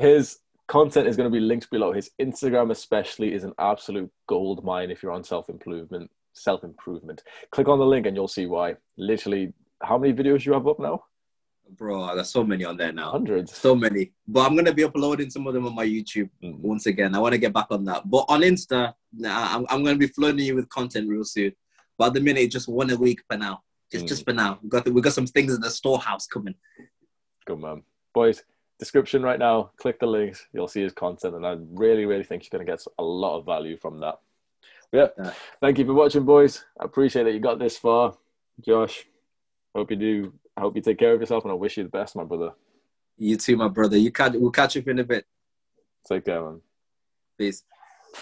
His 0.00 0.38
content 0.66 1.06
is 1.08 1.16
going 1.16 1.30
to 1.30 1.32
be 1.32 1.40
linked 1.40 1.70
below. 1.70 1.92
His 1.92 2.10
Instagram, 2.20 2.70
especially, 2.70 3.34
is 3.34 3.44
an 3.44 3.52
absolute 3.58 4.10
gold 4.26 4.64
mine 4.64 4.90
if 4.90 5.02
you're 5.02 5.12
on 5.12 5.24
self 5.24 5.48
improvement. 5.48 6.10
Self 6.32 6.64
improvement. 6.64 7.22
Click 7.50 7.68
on 7.68 7.78
the 7.78 7.84
link 7.86 8.06
and 8.06 8.16
you'll 8.16 8.28
see 8.28 8.46
why. 8.46 8.76
Literally, 8.96 9.52
how 9.82 9.98
many 9.98 10.12
videos 10.14 10.44
you 10.46 10.52
have 10.52 10.66
up 10.66 10.78
now? 10.80 11.04
Bro, 11.76 12.14
there's 12.14 12.30
so 12.30 12.42
many 12.42 12.64
on 12.64 12.76
there 12.76 12.92
now. 12.92 13.10
Hundreds. 13.12 13.54
So 13.56 13.74
many. 13.74 14.12
But 14.26 14.46
I'm 14.46 14.56
gonna 14.56 14.72
be 14.72 14.84
uploading 14.84 15.30
some 15.30 15.46
of 15.46 15.54
them 15.54 15.66
on 15.66 15.74
my 15.74 15.86
YouTube 15.86 16.30
Mm. 16.42 16.58
once 16.58 16.86
again. 16.86 17.14
I 17.14 17.18
want 17.18 17.32
to 17.32 17.38
get 17.38 17.52
back 17.52 17.66
on 17.70 17.84
that. 17.84 18.08
But 18.10 18.24
on 18.28 18.40
Insta, 18.40 18.94
nah, 19.12 19.54
I'm, 19.56 19.66
I'm 19.68 19.84
gonna 19.84 19.96
be 19.98 20.08
flooding 20.08 20.44
you 20.46 20.56
with 20.56 20.68
content 20.68 21.08
real 21.08 21.24
soon. 21.24 21.52
But 21.96 22.08
at 22.08 22.14
the 22.14 22.20
minute, 22.20 22.50
just 22.50 22.68
one 22.68 22.90
a 22.90 22.96
week 22.96 23.20
for 23.28 23.36
now. 23.36 23.62
Just 23.92 24.04
Mm. 24.04 24.08
just 24.08 24.24
for 24.24 24.32
now. 24.32 24.58
We 24.62 24.68
got 24.68 24.84
the, 24.84 24.92
we 24.92 25.00
got 25.00 25.12
some 25.12 25.26
things 25.26 25.54
in 25.54 25.60
the 25.60 25.70
storehouse 25.70 26.26
coming. 26.26 26.54
Good 27.46 27.58
man. 27.60 27.82
Boys, 28.14 28.42
description 28.80 29.22
right 29.22 29.38
now. 29.38 29.70
Click 29.76 30.00
the 30.00 30.06
links. 30.06 30.44
You'll 30.52 30.66
see 30.66 30.82
his 30.82 30.92
content, 30.92 31.36
and 31.36 31.46
I 31.46 31.56
really, 31.70 32.06
really 32.06 32.24
think 32.24 32.42
you're 32.42 32.58
going 32.58 32.66
to 32.66 32.72
get 32.72 32.84
a 32.98 33.04
lot 33.04 33.38
of 33.38 33.46
value 33.46 33.76
from 33.76 34.00
that. 34.00 34.18
Yeah. 34.90 35.08
Yeah. 35.16 35.32
Thank 35.60 35.78
you 35.78 35.86
for 35.86 35.94
watching, 35.94 36.24
boys. 36.24 36.64
I 36.80 36.84
appreciate 36.84 37.22
that 37.22 37.32
you 37.32 37.38
got 37.38 37.60
this 37.60 37.78
far. 37.78 38.16
Josh, 38.60 39.04
hope 39.76 39.92
you 39.92 39.96
do. 39.96 40.32
I 40.56 40.62
hope 40.62 40.74
you 40.74 40.82
take 40.82 40.98
care 40.98 41.14
of 41.14 41.20
yourself, 41.20 41.44
and 41.44 41.52
I 41.52 41.54
wish 41.54 41.76
you 41.76 41.84
the 41.84 41.90
best, 41.90 42.16
my 42.16 42.24
brother. 42.24 42.52
You 43.16 43.36
too, 43.36 43.56
my 43.56 43.68
brother. 43.68 43.96
You 43.96 44.10
catch 44.10 44.32
we'll 44.32 44.50
catch 44.50 44.76
up 44.76 44.88
in 44.88 44.98
a 44.98 45.04
bit. 45.04 45.26
Take 46.08 46.24
care, 46.24 46.42
man. 46.42 46.60
Peace. 47.38 47.62